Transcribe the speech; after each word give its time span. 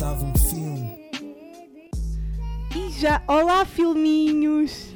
estava 0.00 0.24
um 0.24 0.34
filme. 0.34 0.98
E 2.74 2.90
já, 2.98 3.22
olá 3.28 3.66
filminhos! 3.66 4.94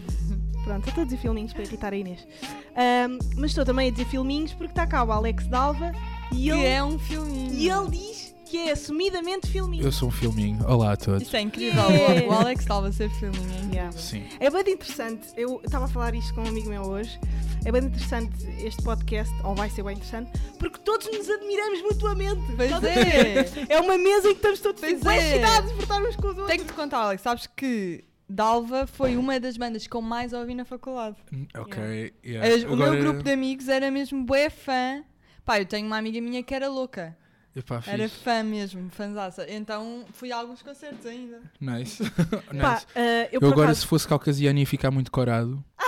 Pronto, 0.65 0.87
eu 0.87 0.89
estou 0.89 1.03
a 1.03 1.05
dizer 1.05 1.19
filminhos 1.19 1.53
para 1.53 1.63
irritar 1.63 1.93
a 1.93 1.97
Inês. 1.97 2.27
Ahm, 2.75 3.19
mas 3.37 3.51
estou 3.51 3.67
também 3.67 3.89
a 3.89 3.91
dizer 3.91 4.07
filminhos 4.07 4.55
porque 4.55 4.73
está 4.73 4.87
cá 4.87 5.05
o 5.05 5.13
Alex 5.13 5.47
Dalva 5.47 5.93
e 6.33 6.45
Que 6.45 6.49
ele, 6.49 6.65
é 6.65 6.83
um 6.83 6.99
filminho. 6.99 7.53
e 7.53 7.69
ele 7.69 7.91
diz 7.91 8.14
que 8.55 8.69
é 8.69 8.71
assumidamente 8.71 9.49
filminho. 9.49 9.83
Eu 9.83 9.91
sou 9.91 10.07
um 10.07 10.13
filminho. 10.13 10.65
Olá 10.69 10.93
a 10.93 10.97
todos. 10.97 11.23
Isso 11.23 11.35
é 11.35 11.41
incrível. 11.41 11.91
Yeah. 11.91 12.29
O 12.29 12.33
Alex 12.33 12.61
estava 12.61 12.87
a 12.87 12.93
ser 12.93 13.11
filminho. 13.11 13.73
Yeah. 13.73 13.91
Sim. 13.91 14.23
É 14.39 14.49
bem 14.49 14.75
interessante, 14.75 15.27
eu 15.37 15.61
estava 15.65 15.87
a 15.87 15.89
falar 15.89 16.15
isto 16.15 16.33
com 16.35 16.43
um 16.43 16.47
amigo 16.47 16.69
meu 16.69 16.83
hoje. 16.83 17.19
É 17.65 17.73
bem 17.73 17.83
interessante 17.83 18.47
este 18.65 18.81
podcast, 18.85 19.35
ou 19.43 19.57
vai 19.57 19.69
ser 19.71 19.83
bem 19.83 19.95
interessante, 19.97 20.31
porque 20.57 20.79
todos 20.85 21.05
nos 21.11 21.29
admiramos 21.29 21.83
mutuamente. 21.83 22.43
Pois 22.57 22.71
é. 22.85 23.75
É 23.75 23.81
uma 23.81 23.99
mesa 23.99 24.29
em 24.29 24.35
que 24.35 24.37
estamos 24.37 24.61
todos 24.61 24.81
bem 24.81 24.95
é. 24.95 25.63
por 25.63 25.83
estar 25.83 26.01
uns 26.01 26.15
com 26.15 26.23
os 26.29 26.39
outros. 26.39 26.47
Tenho 26.47 26.61
que 26.61 26.67
te 26.67 26.75
contar, 26.75 26.99
Alex. 26.99 27.23
Sabes 27.23 27.49
que 27.57 28.05
Dalva 28.29 28.87
foi 28.87 29.17
uma 29.17 29.41
das 29.41 29.57
bandas 29.57 29.85
que 29.89 29.97
eu 29.97 30.01
mais 30.01 30.33
ouvi 30.33 30.55
na 30.55 30.65
faculdade. 30.65 31.17
Ok. 31.59 32.15
yeah. 32.25 32.55
As- 32.55 32.63
O 32.63 32.77
meu 32.77 32.87
Agora- 32.87 33.01
grupo 33.01 33.25
de 33.25 33.33
amigos 33.33 33.69
era 33.69 33.91
mesmo 33.91 34.23
bué 34.25 34.49
fã. 34.49 35.03
Pá, 35.45 35.59
eu 35.59 35.67
tenho 35.67 35.89
uma 35.89 35.99
amiga 35.99 36.21
minha 36.21 36.41
que 36.41 36.55
era 36.55 36.69
louca. 36.69 37.17
Epá, 37.57 37.83
Era 37.87 38.09
fixe. 38.09 38.25
fã 38.25 38.43
mesmo, 38.43 38.91
fanzaça. 38.91 39.49
Então 39.49 40.05
fui 40.13 40.33
a 40.33 40.37
alguns 40.39 40.61
concertos 40.63 41.07
ainda. 41.07 41.41
Nice. 41.61 42.03
Pá, 42.11 42.15
nice. 42.75 42.87
ah, 42.97 43.29
eu, 43.31 43.41
Eu 43.41 43.49
agora, 43.51 43.69
acaso- 43.69 43.83
se 43.83 43.87
fosse 43.87 44.09
caucasiano, 44.09 44.59
ia 44.59 44.67
ficar 44.67 44.91
muito 44.91 45.11
corado. 45.11 45.65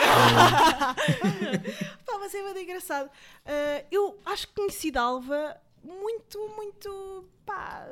Pá, 2.07 2.19
mas 2.21 2.35
é 2.35 2.53
bem 2.55 2.65
engraçado. 2.65 3.11
Ah, 3.45 3.85
eu 3.91 4.19
acho 4.27 4.49
que 4.49 4.55
conheci 4.55 4.91
Dalva 4.91 5.57
muito, 5.83 6.49
muito. 6.57 7.25
pá. 7.45 7.87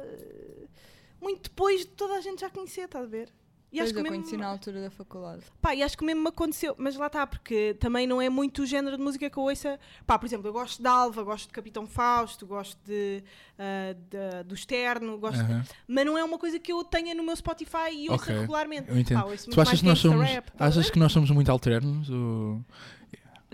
muito 1.20 1.44
depois 1.44 1.80
de 1.80 1.86
toda 1.88 2.14
a 2.14 2.20
gente 2.20 2.40
já 2.40 2.50
conhecer, 2.50 2.82
estás 2.82 3.04
a 3.04 3.08
ver? 3.08 3.28
E 3.74 3.78
Pois 3.78 3.86
acho 3.86 3.92
que 3.94 3.98
eu 3.98 4.02
mesmo, 4.04 4.16
conheci 4.18 4.36
na 4.36 4.46
altura 4.46 4.80
da 4.82 4.90
faculdade. 4.90 5.42
pá, 5.60 5.74
e 5.74 5.82
acho 5.82 5.98
que 5.98 6.04
mesmo 6.04 6.22
me 6.22 6.28
aconteceu, 6.28 6.76
mas 6.78 6.94
lá 6.94 7.08
está, 7.08 7.26
porque 7.26 7.74
também 7.80 8.06
não 8.06 8.22
é 8.22 8.28
muito 8.28 8.62
o 8.62 8.66
género 8.66 8.96
de 8.96 9.02
música 9.02 9.28
que 9.28 9.36
eu 9.36 9.42
ouça. 9.42 9.80
Pá, 10.06 10.16
por 10.16 10.26
exemplo, 10.26 10.46
eu 10.46 10.52
gosto 10.52 10.80
de 10.80 10.86
Alva, 10.88 11.24
gosto 11.24 11.48
de 11.48 11.52
Capitão 11.52 11.84
Fausto, 11.84 12.46
gosto 12.46 12.78
de, 12.86 13.24
ah, 13.58 13.92
de- 13.94 14.44
do 14.44 14.54
Externo, 14.54 15.18
gosto 15.18 15.40
Aham. 15.40 15.64
mas 15.88 16.06
não 16.06 16.16
é 16.16 16.22
uma 16.22 16.38
coisa 16.38 16.58
que 16.60 16.70
eu 16.72 16.84
tenha 16.84 17.14
no 17.16 17.24
meu 17.24 17.34
Spotify 17.34 17.90
e 17.92 18.08
ouça 18.08 18.26
Ok, 18.30 18.40
regularmente. 18.42 18.88
Eu 18.90 18.96
entendo. 18.98 19.20
Pá, 19.22 19.26
ouço 19.28 19.50
tu 19.50 19.60
achas 19.60 19.80
que 19.80 19.86
nós 19.86 19.98
somos. 19.98 20.24
rap, 20.24 20.52
achas 20.56 20.88
que 20.88 20.98
nós 21.00 21.10
somos 21.10 21.30
muito 21.30 21.50
alternos? 21.50 22.08
Ou... 22.10 22.64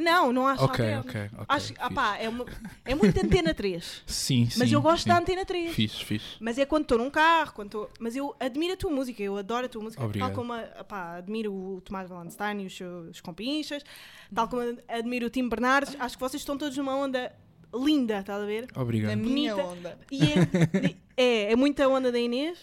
Não, 0.00 0.32
não 0.32 0.46
acho 0.46 0.64
Ok, 0.64 0.84
alterno. 0.94 1.00
ok, 1.10 1.20
ok. 1.34 1.44
Acho, 1.48 1.74
ah, 1.78 1.82
fixe. 1.88 1.94
pá, 1.94 2.16
é, 2.18 2.28
uma, 2.28 2.46
é 2.84 2.94
muito 2.94 3.24
Antena 3.24 3.52
3. 3.54 4.02
Sim, 4.06 4.48
sim. 4.50 4.58
Mas 4.58 4.72
eu 4.72 4.80
gosto 4.80 5.02
sim. 5.04 5.08
da 5.10 5.18
Antena 5.18 5.44
3. 5.44 5.72
Fixe, 5.74 6.04
fixe. 6.04 6.26
Mas 6.40 6.58
é 6.58 6.64
quando 6.66 6.82
estou 6.82 6.98
num 6.98 7.10
carro, 7.10 7.52
quando 7.52 7.68
estou. 7.68 7.90
Mas 8.00 8.16
eu 8.16 8.34
admiro 8.40 8.72
a 8.72 8.76
tua 8.76 8.90
música, 8.90 9.22
eu 9.22 9.36
adoro 9.36 9.66
a 9.66 9.68
tua 9.68 9.82
música. 9.82 10.02
Obrigado. 10.04 10.28
Tal 10.28 10.36
como 10.36 10.52
a- 10.52 10.84
pá, 10.84 11.16
admiro 11.16 11.52
o 11.52 11.80
Tomás 11.82 12.08
Valenstein 12.08 12.62
e 12.62 12.66
os 12.66 12.76
seus 12.76 13.20
compinchas, 13.20 13.82
tal 14.34 14.48
como 14.48 14.62
admiro 14.88 15.26
o 15.26 15.30
Tim 15.30 15.48
Bernardes. 15.48 15.96
Acho 16.00 16.16
que 16.16 16.20
vocês 16.20 16.40
estão 16.40 16.56
todos 16.56 16.76
numa 16.76 16.96
onda 16.96 17.32
linda, 17.74 18.18
estás 18.20 18.42
a 18.42 18.46
ver? 18.46 18.66
Obrigado. 18.74 19.10
Na 19.10 19.16
minha 19.16 19.54
Bonita. 19.54 19.72
onda. 19.78 19.98
E 20.10 20.22
é, 20.24 20.96
é, 21.16 21.52
é 21.52 21.56
muita 21.56 21.86
onda 21.88 22.10
da 22.10 22.18
Inês. 22.18 22.58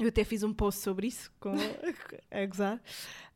Eu 0.00 0.08
até 0.08 0.24
fiz 0.24 0.42
um 0.42 0.52
post 0.52 0.80
sobre 0.80 1.06
isso, 1.08 1.30
com, 1.38 1.52
a 2.30 2.46
gozar, 2.46 2.80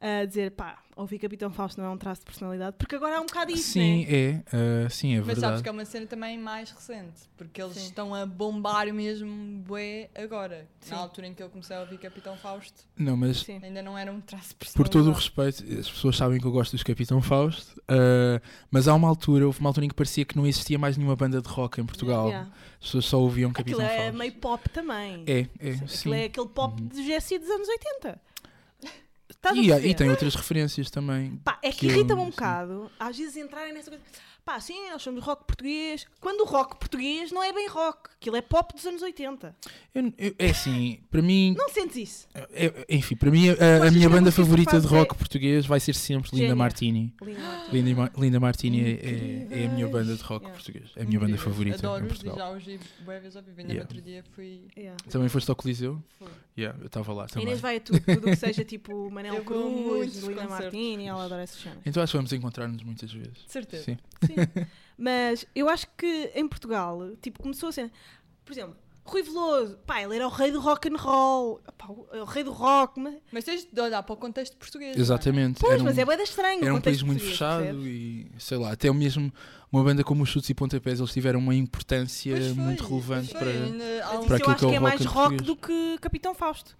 a 0.00 0.24
dizer, 0.24 0.50
pá, 0.52 0.78
ouvir 0.96 1.18
Capitão 1.18 1.50
Fausto 1.50 1.80
não 1.80 1.88
é 1.88 1.90
um 1.90 1.98
traço 1.98 2.20
de 2.22 2.26
personalidade, 2.26 2.76
porque 2.78 2.94
agora 2.96 3.18
há 3.18 3.20
um 3.20 3.26
bocado 3.26 3.52
isso, 3.52 3.72
Sim, 3.72 4.06
né? 4.06 4.12
é. 4.12 4.42
ah, 4.86 4.88
sim, 4.90 5.14
é 5.14 5.18
Mas 5.18 5.26
sabes 5.26 5.40
verdade. 5.42 5.62
que 5.62 5.68
é 5.68 5.72
uma 5.72 5.84
cena 5.84 6.06
também 6.06 6.38
mais 6.38 6.70
recente, 6.70 7.22
porque 7.36 7.60
eles 7.60 7.74
Sim. 7.76 7.84
estão 7.86 8.14
a 8.14 8.24
bombar 8.24 8.92
mesmo 8.94 9.58
bué 9.58 10.08
agora. 10.14 10.66
Sim. 10.80 10.94
Na 10.94 11.00
altura 11.00 11.26
em 11.26 11.34
que 11.34 11.42
eu 11.42 11.50
comecei 11.50 11.76
a 11.76 11.80
ouvir 11.80 11.98
Capitão 11.98 12.36
Fausto, 12.36 12.82
Não, 12.96 13.16
mas 13.16 13.38
Sim. 13.40 13.60
ainda 13.62 13.82
não 13.82 13.96
era 13.98 14.10
um 14.10 14.20
traço 14.20 14.50
de 14.50 14.54
por 14.54 14.88
todo 14.88 15.10
o 15.10 15.14
personalidade. 15.14 15.60
respeito, 15.62 15.80
as 15.80 15.90
pessoas 15.90 16.16
sabem 16.16 16.40
que 16.40 16.46
eu 16.46 16.52
gosto 16.52 16.72
dos 16.72 16.82
Capitão 16.82 17.20
Fausto, 17.20 17.82
ah, 17.88 18.40
mas 18.70 18.88
há 18.88 18.94
uma 18.94 19.08
altura, 19.08 19.46
houve 19.46 19.60
uma 19.60 19.68
altura 19.68 19.84
em 19.86 19.88
que 19.88 19.94
parecia 19.94 20.24
que 20.24 20.36
não 20.36 20.46
existia 20.46 20.78
mais 20.78 20.96
nenhuma 20.96 21.16
banda 21.16 21.42
de 21.42 21.48
rock 21.48 21.80
em 21.80 21.84
Portugal. 21.84 22.28
Yeah. 22.28 22.50
As 22.78 22.88
pessoas 22.88 23.04
só 23.06 23.18
ouviam 23.20 23.50
Aquilo 23.50 23.78
Capitão 23.78 23.86
é 23.86 23.96
Fausto. 24.02 24.18
meio 24.18 24.32
pop 24.34 24.68
também. 24.68 25.24
É, 25.26 25.38
é, 25.58 25.70
Aquilo 25.70 25.88
sim. 25.88 26.14
é 26.14 26.24
aquele 26.24 26.48
pop 26.54 26.80
Uhum. 26.80 26.88
de 26.88 27.04
Jesse 27.06 27.38
dos 27.38 27.50
anos 27.50 27.68
80. 27.68 28.20
Estás 29.30 29.56
E, 29.56 29.70
e 29.88 29.94
tem 29.94 30.08
outras 30.10 30.34
referências 30.34 30.90
também. 30.90 31.36
Pá, 31.44 31.58
é 31.62 31.70
que, 31.70 31.78
que 31.80 31.86
irrita-me 31.86 32.20
um 32.22 32.30
bocado, 32.30 32.90
às 32.98 33.16
vezes 33.16 33.36
entrarem 33.36 33.72
nessa 33.74 33.90
coisa. 33.90 34.04
Pá, 34.44 34.60
sim, 34.60 34.90
nós 34.90 35.00
somos 35.02 35.22
rock 35.24 35.44
português. 35.46 36.06
Quando 36.20 36.42
o 36.42 36.44
rock 36.44 36.76
português 36.78 37.32
não 37.32 37.42
é 37.42 37.50
bem 37.50 37.66
rock, 37.66 38.10
aquilo 38.20 38.36
é 38.36 38.42
pop 38.42 38.74
dos 38.74 38.84
anos 38.84 39.00
80. 39.00 39.56
Eu- 39.94 40.12
eu- 40.18 40.34
é 40.38 40.50
assim, 40.50 41.00
para 41.10 41.22
mim, 41.22 41.54
Não 41.56 41.68
sentes 41.70 41.96
isso? 41.96 42.28
é- 42.34 42.84
enfim, 42.90 43.16
para 43.16 43.30
mim 43.30 43.48
a, 43.48 43.86
a 43.88 43.90
minha 43.90 44.06
a 44.06 44.10
banda 44.10 44.30
favorita 44.30 44.78
de 44.78 44.86
rock 44.86 45.14
é- 45.14 45.18
português 45.18 45.64
vai 45.64 45.80
ser 45.80 45.94
sempre 45.94 46.28
Linda 46.32 46.42
Gênia. 46.42 46.56
Martini. 46.56 47.14
Linda 47.22 47.40
Martins. 47.40 47.72
Linda, 47.72 47.94
Ma- 48.02 48.10
Linda 48.18 48.40
Martini 48.40 48.80
é, 48.84 48.90
é- 48.90 49.62
é 49.62 49.66
a 49.66 49.68
minha 49.70 49.88
banda 49.88 50.14
de 50.14 50.22
rock 50.22 50.44
Yeah. 50.44 50.50
português. 50.62 50.90
É 50.94 51.02
a 51.02 51.06
minha 51.06 51.20
banda 51.20 51.38
favorita 51.38 51.76
em 51.76 51.78
Adoro-os 51.80 52.12
e 52.20 52.24
Portugal. 52.24 52.36
já 52.36 52.56
os 52.58 52.64
vi 52.64 52.80
bué 53.00 53.20
vezes 53.20 53.36
ao 53.36 53.42
vivo. 53.42 53.60
Ainda 53.60 53.72
Yeah. 53.72 53.88
outro 53.90 54.02
dia 54.02 54.24
fui... 54.34 54.66
Yeah. 54.76 54.96
Também 55.10 55.28
foste 55.30 55.48
ao 55.48 55.56
Coliseu? 55.56 56.02
fui. 56.18 56.28
Yeah, 56.56 56.78
eu 56.80 56.86
estava 56.86 57.12
lá 57.12 57.24
A 57.24 57.26
também. 57.26 57.46
Inês 57.46 57.60
vai 57.60 57.76
a 57.76 57.80
tudo, 57.80 58.00
tudo 58.00 58.18
o 58.28 58.30
que 58.30 58.36
seja 58.36 58.62
tipo 58.64 59.10
Manel 59.10 59.34
Eu 59.34 59.44
Cruz, 59.44 60.20
concertos. 60.20 60.50
Martini, 60.50 61.06
ela 61.06 61.24
adora 61.24 61.42
essas 61.42 61.60
cenas. 61.60 61.78
Então 61.84 62.02
acho 62.02 62.12
que 62.12 62.16
vamos 62.16 62.32
encontrar-nos 62.32 62.82
muitas 62.82 63.12
vezes. 63.12 63.44
De 63.44 63.50
certeza. 63.50 63.82
Sim. 63.84 63.98
Sim. 64.24 64.66
Mas 64.96 65.44
eu 65.54 65.68
acho 65.68 65.88
que 65.96 66.30
em 66.34 66.46
Portugal, 66.46 67.16
tipo, 67.20 67.42
começou 67.42 67.70
a 67.70 67.72
ser. 67.72 67.90
Por 68.44 68.52
exemplo, 68.52 68.76
Rui 69.06 69.22
Veloso, 69.22 69.76
pá, 69.86 70.00
ele 70.02 70.16
era 70.16 70.26
o 70.26 70.30
rei 70.30 70.50
do 70.50 70.60
rock 70.60 70.88
and 70.88 70.96
roll, 70.96 71.60
pá, 71.76 71.86
o, 71.88 72.06
o 72.20 72.24
rei 72.24 72.42
do 72.42 72.52
rock, 72.52 72.98
mas, 72.98 73.14
Mas 73.30 73.44
tens 73.44 73.66
de 73.70 73.80
olhar 73.80 74.02
para 74.02 74.12
o 74.14 74.16
contexto 74.16 74.56
português. 74.56 74.96
é? 74.96 75.00
Exatamente. 75.00 75.60
pois, 75.60 75.74
era 75.74 75.82
um, 75.82 75.84
mas 75.84 75.98
é 75.98 76.04
bem 76.06 76.22
estranho. 76.22 76.60
o 76.60 76.64
era 76.64 76.74
um 76.74 76.80
país 76.80 77.02
contexto 77.02 77.06
muito 77.06 77.22
fechado 77.22 77.62
percebes? 77.64 77.84
e 77.86 78.26
sei 78.38 78.56
lá, 78.56 78.72
até 78.72 78.90
mesmo 78.90 79.30
uma 79.70 79.84
banda 79.84 80.02
como 80.02 80.22
os 80.22 80.28
Chutes 80.30 80.48
e 80.48 80.54
Pontapés, 80.54 81.00
eles 81.00 81.12
tiveram 81.12 81.38
uma 81.38 81.54
importância 81.54 82.34
foi, 82.34 82.52
muito 82.54 82.82
relevante 82.86 83.32
foi. 83.32 83.40
para. 83.40 83.50
Ainda 83.50 83.84
há 83.84 84.06
Mas 84.06 84.14
um- 84.14 84.18
isso 84.20 84.26
para 84.26 84.36
eu 84.36 84.36
aquilo 84.36 84.50
acho 84.52 84.58
que 84.60 84.64
é 84.64 84.68
que 84.70 84.74
é 84.76 84.78
o 84.78 84.82
mais 84.82 85.04
rock 85.04 85.18
rock 85.34 85.36
do 85.44 85.56
que 85.56 85.98
Capitão 86.00 86.34
Fausto. 86.34 86.76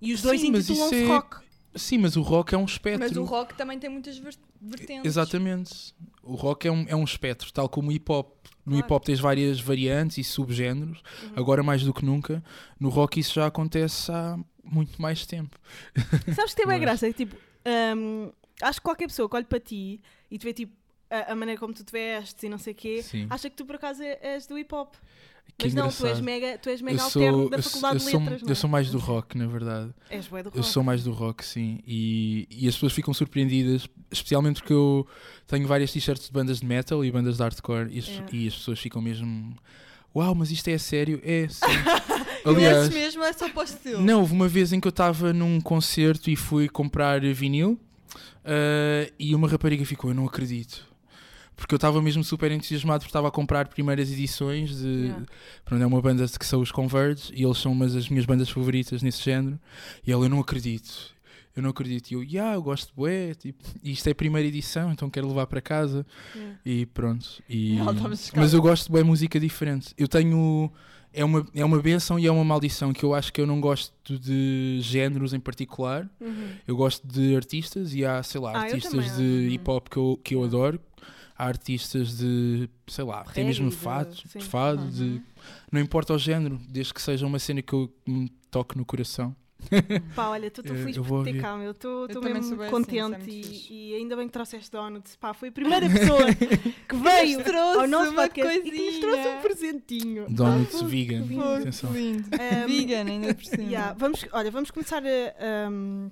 E 0.00 0.12
os 0.12 0.20
dois 0.22 0.42
intitulam-se 0.44 0.94
é- 1.02 1.06
rock. 1.06 1.47
Sim, 1.78 1.98
mas 1.98 2.16
o 2.16 2.22
rock 2.22 2.54
é 2.54 2.58
um 2.58 2.64
espectro. 2.64 3.00
Mas 3.06 3.16
o 3.16 3.24
rock 3.24 3.54
também 3.54 3.78
tem 3.78 3.88
muitas 3.88 4.18
ver- 4.18 4.34
vertentes. 4.60 5.04
Exatamente. 5.06 5.94
O 6.22 6.34
rock 6.34 6.66
é 6.68 6.72
um, 6.72 6.84
é 6.88 6.94
um 6.96 7.04
espectro, 7.04 7.52
tal 7.52 7.68
como 7.68 7.88
o 7.88 7.92
hip 7.92 8.10
hop. 8.10 8.34
No 8.66 8.72
Claro. 8.72 8.84
hip 8.86 8.92
hop 8.92 9.04
tens 9.04 9.20
várias 9.20 9.60
variantes 9.60 10.18
e 10.18 10.24
subgéneros, 10.24 11.00
Uhum. 11.22 11.30
agora 11.36 11.62
mais 11.62 11.82
do 11.82 11.94
que 11.94 12.04
nunca. 12.04 12.42
No 12.78 12.88
rock 12.90 13.18
isso 13.20 13.34
já 13.34 13.46
acontece 13.46 14.10
há 14.12 14.38
muito 14.62 15.00
mais 15.00 15.24
tempo. 15.24 15.56
Sabes 16.34 16.52
que 16.52 16.56
tem 16.56 16.66
bem 16.66 16.76
Mas- 16.78 16.80
graça? 16.80 17.06
É 17.08 17.12
que, 17.12 17.24
tipo, 17.24 17.36
hum, 17.96 18.30
acho 18.60 18.78
que 18.80 18.84
qualquer 18.84 19.06
pessoa 19.06 19.28
que 19.28 19.36
olhe 19.36 19.46
para 19.46 19.58
ti 19.60 20.00
e 20.30 20.36
te 20.38 20.44
vê 20.44 20.52
tipo 20.52 20.72
a, 21.10 21.32
a 21.32 21.34
maneira 21.34 21.58
como 21.60 21.72
tu 21.72 21.84
te 21.84 21.92
vestes 21.92 22.42
e 22.42 22.48
não 22.48 22.58
sei 22.58 22.72
o 22.72 22.76
quê, 22.76 23.02
Sim. 23.02 23.26
acha 23.30 23.48
que 23.50 23.56
tu 23.56 23.64
por 23.64 23.76
acaso 23.76 24.02
é- 24.02 24.18
és 24.22 24.46
do 24.46 24.58
hip 24.58 24.74
hop. 24.74 24.94
Que 25.56 25.64
Mas 25.66 25.74
não, 25.74 25.84
tu 25.84 25.88
és 25.88 26.00
engraçado. 26.00 26.22
mega, 26.24 26.58
tu 26.58 26.68
és 26.68 26.80
mega 26.80 26.98
eu 26.98 27.04
alterno 27.04 27.38
sou, 27.38 27.50
da 27.50 27.56
eu, 27.56 27.62
faculdade 27.62 27.94
eu 27.94 27.98
de 27.98 28.10
sou, 28.10 28.20
eu 28.46 28.52
é? 28.52 28.54
sou 28.54 28.70
mais 28.70 28.90
do 28.90 28.98
rock, 28.98 29.36
na 29.36 29.46
verdade. 29.46 29.92
És 30.08 30.28
bué 30.28 30.42
do 30.42 30.50
rock. 30.50 30.56
Eu 30.58 30.62
sou 30.62 30.84
mais 30.84 31.02
do 31.02 31.10
rock, 31.10 31.44
sim. 31.44 31.80
E, 31.84 32.46
e 32.50 32.68
as 32.68 32.74
pessoas 32.74 32.92
ficam 32.92 33.12
surpreendidas, 33.12 33.88
especialmente 34.10 34.60
porque 34.60 34.72
eu 34.72 35.04
tenho 35.48 35.66
várias 35.66 35.90
t-shirts 35.90 36.26
de 36.26 36.32
bandas 36.32 36.60
de 36.60 36.66
metal 36.66 37.04
e 37.04 37.10
bandas 37.10 37.38
de 37.38 37.42
hardcore 37.42 37.88
e 37.90 37.98
as, 37.98 38.06
Yeah. 38.06 38.28
e 38.36 38.46
as 38.46 38.54
pessoas 38.54 38.78
ficam 38.78 39.02
mesmo. 39.02 39.56
Uau, 40.14 40.32
mas 40.34 40.52
isto 40.52 40.68
é 40.68 40.78
sério? 40.78 41.20
É, 41.24 41.48
sim. 41.48 41.66
Eu 42.44 42.54
Aliás, 42.54 42.78
esses 42.82 42.94
mesmo 42.94 43.24
é 43.24 43.32
só 43.32 43.48
para. 43.48 43.66
Não, 43.98 44.20
houve 44.20 44.32
uma 44.32 44.46
vez 44.46 44.72
em 44.72 44.78
que 44.78 44.86
eu 44.86 44.90
estava 44.90 45.32
num 45.32 45.60
concerto 45.60 46.30
e 46.30 46.36
fui 46.36 46.68
comprar 46.68 47.20
vinil 47.20 47.78
ah, 48.44 49.10
e 49.18 49.34
uma 49.34 49.48
rapariga 49.48 49.84
ficou, 49.84 50.10
eu 50.10 50.14
não 50.14 50.24
acredito. 50.26 50.87
Porque 51.58 51.74
eu 51.74 51.76
estava 51.76 52.00
mesmo 52.00 52.22
super 52.22 52.52
entusiasmado 52.52 53.00
porque 53.00 53.08
estava 53.08 53.26
a 53.26 53.30
comprar 53.32 53.66
primeiras 53.66 54.12
edições 54.12 54.78
de. 54.78 54.86
Yeah. 54.86 55.26
Pronto, 55.64 55.82
é 55.82 55.86
uma 55.86 56.00
banda 56.00 56.24
que 56.28 56.46
são 56.46 56.60
os 56.60 56.70
Converge 56.70 57.32
e 57.34 57.42
eles 57.42 57.58
são 57.58 57.72
umas 57.72 57.94
das 57.94 58.08
minhas 58.08 58.24
bandas 58.24 58.48
favoritas 58.48 59.02
nesse 59.02 59.24
género. 59.24 59.58
E 60.06 60.12
ela, 60.12 60.24
eu 60.24 60.28
não 60.28 60.38
acredito. 60.38 61.12
Eu 61.56 61.62
não 61.62 61.70
acredito. 61.70 62.12
E 62.12 62.14
eu, 62.14 62.22
yeah, 62.22 62.54
eu 62.54 62.62
gosto 62.62 62.90
de 62.90 62.94
bué, 62.94 63.34
tipo, 63.34 63.64
e 63.82 63.90
isto 63.90 64.06
é 64.06 64.12
a 64.12 64.14
primeira 64.14 64.46
edição, 64.46 64.92
então 64.92 65.10
quero 65.10 65.26
levar 65.26 65.48
para 65.48 65.60
casa. 65.60 66.06
Yeah. 66.32 66.58
E 66.64 66.86
pronto. 66.86 67.42
E, 67.50 67.76
mas 68.36 68.54
eu 68.54 68.62
gosto 68.62 68.84
de 68.84 68.92
bué 68.92 69.02
música 69.02 69.40
diferente. 69.40 69.92
Eu 69.98 70.06
tenho. 70.06 70.70
É 71.12 71.24
uma, 71.24 71.44
é 71.54 71.64
uma 71.64 71.80
benção 71.80 72.18
e 72.20 72.26
é 72.26 72.30
uma 72.30 72.44
maldição 72.44 72.92
que 72.92 73.02
eu 73.02 73.14
acho 73.14 73.32
que 73.32 73.40
eu 73.40 73.46
não 73.46 73.60
gosto 73.60 74.16
de 74.16 74.78
géneros 74.80 75.32
em 75.32 75.40
particular. 75.40 76.08
Uhum. 76.20 76.50
Eu 76.68 76.76
gosto 76.76 77.04
de 77.04 77.34
artistas 77.34 77.94
e 77.94 78.04
há, 78.04 78.22
sei 78.22 78.40
lá, 78.40 78.52
Ah, 78.52 78.60
artistas 78.60 79.16
de 79.16 79.48
hip 79.50 79.68
hop 79.68 79.88
que 79.88 79.96
eu, 79.96 80.20
que 80.22 80.34
eu 80.36 80.44
adoro. 80.44 80.78
Há 81.38 81.44
artistas 81.46 82.18
de, 82.18 82.68
sei 82.88 83.04
lá, 83.04 83.20
até 83.20 83.30
Reggae, 83.42 83.44
mesmo 83.46 83.70
fado, 83.70 84.12
de 84.12 84.44
fado, 84.44 84.82
Uhum. 84.82 84.90
de, 84.90 85.22
não 85.70 85.80
importa 85.80 86.12
o 86.12 86.18
género, 86.18 86.58
desde 86.68 86.92
que 86.92 87.00
seja 87.00 87.24
uma 87.26 87.38
cena 87.38 87.62
que 87.62 87.72
eu 87.72 87.88
me 88.04 88.28
toque 88.50 88.76
no 88.76 88.84
coração. 88.84 89.36
Pá, 90.14 90.28
olha, 90.30 90.46
estou 90.46 90.64
Eu- 90.64 90.74
feliz 90.74 90.96
eu 90.96 91.02
por 91.04 91.08
vou 91.08 91.24
ter 91.24 91.40
cá, 91.40 91.56
meu. 91.56 91.72
Estou 91.72 92.02
Eu 92.02 92.08
também 92.08 92.34
mesmo 92.34 92.54
assim, 92.54 92.64
é 92.64 92.70
contente 92.70 93.28
e, 93.30 93.90
e 93.90 93.94
ainda 93.96 94.16
bem 94.16 94.26
que 94.26 94.32
trouxeste 94.32 94.70
donuts. 94.70 95.16
Pá, 95.16 95.32
foi 95.34 95.48
a 95.48 95.52
primeira 95.52 95.88
pessoa 95.90 96.32
que 96.34 96.96
veio 96.96 97.42
trouxe 97.44 97.80
ao 97.80 97.86
nosso 97.88 98.10
uma 98.12 98.22
podcast 98.22 98.58
e 98.58 98.70
que 98.70 98.86
nos 98.90 98.98
trouxe 98.98 99.28
um 99.28 99.40
presentinho. 99.40 100.26
Donuts 100.28 100.80
Pá, 100.80 100.86
vegan. 100.86 101.20
lindo. 101.22 101.42
Atenção. 101.42 101.92
lindo. 101.92 102.28
Um, 102.34 102.66
Vegan, 102.68 103.04
ainda 103.04 103.34
por 103.34 103.44
cima. 103.44 103.62
Yeah, 103.64 103.94
vamos, 103.98 104.24
olha, 104.32 104.50
vamos 104.50 104.70
começar 104.70 105.02
a, 105.04 105.68
um, 105.70 106.10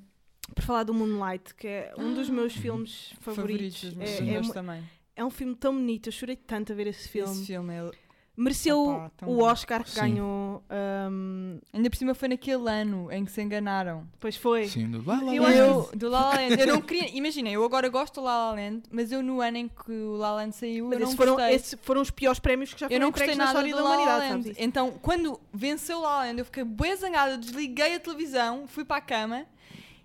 por 0.55 0.63
falar 0.65 0.83
do 0.85 0.93
Moonlight, 0.95 1.55
que 1.55 1.67
é 1.69 1.95
um 1.99 2.15
dos 2.15 2.29
meus 2.29 2.53
filmes 2.53 3.13
favoritos. 3.21 3.81
Favoritos, 3.81 3.95
mas 3.95 4.11
é, 4.11 4.17
sim, 4.19 4.29
é 4.29 4.33
meus 4.33 4.51
também. 4.51 4.83
É 5.17 5.25
um 5.25 5.31
filme 5.31 5.55
tão 5.57 5.73
bonito, 5.75 6.09
eu 6.09 6.13
chorei 6.13 6.37
tanto 6.37 6.73
a 6.73 6.77
ver 6.77 6.87
esse 6.87 7.09
filme. 7.09 7.33
Esse 7.33 7.47
filme 7.47 7.75
é... 7.75 7.91
Mereceu 8.39 8.79
Opa, 8.87 9.27
o. 9.27 9.39
Oscar 9.43 9.83
que 9.83 9.89
Sim. 9.93 10.01
ganhou. 10.01 10.63
um, 11.11 11.59
Ainda 11.73 11.89
por 11.89 11.97
cima 11.97 12.13
foi 12.15 12.29
naquele 12.29 12.69
ano 12.69 13.11
em 13.11 13.25
que 13.25 13.33
se 13.33 13.41
enganaram. 13.41 14.07
pois 14.21 14.37
foi. 14.37 14.69
Sim, 14.69 14.91
do 14.91 15.03
La 15.09 15.23
La 15.23 15.35
Eu 15.35 15.43
Land. 15.43 15.57
Eu, 15.57 15.91
do 15.95 16.09
La 16.11 16.21
La 16.21 16.35
Land. 16.35 16.61
Eu 16.61 16.67
não 16.67 16.83
queria... 16.83 17.09
Imagina, 17.17 17.49
eu 17.49 17.65
agora 17.65 17.89
gosto 17.89 18.17
do 18.21 18.25
La 18.25 18.51
La 18.51 18.53
Land, 18.53 18.83
mas 18.91 19.11
eu 19.11 19.23
no 19.23 19.41
ano 19.41 19.57
em 19.57 19.69
que 19.69 19.91
o 19.91 20.17
La 20.17 20.33
La 20.33 20.37
Land 20.43 20.55
saiu, 20.55 20.85
Mas 20.85 20.93
eu 20.93 20.99
não 21.01 21.07
esses 21.07 21.17
foram, 21.17 21.33
gostei. 21.35 21.55
esses 21.55 21.79
foram 21.81 22.03
os 22.03 22.11
piores 22.11 22.39
prémios 22.39 22.75
que 22.75 22.81
já 22.81 22.87
Eu 22.87 22.91
foram 22.91 23.01
não 23.07 23.11
gostei 23.11 23.27
entregues 23.29 23.39
na 23.39 23.45
história 23.47 23.71
do 23.75 23.77
da 23.79 23.83
La 23.83 23.97
La 23.97 24.17
humanidade. 24.19 24.55
Então, 24.59 24.91
quando 25.01 25.41
venceu 25.51 25.97
o 25.97 26.03
La 26.03 26.19
La 26.19 26.25
Land, 26.27 26.39
eu 26.39 26.45
fiquei 26.45 26.65
bem 26.65 26.95
zangada, 26.95 27.39
desliguei 27.39 27.95
a 27.95 28.01
televisão, 28.01 28.67
fui 28.67 28.85
para 28.85 28.97
a 28.97 29.01
cama 29.01 29.47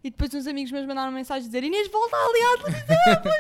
e 0.04 0.10
depois 0.10 0.34
uns 0.34 0.48
amigos 0.48 0.72
meus 0.72 0.86
mandaram 0.86 1.12
mensagem 1.12 1.44
a 1.44 1.48
dizer 1.48 1.64
Inês, 1.66 1.90
volta 1.92 2.16
ali 2.16 2.42
à 2.42 2.58
televisão, 2.64 2.98
foi 3.22 3.32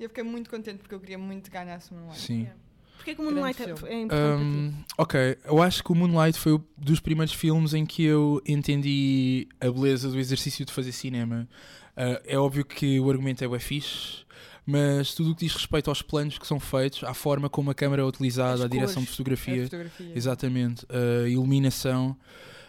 E 0.00 0.04
eu 0.04 0.08
fiquei 0.08 0.24
muito 0.24 0.48
contente 0.48 0.78
porque 0.78 0.94
eu 0.94 1.00
queria 1.00 1.18
muito 1.18 1.50
que 1.50 1.56
ganhasse 1.56 1.92
o 1.92 1.94
Moonlight. 1.94 2.20
Sim. 2.20 2.40
Yeah. 2.40 2.56
Porquê 2.96 3.14
que 3.14 3.20
o 3.20 3.24
Moonlight 3.24 3.62
é, 3.62 3.66
Grande 3.66 3.86
é 3.86 4.00
importante? 4.00 4.42
Um, 4.42 4.74
ok, 4.96 5.38
eu 5.44 5.62
acho 5.62 5.84
que 5.84 5.92
o 5.92 5.94
Moonlight 5.94 6.38
foi 6.38 6.54
um 6.54 6.60
dos 6.76 7.00
primeiros 7.00 7.34
filmes 7.34 7.74
em 7.74 7.84
que 7.84 8.04
eu 8.04 8.42
entendi 8.46 9.46
a 9.60 9.70
beleza 9.70 10.08
do 10.08 10.18
exercício 10.18 10.64
de 10.64 10.72
fazer 10.72 10.92
cinema. 10.92 11.46
Uh, 11.96 12.20
é 12.24 12.38
óbvio 12.38 12.64
que 12.64 12.98
o 12.98 13.10
argumento 13.10 13.44
é 13.44 13.48
bué 13.48 13.58
fixe, 13.58 14.24
mas 14.66 15.14
tudo 15.14 15.32
o 15.32 15.34
que 15.34 15.44
diz 15.44 15.54
respeito 15.54 15.90
aos 15.90 16.00
planos 16.00 16.38
que 16.38 16.46
são 16.46 16.58
feitos, 16.58 17.04
à 17.04 17.12
forma 17.12 17.50
como 17.50 17.70
a 17.70 17.74
câmara 17.74 18.00
é 18.00 18.04
utilizada, 18.04 18.54
As 18.54 18.60
a 18.62 18.68
direção 18.68 19.02
de 19.02 19.08
fotografia, 19.08 19.62
A 19.62 19.64
fotografia. 19.64 20.12
exatamente, 20.14 20.86
a 20.88 21.28
iluminação. 21.28 22.16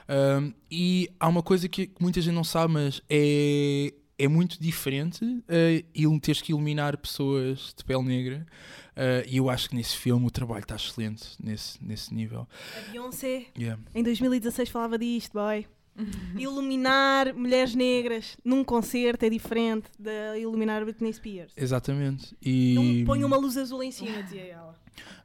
Um, 0.10 0.54
e 0.70 1.10
há 1.20 1.28
uma 1.30 1.44
coisa 1.44 1.70
que 1.70 1.92
muita 2.00 2.20
gente 2.20 2.34
não 2.34 2.44
sabe, 2.44 2.74
mas 2.74 3.02
é, 3.10 3.94
é 4.24 4.28
muito 4.28 4.62
diferente 4.62 5.24
uh, 5.26 6.20
teres 6.20 6.42
que 6.42 6.52
iluminar 6.52 6.98
pessoas 6.98 7.74
de 7.76 7.84
pele 7.84 8.04
negra. 8.04 8.46
Uh, 8.92 9.26
e 9.28 9.38
eu 9.38 9.50
acho 9.50 9.70
que 9.70 9.76
nesse 9.76 9.96
filme 9.98 10.26
o 10.26 10.30
trabalho 10.32 10.62
está 10.62 10.76
excelente 10.76 11.24
nesse, 11.42 11.84
nesse 11.84 12.14
nível. 12.14 12.48
A 12.78 12.92
Beyoncé, 12.92 13.48
Yeah. 13.58 13.82
em 13.96 14.04
2016, 14.04 14.70
falava 14.70 14.98
disto, 14.98 15.34
boy. 15.34 15.66
Iluminar 16.38 17.34
mulheres 17.34 17.76
negras 17.76 18.38
num 18.44 18.64
concerto 18.64 19.26
é 19.26 19.30
diferente 19.30 19.88
de 20.00 20.40
iluminar 20.40 20.84
Britney 20.84 21.14
Spears. 21.14 21.52
Exatamente. 21.56 22.36
E, 22.42 22.74
Não 23.00 23.06
põe 23.06 23.24
uma 23.24 23.38
luz 23.38 23.58
azul 23.58 23.84
em 23.84 23.92
cima, 23.92 24.24
dizia 24.24 24.42
ela. 24.44 24.76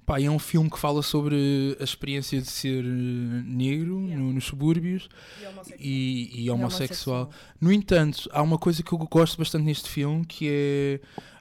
pá, 0.04 0.20
é 0.20 0.28
um 0.30 0.38
filme 0.38 0.68
que 0.70 0.78
fala 0.78 1.02
sobre 1.02 1.76
a 1.80 1.84
experiência 1.84 2.40
de 2.40 2.48
ser 2.48 2.84
uh, 2.84 2.88
negro 2.88 4.02
Yeah. 4.06 4.22
no- 4.22 4.32
nos 4.32 4.44
subúrbios 4.44 5.08
E 5.42 5.46
homossexual. 5.46 5.80
e, 5.80 6.30
e 6.34 6.44
E 6.44 6.50
homossexual. 6.50 7.30
No 7.60 7.72
entanto, 7.72 8.28
há 8.32 8.42
uma 8.42 8.58
coisa 8.58 8.82
que 8.82 8.92
eu 8.92 8.98
gosto 8.98 9.38
bastante 9.38 9.64
neste 9.64 9.88
filme 9.88 10.24
que 10.24 10.48
é. 10.48 11.00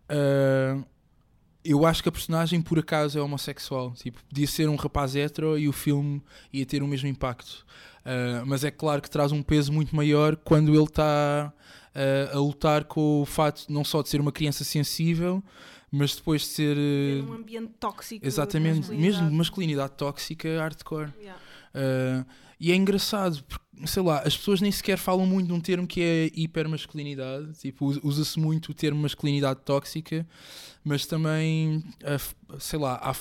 ah, 0.09 0.83
eu 1.65 1.85
acho 1.85 2.03
que 2.03 2.09
a 2.09 2.11
personagem 2.11 2.61
por 2.61 2.79
acaso 2.79 3.17
é 3.17 3.21
homossexual. 3.21 3.93
Tipo, 3.95 4.23
podia 4.23 4.47
ser 4.47 4.69
um 4.69 4.75
rapaz 4.75 5.15
hetero 5.15 5.57
e 5.57 5.67
o 5.67 5.73
filme 5.73 6.21
ia 6.53 6.65
ter 6.65 6.83
o 6.83 6.87
mesmo 6.87 7.07
impacto. 7.07 7.65
Ah, 8.05 8.43
mas 8.45 8.63
é 8.63 8.69
claro 8.69 9.01
que 9.01 9.09
traz 9.09 9.31
um 9.31 9.41
peso 9.41 9.73
muito 9.73 9.95
maior 9.95 10.35
quando 10.35 10.73
ele 10.73 10.83
está 10.83 11.51
ah, 11.93 12.29
a 12.31 12.37
lutar 12.37 12.85
com 12.85 13.21
o 13.21 13.25
fato 13.25 13.65
não 13.67 13.83
só 13.83 14.01
de 14.01 14.09
ser 14.09 14.21
uma 14.21 14.31
criança 14.31 14.63
sensível, 14.63 15.43
mas 15.91 16.15
depois 16.15 16.41
de 16.41 16.47
ser. 16.47 16.77
Ah, 16.77 17.25
num 17.25 17.33
ambiente 17.33 17.71
tóxico. 17.79 18.25
exatamente, 18.25 18.77
masculinidade. 18.77 19.21
mesmo 19.21 19.37
masculinidade 19.37 19.93
tóxica 19.97 20.59
hardcore. 20.59 21.11
Yeah. 21.19 21.41
Uh, 21.75 22.25
e 22.59 22.71
é 22.71 22.75
engraçado, 22.75 23.43
porque, 23.43 23.65
sei 23.85 24.01
lá, 24.01 24.19
as 24.19 24.35
pessoas 24.37 24.61
nem 24.61 24.71
sequer 24.71 24.97
falam 24.97 25.25
muito 25.25 25.47
de 25.47 25.53
um 25.53 25.59
termo 25.59 25.85
que 25.85 26.01
é 26.01 26.31
hipermasculinidade, 26.33 27.53
tipo, 27.59 27.85
us- 27.87 27.99
usa-se 28.03 28.39
muito 28.39 28.71
o 28.71 28.73
termo 28.73 29.01
masculinidade 29.01 29.59
tóxica, 29.65 30.25
mas 30.83 31.05
também, 31.05 31.83
a 32.03 32.57
sei 32.59 32.79
lá, 32.79 32.95
a, 32.95 33.13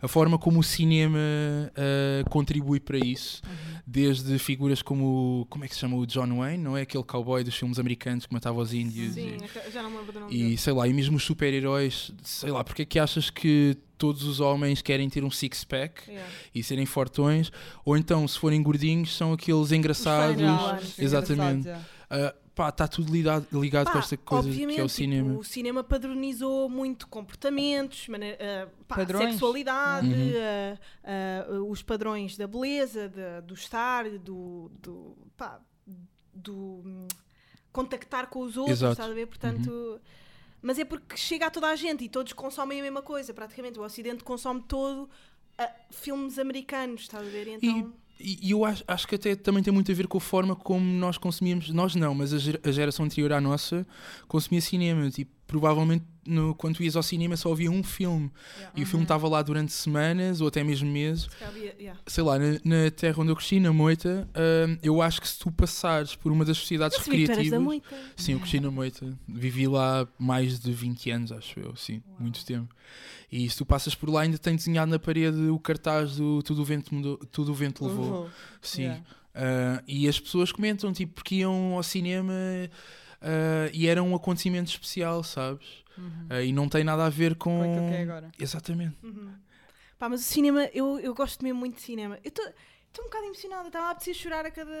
a 0.00 0.08
forma 0.08 0.38
como 0.38 0.60
o 0.60 0.62
cinema 0.62 1.18
uh, 1.18 2.30
contribui 2.30 2.80
para 2.80 2.98
isso, 2.98 3.42
desde 3.86 4.38
figuras 4.38 4.80
como, 4.80 5.46
como 5.50 5.64
é 5.64 5.68
que 5.68 5.74
se 5.74 5.80
chama, 5.80 5.96
o 5.96 6.06
John 6.06 6.38
Wayne, 6.38 6.62
não 6.64 6.76
é? 6.76 6.82
Aquele 6.82 7.04
cowboy 7.04 7.44
dos 7.44 7.54
filmes 7.56 7.78
americanos 7.78 8.24
que 8.24 8.32
matava 8.32 8.58
os 8.60 8.72
índios. 8.72 9.14
Sim, 9.14 9.36
e- 9.66 9.70
já 9.70 9.82
não 9.82 9.94
lembro 9.96 10.12
do 10.12 10.20
nome 10.20 10.34
e 10.34 10.56
sei 10.56 10.72
lá, 10.72 10.88
e 10.88 10.92
mesmo 10.94 11.16
os 11.18 11.24
super-heróis, 11.24 12.10
sei 12.22 12.50
lá, 12.50 12.64
porque 12.64 12.82
é 12.82 12.84
que 12.86 12.98
achas 12.98 13.28
que 13.28 13.76
todos 13.98 14.22
os 14.24 14.38
homens 14.40 14.80
querem 14.80 15.10
ter 15.10 15.24
um 15.24 15.30
six-pack? 15.30 16.08
Yeah. 16.08 16.30
e 16.54 16.62
serem 16.62 16.86
fortões, 16.86 17.50
ou 17.84 17.96
então, 17.96 18.26
se 18.26 18.38
forem 18.38 18.62
gordinhos, 18.62 19.14
são 19.16 19.32
aqueles 19.32 19.72
engraçados. 19.72 20.40
fãs, 20.40 20.98
exatamente. 20.98 21.68
Ah, 22.10 22.34
pá, 22.54 22.70
está 22.70 22.88
tudo 22.88 23.12
ligado, 23.12 23.46
ligado 23.52 23.86
com 23.88 23.92
Pá, 23.92 23.98
esta 23.98 24.16
coisa 24.16 24.50
que 24.50 24.62
é 24.62 24.66
o 24.66 24.70
tipo, 24.70 24.88
cinema. 24.88 25.38
o 25.38 25.44
cinema 25.44 25.84
padronizou 25.84 26.68
muito 26.68 27.06
comportamentos, 27.06 28.08
mane- 28.08 28.32
ah, 28.40 28.66
pá, 28.86 28.96
Padrões. 28.96 29.30
sexualidade, 29.32 30.06
Uhum. 30.08 30.32
ah, 30.36 30.78
ah, 31.50 31.60
os 31.68 31.82
padrões 31.82 32.36
da 32.36 32.46
beleza, 32.46 33.08
da- 33.08 33.40
do 33.40 33.52
estar, 33.54 34.08
do, 34.18 34.70
do, 34.80 35.16
pá, 35.36 35.60
do 36.34 36.54
hum, 36.84 37.06
contactar 37.72 38.28
com 38.28 38.40
os 38.40 38.56
outros, 38.56 38.78
Exato. 38.78 38.92
estás 38.92 39.10
a 39.10 39.14
ver? 39.14 39.26
Portanto, 39.26 40.00
mas 40.62 40.78
é 40.78 40.84
porque 40.84 41.16
chega 41.16 41.46
a 41.46 41.50
toda 41.50 41.68
a 41.68 41.76
gente 41.76 42.04
e 42.04 42.08
todos 42.08 42.32
consomem 42.32 42.80
a 42.80 42.82
mesma 42.82 43.02
coisa, 43.02 43.32
praticamente. 43.34 43.78
O 43.78 43.82
Ocidente 43.82 44.24
consome 44.24 44.62
todo 44.66 45.08
ah, 45.56 45.70
filmes 45.90 46.38
americanos, 46.38 47.02
estás 47.02 47.26
a 47.26 47.30
ver? 47.30 47.46
E 47.48 47.52
Então, 47.54 47.92
E, 48.20 48.48
e 48.48 48.50
eu 48.50 48.64
acho, 48.64 48.82
acho 48.88 49.06
que 49.06 49.14
até 49.14 49.36
também 49.36 49.62
tem 49.62 49.72
muito 49.72 49.92
a 49.92 49.94
ver 49.94 50.08
com 50.08 50.18
a 50.18 50.20
forma 50.20 50.56
como 50.56 50.84
nós 50.84 51.16
consumíamos, 51.16 51.70
nós 51.70 51.94
não, 51.94 52.14
mas 52.14 52.34
a, 52.34 52.38
ger- 52.38 52.60
a 52.64 52.70
geração 52.72 53.04
anterior 53.04 53.32
à 53.32 53.40
nossa 53.40 53.86
consumia 54.26 54.60
cinema. 54.60 55.08
Tipo, 55.08 55.30
provavelmente 55.48 56.04
no, 56.26 56.54
quando 56.54 56.76
tu 56.76 56.82
ias 56.82 56.94
ao 56.94 57.02
cinema 57.02 57.36
só 57.36 57.50
havia 57.50 57.70
um 57.70 57.82
filme 57.82 58.30
yeah. 58.56 58.72
e 58.76 58.82
o 58.82 58.86
filme 58.86 59.02
estava 59.02 59.26
lá 59.26 59.40
durante 59.40 59.72
semanas 59.72 60.42
ou 60.42 60.48
até 60.48 60.62
mesmo 60.62 60.88
meses. 60.88 61.26
Yeah. 61.56 61.98
Sei 62.06 62.22
lá, 62.22 62.38
na, 62.38 62.52
na 62.62 62.90
terra 62.90 63.22
onde 63.22 63.32
eu 63.32 63.36
cresci, 63.36 63.58
na 63.58 63.72
Moita, 63.72 64.28
ah, 64.34 64.78
eu 64.82 65.00
acho 65.00 65.22
que 65.22 65.26
se 65.26 65.38
tu 65.38 65.50
passares 65.50 66.14
por 66.14 66.30
uma 66.30 66.44
das 66.44 66.58
sociedades 66.58 66.98
Eu 66.98 67.04
da 67.04 67.12
recreativas. 67.12 67.60
Moita. 67.60 67.96
Sim, 68.14 68.32
eu 68.32 68.40
cresci 68.40 68.60
na 68.60 68.70
Moita. 68.70 69.18
Vivi 69.26 69.66
lá 69.66 70.06
mais 70.18 70.60
de 70.60 70.70
20 70.70 71.10
anos, 71.10 71.32
acho 71.32 71.58
eu, 71.58 71.74
sim, 71.74 72.02
muito 72.18 72.44
tempo. 72.44 72.68
E 73.32 73.48
se 73.48 73.56
tu 73.56 73.64
passas 73.64 73.94
por 73.94 74.10
lá, 74.10 74.22
ainda 74.22 74.36
tem 74.36 74.54
desenhado 74.54 74.90
na 74.90 74.98
parede 74.98 75.48
o 75.48 75.58
cartaz 75.58 76.16
do 76.16 76.42
Tudo 76.42 76.60
o 76.60 76.64
Vento, 76.64 76.94
mudou, 76.94 77.16
Tudo 77.32 77.52
o 77.52 77.54
Vento 77.54 77.86
Levou. 77.86 78.28
Sim. 78.60 78.82
Yeah. 78.82 79.04
Ah, 79.34 79.82
e 79.86 80.06
as 80.08 80.20
pessoas 80.20 80.52
comentam, 80.52 80.92
tipo, 80.92 81.14
porque 81.14 81.36
iam 81.36 81.74
ao 81.74 81.82
cinema 81.82 82.34
ah, 83.20 83.68
e 83.72 83.86
era 83.86 84.02
um 84.02 84.14
acontecimento 84.14 84.68
especial, 84.70 85.22
sabes? 85.22 85.66
Uhum. 85.96 86.26
Ah, 86.30 86.42
e 86.42 86.52
não 86.52 86.68
tem 86.68 86.84
nada 86.84 87.04
a 87.06 87.08
ver 87.10 87.34
com. 87.36 87.58
Com 87.58 87.62
aquilo 87.72 87.88
que 87.88 87.94
é 87.96 88.02
agora. 88.02 88.30
Exatamente. 88.38 88.96
Uhum. 89.02 89.32
Pá, 89.98 90.08
mas 90.08 90.20
o 90.20 90.24
cinema, 90.24 90.64
eu, 90.72 90.98
eu 91.00 91.12
gosto 91.14 91.42
mesmo 91.42 91.58
muito 91.58 91.76
de 91.76 91.82
cinema. 91.82 92.18
Eu 92.22 92.28
estou 92.28 92.44
um 93.00 93.08
bocado 93.08 93.24
emocionada, 93.26 93.66
estava 93.66 93.86
a 93.86 93.90
apetecer 93.90 94.14
chorar 94.14 94.46
a 94.46 94.50
cada 94.50 94.72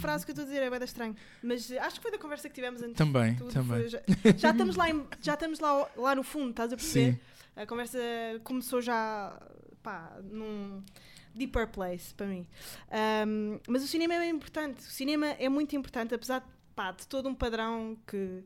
frase 0.00 0.24
que 0.26 0.30
eu 0.30 0.34
estou 0.34 0.44
a 0.44 0.46
dizer, 0.46 0.62
é 0.62 0.70
bem 0.70 0.84
estranho. 0.84 1.16
Mas 1.42 1.70
acho 1.72 1.96
que 1.96 2.02
foi 2.02 2.10
da 2.10 2.18
conversa 2.18 2.48
que 2.48 2.54
tivemos 2.54 2.82
antes. 2.82 2.96
Também, 2.96 3.32
de 3.32 3.38
tudo, 3.38 3.52
também. 3.52 3.80
foi- 3.80 3.88
já, 3.88 4.00
já 4.36 4.50
estamos, 4.50 4.76
lá, 4.76 4.90
em- 4.90 5.06
já 5.22 5.34
estamos 5.34 5.58
lá, 5.58 5.88
lá 5.96 6.14
no 6.14 6.22
fundo, 6.22 6.50
estás 6.50 6.70
a 6.72 6.76
perceber? 6.76 7.12
Sim. 7.14 7.20
A 7.56 7.66
conversa 7.66 7.98
começou 8.44 8.80
já 8.82 9.40
pá, 9.82 10.18
num 10.30 10.82
deeper 11.34 11.66
place 11.68 12.12
para 12.14 12.26
mim. 12.26 12.46
Ahm, 12.90 13.58
mas 13.66 13.82
o 13.82 13.86
cinema 13.86 14.14
é 14.14 14.18
bem 14.18 14.30
importante. 14.30 14.80
O 14.80 14.90
cinema 14.90 15.28
é 15.28 15.48
muito 15.48 15.74
importante, 15.74 16.14
apesar 16.14 16.46
pá, 16.78 16.92
de 16.92 17.06
todo 17.08 17.28
um 17.28 17.34
padrão 17.34 17.96
que, 18.06 18.44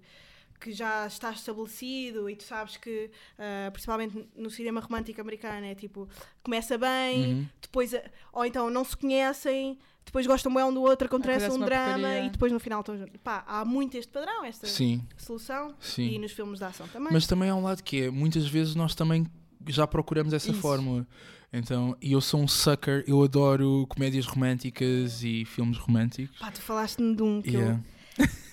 que 0.59 0.73
já 0.73 1.07
está 1.07 1.31
estabelecido 1.33 2.31
e 2.31 2.37
tu 2.37 2.45
sabes 2.45 2.77
que, 2.79 3.11
ah, 3.39 3.71
principalmente 3.71 4.27
no 4.35 4.49
cinema 4.49 4.81
romântico 4.81 5.21
americano, 5.21 5.67
é 5.67 5.75
tipo, 5.75 6.09
começa 6.43 6.79
bem, 6.79 7.35
Uhum. 7.35 7.47
depois, 7.61 7.95
ou 8.33 8.45
então 8.47 8.71
não 8.71 8.85
se 8.85 8.97
conhecem, 8.97 9.79
depois 10.05 10.27
gostam 10.27 10.53
bem 10.55 10.65
um 10.65 10.73
do 10.73 10.81
outro, 10.83 11.07
acontece 11.07 11.45
Acontece 11.45 11.63
um 11.63 11.65
drama 11.65 11.93
porcaria. 11.99 12.25
e 12.27 12.31
depois 12.31 12.51
no 12.53 12.59
final 12.59 12.81
estão 12.81 12.97
juntos. 12.97 13.21
Pá, 13.23 13.45
há 13.47 13.65
muito 13.65 13.97
este 13.99 14.11
padrão, 14.11 14.45
esta 14.45 14.67
Sim, 14.67 15.07
solução. 15.17 15.75
sim. 15.79 16.09
E 16.15 16.19
nos 16.19 16.33
filmes 16.33 16.59
de 16.59 16.65
ação 16.65 16.89
também. 16.89 17.13
Mas 17.13 17.27
também 17.27 17.51
há 17.51 17.55
um 17.55 17.63
lado 17.63 17.83
que 17.83 18.05
é, 18.05 18.11
muitas 18.11 18.47
vezes 18.49 18.75
nós 18.75 18.95
também 18.95 19.27
já 19.69 19.87
procuramos 19.87 20.33
essa 20.33 20.51
Isso. 20.51 20.61
fórmula. 20.61 21.07
Então, 21.53 21.95
e 22.01 22.13
eu 22.13 22.21
sou 22.23 22.41
um 22.41 22.49
sucker, 22.49 23.05
eu 23.07 23.23
adoro 23.23 23.87
comédias 23.89 24.25
românticas 24.27 25.23
e 25.23 25.45
filmes 25.45 25.77
românticos. 25.77 26.39
Pá, 26.39 26.51
tu 26.51 26.63
falaste-me 26.63 27.15
de 27.15 27.23
um 27.23 27.43
que 27.43 27.51
Yeah. 27.51 27.75
eu 27.79 27.85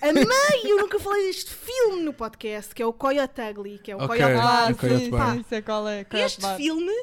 amei, 0.02 0.72
eu 0.72 0.78
nunca 0.78 1.00
falei 1.00 1.28
deste 1.28 1.52
filme 1.52 2.02
no 2.04 2.14
podcast, 2.14 2.74
que 2.74 2.82
é 2.82 2.86
o 2.86 2.94
Coyote 2.94 3.42
Ugly, 3.42 3.80
que 3.80 3.92
é 3.92 3.96
o 3.96 4.00
Ok. 4.04 4.08
Coyote 4.08 4.34
Ah, 4.34 4.42
Bar. 4.44 4.76
Coyote 4.76 5.04
sim, 5.06 5.10
Bar. 5.12 5.36
sim, 5.50 5.62
qual 5.62 5.88
é. 5.88 6.04
Coyote 6.04 6.26
Este 6.26 6.42
Bar. 6.42 6.56
filme, 6.58 6.94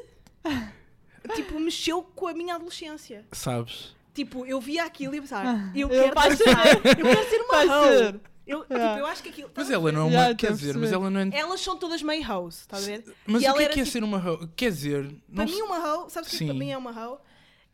tipo, 1.35 1.59
mexeu 1.59 2.01
com 2.01 2.27
a 2.27 2.33
minha 2.33 2.55
adolescência. 2.55 3.25
Sabes? 3.31 3.95
Tipo, 4.13 4.45
eu 4.45 4.59
via 4.59 4.83
aquilo 4.85 5.13
e 5.15 5.21
pensava, 5.21 5.49
Ah, 5.49 5.71
eu 5.75 5.89
eu 5.91 6.11
quero 6.11 6.15
dançar, 6.29 6.67
eu 6.75 6.81
quero 6.81 7.29
ser 7.29 7.41
uma 7.41 7.63
hoe. 7.63 8.19
Eu, 8.47 8.61
tipo, 8.61 8.73
Yeah. 8.75 8.99
eu 9.01 9.05
acho 9.05 9.21
que 9.23 9.27
aquilo. 9.29 9.51
Mas 9.53 9.69
ela 9.69 9.91
não 9.91 10.01
é 10.01 10.03
uma. 10.05 10.11
Já, 10.29 10.35
quer 10.35 10.51
dizer, 10.53 10.77
mas 10.77 10.91
ela 10.93 11.09
não 11.09 11.19
é. 11.19 11.29
Elas 11.33 11.59
são 11.59 11.75
todas 11.75 12.01
meio 12.01 12.25
hoes, 12.31 12.61
estás 12.61 12.83
a 12.83 12.85
ver? 12.87 13.03
Mas 13.25 13.43
E 13.43 13.49
o 13.49 13.53
que 13.53 13.63
é 13.63 13.65
que 13.67 13.79
é 13.81 13.83
tipo- 13.83 13.87
ser 13.87 14.03
uma 14.05 14.17
hoe? 14.25 14.47
Quer 14.55 14.69
dizer, 14.71 15.15
Para 15.35 15.45
mim, 15.45 15.51
se- 15.51 15.61
uma 15.61 15.77
hoe, 16.03 16.09
sabes 16.09 16.29
o 16.29 16.31
que 16.31 16.35
é 16.37 16.39
que 16.39 16.45
para 16.45 16.53
mim 16.55 16.71
é 16.71 16.77
uma 16.77 16.91
hoe? 16.91 17.17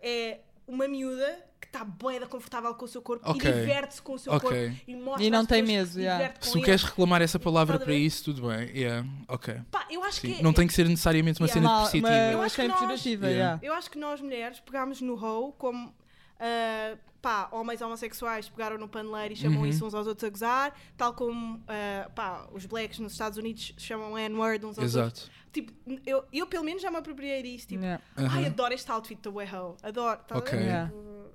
É 0.02 0.40
uma 0.68 0.88
miúda 0.88 1.40
que 1.64 1.68
está 1.70 1.84
boeda 1.86 2.28
confortável 2.28 2.74
com 2.76 2.84
o 2.84 2.88
seu 2.88 3.02
corpo 3.02 3.30
Ok. 3.30 3.50
e 3.50 3.54
diverte-se 3.54 4.02
com 4.02 4.14
o 4.14 4.20
seu 4.20 4.34
Ok. 4.34 4.50
corpo 4.50 4.82
e 4.86 4.96
mostra 4.96 5.24
E 5.24 5.30
não 5.30 5.46
tem 5.46 5.62
medo, 5.64 5.88
que 5.88 5.94
se 5.94 6.00
yeah. 6.02 6.34
se 6.42 6.52
tu 6.52 6.58
ele. 6.58 6.66
queres 6.66 6.84
reclamar 6.84 7.22
essa 7.22 7.40
palavra 7.40 7.80
para 7.80 7.94
isso, 7.94 8.26
tudo 8.26 8.48
bem. 8.50 8.70
Yeah, 8.76 9.08
ok. 9.28 9.62
Pá, 9.72 9.86
eu 9.90 10.04
acho 10.04 10.20
Sim. 10.22 10.34
que 10.34 10.44
Não 10.44 10.52
tem 10.54 10.68
que 10.68 10.74
ser 10.74 10.88
necessariamente 10.90 11.40
uma 11.42 11.48
Yeah. 11.48 11.54
cena 11.62 11.70
Mal- 11.74 11.86
depreciativa. 11.86 12.32
Eu 12.34 12.42
acho 12.42 12.56
que 12.56 12.62
cena 12.62 12.74
nós- 12.88 13.06
Yeah. 13.06 13.28
yeah. 13.30 13.60
Eu 13.64 13.74
acho 13.74 13.90
que 13.92 13.98
nós 13.98 14.20
mulheres 14.22 14.60
pegámos 14.60 15.00
no 15.02 15.14
hoe 15.16 15.54
como 15.58 15.94
ah, 16.40 16.98
pá, 17.22 17.48
homens 17.54 17.82
homossexuais 17.82 18.50
pegaram 18.50 18.78
no 18.78 18.88
paneleiro 18.90 19.34
e 19.34 19.38
chamam 19.38 19.60
Uhum. 19.60 19.66
isso 19.66 19.86
uns 19.86 19.94
aos 19.94 20.06
outros 20.08 20.26
a 20.26 20.30
gozar, 20.30 20.74
tal 20.98 21.14
como 21.14 21.64
ah, 21.68 22.10
pá, 22.14 22.48
os 22.52 22.66
blacks 22.66 23.00
nos 23.00 23.14
Estados 23.14 23.38
Unidos 23.38 23.74
chamam 23.78 24.18
N-word 24.18 24.66
uns 24.66 24.78
aos 24.78 24.94
outros. 24.96 25.24
Exato. 25.24 25.44
Tipo, 25.54 25.72
eu, 26.06 26.26
eu 26.34 26.48
pelo 26.48 26.64
menos 26.66 26.82
já 26.82 26.90
me 26.92 26.98
apropriei 26.98 27.42
disso. 27.44 27.68
Tipo, 27.68 27.84
Yeah. 27.84 28.04
ai, 28.18 28.48
adoro 28.48 28.74
este 28.74 28.92
outfit 28.92 29.20
da 29.22 29.30
way 29.32 29.46
hoe. 29.48 29.76
Adoro. 29.84 30.20
Ver? 30.44 30.62
Yeah. 30.62 30.92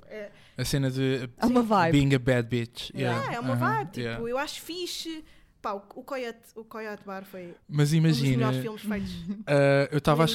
É, 0.07 0.31
A 0.57 0.65
cena 0.65 0.91
de 0.91 1.29
É 1.39 1.47
uma 1.47 1.63
vibe. 1.63 1.93
being 1.93 2.15
a 2.15 2.19
bad 2.19 2.49
bitch. 2.49 2.91
yeah, 2.95 3.19
Yeah. 3.19 3.35
é 3.37 3.41
uma 3.41 3.55
Aham. 3.55 3.77
vibe. 3.79 3.91
Tipo, 3.91 4.01
Yeah. 4.01 4.31
eu 4.31 4.39
acho 4.39 4.61
fixe. 4.63 5.25
Pá, 5.61 5.73
o, 5.73 5.83
o, 5.97 6.05
Coyote, 6.05 6.39
o 6.55 6.63
Coyote 6.65 7.03
Bar 7.05 7.25
foi 7.25 7.53
Mas 7.69 7.93
um 7.93 8.01
dos 8.01 8.21
imagina, 8.21 8.37
melhores 8.37 8.59
filmes 8.61 8.83
feitos. 8.83 9.13
Uh, 9.43 9.89
eu 9.91 9.99
estava 9.99 10.23
a, 10.23 10.27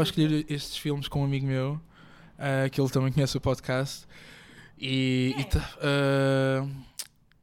a 0.00 0.02
escolher 0.02 0.46
estes 0.48 0.76
filmes 0.76 1.08
com 1.08 1.22
um 1.22 1.24
amigo 1.24 1.46
meu, 1.46 1.72
uh, 1.74 2.70
que 2.70 2.80
ele 2.80 2.88
também 2.90 3.10
conhece 3.12 3.36
o 3.36 3.40
podcast, 3.40 4.06
e, 4.78 5.32
Quem 5.34 5.42
e 5.42 5.42
é? 5.42 5.44
ta- 5.48 5.70
uh, 5.78 6.70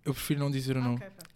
eu 0.06 0.14
prefiro 0.14 0.40
não 0.40 0.50
dizer 0.50 0.78
o 0.78 0.82
nome. 0.82 1.00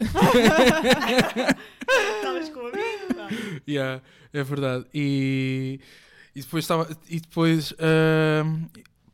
Estavas 2.16 2.48
com 2.50 2.60
um 2.60 2.66
amigo? 2.68 3.62
Yeah, 3.68 4.02
é 4.32 4.42
verdade. 4.42 4.86
E, 4.94 5.80
e 6.34 6.40
depois 6.40 6.64
estava. 6.64 6.88
E 7.08 7.20
depois. 7.20 7.72
uh, 7.72 7.76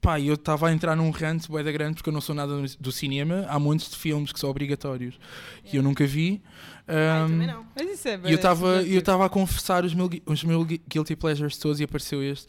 pá, 0.07 0.21
eu 0.21 0.35
estava 0.35 0.69
a 0.69 0.73
entrar 0.73 0.95
num 0.95 1.11
rant 1.11 1.49
bué 1.49 1.63
da 1.65 1.73
grande 1.73 1.95
porque 1.97 2.09
eu 2.09 2.13
não 2.13 2.21
sou 2.21 2.35
nada 2.35 2.53
do 2.79 2.93
cinema. 2.93 3.45
Há 3.49 3.59
montes 3.59 3.91
de 3.91 3.97
filmes 3.97 4.31
que 4.33 4.39
são 4.39 4.49
obrigatórios 4.49 5.19
que 5.65 5.77
eu 5.77 5.83
nunca 5.83 6.07
vi. 6.07 6.41
Ah, 6.87 6.93
eu 7.21 7.25
Um, 7.25 7.29
também 7.31 7.47
não. 7.49 7.67
Mas 7.75 7.91
isso 7.91 8.09
é 8.09 8.21
E 8.25 8.31
eu 8.31 8.37
estava 8.37 8.67
eu 8.83 8.99
estava 9.01 9.27
a 9.27 9.29
confessar 9.29 9.85
os 9.85 9.93
meus, 9.93 10.11
os 10.25 10.45
meus 10.45 10.65
gui- 10.67 10.81
guilty 10.89 11.17
pleasures 11.17 11.57
todos 11.59 11.81
e 11.81 11.85
apareceu 11.85 12.23
este. 12.23 12.47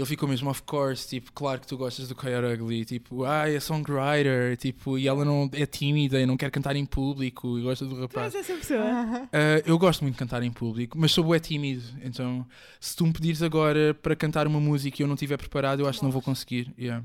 Ele 0.00 0.06
ficou 0.06 0.26
mesmo, 0.26 0.48
of 0.48 0.62
course, 0.62 1.06
tipo, 1.06 1.30
claro 1.32 1.60
que 1.60 1.66
tu 1.66 1.76
gostas 1.76 2.08
do 2.08 2.14
Coyote 2.14 2.54
Ugly, 2.62 2.86
tipo, 2.86 3.24
ah, 3.24 3.46
é 3.50 3.60
songwriter, 3.60 4.56
tipo, 4.56 4.96
e 4.96 5.06
ela 5.06 5.24
não 5.26 5.50
é 5.52 5.66
tímida 5.66 6.18
e 6.18 6.24
não 6.24 6.38
quer 6.38 6.50
cantar 6.50 6.74
em 6.74 6.86
público 6.86 7.58
e 7.58 7.62
gosta 7.62 7.84
do 7.84 7.94
Tu 7.96 8.00
rapaz. 8.00 8.34
és 8.34 8.48
essa 8.48 8.58
pessoa. 8.58 8.80
Ah, 8.82 9.62
eu 9.66 9.78
gosto 9.78 10.00
muito 10.00 10.14
de 10.14 10.18
cantar 10.18 10.42
em 10.42 10.50
público, 10.50 10.96
mas 10.98 11.12
sou 11.12 11.22
bué 11.22 11.38
tímido, 11.38 11.82
então 12.02 12.46
se 12.80 12.96
tu 12.96 13.04
me 13.06 13.12
pedires 13.12 13.42
agora 13.42 13.92
para 13.92 14.16
cantar 14.16 14.46
uma 14.46 14.58
música 14.58 15.00
e 15.00 15.04
eu 15.04 15.06
não 15.06 15.14
estiver 15.16 15.36
preparado, 15.36 15.80
eu 15.80 15.86
acho 15.88 15.98
que 15.98 16.04
não 16.04 16.10
vou 16.12 16.22
conseguir. 16.22 16.72
yeah. 16.78 17.04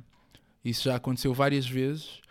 Isso 0.64 0.84
já 0.86 0.96
aconteceu 0.96 1.34
várias 1.34 1.68
vezes 1.68 2.22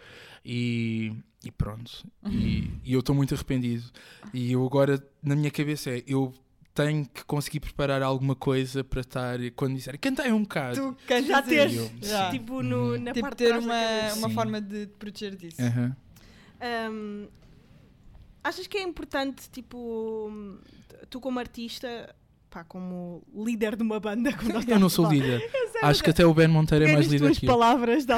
e, 0.44 1.12
e 1.44 1.50
pronto. 1.50 2.04
E, 2.28 2.70
e 2.84 2.92
eu 2.94 3.00
estou 3.00 3.14
muito 3.14 3.34
arrependido. 3.34 3.84
E 4.32 4.52
eu 4.52 4.64
agora, 4.66 5.02
na 5.22 5.36
minha 5.36 5.50
cabeça, 5.50 5.90
é 5.90 6.02
eu 6.06 6.32
tenho 6.74 7.06
que 7.06 7.24
conseguir 7.24 7.60
preparar 7.60 8.02
alguma 8.02 8.34
coisa 8.34 8.82
para 8.82 9.00
estar 9.00 9.38
quando 9.54 9.76
disser 9.76 9.98
cantei 9.98 10.32
um 10.32 10.42
bocado. 10.42 10.74
Tu 10.76 10.96
cantas 11.06 11.26
Já 11.28 11.42
tens, 11.42 11.74
Eu- 11.76 11.90
Já. 12.02 12.30
tipo, 12.30 12.62
no, 12.62 12.92
Uhum. 12.94 12.98
na 13.00 13.12
Tipo, 13.12 13.26
parte 13.28 13.38
de 13.38 13.44
ter 13.52 13.58
uma, 13.58 14.12
uma 14.16 14.28
Sim. 14.28 14.34
forma 14.34 14.60
de 14.60 14.86
te 14.86 14.92
proteger 14.98 15.36
disso. 15.36 15.62
Aham. 15.62 15.96
Hum, 16.90 17.28
achas 18.42 18.66
que 18.66 18.76
é 18.78 18.82
importante, 18.82 19.48
tipo, 19.50 20.30
tu 21.10 21.20
como 21.20 21.38
artista, 21.38 22.14
pá, 22.54 22.62
como 22.62 23.20
líder 23.34 23.74
de 23.74 23.82
uma 23.82 23.98
banda, 23.98 24.32
como 24.32 24.52
nós 24.52 24.66
Eu 24.68 24.78
não 24.78 24.88
sou 24.88 25.10
líder. 25.10 25.42
Acho 25.82 26.04
que 26.04 26.10
até 26.10 26.24
o 26.24 26.32
Ben 26.32 26.46
Monteiro 26.46 26.84
é 26.84 26.92
mais 26.92 27.08
líder 27.08 27.34
que 27.34 27.44
eu. 27.44 27.50
palavras 27.50 28.06
da 28.06 28.16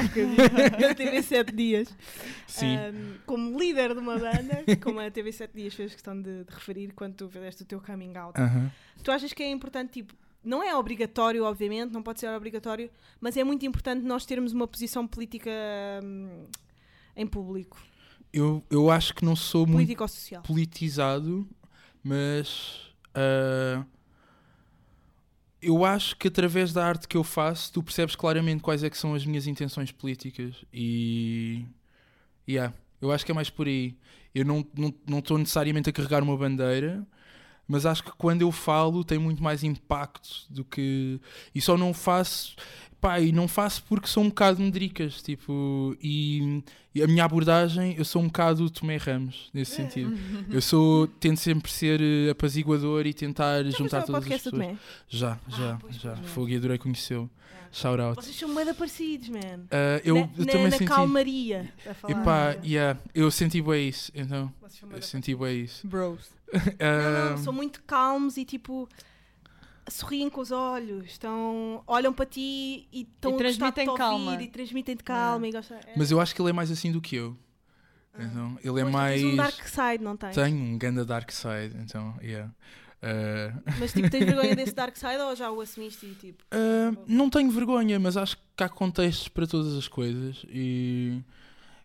TV 0.95 1.23
7 1.23 1.51
Dias. 1.55 1.89
Sim. 2.45 2.77
Hum, 2.77 3.15
como 3.25 3.59
líder 3.59 3.95
de 3.95 3.99
uma 3.99 4.19
banda, 4.19 4.63
como 4.79 4.99
a 4.99 5.09
TV 5.09 5.31
7 5.31 5.51
Dias 5.55 5.73
fez 5.73 5.91
questão 5.93 6.21
de, 6.21 6.43
de 6.43 6.53
referir 6.53 6.93
quando 6.93 7.15
tu 7.15 7.27
fizeste 7.27 7.63
o 7.63 7.65
teu 7.65 7.81
coming 7.81 8.15
out. 8.15 8.39
Tu 9.03 9.11
achas 9.11 9.33
que 9.33 9.41
é 9.41 9.49
importante, 9.49 9.93
tipo, 9.93 10.13
não 10.43 10.61
é 10.61 10.75
obrigatório, 10.75 11.43
obviamente, 11.43 11.91
não 11.91 12.03
pode 12.03 12.19
ser 12.19 12.29
obrigatório, 12.29 12.91
mas 13.19 13.35
é 13.35 13.43
muito 13.43 13.65
importante 13.65 14.05
nós 14.05 14.23
termos 14.23 14.53
uma 14.53 14.67
posição 14.67 15.07
política 15.07 15.49
hum, 16.03 16.45
em 17.15 17.25
público, 17.25 17.79
Eu, 18.31 18.63
eu 18.69 18.91
acho 18.91 19.15
que 19.15 19.25
não 19.25 19.35
sou 19.35 19.65
muito 19.65 19.97
politizado, 20.45 21.47
mas 22.03 22.87
ah, 23.15 23.83
eu 25.61 25.83
acho 25.85 26.15
que 26.15 26.27
através 26.27 26.71
da 26.73 26.85
arte 26.85 27.07
que 27.07 27.17
eu 27.17 27.23
faço 27.23 27.71
tu 27.73 27.81
percebes 27.83 28.15
claramente 28.15 28.61
quais 28.61 28.83
é 28.83 28.89
que 28.89 28.97
são 28.97 29.13
as 29.13 29.25
minhas 29.25 29.47
intenções 29.47 29.91
políticas 29.91 30.55
e 30.73 31.65
yeah, 32.47 32.73
eu 33.01 33.11
acho 33.11 33.25
que 33.25 33.31
é 33.31 33.35
mais 33.35 33.49
por 33.49 33.67
aí. 33.67 33.95
Eu 34.33 34.45
não 34.45 34.59
estou 34.59 34.93
não, 35.07 35.23
não 35.29 35.37
necessariamente 35.39 35.89
a 35.89 35.93
carregar 35.93 36.23
uma 36.23 36.37
bandeira, 36.37 37.05
mas 37.67 37.85
acho 37.85 38.03
que 38.03 38.11
quando 38.11 38.41
eu 38.41 38.51
falo 38.51 39.03
tem 39.03 39.17
muito 39.19 39.43
mais 39.43 39.63
impacto 39.63 40.45
do 40.49 40.63
que. 40.63 41.19
E 41.53 41.61
só 41.61 41.77
não 41.77 41.93
faço. 41.93 42.55
Pá, 43.07 43.21
e 43.21 43.31
não 43.31 43.47
faço 43.47 43.81
porque 43.87 44.05
sou 44.05 44.21
um 44.21 44.27
bocado 44.27 44.61
medricas, 44.61 45.21
tipo, 45.21 45.95
e, 46.03 46.61
e 46.93 47.01
a 47.01 47.07
minha 47.07 47.23
abordagem, 47.23 47.95
eu 47.97 48.03
sou 48.03 48.21
um 48.21 48.25
bocado 48.25 48.69
Tomé 48.69 48.97
Ramos, 48.97 49.49
nesse 49.53 49.75
sentido. 49.75 50.13
Eu 50.51 50.61
sou, 50.61 51.07
tento 51.07 51.39
sempre 51.39 51.71
ser 51.71 52.01
eh, 52.01 52.31
apaziguador 52.31 53.05
e 53.07 53.13
tentar 53.13 53.63
Já 53.63 53.77
juntar 53.77 54.01
foste 54.01 54.11
ao 54.13 54.19
todas 54.21 54.23
as 54.31 54.41
pessoas. 54.43 54.51
Tomé? 54.51 54.77
Já, 55.07 55.39
já, 55.47 55.77
pois, 55.79 55.95
já. 55.95 56.11
pois, 56.15 56.25
é. 56.25 56.29
Fogo 56.33 56.49
e 56.49 56.55
adorei 56.57 56.77
conheceu. 56.77 57.29
Shout 57.71 58.01
out. 58.01 58.15
Vocês 58.21 58.35
são 58.35 58.53
bem 58.53 58.73
parecidos, 58.73 59.29
man. 59.29 59.39
Ah, 59.71 60.01
eu, 60.03 60.15
na, 60.15 60.21
eu 60.21 60.27
na- 60.45 60.51
também 60.51 60.63
na 60.65 60.71
senti. 60.71 60.85
calmaria. 60.85 61.73
a 61.89 61.93
falar. 61.93 62.21
Epá, 62.21 62.57
yeah, 62.65 62.99
eu 63.15 63.31
senti 63.31 63.61
bem 63.61 63.87
isso, 63.87 64.11
então. 64.13 64.51
Eu 64.91 65.01
senti 65.01 65.33
bem 65.33 65.61
isso. 65.63 65.87
Bros. 65.87 66.19
parecidos. 66.51 66.75
Não, 66.79 67.13
não, 67.29 67.33
Ah, 67.35 67.37
são 67.37 67.53
muito 67.53 67.81
calmos 67.83 68.35
e 68.35 68.43
tipo 68.43 68.89
sorriem 69.89 70.29
com 70.29 70.41
os 70.41 70.51
olhos, 70.51 71.05
estão, 71.11 71.83
olham 71.87 72.13
para 72.13 72.25
ti 72.25 72.87
e 72.91 73.01
estão 73.01 73.31
E 73.31 73.33
a 73.33 73.37
gostar 73.43 73.69
de 73.69 73.75
transmitem 73.75 73.83
te 73.85 73.89
ouvir 73.89 73.97
calma. 73.97 74.41
e 74.43 74.47
transmitem-te 74.47 75.03
calma 75.03 75.47
e 75.47 75.51
gostam. 75.51 75.77
é. 75.77 75.93
mas 75.95 76.11
eu 76.11 76.19
acho 76.19 76.33
que 76.35 76.41
ele 76.41 76.49
é 76.49 76.53
mais 76.53 76.69
assim 76.71 76.91
do 76.91 77.01
que 77.01 77.15
eu. 77.15 77.37
Então, 78.19 78.57
ele 78.63 78.79
é 78.79 78.83
Mas 78.83 78.93
mais. 78.93 79.21
tens 79.21 79.33
um 79.33 79.35
dark 79.35 79.67
side, 79.67 80.03
não 80.03 80.17
tens? 80.17 80.33
Tenho 80.35 80.57
um 80.57 80.77
ganda 80.77 81.05
dark 81.05 81.29
side, 81.31 81.75
então, 81.79 82.15
yeah. 82.21 82.51
Ah, 82.99 83.53
Mas 83.79 83.93
tipo, 83.93 84.09
tens 84.09 84.25
vergonha 84.25 84.55
desse 84.55 84.73
dark 84.73 84.95
side 84.97 85.17
ou 85.21 85.35
já 85.35 85.51
o 85.51 85.61
assumiste 85.61 86.05
e 86.07 86.15
tipo. 86.15 86.43
Ah, 86.49 86.91
não 87.05 87.29
tenho 87.29 87.51
vergonha, 87.51 87.99
mas 87.99 88.17
acho 88.17 88.35
que 88.55 88.63
há 88.63 88.67
contextos 88.69 89.27
para 89.27 89.45
todas 89.45 89.73
as 89.75 89.87
coisas 89.87 90.43
e 90.49 91.21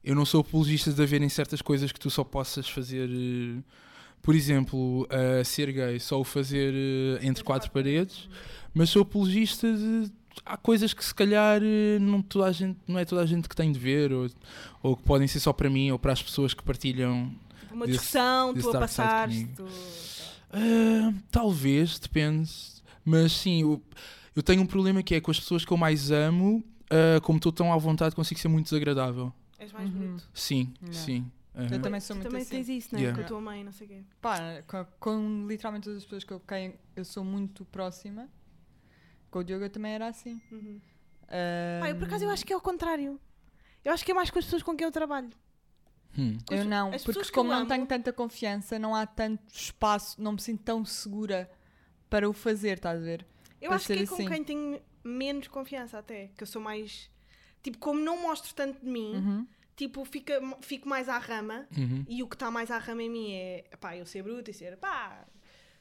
eu 0.02 0.14
não 0.14 0.24
sou 0.24 0.40
apologista 0.40 0.90
de 0.90 1.02
haverem 1.02 1.28
certas 1.28 1.60
coisas 1.60 1.92
que 1.92 2.00
tu 2.00 2.08
só 2.08 2.24
possas 2.24 2.66
fazer, 2.66 3.10
eh, 3.10 3.62
por 4.22 4.34
exemplo, 4.34 5.06
ser 5.44 5.72
gay, 5.72 5.98
só 6.00 6.20
o 6.20 6.24
fazer 6.24 6.72
eh, 6.74 7.26
entre 7.26 7.42
quatro 7.44 7.70
paredes, 7.70 8.28
mas 8.72 8.88
sou 8.90 9.02
apologista 9.02 9.66
de 9.72 10.10
há 10.46 10.56
coisas 10.56 10.94
que 10.94 11.04
se 11.04 11.14
calhar 11.14 11.60
eh, 11.62 11.98
não, 12.00 12.22
toda 12.22 12.46
a 12.46 12.52
gente, 12.52 12.78
não 12.88 12.98
é 12.98 13.04
toda 13.04 13.20
a 13.22 13.26
gente 13.26 13.48
que 13.48 13.56
tem 13.56 13.70
de 13.72 13.78
ver 13.78 14.12
ou, 14.12 14.30
ou 14.82 14.96
que 14.96 15.02
podem 15.02 15.26
ser 15.28 15.40
só 15.40 15.52
para 15.52 15.68
mim 15.68 15.90
ou 15.90 15.98
para 15.98 16.12
as 16.12 16.22
pessoas 16.22 16.54
que 16.54 16.62
partilham 16.62 17.30
tipo, 17.60 17.74
Uma 17.74 17.86
Desse- 17.86 17.98
discussão, 17.98 18.54
desse 18.54 18.70
tu 18.70 18.76
a 18.76 18.88
comigo. 19.28 19.50
Tu... 19.56 19.66
Ah, 20.52 21.12
talvez, 21.30 21.98
depende. 21.98 22.50
Mas 23.04 23.32
sim, 23.32 23.62
eu, 23.62 23.82
eu 24.36 24.42
tenho 24.42 24.62
um 24.62 24.66
problema 24.66 25.02
que 25.02 25.14
é 25.14 25.20
com 25.20 25.30
as 25.30 25.40
pessoas 25.40 25.64
que 25.64 25.72
eu 25.72 25.76
mais 25.76 26.10
amo, 26.10 26.62
ah, 26.90 27.20
como 27.22 27.38
estou 27.38 27.50
tão 27.52 27.72
à 27.72 27.76
vontade, 27.76 28.14
consigo 28.14 28.38
ser 28.38 28.48
muito 28.48 28.64
desagradável. 28.66 29.32
És 29.58 29.72
mais 29.72 29.88
Uhum. 29.88 29.94
bonito. 29.98 30.28
Sim, 30.34 30.72
Yeah. 30.82 30.98
sim. 30.98 31.24
Aham. 31.54 31.68
Eu 31.70 31.82
também 31.82 32.00
sou 32.00 32.14
Tu 32.16 32.18
muito 32.20 32.28
também 32.30 32.42
assim. 32.42 32.50
tens 32.56 32.68
isso, 32.68 32.94
né? 32.94 33.00
Yeah. 33.02 33.18
Com 33.18 33.24
a 33.24 33.28
tua 33.28 33.40
mãe, 33.40 33.62
não 33.64 33.72
sei 33.72 33.86
o 33.86 33.90
quê. 33.90 34.02
Pá, 34.20 34.62
com, 34.66 34.84
com 34.98 35.46
literalmente 35.46 35.84
todas 35.84 35.98
as 35.98 36.04
pessoas 36.04 36.24
que 36.24 36.32
eu, 36.32 36.40
quem 36.40 36.78
eu 36.96 37.04
sou 37.04 37.22
muito 37.24 37.64
próxima, 37.66 38.28
com 39.30 39.40
o 39.40 39.44
Diogo 39.44 39.64
eu 39.64 39.70
também 39.70 39.92
era 39.92 40.08
assim. 40.08 40.40
Uhum. 40.50 40.80
Pá, 41.80 41.88
eu 41.90 41.96
por 41.96 42.04
acaso 42.06 42.24
eu 42.24 42.30
acho 42.30 42.44
que 42.44 42.52
é 42.52 42.56
o 42.56 42.60
contrário. 42.60 43.20
Eu 43.84 43.92
acho 43.92 44.04
que 44.04 44.10
é 44.12 44.14
mais 44.14 44.30
com 44.30 44.38
as 44.38 44.44
pessoas 44.44 44.62
com 44.62 44.76
quem 44.76 44.84
eu 44.86 44.92
trabalho. 44.92 45.30
Hum. 46.16 46.36
com 46.46 46.54
Eu 46.54 46.64
não, 46.64 46.92
as 46.92 47.02
porque 47.04 47.30
como 47.32 47.50
não 47.50 47.60
amo- 47.60 47.66
tenho 47.68 47.86
tanta 47.86 48.12
confiança, 48.12 48.78
não 48.78 48.94
há 48.94 49.06
tanto 49.06 49.42
espaço, 49.54 50.20
não 50.22 50.32
me 50.32 50.40
sinto 50.40 50.62
tão 50.62 50.84
segura 50.84 51.50
para 52.10 52.28
o 52.28 52.32
fazer, 52.34 52.76
estás 52.76 53.00
a 53.00 53.02
ver? 53.02 53.26
Eu 53.60 53.68
Para 53.68 53.76
acho 53.76 53.86
que 53.86 53.92
é 53.94 54.06
com 54.06 54.14
assim. 54.14 54.28
quem 54.28 54.44
tenho 54.44 54.80
menos 55.02 55.48
confiança 55.48 55.98
até. 55.98 56.28
Que 56.36 56.42
eu 56.42 56.46
sou 56.46 56.60
mais. 56.60 57.10
Tipo, 57.62 57.78
como 57.78 57.98
não 58.00 58.20
mostro 58.20 58.54
tanto 58.54 58.80
de 58.84 58.90
mim, 58.90 59.14
Uhum. 59.16 59.46
Tipo, 59.86 60.04
fica, 60.04 60.40
fico 60.60 60.88
mais 60.88 61.08
à 61.08 61.18
rama. 61.18 61.66
Uhum. 61.76 62.04
E 62.08 62.22
o 62.22 62.28
que 62.28 62.34
está 62.36 62.50
mais 62.50 62.70
à 62.70 62.78
rama 62.78 63.02
em 63.02 63.10
mim 63.10 63.32
é, 63.32 63.64
pá, 63.80 63.96
eu 63.96 64.06
ser 64.06 64.22
bruta 64.22 64.50
e 64.50 64.54
ser, 64.54 64.76
pá, 64.76 65.24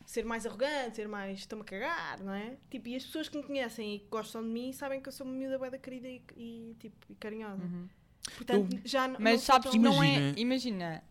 ser 0.05 0.25
mais 0.25 0.45
arrogante, 0.45 0.95
ser 0.97 1.07
mais, 1.07 1.39
estou-me 1.39 1.61
a 1.61 1.65
cagar, 1.65 2.19
não 2.23 2.33
é? 2.33 2.57
Tipo, 2.69 2.87
e 2.89 2.95
as 2.95 3.05
pessoas 3.05 3.29
que 3.29 3.37
me 3.37 3.43
conhecem 3.43 3.95
e 3.95 3.99
que 3.99 4.07
gostam 4.09 4.41
de 4.41 4.49
mim 4.49 4.73
sabem 4.73 4.99
que 5.01 5.07
eu 5.07 5.13
sou 5.13 5.25
uma 5.25 5.35
miúda 5.35 5.57
bué 5.57 5.69
da 5.69 5.77
querida 5.77 6.07
e, 6.07 6.21
e, 6.35 6.75
tipo, 6.79 6.95
e 7.09 7.15
carinhosa. 7.15 7.63
Uhum. 7.63 7.87
Portanto, 8.35 8.79
já 8.85 9.07
n- 9.07 9.17
Mas 9.19 9.33
não 9.33 9.39
sabes 9.39 9.73
não 9.75 10.03
é. 10.03 10.07
Imagina- 10.07 10.39
Imagina, 10.39 11.03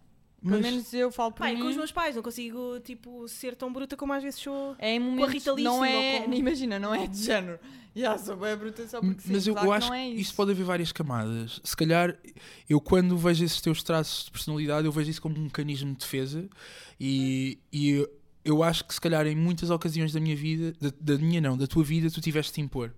Mas, 0.43 0.61
pelo 0.61 0.63
menos 0.73 0.95
eu 0.95 1.11
falo 1.13 1.33
por 1.33 1.47
é 1.47 1.53
mim. 1.53 1.61
com 1.61 1.69
os 1.69 1.77
meus 1.77 1.93
pais, 1.93 2.17
não 2.17 2.23
consigo, 2.23 2.81
tipo, 2.81 3.29
ser 3.29 3.55
tão 3.55 3.73
bruta 3.73 3.97
como 3.97 4.13
às 4.13 4.23
vezes 4.23 4.41
sou. 4.41 4.75
É 4.79 4.95
em 4.95 4.99
momentos, 4.99 5.35
Rita 5.35 5.53
Lee 5.53 5.65
não 5.65 5.83
Sim, 5.83 5.89
é, 5.89 6.21
com- 6.23 6.33
imagina, 6.35 6.79
não 6.79 6.95
é 6.95 7.07
de 7.07 7.23
género. 7.23 7.59
Já 7.95 8.17
sou 8.17 8.37
bem 8.37 8.57
bruta 8.57 8.87
só 8.87 9.01
porque 9.01 9.21
sim. 9.21 9.33
mas 9.33 9.47
eu, 9.47 9.53
claro 9.55 9.67
eu 9.67 9.73
que 9.73 9.77
acho 9.79 9.89
não 9.89 9.95
é 9.95 10.05
que 10.05 10.11
isso. 10.13 10.21
isso 10.23 10.35
pode 10.35 10.53
haver 10.53 10.65
várias 10.65 10.93
camadas. 10.93 11.61
Se 11.65 11.77
calhar, 11.77 12.17
eu 12.69 12.81
quando 12.81 13.17
vejo 13.19 13.45
esses 13.45 13.61
teus 13.61 13.83
traços 13.83 14.27
de 14.27 14.31
personalidade, 14.31 14.87
eu 14.87 14.93
vejo 14.93 15.11
isso 15.11 15.21
como 15.21 15.37
um 15.37 15.43
mecanismo 15.43 15.93
de 15.93 15.99
defesa 15.99 16.49
e, 16.99 17.59
e 17.73 18.07
eu, 18.45 18.63
acho 18.63 18.85
que 18.85 18.95
se 18.95 19.01
calhar 19.01 19.27
em 19.27 19.35
muitas 19.37 19.71
ocasiões 19.71 20.13
da 20.13 20.21
minha 20.21 20.37
vida, 20.37 20.73
da, 20.81 20.93
da 21.15 21.19
minha 21.19 21.41
não, 21.41 21.57
da 21.57 21.67
tua 21.67 21.83
vida, 21.83 22.11
tu 22.11 22.21
tiveste 22.21 22.53
de 22.53 22.55
te 22.55 22.61
impor. 22.61 22.95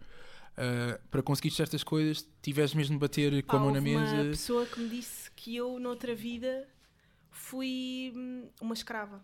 Uh, 0.53 1.01
para 1.11 1.23
conseguir 1.23 1.51
certas 1.51 1.83
coisas, 1.83 2.29
tiveste 2.43 2.77
mesmo 2.77 2.95
de 2.95 3.01
bater 3.01 3.43
com 3.45 3.57
a 3.57 3.59
mão 3.59 3.71
na 3.71 3.79
houve 3.79 3.97
uma 3.97 4.01
mesa. 4.03 4.31
pessoa 4.31 4.67
que 4.67 4.79
me 4.81 4.89
disse 4.91 5.31
que 5.35 5.57
eu, 5.57 5.79
noutra 5.81 6.15
vida, 6.15 6.69
fui 7.33 8.12
hum, 8.15 8.49
uma 8.61 8.75
escrava. 8.75 9.21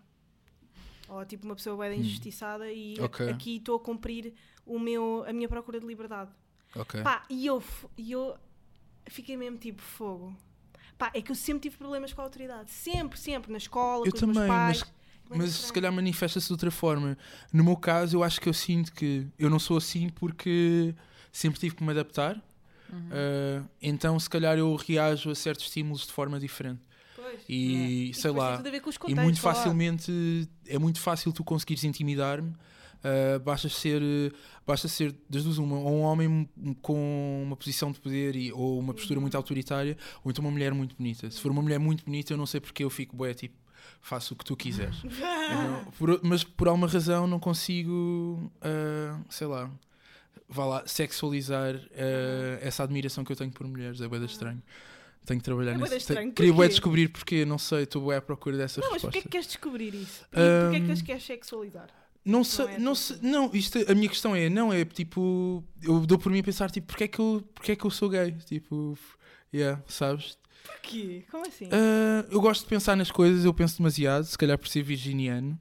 Ou 1.09 1.25
tipo 1.25 1.47
uma 1.47 1.55
pessoa 1.55 1.77
bem 1.89 2.01
injustiçada 2.01 2.71
e 2.73 2.95
a- 2.99 3.03
Hum. 3.03 3.05
Ok. 3.05 3.29
aqui 3.31 3.57
estou 3.57 3.77
a 3.77 3.81
cumprir 3.81 4.35
o 4.67 4.79
meu, 4.79 5.25
a 5.27 5.33
minha 5.33 5.49
procura 5.49 5.79
de 5.81 5.87
liberdade. 5.87 6.31
Ok. 6.75 7.01
Pá, 7.03 7.25
e 7.31 7.47
eu, 7.47 7.63
e 7.97 8.13
eu 8.13 8.37
fiquei 9.07 9.37
mesmo 9.37 9.57
tipo 9.59 9.81
fogo. 9.81 10.37
Pá, 10.99 11.11
é 11.15 11.23
que 11.23 11.31
eu 11.31 11.35
sempre 11.37 11.63
tive 11.63 11.77
problemas 11.79 12.13
com 12.13 12.21
a 12.21 12.25
autoridade. 12.25 12.71
Sempre, 12.71 13.19
sempre. 13.19 13.51
Na 13.53 13.59
escola, 13.59 14.05
Eu 14.07 14.11
com 14.11 14.17
os 14.19 14.23
meus 14.23 14.35
também, 14.37 14.49
pais. 14.49 14.81
mas- 14.81 15.39
Mas 15.39 15.51
se 15.53 15.73
calhar 15.73 15.93
manifesta-se 15.93 16.47
de 16.47 16.53
outra 16.53 16.71
forma. 16.71 17.17
No 17.53 17.63
meu 17.63 17.77
caso, 17.77 18.17
eu 18.17 18.23
acho 18.25 18.41
que 18.41 18.49
eu 18.49 18.55
sinto 18.55 18.93
que 18.95 19.27
eu 19.39 19.49
não 19.51 19.59
sou 19.59 19.77
assim 19.77 20.09
porque 20.09 20.95
sempre 21.31 21.61
tive 21.61 21.75
que 21.77 21.85
me 21.85 21.91
adaptar. 21.91 22.35
Uhum. 22.91 22.99
Uh, 23.11 23.69
então, 23.83 24.19
se 24.19 24.29
calhar, 24.31 24.57
eu 24.59 24.75
reajo 24.75 25.31
a 25.31 25.35
certos 25.35 25.67
estímulos 25.67 26.07
de 26.07 26.13
forma 26.15 26.41
diferente. 26.41 26.81
Pois. 27.31 27.41
E 27.49 28.11
E 28.11 28.15
sei 28.15 28.31
depois 28.33 28.37
lá, 28.37 28.63
e 29.09 29.15
muito 29.15 29.41
claro. 29.41 29.57
facilmente 29.57 30.49
é 30.67 30.79
muito 30.79 31.01
fácil 31.01 31.33
tu 31.33 31.43
conseguires 31.45 31.85
intimidar-me. 31.85 32.51
Uh, 32.99 33.39
basta 33.45 33.69
ser, 33.69 34.03
uh, 34.03 34.35
basta 34.67 34.89
ser 34.89 35.15
das 35.31 35.45
duas 35.45 35.57
uma, 35.59 35.77
ou 35.79 35.99
um 35.99 36.01
homem 36.03 36.49
com 36.83 37.43
uma 37.47 37.55
posição 37.57 37.93
de 37.93 38.01
poder 38.01 38.35
e, 38.35 38.53
ou 38.53 38.77
uma 38.81 38.93
postura 38.93 39.19
Uhum. 39.19 39.23
muito 39.23 39.37
autoritária, 39.37 39.97
ou 40.25 40.31
então 40.33 40.45
uma 40.45 40.51
mulher 40.51 40.75
muito 40.75 40.97
bonita. 40.97 41.31
Se 41.31 41.41
for 41.41 41.53
uma 41.53 41.63
mulher 41.63 41.79
muito 41.79 42.05
bonita, 42.05 42.33
eu 42.33 42.37
não 42.37 42.45
sei 42.47 42.61
porque 42.61 42.83
eu 42.83 42.91
fico 42.91 43.15
bué, 43.17 43.35
tipo, 43.35 43.55
faço 44.01 44.35
o 44.35 44.37
que 44.37 44.45
tu 44.45 44.57
quiseres. 44.57 44.97
Não- 45.05 45.85
por- 45.93 46.21
mas 46.25 46.43
por 46.43 46.67
alguma 46.67 46.89
razão 46.89 47.27
não 47.29 47.39
consigo, 47.39 48.51
uh, 48.57 49.25
sei 49.31 49.47
lá, 49.47 49.71
vá 50.49 50.65
lá, 50.65 50.83
sexualizar 50.85 51.77
uh, 51.77 52.59
essa 52.61 52.83
admiração 52.83 53.23
que 53.25 53.31
eu 53.31 53.37
tenho 53.37 53.53
por 53.53 53.67
mulheres. 53.69 54.01
É 54.01 54.09
bué 54.09 54.19
da 54.19 54.27
estranho. 54.27 54.61
Tenho 55.29 55.41
que 55.41 55.45
trabalhar 55.45 55.73
É 55.73 55.77
nisso. 55.77 55.95
estranho, 55.97 56.33
Queria 56.33 56.53
bué 56.53 56.65
porquê? 56.67 56.69
descobrir 56.71 57.09
porque, 57.09 57.45
não 57.45 57.59
sei, 57.59 57.83
estou 57.83 58.03
bué 58.03 58.17
à 58.17 58.23
procura 58.23 58.57
dessa 58.57 58.81
Não, 58.81 58.91
mas 58.91 59.03
resposta. 59.03 59.07
porquê 59.09 59.19
é 59.19 59.23
que 59.23 59.29
queres 59.29 59.47
descobrir 59.47 59.95
isso? 59.95 60.23
E 60.33 60.51
porquê 60.61 60.77
é 60.77 60.81
que 60.81 60.93
Hum, 60.93 61.05
queres 61.05 61.23
sexualizar? 61.25 61.89
Não 62.25 62.43
sei, 62.45 62.65
é 62.67 62.79
não, 62.79 62.95
sei, 62.95 63.19
não, 63.23 63.51
isto, 63.55 63.79
a 63.91 63.95
minha 63.95 64.09
questão 64.09 64.35
é, 64.35 64.49
não 64.49 64.73
é 64.73 64.85
tipo, 64.85 65.63
eu 65.83 66.05
dou 66.07 66.19
por 66.19 66.31
mim 66.33 66.41
a 66.41 66.43
pensar, 66.43 66.71
tipo, 66.71 66.87
porque 66.87 67.05
é 67.05 67.09
que 67.09 67.19
eu, 67.19 67.43
porque 67.55 67.73
é 67.73 67.77
que 67.77 67.85
eu 67.85 67.91
sou 67.91 68.09
gay? 68.09 68.33
Tipo, 68.45 68.99
yeah, 69.55 69.83
sabes? 69.87 70.37
Porquê? 70.65 71.25
Como 71.31 71.47
assim? 71.47 71.69
Ah, 71.73 72.27
eu 72.31 72.41
gosto 72.41 72.63
de 72.63 72.69
pensar 72.69 72.97
nas 72.97 73.11
coisas, 73.11 73.45
eu 73.45 73.55
penso 73.55 73.79
demasiado, 73.79 74.25
se 74.25 74.37
calhar 74.37 74.59
por 74.59 74.69
ser 74.69 74.83
virginiano, 74.83 75.59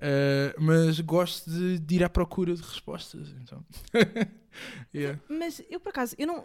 ah, 0.00 0.54
mas 0.58 0.98
gosto 1.00 1.48
de, 1.50 1.78
de 1.78 1.94
ir 1.96 2.04
à 2.04 2.08
procura 2.08 2.54
de 2.54 2.62
respostas, 2.62 3.28
então. 3.42 3.64
yeah, 4.94 5.18
Mas 5.28 5.62
eu, 5.70 5.78
por 5.78 5.90
acaso, 5.90 6.14
eu 6.18 6.26
não, 6.26 6.44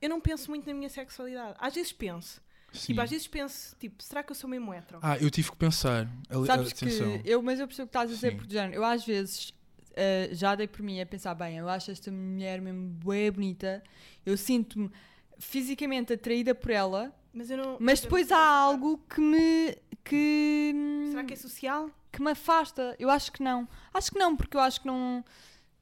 eu 0.00 0.08
não 0.08 0.20
penso 0.20 0.50
muito 0.50 0.66
na 0.66 0.74
minha 0.74 0.88
sexualidade. 0.88 1.56
Às 1.58 1.74
vezes 1.74 1.92
penso. 1.92 2.40
sim. 2.72 2.88
Tipo, 2.88 3.00
às 3.00 3.10
vezes 3.10 3.26
penso, 3.26 3.74
tipo, 3.78 4.02
será 4.02 4.22
que 4.22 4.30
eu 4.30 4.34
sou 4.36 4.48
mesmo 4.48 4.72
hetero? 4.74 4.98
Ah, 5.02 5.16
eu 5.18 5.30
tive 5.30 5.50
que 5.50 5.56
pensar, 5.56 6.06
ali- 6.28 6.46
Sabes 6.46 6.72
atenção. 6.72 7.18
que 7.20 7.28
eu, 7.30 7.42
mas 7.42 7.58
eu 7.60 7.66
percebo 7.66 7.86
o 7.86 7.88
que 7.88 7.96
estás 7.96 8.10
a 8.10 8.14
dizer 8.14 8.30
Sim. 8.32 8.36
por 8.36 8.50
género. 8.50 8.74
Eu 8.74 8.84
às 8.84 9.04
vezes 9.04 9.52
eh, 9.96 10.28
já 10.32 10.54
dei 10.54 10.68
por 10.68 10.82
mim 10.82 11.00
a 11.00 11.06
pensar, 11.06 11.34
bem, 11.34 11.56
eu 11.58 11.68
acho 11.68 11.90
esta 11.90 12.10
mulher 12.10 12.60
mesmo 12.60 12.90
bem 13.04 13.30
bonita, 13.32 13.82
eu 14.24 14.36
sinto-me 14.36 14.90
fisicamente 15.38 16.12
atraída 16.12 16.54
por 16.54 16.70
ela, 16.70 17.12
Mas 17.32 17.50
eu 17.50 17.56
não. 17.56 17.76
mas 17.80 17.98
eu 18.00 18.02
depois 18.04 18.28
não- 18.28 18.36
há 18.36 18.48
algo 18.48 18.98
que 19.08 19.20
me 19.20 19.76
que, 20.04 20.72
Será 21.10 21.24
que 21.24 21.34
é 21.34 21.36
social? 21.36 21.90
que 22.10 22.22
me 22.22 22.30
afasta. 22.30 22.96
Eu 22.98 23.10
acho 23.10 23.30
que 23.32 23.42
não. 23.42 23.68
Acho 23.92 24.10
que 24.10 24.18
não, 24.18 24.34
porque 24.36 24.56
eu 24.56 24.60
acho 24.60 24.80
que 24.80 24.86
não 24.86 25.22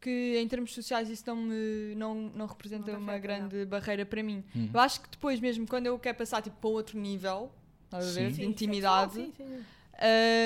que 0.06 0.38
em 0.38 0.46
termos 0.46 0.72
sociais 0.72 1.10
isso 1.10 1.24
não 1.26 1.34
me 1.34 1.94
não, 1.96 2.14
não 2.14 2.46
representa 2.46 2.92
Não 2.92 3.00
uma 3.00 3.14
afeta, 3.14 3.22
grande 3.26 3.64
barreira 3.64 4.06
para 4.06 4.22
mim. 4.22 4.44
Hum. 4.54 4.70
Eu 4.72 4.78
acho 4.78 5.00
que 5.00 5.08
depois 5.10 5.40
mesmo 5.40 5.66
quando 5.66 5.86
eu 5.86 5.98
quero 5.98 6.16
passar 6.16 6.40
tipo 6.42 6.56
para 6.60 6.70
outro 6.70 6.96
nível, 6.96 7.50
a 7.90 7.98
ver, 7.98 8.30
Sim. 8.30 8.36
de 8.36 8.44
intimidade, 8.44 9.14
sexual, 9.14 9.48
sim, 9.48 9.56
sim. 9.56 9.64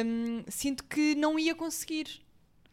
hum, 0.07 0.45
sinto 0.49 0.85
que 0.85 1.15
não 1.15 1.39
ia 1.39 1.55
conseguir. 1.55 2.23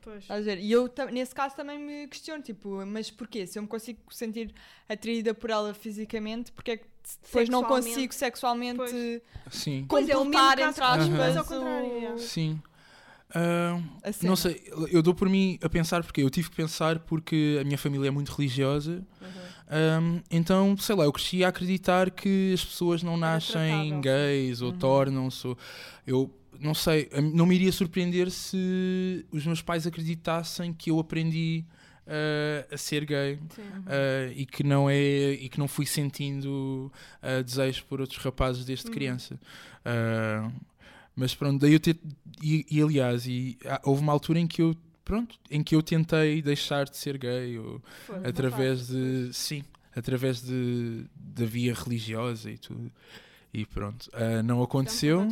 Pois. 0.01 0.23
A 0.31 0.39
ver? 0.39 0.59
E 0.59 0.71
eu, 0.71 0.89
nesse 1.11 1.35
caso, 1.35 1.53
também 1.57 1.77
me 1.77 2.07
questiono, 2.07 2.41
tipo, 2.41 2.85
mas 2.85 3.11
porquê? 3.11 3.45
Se 3.45 3.59
eu 3.59 3.63
me 3.63 3.67
consigo 3.67 3.99
sentir 4.09 4.53
atraída 4.87 5.33
por 5.33 5.49
ela 5.49 5.73
fisicamente, 5.73 6.49
porque 6.53 6.71
é 6.71 6.77
que 6.77 6.85
depois 7.23 7.49
não 7.49 7.63
consigo 7.65 8.13
sexualmente 8.13 8.77
Pois. 8.77 8.93
É, 9.67 9.81
completar, 9.81 10.57
caso 10.57 10.69
entre 10.69 10.83
aspas, 10.83 11.09
mas 11.09 11.35
ao 11.37 11.43
o- 11.43 11.47
contrário, 11.47 12.13
é. 12.13 12.17
sim. 12.17 12.61
Cena. 13.31 14.29
Não 14.29 14.35
sei, 14.35 14.63
eu 14.91 15.01
dou 15.03 15.13
por 15.13 15.27
mim 15.29 15.59
a 15.61 15.67
pensar 15.69 16.03
porque 16.03 16.21
eu 16.21 16.29
tive 16.29 16.49
que 16.49 16.55
pensar 16.55 16.99
porque 16.99 17.57
a 17.61 17.63
minha 17.63 17.77
família 17.77 18.07
é 18.07 18.11
muito 18.11 18.29
religiosa. 18.31 19.03
Uhum. 19.21 19.27
Um, 20.15 20.21
então, 20.31 20.77
sei 20.77 20.95
lá, 20.95 21.03
eu 21.03 21.11
cresci 21.11 21.43
a 21.43 21.49
acreditar 21.49 22.09
que 22.09 22.51
as 22.53 22.63
pessoas 22.63 23.03
não 23.03 23.17
nascem 23.17 23.99
gays 23.99 24.61
ou 24.61 24.71
Uhum. 24.71 24.77
tornam-se. 24.77 25.55
Eu 26.05 26.33
não 26.59 26.73
sei, 26.73 27.09
não 27.33 27.45
me 27.45 27.55
iria 27.55 27.71
surpreender 27.71 28.31
se 28.31 29.25
os 29.31 29.45
meus 29.45 29.61
pais 29.61 29.85
acreditassem 29.85 30.73
que 30.73 30.89
eu 30.89 30.97
aprendi 30.99 31.65
uh, 32.07 32.73
a 32.73 32.77
ser 32.77 33.05
gay 33.05 33.33
uh, 33.35 34.31
e 34.35 34.45
que 34.45 34.63
não 34.63 34.89
é 34.89 35.31
e 35.33 35.49
que 35.49 35.59
não 35.59 35.67
fui 35.67 35.85
sentindo 35.85 36.91
uh, 37.21 37.43
desejo 37.43 37.83
por 37.89 37.99
outros 38.01 38.19
rapazes 38.23 38.63
desde 38.65 38.87
Uhum. 38.87 38.93
criança. 38.93 39.39
Uh, 39.85 40.51
mas 41.17 41.33
pronto, 41.35 41.59
daí 41.59 41.73
eu 41.73 41.79
ter 41.79 41.97
e, 42.41 42.65
e, 42.69 42.79
aliás, 42.81 43.25
e, 43.25 43.57
ah, 43.65 43.81
houve 43.83 44.01
uma 44.03 44.13
altura 44.13 44.39
em 44.39 44.45
que 44.45 44.61
eu 44.61 44.75
pronto, 45.03 45.35
em 45.49 45.63
que 45.63 45.75
eu 45.75 45.81
tentei 45.81 46.41
deixar 46.41 46.85
de 46.85 46.95
ser 46.95 47.17
gay 47.17 47.57
ou 47.57 47.81
Foi 48.05 48.17
através 48.23 48.87
de 48.87 49.33
sim 49.33 49.63
através 49.95 50.41
de 50.43 51.05
da 51.15 51.43
via 51.45 51.73
religiosa 51.73 52.51
e 52.51 52.57
tudo. 52.57 52.91
E 53.53 53.65
pronto 53.65 54.07
Ah, 54.13 54.43
não 54.43 54.55
Dá-me 54.57 54.63
aconteceu. 54.63 55.27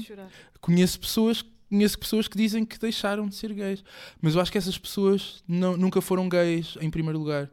conheço 0.60 1.00
pessoas 1.00 1.46
conheço 1.70 2.00
pessoas 2.00 2.28
que 2.28 2.38
dizem 2.38 2.66
que 2.66 2.80
deixaram 2.80 3.28
de 3.28 3.36
ser 3.36 3.54
gays 3.54 3.84
mas 4.22 4.34
eu 4.36 4.42
acho 4.42 4.52
que 4.52 4.58
essas 4.58 4.78
pessoas 4.78 5.44
não, 5.48 5.76
nunca 5.78 6.02
foram 6.02 6.28
gays 6.28 6.78
em 6.82 6.90
primeiro 6.90 7.20
lugar 7.20 7.50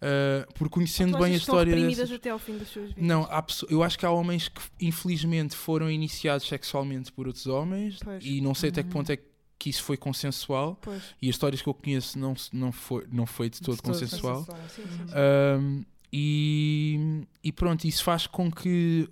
Ah, 0.00 0.46
por 0.54 0.68
conhecendo 0.68 1.18
bem 1.18 1.34
a 1.34 1.36
história 1.36 1.74
dessas- 1.74 2.12
até 2.12 2.30
ao 2.30 2.38
fim 2.38 2.56
das 2.56 2.68
suas 2.68 2.88
vidas? 2.92 3.02
não 3.04 3.28
eu 3.68 3.82
acho 3.82 3.98
que 3.98 4.06
há 4.06 4.10
homens 4.10 4.48
que 4.48 4.60
infelizmente 4.80 5.56
foram 5.56 5.90
iniciados 5.90 6.46
sexualmente 6.46 7.10
por 7.12 7.26
outros 7.26 7.46
homens 7.48 7.98
Pois. 8.04 8.24
e 8.24 8.40
não 8.40 8.54
sei 8.54 8.68
até 8.70 8.82
que 8.82 8.88
Uhum. 8.88 8.92
ponto 8.92 9.10
é 9.12 9.18
que 9.58 9.68
isso 9.70 9.82
foi 9.82 9.96
consensual 9.96 10.78
Pois. 10.80 11.02
e 11.20 11.28
as 11.28 11.34
histórias 11.34 11.60
que 11.60 11.68
eu 11.68 11.74
conheço 11.74 12.16
não, 12.16 12.34
não, 12.52 12.70
foi, 12.70 13.06
não 13.10 13.26
foi 13.26 13.50
de 13.50 13.60
todo 13.60 13.74
De 13.74 13.82
todo 13.82 13.92
consensual. 13.92 14.44
Sim, 14.44 14.52
sim, 14.68 14.82
sim. 14.82 15.14
Um, 15.60 15.84
e, 16.12 17.26
e 17.42 17.50
pronto, 17.52 17.84
isso 17.84 18.04
faz 18.04 18.26
com 18.26 18.50
que 18.50 19.08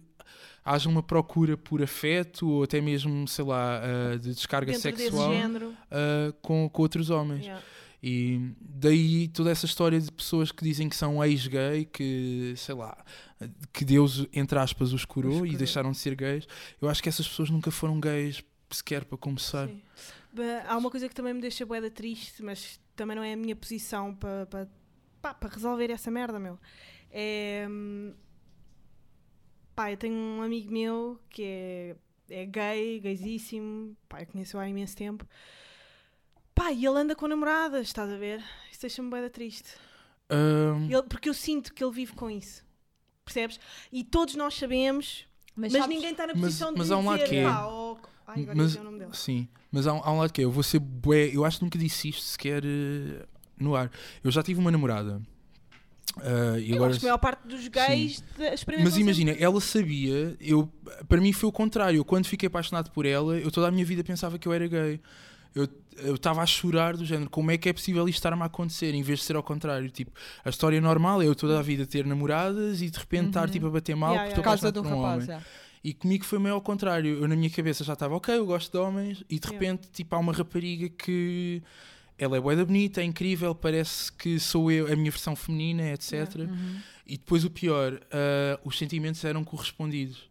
haja 0.64 0.88
uma 0.88 1.02
procura 1.02 1.56
por 1.56 1.82
afeto 1.82 2.48
ou 2.48 2.62
até 2.62 2.80
mesmo, 2.80 3.26
sei 3.28 3.44
lá, 3.44 3.80
uh, 4.14 4.18
de 4.18 4.34
descarga 4.34 4.72
Dentro 4.72 4.82
sexual 4.96 5.32
uh, 5.32 6.32
com, 6.42 6.68
com 6.68 6.82
outros 6.82 7.10
homens. 7.10 7.44
yeah. 7.44 7.62
E 8.08 8.54
daí 8.60 9.26
toda 9.26 9.50
essa 9.50 9.66
história 9.66 10.00
de 10.00 10.12
pessoas 10.12 10.52
que 10.52 10.62
dizem 10.62 10.88
que 10.88 10.94
são 10.94 11.24
ex-gay, 11.24 11.86
que 11.86 12.54
sei 12.56 12.76
lá, 12.76 12.96
que 13.72 13.84
Deus, 13.84 14.24
entre 14.32 14.56
aspas, 14.60 14.92
os 14.92 15.04
curou, 15.04 15.42
Os 15.42 15.52
e 15.52 15.56
deixaram 15.56 15.90
de 15.90 15.98
ser 15.98 16.14
gays. 16.14 16.46
Eu 16.80 16.88
acho 16.88 17.02
que 17.02 17.08
essas 17.08 17.26
pessoas 17.26 17.50
nunca 17.50 17.72
foram 17.72 17.98
gays 17.98 18.44
sequer 18.70 19.04
para 19.04 19.18
começar. 19.18 19.66
Sim. 19.66 19.82
Há 20.68 20.76
uma 20.76 20.88
coisa 20.88 21.08
que 21.08 21.16
também 21.16 21.34
me 21.34 21.40
deixa 21.40 21.66
boeda 21.66 21.90
triste, 21.90 22.44
mas 22.44 22.78
também 22.94 23.16
não 23.16 23.24
é 23.24 23.32
a 23.32 23.36
minha 23.36 23.56
posição 23.56 24.14
para 24.14 24.46
pa, 24.46 24.68
pá, 25.20 25.34
para 25.34 25.48
resolver 25.52 25.90
essa 25.90 26.08
merda, 26.08 26.38
meu. 26.38 26.60
É. 27.10 27.66
hum, 27.68 28.14
Pá, 29.74 29.90
eu 29.90 29.96
tenho 29.96 30.14
um 30.14 30.42
amigo 30.42 30.72
meu 30.72 31.20
que 31.28 31.42
é, 31.42 31.96
é 32.30 32.46
gay, 32.46 33.00
gaysíssimo, 33.00 33.96
pá, 34.08 34.22
eu 34.22 34.26
conheço 34.26 34.56
há 34.58 34.68
imenso 34.68 34.96
tempo. 34.96 35.26
Pá, 36.56 36.72
e 36.72 36.84
ele 36.86 36.98
anda 36.98 37.14
com 37.14 37.28
namoradas, 37.28 37.86
estás 37.86 38.10
a 38.10 38.16
ver? 38.16 38.42
Isso 38.72 38.80
deixa-me 38.80 39.10
boeda 39.10 39.28
triste. 39.30 39.68
Um, 40.30 40.86
Ele- 40.90 41.02
porque 41.02 41.28
eu 41.28 41.34
sinto 41.34 41.72
que 41.72 41.84
ele 41.84 41.92
vive 41.92 42.14
com 42.14 42.28
isso. 42.30 42.64
Percebes? 43.24 43.60
E 43.92 44.02
todos 44.02 44.34
nós 44.36 44.54
sabemos, 44.54 45.26
mas, 45.54 45.70
sabes- 45.70 45.86
ninguém 45.88 46.12
está 46.12 46.26
na 46.26 46.32
mas- 46.32 46.42
posição 46.42 46.72
de 46.72 46.78
mas 46.78 46.90
há 46.90 46.96
um 46.96 47.04
lado 47.04 47.24
que 47.24 47.36
é- 47.36 47.44
pá, 47.44 47.66
oh, 47.66 47.96
ai, 48.26 48.42
agora 48.42 48.56
Mas- 48.56 48.74
o 48.74 48.82
nome 48.82 48.98
dele. 49.00 49.10
Sim, 49.12 49.46
mas 49.70 49.86
há, 49.86 49.92
um- 49.92 50.00
há 50.02 50.12
um 50.12 50.18
lado 50.18 50.32
que 50.32 50.40
é, 50.40 50.44
eu 50.44 50.50
vou 50.50 50.62
ser 50.62 50.78
bué, 50.78 51.28
eu 51.32 51.44
acho 51.44 51.58
que 51.58 51.64
nunca 51.64 51.78
disse 51.78 52.08
isto 52.08 52.22
sequer 52.22 52.64
eh, 52.64 53.26
no 53.58 53.76
ar. 53.76 53.90
Eu 54.24 54.30
já 54.30 54.42
tive 54.42 54.58
uma 54.58 54.70
namorada 54.70 55.20
Eu 56.64 56.76
agora 56.76 56.90
acho 56.92 57.00
que 57.00 57.06
a 57.06 57.08
maior 57.10 57.18
parte 57.18 57.46
dos 57.46 57.68
gays 57.68 58.24
Mas 58.82 58.96
imagina, 58.96 59.32
sempre. 59.32 59.44
ela 59.44 59.60
sabia, 59.60 60.34
eu, 60.40 60.66
para 61.08 61.20
mim 61.20 61.32
foi 61.32 61.48
o 61.48 61.52
contrário. 61.52 61.98
Eu, 61.98 62.04
quando 62.06 62.24
fiquei 62.26 62.46
apaixonado 62.46 62.90
por 62.90 63.04
ela, 63.04 63.36
eu 63.38 63.50
toda 63.50 63.68
a 63.68 63.70
minha 63.70 63.84
vida 63.84 64.02
pensava 64.02 64.38
que 64.38 64.48
eu 64.48 64.52
era 64.52 64.66
gay. 64.66 64.98
Eu 65.56 65.68
eu 65.98 66.14
estava 66.16 66.42
a 66.42 66.46
chorar 66.46 66.94
do 66.94 67.06
género, 67.06 67.30
como 67.30 67.50
é 67.50 67.56
que 67.56 67.70
é 67.70 67.72
possível 67.72 68.06
isto 68.06 68.18
estar-me 68.18 68.42
a 68.42 68.44
acontecer, 68.44 68.92
em 68.94 69.02
vez 69.02 69.20
de 69.20 69.24
ser 69.24 69.34
ao 69.34 69.42
contrário. 69.42 69.88
Tipo, 69.90 70.10
a 70.44 70.50
história 70.50 70.78
normal 70.78 71.22
é 71.22 71.26
eu 71.26 71.34
toda 71.34 71.58
a 71.58 71.62
vida 71.62 71.86
ter 71.86 72.04
namoradas 72.04 72.82
e 72.82 72.90
de 72.90 72.98
repente 72.98 73.28
estar 73.28 73.46
Uhum. 73.46 73.50
tipo, 73.50 73.66
a 73.66 73.70
bater 73.70 73.96
mal 73.96 74.10
Yeah, 74.12 74.34
porque 74.34 74.42
Por 74.46 74.54
estou 74.54 74.82
um 74.82 74.86
por 74.86 74.92
um 74.92 75.02
rapaz, 75.02 75.26
homem. 75.28 75.40
E 75.82 75.94
comigo 75.94 76.24
foi 76.26 76.38
meio 76.38 76.54
ao 76.54 76.60
contrário. 76.60 77.18
Eu 77.22 77.26
na 77.26 77.34
minha 77.34 77.48
cabeça 77.48 77.82
já 77.82 77.94
estava, 77.94 78.14
ok, 78.14 78.36
eu 78.36 78.44
gosto 78.44 78.70
de 78.70 78.76
homens, 78.76 79.24
e 79.30 79.38
de 79.38 79.46
Yeah. 79.48 79.52
repente 79.52 79.88
tipo, 79.90 80.14
há 80.14 80.18
uma 80.18 80.34
rapariga 80.34 80.88
que 80.90 81.62
ela 82.18 82.36
é 82.36 82.40
boa 82.40 82.64
bonita, 82.64 83.00
é 83.00 83.04
incrível, 83.04 83.54
parece 83.54 84.12
que 84.12 84.38
sou 84.38 84.70
eu, 84.70 84.92
a 84.92 84.96
minha 84.96 85.10
versão 85.10 85.34
feminina, 85.34 85.92
etc. 85.92 86.12
Yeah. 86.12 86.52
Uhum. 86.52 86.76
E 87.06 87.16
depois 87.16 87.42
o 87.42 87.50
pior, 87.50 87.98
ah, 88.12 88.60
os 88.64 88.76
sentimentos 88.76 89.24
eram 89.24 89.42
correspondidos. 89.42 90.28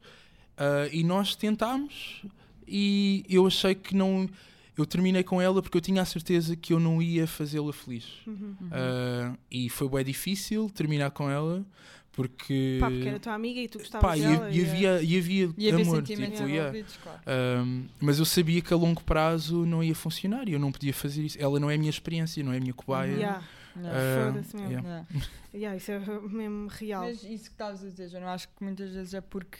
Ah, 0.57 0.87
e 0.91 1.03
nós 1.03 1.35
tentámos 1.35 2.21
e 2.67 3.25
eu 3.27 3.47
achei 3.47 3.73
que 3.73 3.95
não. 3.95 4.29
Eu 4.77 4.85
terminei 4.85 5.23
com 5.23 5.41
ela 5.41 5.61
porque 5.61 5.77
eu 5.77 5.81
tinha 5.81 6.01
a 6.01 6.05
certeza 6.05 6.55
que 6.55 6.73
eu 6.73 6.79
não 6.79 7.01
ia 7.01 7.25
fazê-la 7.25 7.71
feliz. 7.71 8.05
Uhum. 8.27 8.55
Ah, 8.71 9.33
e 9.49 9.69
foi 9.69 9.87
bem 9.89 10.03
difícil 10.03 10.69
terminar 10.69 11.11
com 11.11 11.29
ela 11.29 11.65
porque. 12.11 12.77
Pá, 12.79 12.89
porque 12.89 13.07
era 13.07 13.19
tua 13.19 13.33
amiga 13.33 13.59
e 13.59 13.67
tu 13.67 13.77
gostavas 13.79 14.09
Pá, 14.09 14.17
e, 14.17 14.21
dela. 14.21 14.49
e 14.49 14.65
havia, 14.65 15.01
e 15.01 15.17
havia 15.17 15.49
E 15.57 15.69
haver 15.71 15.81
amor. 15.81 15.95
sentimentos 15.97 16.37
Tipo, 16.39 16.49
yeah. 16.49 16.85
claro. 17.03 17.21
Um, 17.65 17.85
mas 17.99 18.19
eu 18.19 18.25
sabia 18.25 18.61
que 18.61 18.73
a 18.73 18.77
longo 18.77 19.03
prazo 19.03 19.65
não 19.65 19.83
ia 19.83 19.95
funcionar 19.95 20.47
e 20.47 20.53
eu 20.53 20.59
não 20.59 20.71
podia 20.71 20.93
fazer 20.93 21.23
isso. 21.23 21.37
Ela 21.39 21.59
não 21.59 21.69
é 21.69 21.75
a 21.75 21.77
minha 21.77 21.89
experiência, 21.89 22.43
não 22.43 22.53
é 22.53 22.57
a 22.57 22.59
minha 22.59 22.73
cobaia. 22.73 23.11
Uhum. 23.11 23.17
Yeah. 23.19 23.43
Ah, 23.77 24.31
Foda-se 24.31 24.55
mesmo. 24.55 24.71
Yeah. 24.71 25.05
Yeah, 25.53 25.77
isso 25.77 25.91
é 25.91 25.99
mesmo 25.99 26.67
real. 26.67 27.03
Mas 27.03 27.23
isso 27.23 27.45
que 27.45 27.51
estavas 27.51 27.83
a 27.83 27.89
dizer, 27.89 28.13
eu 28.13 28.21
não 28.21 28.27
acho 28.29 28.47
que 28.47 28.63
muitas 28.63 28.93
vezes 28.93 29.13
é 29.13 29.21
porque 29.21 29.59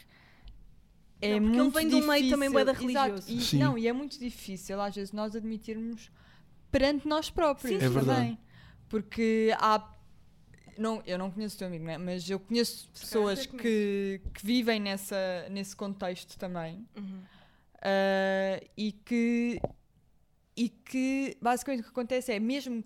é 1.20 1.38
Não, 1.40 1.40
porque 1.40 1.56
ele 1.56 1.62
muito 1.62 1.74
vem 1.74 1.88
de 1.88 1.94
um 1.94 1.98
meio 2.06 2.22
difícil. 2.22 2.30
também 2.30 2.50
da 2.64 2.72
Exato, 2.72 2.80
religioso. 2.86 3.32
E, 3.32 3.40
Sim. 3.42 3.58
não, 3.58 3.78
e 3.78 3.88
é 3.88 3.92
muito 3.92 4.18
difícil 4.18 4.80
às 4.80 4.94
vezes 4.94 5.12
nós 5.12 5.34
admitirmos 5.36 6.10
perante 6.70 7.06
nós 7.08 7.30
próprios. 7.30 7.78
Sim, 7.78 7.84
É 7.84 7.88
verdade. 7.88 8.06
também. 8.20 8.38
Porque 8.88 9.54
há. 9.58 9.92
Não, 10.78 11.02
eu 11.06 11.16
não 11.16 11.30
conheço 11.30 11.56
o 11.56 11.58
teu 11.58 11.68
amigo, 11.68 11.84
né? 11.86 11.96
mas 11.96 12.28
eu 12.28 12.38
conheço 12.38 12.88
pessoas 12.90 13.46
que, 13.46 14.20
que 14.34 14.44
vivem 14.46 14.78
nessa, 14.78 15.48
nesse 15.50 15.74
contexto 15.74 16.36
também 16.38 16.86
Uhum. 16.94 17.22
ah, 17.80 18.60
e 18.76 18.92
que 18.92 19.58
e 20.54 20.68
que 20.68 21.36
basicamente 21.40 21.80
o 21.80 21.84
que 21.84 21.88
acontece 21.88 22.30
é 22.32 22.38
mesmo 22.38 22.84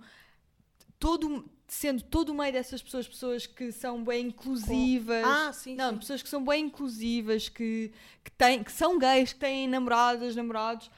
todo 1.01 1.51
sendo 1.75 2.03
todo 2.03 2.31
o 2.31 2.35
meio 2.35 2.53
dessas 2.53 2.83
pessoas 2.83 3.07
pessoas 3.09 3.47
que 3.47 3.71
são 3.73 4.03
bem 4.05 4.27
inclusivas 4.27 5.25
Ah, 5.25 5.53
sim. 5.53 5.75
não 5.75 5.91
sim. 5.93 5.99
pessoas 5.99 6.23
que 6.23 6.29
são 6.29 6.45
bem 6.45 6.67
inclusivas 6.67 7.49
que 7.49 7.93
que 8.25 8.31
têm 8.33 8.63
que 8.63 8.73
são 8.73 8.99
gays 8.99 9.33
que 9.33 9.39
têm 9.39 9.69
namoradas 9.69 10.35
namorados 10.35 10.91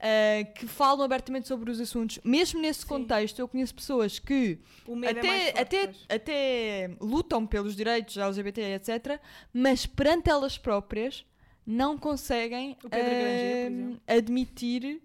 ah, 0.00 0.44
que 0.54 0.66
falam 0.66 1.04
abertamente 1.04 1.46
sobre 1.48 1.70
os 1.70 1.80
assuntos 1.80 2.18
mesmo 2.24 2.60
nesse 2.60 2.80
Sim. 2.80 2.86
contexto 2.88 3.38
eu 3.38 3.46
conheço 3.48 3.74
pessoas 3.74 4.18
que 4.18 4.58
medo 4.88 5.18
é 5.26 5.50
até, 5.50 5.60
até, 5.60 5.94
até 6.08 6.90
lutam 7.00 7.46
pelos 7.46 7.74
direitos 7.76 8.16
LGBT, 8.18 8.60
etc., 8.74 9.20
mas 9.52 9.86
perante 9.86 10.28
elas 10.28 10.58
próprias 10.58 11.24
não 11.66 11.96
conseguem 11.96 12.74
por 12.74 12.90
hum, 12.90 12.96
exemplo. 12.96 14.00
admitir. 14.06 15.02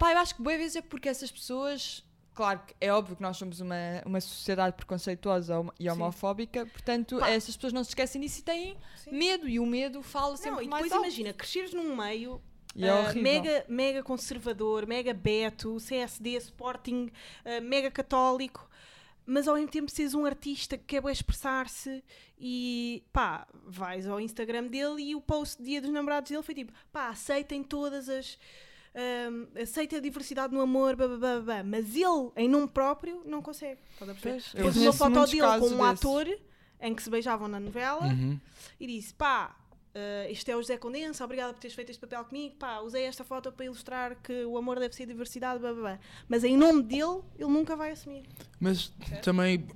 Eu 0.00 0.18
acho 0.18 0.34
que 0.34 0.42
boas 0.42 0.56
vezes 0.56 0.76
é 0.76 0.82
porque 0.82 1.08
essas 1.08 1.30
pessoas. 1.30 2.02
Claro 2.36 2.60
que 2.66 2.74
é 2.80 2.92
óbvio 2.92 3.16
que 3.16 3.22
nós 3.22 3.36
somos 3.38 3.60
uma, 3.60 3.74
uma 4.04 4.20
sociedade 4.20 4.76
preconceituosa 4.76 5.54
e 5.80 5.84
Sim. 5.84 5.88
homofóbica, 5.90 6.66
portanto, 6.66 7.18
Pá. 7.18 7.30
essas 7.30 7.56
pessoas 7.56 7.72
não 7.72 7.82
se 7.82 7.90
esquecem 7.90 8.20
disso 8.20 8.40
e 8.40 8.42
têm 8.42 8.76
Sim. 8.96 9.10
medo, 9.10 9.48
e 9.48 9.58
o 9.58 9.64
medo 9.64 10.02
fala 10.02 10.30
Não, 10.32 10.36
sempre 10.36 10.64
e 10.66 10.68
mais 10.68 10.84
depois 10.84 10.92
alto. 10.92 11.06
imagina, 11.06 11.32
cresceres 11.32 11.72
num 11.72 11.96
meio 11.96 12.40
E 12.74 12.84
é 12.84 12.92
horrível. 12.92 13.22
mega, 13.22 13.64
mega 13.68 14.02
conservador, 14.02 14.86
mega 14.86 15.14
beto, 15.14 15.78
CSD, 15.80 16.36
Sporting, 16.36 17.10
ah, 17.42 17.58
mega 17.62 17.90
católico, 17.90 18.68
mas 19.24 19.48
ao 19.48 19.54
mesmo 19.54 19.70
tempo 19.70 19.90
seres 19.90 20.12
um 20.12 20.26
artista 20.26 20.76
que 20.76 20.84
quer 21.00 21.04
expressar-se 21.10 22.04
e 22.38 23.02
pá, 23.14 23.46
vais 23.64 24.06
ao 24.06 24.20
Instagram 24.20 24.64
dele 24.66 25.02
e 25.02 25.14
o 25.14 25.22
post 25.22 25.56
de 25.56 25.64
dia 25.70 25.80
dos 25.80 25.90
namorados 25.90 26.30
dele 26.30 26.42
foi 26.42 26.54
tipo, 26.54 26.72
pá, 26.92 27.08
aceitem 27.08 27.62
todas 27.64 28.10
as. 28.10 28.38
Ahm, 28.96 29.46
aceita 29.62 29.96
a 29.98 30.00
diversidade 30.00 30.52
no 30.54 30.60
amor, 30.60 30.96
blá, 30.96 31.06
blá, 31.08 31.40
blá, 31.40 31.62
mas 31.62 31.94
ele, 31.94 32.30
em 32.36 32.48
nome 32.48 32.66
próprio, 32.68 33.22
não 33.26 33.42
consegue. 33.42 33.80
Estás 33.92 34.10
a 34.10 34.14
perceber? 34.14 34.62
Pôs 34.62 34.76
uma 34.76 34.92
foto 34.92 35.26
dele 35.26 35.42
com 35.42 35.66
um 35.66 35.78
desses. 35.78 35.80
ator 35.80 36.38
em 36.80 36.94
que 36.94 37.02
se 37.02 37.10
beijavam 37.10 37.46
na 37.48 37.60
novela 37.60 38.06
Uhum. 38.06 38.38
e 38.80 38.86
disse: 38.86 39.12
pá, 39.14 39.56
eh, 39.94 40.26
este 40.30 40.50
é 40.50 40.56
o 40.56 40.60
José 40.60 40.76
Condensa, 40.76 41.24
obrigada 41.24 41.52
por 41.54 41.60
teres 41.60 41.74
feito 41.74 41.90
este 41.90 42.00
papel 42.00 42.24
comigo. 42.24 42.56
Pá, 42.56 42.80
usei 42.80 43.04
esta 43.04 43.24
foto 43.24 43.50
para 43.52 43.64
ilustrar 43.66 44.16
que 44.22 44.44
o 44.44 44.56
amor 44.58 44.78
deve 44.78 44.94
ser 44.94 45.06
diversidade, 45.06 45.58
blá, 45.60 45.72
blá, 45.72 45.80
blá. 45.82 45.98
Mas 46.28 46.44
em 46.44 46.56
nome 46.56 46.82
dele, 46.82 47.20
ele 47.38 47.48
nunca 47.50 47.74
vai 47.76 47.92
assumir. 47.92 48.24
Mas 48.60 48.92
também 49.22 49.66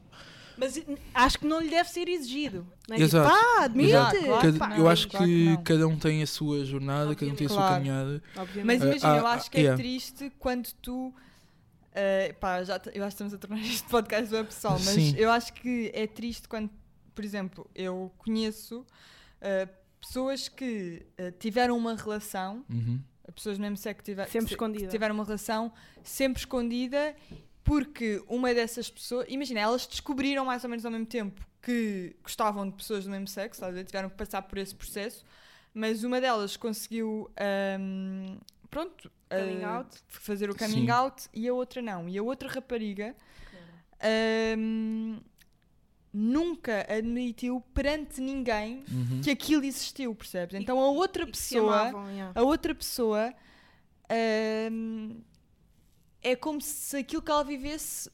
Mas 0.61 0.81
acho 1.15 1.39
que 1.39 1.47
não 1.47 1.61
lhe 1.61 1.71
deve 1.71 1.89
ser 1.89 2.07
exigido. 2.09 2.67
Não 2.89 2.97
é? 2.97 3.01
Exato. 3.01 3.29
Tipo, 3.31 3.41
pá, 3.57 3.65
admite. 3.65 3.89
Exato, 3.91 4.19
claro 4.25 4.59
cada- 4.59 4.77
eu 4.79 4.89
acho 4.89 5.09
claro 5.09 5.27
que, 5.27 5.59
cada 5.65 5.89
um 5.89 5.99
tem 5.99 6.23
a 6.23 6.27
sua 6.27 6.65
jornada, 6.65 7.15
cada 7.17 7.33
um 7.33 7.35
tem 7.35 7.47
a 7.47 7.51
sua 7.51 7.57
Claro. 7.59 7.75
caminhada. 7.77 8.23
obviamente. 8.37 8.67
Mas 8.67 8.83
Ah, 8.83 8.85
imagina, 8.87 9.17
eu 9.17 9.27
ah, 9.27 9.33
acho 9.33 9.51
que 9.51 9.57
é 9.59 9.61
yeah. 9.63 9.77
triste 9.83 10.33
quando 10.39 10.71
tu. 10.83 11.15
eh, 11.93 12.33
pá, 12.39 12.63
já, 12.63 12.81
eu 12.95 13.03
acho 13.05 13.17
que 13.17 13.23
estamos 13.25 13.35
a 13.35 13.39
tornar 13.39 13.59
este 13.65 13.89
podcast 13.89 14.33
web 14.33 14.47
pessoal, 14.49 14.75
mas 14.75 14.95
Sim. 14.95 15.15
eu 15.17 15.31
acho 15.31 15.53
que 15.55 15.91
é 15.93 16.07
triste 16.07 16.47
quando, 16.49 16.71
por 17.15 17.25
exemplo, 17.25 17.69
eu 17.75 18.13
conheço 18.19 18.87
eh, 19.41 19.67
pessoas 20.01 20.49
que 20.49 21.05
eh, 21.19 21.33
tiveram 21.33 21.77
uma 21.77 21.97
relação, 21.97 22.65
Uhum. 22.71 23.01
pessoas 23.35 23.59
do 23.59 23.63
mesmo 23.63 23.77
sexo 23.77 23.99
que, 23.99 24.05
tiver, 24.05 24.29
Sempre 24.29 24.57
que 24.57 24.69
que 24.79 24.87
tiveram 24.87 25.15
uma 25.17 25.25
relação 25.25 25.73
sempre 26.05 26.39
escondida, 26.41 27.15
porque 27.65 28.23
uma 28.29 28.53
dessas 28.55 28.91
pessoas, 28.91 29.27
imagina, 29.29 29.61
elas 29.61 29.87
descobriram 29.87 30.45
mais 30.45 30.65
ou 30.65 30.71
menos 30.71 30.85
ao 30.85 30.91
mesmo 30.91 31.07
tempo 31.07 31.47
que 31.63 32.17
gostavam 32.23 32.69
de 32.69 32.75
pessoas 32.75 33.05
do 33.05 33.11
mesmo 33.11 33.29
sexo, 33.29 33.61
ver? 33.71 33.85
tiveram 33.85 34.09
que 34.09 34.17
passar 34.17 34.43
por 34.43 34.57
esse 34.59 34.75
processo, 34.75 35.25
mas 35.75 36.03
uma 36.05 36.21
delas 36.21 36.57
conseguiu, 36.57 37.31
ahm, 37.37 38.39
pronto, 38.71 39.11
Coming 39.29 39.63
out. 39.63 39.97
fazer 40.09 40.51
o 40.51 40.57
coming 40.57 40.87
Sim. 40.87 40.91
out 40.91 41.29
e 41.33 41.47
a 41.47 41.55
outra 41.55 41.81
não. 41.81 42.09
E 42.09 42.19
a 42.19 42.23
outra 42.23 42.49
rapariga 42.49 43.15
ahm, 44.01 45.19
nunca 46.13 46.87
admitiu 46.93 47.61
perante 47.73 48.21
ninguém 48.21 48.83
Uhum. 48.91 49.21
que 49.23 49.31
aquilo 49.31 49.65
existiu, 49.65 50.15
percebes? 50.15 50.59
Então 50.61 50.81
a 50.81 50.89
outra 50.91 51.23
E 51.25 51.31
pessoa 51.31 51.81
amavam, 51.83 52.11
yeah. 52.11 52.33
a 52.41 52.43
outra 52.43 52.75
pessoa 52.75 53.33
hum, 54.73 55.21
é 56.23 56.37
como 56.37 56.61
se 56.61 56.97
aquilo 56.99 57.23
que 57.23 57.31
ela 57.31 57.45
vivesse 57.45 58.11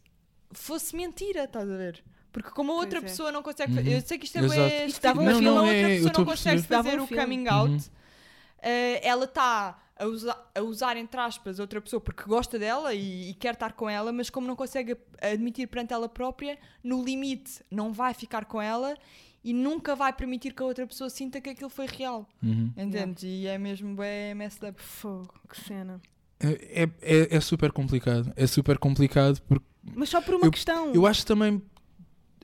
fosse 0.53 0.95
mentira, 0.97 1.45
estás 1.45 1.71
a 1.71 1.77
ver? 1.77 2.03
Porque 2.33 2.51
como 2.51 2.73
a 2.73 2.75
outra 2.77 3.01
Pois 3.01 3.05
é. 3.05 3.07
pessoa 3.15 3.33
não 3.33 3.43
consegue 3.43 3.73
Uhum. 3.73 3.79
fazer. 3.79 3.93
Eu 3.97 4.01
sei 4.03 4.19
que 4.19 4.27
isto 4.27 4.37
é 4.37 4.41
Exato. 4.45 4.61
bué 4.61 4.87
Isto 4.87 5.03
dava 5.03 5.15
estúpido, 5.15 5.21
um 5.23 5.25
mas 5.25 5.37
filme. 5.39 5.49
como 5.49 5.59
a 5.59 5.63
outra 5.63 5.77
é, 5.77 5.97
pessoa 5.97 6.13
não 6.19 6.25
consegue 6.25 6.63
fazer 6.63 7.01
um 7.01 7.05
o 7.05 7.09
coming 7.09 7.49
out, 7.49 7.73
Uhum. 7.73 7.79
eh, 8.63 9.01
ela 9.09 9.25
está 9.25 9.83
a, 9.99 10.05
usa- 10.07 10.39
a 10.55 10.61
usar, 10.61 10.97
entre 10.99 11.19
aspas, 11.19 11.59
outra 11.59 11.81
pessoa 11.81 12.01
porque 12.01 12.23
gosta 12.25 12.59
dela 12.59 12.93
e, 12.95 13.31
e 13.31 13.35
quer 13.35 13.55
estar 13.55 13.73
com 13.73 13.89
ela, 13.89 14.13
mas 14.13 14.29
como 14.29 14.47
não 14.47 14.55
consegue 14.55 14.97
admitir 15.23 15.67
perante 15.69 15.93
ela 15.95 16.09
própria, 16.09 16.59
no 16.85 17.03
limite 17.03 17.65
não 17.71 17.93
vai 17.93 18.13
ficar 18.13 18.45
com 18.45 18.61
ela 18.61 18.95
e 19.43 19.55
nunca 19.55 19.95
vai 19.97 20.13
permitir 20.13 20.53
que 20.53 20.63
a 20.63 20.67
outra 20.67 20.87
pessoa 20.87 21.09
sinta 21.09 21.41
que 21.41 21.49
aquilo 21.51 21.71
foi 21.71 21.87
real. 21.87 22.29
Uhum. 22.43 22.71
Entendes? 22.77 23.23
E 23.23 23.47
é 23.47 23.57
mesmo 23.57 23.95
bem 23.97 24.35
messed 24.35 24.69
up. 24.69 24.81
Fogo, 24.83 25.33
que 25.49 25.59
cena. 25.63 26.01
É, 26.41 26.89
é, 27.03 27.37
é- 27.37 27.41
super 27.41 27.73
complicado. 27.73 28.33
É 28.37 28.47
super 28.47 28.77
complicado 28.79 29.41
porque 29.49 29.65
Mas 29.95 30.09
só 30.11 30.21
por 30.21 30.35
uma 30.35 30.47
Eu- 30.47 30.51
questão. 30.51 30.93
eu 30.95 31.07
acho 31.07 31.25
também. 31.25 31.63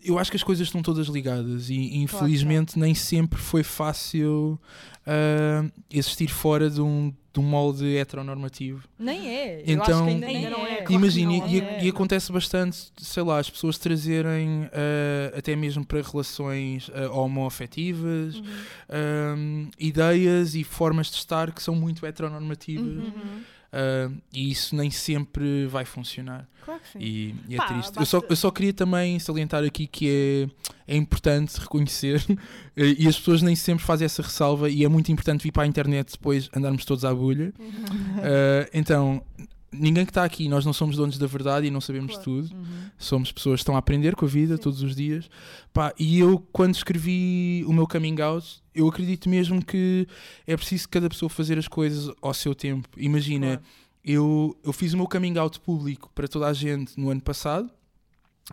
Eu 0.05 0.19
acho 0.19 0.31
que 0.33 0.37
as 0.37 0.43
coisas 0.43 0.67
estão 0.67 0.83
todas 0.83 1.07
ligadas 1.07 1.71
e 1.71 1.97
infelizmente 1.99 2.77
nem 2.77 2.93
sempre 2.95 3.39
foi 3.39 3.63
fácil 3.63 4.59
ah, 5.07 5.65
existir 5.89 6.27
fora 6.29 6.69
de 6.69 6.81
um, 6.81 7.13
de 7.33 7.39
um 7.39 7.43
molde 7.45 7.97
heteronormativo. 7.97 8.83
Nem 8.99 9.29
é. 9.29 9.61
eu 9.61 9.75
Então- 9.75 9.83
acho 9.99 10.05
que 10.05 10.11
ainda, 10.11 10.27
Ainda 10.27 10.51
não 10.51 10.67
é, 10.67 10.73
é. 10.73 10.77
claro 10.79 10.93
Imagina, 10.95 11.33
não, 11.39 11.47
e, 11.49 11.61
é. 11.61 11.85
e 11.85 11.89
acontece 11.89 12.33
bastante, 12.33 12.91
sei 12.99 13.23
lá, 13.23 13.39
as 13.39 13.49
pessoas 13.49 13.79
trazerem 13.79 14.69
ah, 14.73 15.39
até 15.39 15.55
mesmo 15.55 15.85
para 15.87 16.03
relações 16.03 16.91
ah, 16.95 17.09
homoafetivas 17.13 18.37
Uhum. 18.37 19.71
ideias 19.79 20.55
e 20.57 20.65
formas 20.65 21.09
de 21.11 21.17
estar 21.17 21.53
que 21.53 21.63
são 21.63 21.75
muito 21.77 22.05
heteronormativas 22.05 23.05
Uhum. 23.05 23.41
Ah, 23.73 24.11
e 24.33 24.51
isso 24.51 24.77
nem 24.77 24.91
sempre 24.91 25.67
vai 25.67 25.85
funcionar. 25.85 26.47
Claro 26.65 26.81
que 26.81 26.89
sim. 26.91 26.99
E, 27.01 27.35
e 27.49 27.55
é 27.55 27.57
Pá, 27.57 27.67
triste. 27.67 27.99
Eu 27.99 28.07
só, 28.07 28.23
eu 28.29 28.37
só 28.37 28.51
queria 28.51 28.73
também 28.73 29.19
salientar 29.19 29.65
aqui 29.65 29.87
que 29.87 30.49
é, 30.87 30.95
é 30.95 30.97
importante 30.97 31.59
reconhecer, 31.59 32.23
eh, 32.77 32.95
e 32.99 33.09
as 33.09 33.17
pessoas 33.17 33.43
nem 33.43 33.57
sempre 33.57 33.85
fazem 33.85 34.05
essa 34.05 34.23
ressalva, 34.23 34.69
e 34.69 34.85
é 34.85 34.89
muito 34.89 35.11
importante 35.11 35.43
vir 35.43 35.51
para 35.51 35.65
a 35.65 35.67
internet 35.67 36.13
depois 36.13 36.49
andarmos 36.55 36.85
todos 36.85 37.05
à 37.05 37.15
bolha. 37.15 37.53
Uhum. 37.59 38.21
Eh, 38.23 38.71
então, 38.75 39.25
ninguém 39.73 40.05
que 40.05 40.11
está 40.11 40.23
aqui, 40.25 40.49
nós 40.49 40.65
não 40.67 40.73
somos 40.73 40.97
donos 40.97 41.17
da 41.19 41.27
verdade 41.27 41.67
e 41.67 41.71
não 41.71 41.81
sabemos 41.81 42.13
Claro. 42.13 42.25
tudo. 42.25 42.55
Uhum. 42.55 42.65
Somos 42.99 43.33
pessoas 43.33 43.57
que 43.57 43.63
estão 43.63 43.75
a 43.75 43.79
aprender 43.79 44.15
com 44.15 44.25
a 44.25 44.29
vida 44.29 44.57
Sim. 44.57 44.63
todos 44.63 44.83
os 44.83 44.95
dias. 44.95 45.29
Pá, 45.73 45.93
e 45.99 46.19
eu, 46.19 46.39
quando 46.53 46.75
escrevi 46.75 47.65
o 47.67 47.73
meu 47.73 47.87
coming 47.87 48.21
out, 48.21 48.63
eu 48.75 48.87
acredito 48.89 49.29
mesmo 49.29 49.65
que 49.65 50.07
é 50.47 50.57
preciso 50.57 50.89
cada 50.89 51.09
pessoa 51.09 51.29
fazer 51.31 51.59
as 51.59 51.67
coisas 51.69 52.15
ao 52.21 52.35
seu 52.35 52.55
tempo. 52.55 52.89
Imagina, 52.97 53.47
Claro. 53.59 53.63
eu, 54.05 54.57
eu 54.63 54.73
fiz 54.73 54.93
o 54.93 54.97
meu 54.97 55.07
coming 55.09 55.37
out 55.39 55.59
público 55.61 56.11
para 56.15 56.29
toda 56.29 56.47
a 56.49 56.53
gente 56.53 56.99
no 57.01 57.09
ano 57.11 57.21
passado 57.23 57.71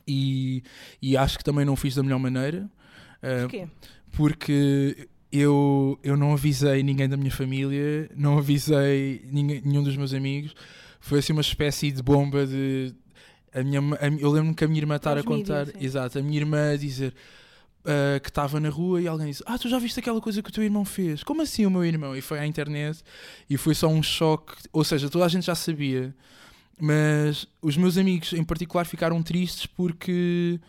e, 0.08 0.64
e 1.02 1.18
acho 1.18 1.38
que 1.38 1.44
também 1.44 1.66
não 1.66 1.74
o 1.74 1.76
fiz 1.76 1.96
da 1.96 2.04
melhor 2.04 2.20
maneira. 2.20 2.70
Ah, 3.22 3.42
Porquê? 3.42 3.68
porque 4.16 5.08
eu, 5.32 6.00
eu 6.04 6.16
não 6.18 6.34
avisei 6.34 6.82
ninguém 6.84 7.08
da 7.10 7.18
minha 7.18 7.32
família, 7.32 8.10
não 8.16 8.38
avisei 8.38 9.26
ninguém- 9.32 9.62
nenhum 9.64 9.84
dos 9.84 9.96
meus 9.98 10.14
amigos. 10.14 10.54
Foi 11.00 11.20
assim 11.20 11.34
uma 11.34 11.42
espécie 11.42 11.92
de 11.92 12.02
bomba 12.04 12.46
de. 12.46 12.94
A 13.54 13.64
minha, 13.64 13.80
a 13.80 14.08
eu 14.20 14.30
lembro-me 14.30 14.54
que 14.54 14.64
a 14.64 14.68
minha 14.68 14.80
irmã 14.82 14.96
estar 14.98 15.18
a 15.18 15.24
contar. 15.24 15.68
exato, 15.82 16.20
a 16.20 16.22
minha 16.22 16.38
irmã 16.40 16.74
a 16.74 16.78
dizer 16.78 17.14
ah, 17.86 18.20
que 18.20 18.30
estava 18.30 18.60
na 18.60 18.70
rua 18.70 19.02
e 19.02 19.08
alguém 19.08 19.28
disse: 19.28 19.44
Ah, 19.46 19.58
tu 19.58 19.68
já 19.68 19.80
viste 19.80 20.00
aquela 20.00 20.22
coisa 20.22 20.42
que 20.44 20.50
o 20.50 20.54
teu 20.54 20.64
irmão 20.64 20.86
fez? 20.86 21.24
Como 21.24 21.42
assim 21.42 21.66
o 21.66 21.72
meu 21.72 21.84
irmão? 21.84 22.16
E 22.16 22.22
foi 22.22 22.38
à 22.40 22.46
internet 22.46 23.02
e 23.50 23.58
foi 23.58 23.74
só 23.74 23.88
um 23.88 24.04
choque. 24.04 24.54
Ou 24.72 24.84
seja, 24.84 25.10
toda 25.10 25.26
a 25.26 25.28
gente 25.28 25.46
já 25.48 25.56
sabia, 25.56 26.14
mas 26.80 27.48
os 27.62 27.76
meus 27.76 27.98
amigos 27.98 28.34
em 28.34 28.44
particular 28.44 28.86
ficaram 28.86 29.22
tristes 29.24 29.66
porque 29.66 30.60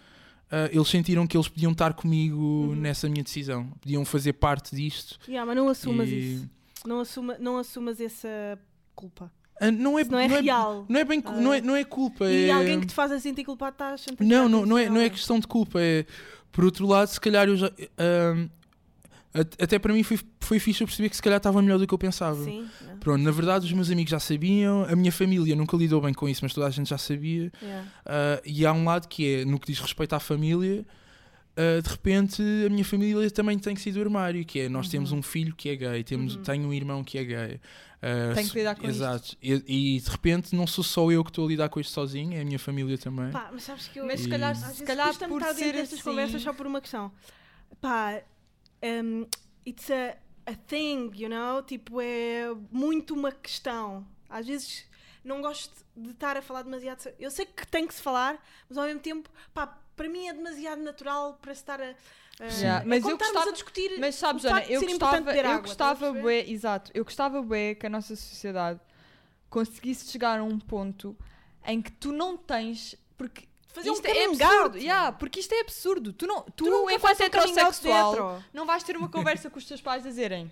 ah, 0.51 0.69
eles 0.73 0.89
sentiram 0.89 1.27
que 1.27 1.37
eles 1.37 1.49
podiam 1.49 1.73
estar 1.73 1.93
comigo 1.95 2.37
Uhum. 2.71 2.75
nessa 2.77 3.09
minha 3.09 3.23
decisão, 3.23 3.67
podiam 3.81 4.05
fazer 4.05 4.33
parte 4.35 4.75
disto. 4.75 5.19
Yeah, 5.29 5.45
mas 5.47 5.57
não 5.57 5.69
assumas 5.69 6.09
e- 6.09 6.17
isso. 6.37 6.51
Não, 6.87 7.01
assuma, 7.01 7.37
não 7.39 7.59
assumas 7.59 8.01
essa 8.01 8.59
culpa. 8.95 9.31
Ah, 9.61 9.71
não 9.71 9.99
é, 9.99 10.03
Isso 10.03 10.11
não 10.11 10.19
é 10.19 10.27
real. 10.27 10.87
Não 10.89 10.99
é 11.01 11.05
bem, 11.05 11.23
não 11.39 11.53
é, 11.55 11.61
não 11.61 11.77
é 11.77 11.85
culpa. 11.85 12.25
E 12.31 12.47
é... 12.49 12.51
alguém 12.53 12.81
que 12.81 12.87
te 12.87 12.95
faz 12.95 13.13
a 13.13 13.21
sentir 13.21 13.45
culpado 13.45 13.75
está 13.75 13.91
a 13.93 13.97
chantagear. 13.99 14.27
Não, 14.27 14.49
não, 14.49 14.65
não, 14.67 14.79
é, 14.79 14.89
não 14.89 15.01
é 15.01 15.11
questão 15.11 15.39
de 15.39 15.47
culpa. 15.47 15.79
É, 15.81 16.07
por 16.51 16.65
outro 16.65 16.87
lado, 16.87 17.09
se 17.09 17.21
calhar 17.21 17.47
eu 17.47 17.57
já. 17.57 17.71
at- 19.35 19.63
até 19.63 19.79
para 19.79 19.93
mim 19.93 20.03
foi, 20.03 20.19
foi 20.41 20.59
fixe 20.59 20.83
eu 20.83 20.87
perceber 20.87 21.09
que 21.09 21.17
se 21.17 21.23
calhar 21.23 21.37
estava 21.37 21.61
melhor 21.63 21.79
do 21.79 21.87
que 21.87 21.95
eu 21.95 21.99
pensava. 21.99 22.43
Sim. 22.43 22.67
yeah, 22.81 22.99
Pronto, 23.01 23.23
na 23.23 23.31
verdade 23.31 23.65
os 23.67 23.73
meus 23.73 23.91
amigos 23.91 24.11
já 24.11 24.19
sabiam, 24.19 24.85
a 24.89 24.97
minha 24.97 25.13
família 25.13 25.55
nunca 25.55 25.77
lidou 25.77 26.01
bem 26.01 26.13
com 26.13 26.29
isso, 26.29 26.41
mas 26.45 26.53
toda 26.53 26.67
a 26.67 26.71
gente 26.71 26.89
já 26.91 26.99
sabia. 26.99 27.53
yeah. 27.63 27.87
Ah, 28.05 28.41
e 28.45 28.67
há 28.67 28.73
um 28.73 28.85
lado 28.85 29.09
que 29.09 29.35
é, 29.41 29.45
no 29.45 29.59
que 29.61 29.67
diz 29.71 29.79
respeito 29.81 30.15
à 30.15 30.21
família, 30.21 30.85
ah, 31.57 31.81
de 31.81 31.89
repente 31.89 32.43
a 32.67 32.69
minha 32.71 32.85
família 32.85 33.31
também 33.31 33.59
tem 33.59 33.75
que 33.75 33.81
sair 33.81 33.93
do 33.93 34.01
armário, 34.01 34.45
que 34.45 34.61
é 34.61 34.69
nós 34.69 34.89
temos 34.89 35.13
um 35.13 35.23
filho 35.23 35.55
que 35.55 35.69
é 35.69 35.77
gay, 35.77 36.03
temos, 36.03 36.35
Uhum. 36.37 36.43
tenho 36.43 36.69
um 36.69 36.73
irmão 36.75 37.05
que 37.05 37.19
é 37.19 37.25
gay. 37.25 37.61
Ah, 38.03 38.35
Tem 38.35 38.49
que 38.49 38.55
lidar 38.59 38.77
com 38.77 38.87
Exato. 38.87 39.37
E, 39.43 39.97
e, 39.97 40.01
de 40.01 40.09
repente 40.11 40.55
não 40.57 40.67
sou 40.67 40.83
só 40.83 41.11
eu 41.11 41.23
que 41.23 41.31
estou 41.31 41.45
a 41.45 41.49
lidar 41.49 41.69
com 41.69 41.79
isto 41.81 41.93
sozinho, 41.93 42.35
é 42.35 42.41
a 42.41 42.45
minha 42.45 42.59
família 42.59 42.97
também. 42.97 43.31
Pá, 43.31 43.51
mas 43.53 43.65
sabes 43.65 43.89
que 43.89 44.01
eu. 44.01 44.07
Mas 44.07 44.21
se 44.21 44.27
E- 44.27 44.31
calhar, 44.31 44.53
Às 44.53 44.77
se 44.77 44.85
calhar 44.85 45.15
por 45.29 45.43
ser 45.55 45.73
destas 45.75 45.95
assim... 45.99 46.03
conversas 46.03 46.43
só 46.43 46.53
por 46.53 46.67
uma 46.67 46.81
questão. 46.81 47.13
Pá, 47.81 48.23
um, 48.83 49.27
it's 49.67 49.91
a, 49.91 50.17
a 50.51 50.55
thing, 50.55 51.11
you 51.15 51.29
know? 51.29 51.63
Tipo, 51.63 52.01
é 52.01 52.47
muito 52.73 53.15
uma 53.15 53.33
questão. 53.33 54.07
Às 54.29 54.47
vezes 54.47 54.85
não 55.23 55.43
gosto 55.43 55.85
de 55.95 56.11
estar 56.13 56.37
a 56.39 56.43
falar 56.43 56.63
demasiado. 56.63 57.07
Eu 57.19 57.31
sei 57.31 57.45
que 57.45 57.67
tem 57.67 57.87
que 57.87 57.93
se 57.93 58.01
falar, 58.01 58.43
mas 58.69 58.79
ao 58.79 58.85
mesmo 58.87 59.01
tempo, 59.01 59.29
pá, 59.53 59.67
para 59.95 60.09
mim 60.09 60.27
é 60.27 60.33
demasiado 60.33 60.83
natural 60.83 61.35
para 61.43 61.55
se 61.55 61.61
estar 61.61 61.81
a. 61.83 61.95
a 62.41 62.47
Yeah, 62.47 62.83
é 62.83 62.85
mas 62.89 63.03
como 63.03 63.15
eu 63.15 63.19
gostava- 63.19 63.51
a 63.51 63.53
discutir. 63.53 63.99
Mas 64.01 64.15
sabes, 64.15 64.45
Ana, 64.45 64.65
eu 64.65 64.81
gostava, 64.81 65.37
eu 65.37 65.47
água, 65.47 65.61
gostava 65.61 66.13
bué, 66.13 66.45
exato, 66.51 66.91
eu 66.95 67.05
gostava 67.05 67.43
bué 67.43 67.75
que 67.75 67.87
a 67.87 67.91
nossa 67.91 68.17
sociedade 68.17 68.81
conseguisse 69.49 70.11
chegar 70.11 70.41
a 70.41 70.43
um 70.45 70.59
ponto 70.59 71.17
em 71.67 71.83
que 71.83 71.93
tu 71.93 72.13
não 72.13 72.37
tens, 72.37 72.95
porque 73.17 73.49
Fazer 73.69 73.91
um 73.91 73.95
isto 73.95 74.07
é 74.07 74.15
coming 74.15 74.43
absurdo, 74.43 74.63
out. 74.75 74.79
yeah, 74.79 75.13
porque 75.13 75.41
isto 75.41 75.53
é 75.55 75.61
absurdo. 75.61 76.13
Tu 76.13 76.27
não, 76.27 76.43
tu, 76.43 76.65
Tu 76.65 76.91
enquanto 76.91 77.21
um 77.21 77.25
heterossexual, 77.25 78.13
hetero. 78.15 78.45
não 78.53 78.67
vais 78.67 78.83
ter 78.83 78.97
uma 78.97 79.09
conversa 79.09 79.51
com 79.51 79.59
os 79.59 79.65
teus 79.65 79.81
pais 79.81 80.05
a 80.05 80.09
dizerem, 80.09 80.51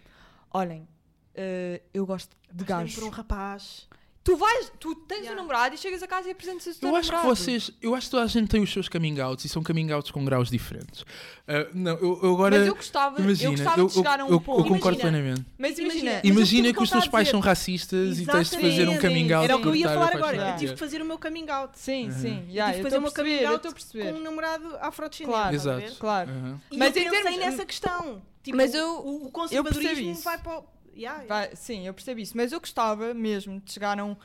olhem, 0.53 0.87
eh, 1.35 1.81
eu 1.95 2.05
gosto 2.07 2.37
de 2.53 2.65
gajos. 2.65 2.95
por 2.95 3.05
um 3.05 3.09
rapaz. 3.11 3.89
Tu 4.29 4.37
vais, 4.37 4.71
tu 4.79 4.95
tens 4.95 5.21
Yeah. 5.21 5.33
um 5.33 5.37
namorado 5.37 5.75
e 5.75 5.79
chegas 5.79 6.03
a 6.03 6.07
casa 6.07 6.29
e 6.29 6.33
apresentas 6.33 6.67
o 6.77 6.81
teu 6.81 6.91
Eu 6.91 6.97
acho 6.97 7.11
que 7.11 7.27
vocês, 7.27 7.71
eu 7.81 7.95
acho 7.95 8.09
que 8.09 8.11
toda 8.11 8.25
a 8.25 8.27
gente 8.27 8.49
tem 8.49 8.63
os 8.63 8.71
seus 8.71 8.87
coming 8.87 9.19
outs 9.21 9.47
e 9.47 9.49
são 9.49 9.63
coming 9.65 9.91
outs 9.91 10.11
com 10.11 10.23
graus 10.23 10.51
diferentes. 10.51 11.03
Ah, 11.47 11.67
não, 11.73 11.93
eu, 11.97 12.21
eu 12.23 12.35
agora 12.35 12.59
Mas 12.59 12.67
eu 12.67 12.75
gostava, 12.75 13.23
imagina, 13.23 13.49
eu 13.49 13.53
gostava 13.53 13.81
eu, 13.81 13.87
de 13.87 13.93
chegar 13.95 14.21
a 14.21 14.25
um 14.25 14.29
eu- 14.29 14.33
eu 14.35 14.41
ponto. 14.43 14.65
concordo 14.69 15.01
Imagina. 15.01 15.11
plenamente. 15.19 15.47
Mas 15.57 15.79
imagina, 15.79 15.89
Imagina. 16.03 16.13
Mas 16.13 16.25
Imagina 16.37 16.61
aquilo 16.69 16.75
que 16.77 16.83
os 16.85 16.91
teus 16.91 17.09
pais 17.09 17.29
são 17.31 17.41
racistas 17.41 18.21
e 18.21 18.27
tens 18.27 18.51
de 18.51 18.57
fazer 18.57 18.67
um 18.67 18.93
Exatamente. 18.93 19.01
coming 19.01 19.33
out. 19.33 19.45
Era 19.45 19.57
o 19.57 19.63
que 19.63 19.69
eu 19.69 19.75
ia 19.77 19.89
falar 19.89 20.15
agora. 20.15 20.51
Eu 20.51 20.57
tive 20.59 20.73
que 20.75 20.79
fazer 20.79 21.01
o 21.01 21.05
meu 21.07 21.19
coming 21.19 21.49
out. 21.51 21.79
Sim, 21.79 22.05
Uhum. 22.11 22.13
sim. 22.13 22.45
Eu 22.49 22.53
Yeah, 22.53 22.73
tive 22.75 22.75
que 22.75 22.81
eu 22.81 22.83
fazer 22.85 22.99
o 22.99 23.01
meu 23.01 23.13
coming 23.13 23.31
eu 23.43 23.49
out 23.51 23.69
com 23.93 24.19
um 24.19 24.21
namorado 24.21 24.77
afrodescendente. 24.83 25.33
Claro. 25.39 25.55
Exato. 25.55 25.95
Claro. 25.99 26.31
Mas 26.77 26.95
eu 26.95 27.11
pensei 27.11 27.37
nessa 27.39 27.65
questão. 27.65 28.21
Tipo, 28.43 28.57
Mas 28.59 28.75
eu- 28.75 28.89
o, 29.01 29.25
o 29.25 29.27
eu 29.27 29.31
conservadorismo 29.31 30.15
vai 30.23 30.39
para 30.39 30.59
o... 30.59 30.65
Yeah, 30.99 31.23
yeah. 31.23 31.57
Sim, 31.57 31.87
eu 31.87 31.95
percebo 31.95 32.21
isso. 32.21 32.37
Mas 32.37 32.53
eu 32.53 32.61
gostava 32.61 33.15
mesmo 33.15 33.61
de 33.61 33.73
chegar 33.73 33.99
a 33.99 34.05
um, 34.05 34.17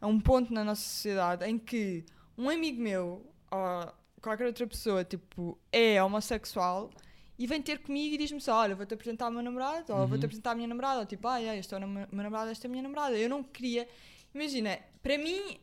a 0.00 0.06
um 0.06 0.18
ponto 0.20 0.52
na 0.52 0.64
nossa 0.64 0.82
sociedade 0.82 1.44
em 1.44 1.58
que 1.58 2.04
um 2.36 2.48
amigo 2.50 2.80
meu 2.82 3.24
ou 3.50 3.92
qualquer 4.20 4.46
outra 4.46 4.66
pessoa 4.66 5.04
tipo, 5.04 5.56
é 5.70 6.02
homossexual 6.02 6.90
e 7.38 7.46
vem 7.46 7.60
ter 7.62 7.78
comigo 7.80 8.14
e 8.14 8.18
diz-me 8.18 8.40
só: 8.40 8.56
Olha, 8.56 8.74
vou-te 8.74 8.92
apresentar 8.94 9.28
o 9.28 9.30
meu 9.30 9.42
namorado, 9.42 9.92
ou 9.92 9.98
vou-te 10.06 10.22
Uhum. 10.22 10.24
apresentar 10.26 10.52
a 10.52 10.54
minha 10.54 10.66
namorada, 10.68 11.00
ou 11.00 11.06
tipo, 11.06 11.28
ah, 11.28 11.36
yeah, 11.38 11.58
este 11.58 11.74
é 11.74 11.78
o 11.78 11.86
meu 11.88 12.06
namorado, 12.10 12.50
esta 12.50 12.66
é 12.66 12.68
a 12.68 12.70
minha 12.70 12.82
namorada. 12.82 13.16
Eu 13.16 13.28
não 13.28 13.42
queria. 13.42 13.86
Imagina, 14.34 14.78
para 15.02 15.16
mim, 15.18 15.58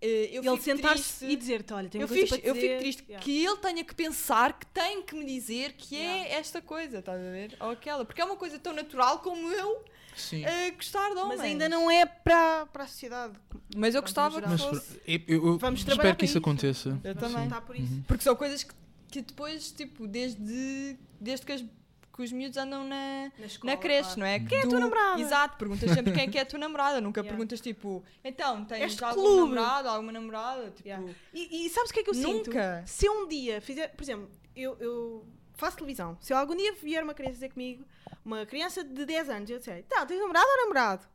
eh, 0.00 0.30
eu 0.32 0.42
Ele 0.42 0.50
fico 0.52 0.62
sentar-se 0.62 1.24
e 1.26 1.36
dizer-te, 1.36 1.72
olha, 1.72 1.88
tenho 1.88 2.02
eu, 2.04 2.08
coisa 2.08 2.22
fiz, 2.26 2.32
eu 2.44 2.54
fico 2.54 2.66
dizer. 2.66 2.78
triste 2.78 3.04
Yeah. 3.08 3.24
que 3.24 3.44
ele 3.44 3.56
tenha 3.58 3.84
que 3.84 3.94
pensar 3.94 4.58
que 4.58 4.66
tem 4.66 5.02
que 5.02 5.14
me 5.16 5.24
dizer 5.24 5.72
que 5.74 5.96
Yeah. 5.96 6.28
é 6.28 6.38
esta 6.38 6.62
coisa, 6.62 6.98
estás 7.00 7.18
a 7.20 7.30
ver? 7.30 7.56
Ou 7.60 7.70
aquela. 7.70 8.04
Porque 8.04 8.20
é 8.20 8.24
uma 8.24 8.36
coisa 8.36 8.58
tão 8.58 8.72
natural 8.72 9.18
como 9.18 9.48
eu 9.52 9.84
Sim. 10.16 10.44
eh, 10.44 10.70
gostar 10.72 11.10
de 11.10 11.16
homens. 11.18 11.28
Mas 11.38 11.40
ainda 11.40 11.68
não 11.68 11.90
é 11.90 12.04
para, 12.06 12.66
para 12.66 12.84
a 12.84 12.86
sociedade. 12.86 13.34
Mas 13.76 13.94
eu 13.94 14.00
gostava 14.02 14.40
que 14.40 14.48
fosse. 14.58 15.00
eu, 15.06 15.20
eu- 15.28 15.58
Vamos 15.58 15.80
espero 15.80 15.96
trabalhar 15.96 16.16
que 16.16 16.24
isso 16.24 16.38
aconteça. 16.38 16.98
Eu 17.04 17.14
também. 17.14 17.48
por 17.66 17.76
isso. 17.76 17.92
Uhum. 17.92 18.02
Porque 18.08 18.24
são 18.24 18.34
coisas 18.34 18.62
que, 18.64 18.74
que 19.10 19.22
depois, 19.22 19.70
tipo, 19.72 20.06
desde, 20.06 20.96
desde 21.20 21.44
que, 21.46 21.52
as- 21.52 21.60
que 21.62 22.22
os 22.22 22.32
miúdos 22.32 22.56
andam 22.56 22.82
na, 22.84 23.30
Na, 23.38 23.44
escola, 23.46 23.74
na 23.74 23.78
creche, 23.78 24.02
claro. 24.14 24.20
não 24.20 24.26
é? 24.26 24.40
Quem 24.40 24.58
é 24.58 24.62
a 24.62 24.68
tua 24.68 24.80
namorada? 24.80 25.20
Exato, 25.20 25.56
perguntas 25.58 25.90
sempre 25.90 26.12
quem 26.12 26.22
é 26.24 26.26
que 26.28 26.38
é 26.38 26.40
a 26.42 26.46
tua 26.46 26.58
namorada. 26.58 27.00
Nunca 27.00 27.20
Yeah. 27.20 27.36
perguntas 27.36 27.60
tipo, 27.60 28.02
então, 28.24 28.64
tens 28.64 28.84
Este 28.92 29.04
algum 29.04 29.20
clube. 29.22 29.54
namorado, 29.54 29.88
alguma 29.88 30.12
namorada? 30.12 30.70
Tipo, 30.70 30.88
Yeah. 30.88 31.12
E, 31.34 31.66
e 31.66 31.70
sabes 31.70 31.90
o 31.90 31.94
que 31.94 32.00
é 32.00 32.02
que 32.02 32.10
eu 32.10 32.14
sinto? 32.14 32.46
nunca. 32.48 32.82
Se 32.86 33.04
eu 33.06 33.12
um 33.12 33.28
dia 33.28 33.60
fizer, 33.60 33.88
por 33.88 34.02
exemplo, 34.02 34.30
eu, 34.56 34.76
eu 34.80 35.26
faço 35.56 35.76
televisão. 35.76 36.16
Se 36.20 36.32
eu 36.32 36.38
algum 36.38 36.56
dia 36.56 36.72
vier 36.82 37.02
uma 37.04 37.12
criança 37.12 37.34
dizer 37.34 37.50
comigo, 37.50 37.84
uma 38.26 38.44
criança 38.44 38.82
de 38.84 39.06
10 39.06 39.30
anos, 39.30 39.48
eu 39.50 39.58
disser, 39.58 39.84
tá, 39.88 40.04
tens 40.04 40.18
namorado 40.20 40.46
ou 40.48 40.56
namorado? 40.62 41.06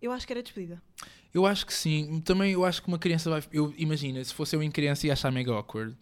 Eu 0.00 0.12
acho 0.12 0.26
que 0.26 0.32
era 0.32 0.42
despedida. 0.42 0.80
Eu 1.34 1.44
acho 1.44 1.66
que 1.66 1.74
sim. 1.74 2.20
Também 2.24 2.52
eu 2.52 2.64
acho 2.64 2.80
que 2.82 2.88
uma 2.88 2.98
criança 2.98 3.28
vai. 3.28 3.42
Eu, 3.52 3.74
imagina, 3.76 4.22
se 4.24 4.32
fosse 4.32 4.54
eu 4.56 4.62
em 4.62 4.70
criança 4.70 5.06
ia 5.06 5.12
achar 5.12 5.30
mega 5.32 5.52
awkward. 5.52 5.96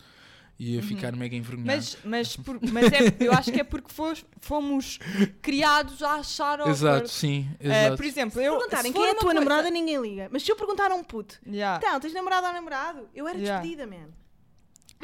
Ia 0.57 0.80
ficar 0.85 1.11
mega 1.16 1.35
envergonhado. 1.35 1.66
Mas, 1.76 1.98
mas, 2.04 2.37
por- 2.38 2.61
mas 2.70 2.87
é, 2.92 3.16
eu 3.18 3.33
acho 3.33 3.50
que 3.50 3.59
é 3.61 3.64
porque 3.64 3.92
fos- 3.92 4.24
fomos 4.40 5.00
criados 5.42 6.00
a 6.02 6.14
achar 6.16 6.61
awkward. 6.61 6.70
Exato, 6.70 7.09
sim. 7.09 7.48
Eh, 7.59 7.68
Exato. 7.87 7.96
por 7.96 8.04
exemplo, 8.04 8.40
Se 8.40 8.46
eu. 8.46 8.52
perguntarem 8.57 8.92
se 8.92 8.96
quem 8.98 9.07
é 9.07 9.11
a 9.11 9.14
tua 9.14 9.20
coisa- 9.22 9.35
namorada, 9.40 9.70
ninguém 9.70 10.00
liga. 10.00 10.28
Mas 10.30 10.44
se 10.44 10.52
eu 10.52 10.57
perguntar 10.57 10.92
a 10.92 10.94
um 10.94 11.02
puto, 11.02 11.40
Yeah. 11.44 11.78
então, 11.85 11.98
tens 11.98 12.12
namorado 12.14 12.46
ou 12.46 12.52
namorado? 12.52 13.09
Eu 13.12 13.26
era 13.26 13.37
Yeah. 13.38 13.61
despedida, 13.62 13.87
man. 13.87 14.11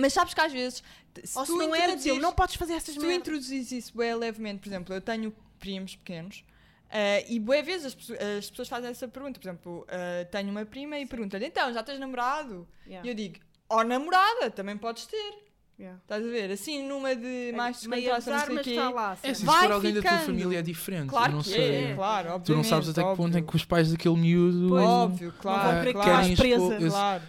Mas 0.00 0.12
sabes 0.12 0.34
que 0.34 0.40
às 0.40 0.52
vezes. 0.52 0.82
Se 1.24 1.38
Ou 1.38 1.44
se 1.44 1.52
tu 1.52 1.58
não 1.58 1.74
era, 1.74 1.94
dizer, 1.96 2.18
não 2.20 2.32
podes 2.32 2.54
fazer 2.54 2.74
essas 2.74 2.94
Se 2.94 3.00
tu 3.00 3.06
merdas. 3.06 3.18
introduzis 3.18 3.72
isso 3.72 3.96
bem 3.96 4.14
levemente, 4.14 4.60
por 4.60 4.68
exemplo, 4.68 4.94
eu 4.94 5.00
tenho 5.00 5.34
primos 5.58 5.96
pequenos 5.96 6.44
eh, 6.90 7.24
e 7.28 7.38
boas 7.38 7.64
vezes 7.64 7.86
as, 7.86 8.10
as 8.38 8.50
pessoas 8.50 8.68
fazem 8.68 8.90
essa 8.90 9.06
pergunta. 9.06 9.38
Por 9.38 9.46
exemplo, 9.46 9.86
eh, 9.88 10.24
tenho 10.24 10.50
uma 10.50 10.64
prima 10.64 10.98
e 10.98 11.06
pergunta-lhe, 11.06 11.46
então, 11.46 11.72
já 11.72 11.82
tens 11.82 11.98
namorado? 11.98 12.66
Yeah. 12.86 13.06
E 13.06 13.10
eu 13.10 13.14
digo, 13.14 13.38
ó 13.68 13.84
namorada, 13.84 14.50
também 14.50 14.76
podes 14.76 15.06
ter. 15.06 15.49
Yeah. 15.80 15.98
Estás 16.02 16.22
a 16.22 16.28
ver? 16.28 16.50
Assim, 16.50 16.86
numa 16.86 17.16
de 17.16 17.52
mais 17.56 17.86
Meio 17.86 18.02
descontração, 18.02 18.34
não 18.34 18.44
sei 18.46 18.54
mas 18.54 18.64
quê. 18.64 18.70
está 18.72 18.90
lá. 18.90 19.16
É, 19.22 19.32
se 19.32 19.46
Vai 19.46 19.62
for 19.62 19.72
alguém 19.72 19.94
da 19.94 20.02
tua 20.02 20.10
ficando. 20.10 20.26
família 20.26 20.58
é 20.58 20.62
diferente. 20.62 21.08
Claro 21.08 21.32
não 21.32 21.42
que 21.42 21.48
sei. 21.48 21.74
é, 21.74 21.94
claro, 21.94 22.18
obviamente. 22.32 22.46
Tu 22.46 22.54
não 22.54 22.64
sabes 22.64 22.88
até 22.90 23.00
que 23.00 23.08
ponto 23.16 23.20
é 23.20 23.24
óbvio. 23.38 23.44
que 23.46 23.56
os 23.56 23.64
pais 23.64 23.90
daquele 23.90 24.16
miúdo 24.16 24.68
Pois. 24.68 24.84
Óbvio, 24.84 25.30
vão 25.30 25.40
claro, 25.40 25.78
querer 25.78 25.92
claro. 25.94 26.26
expor- 26.28 26.46
esse- 26.74 26.88
claro. 26.90 27.22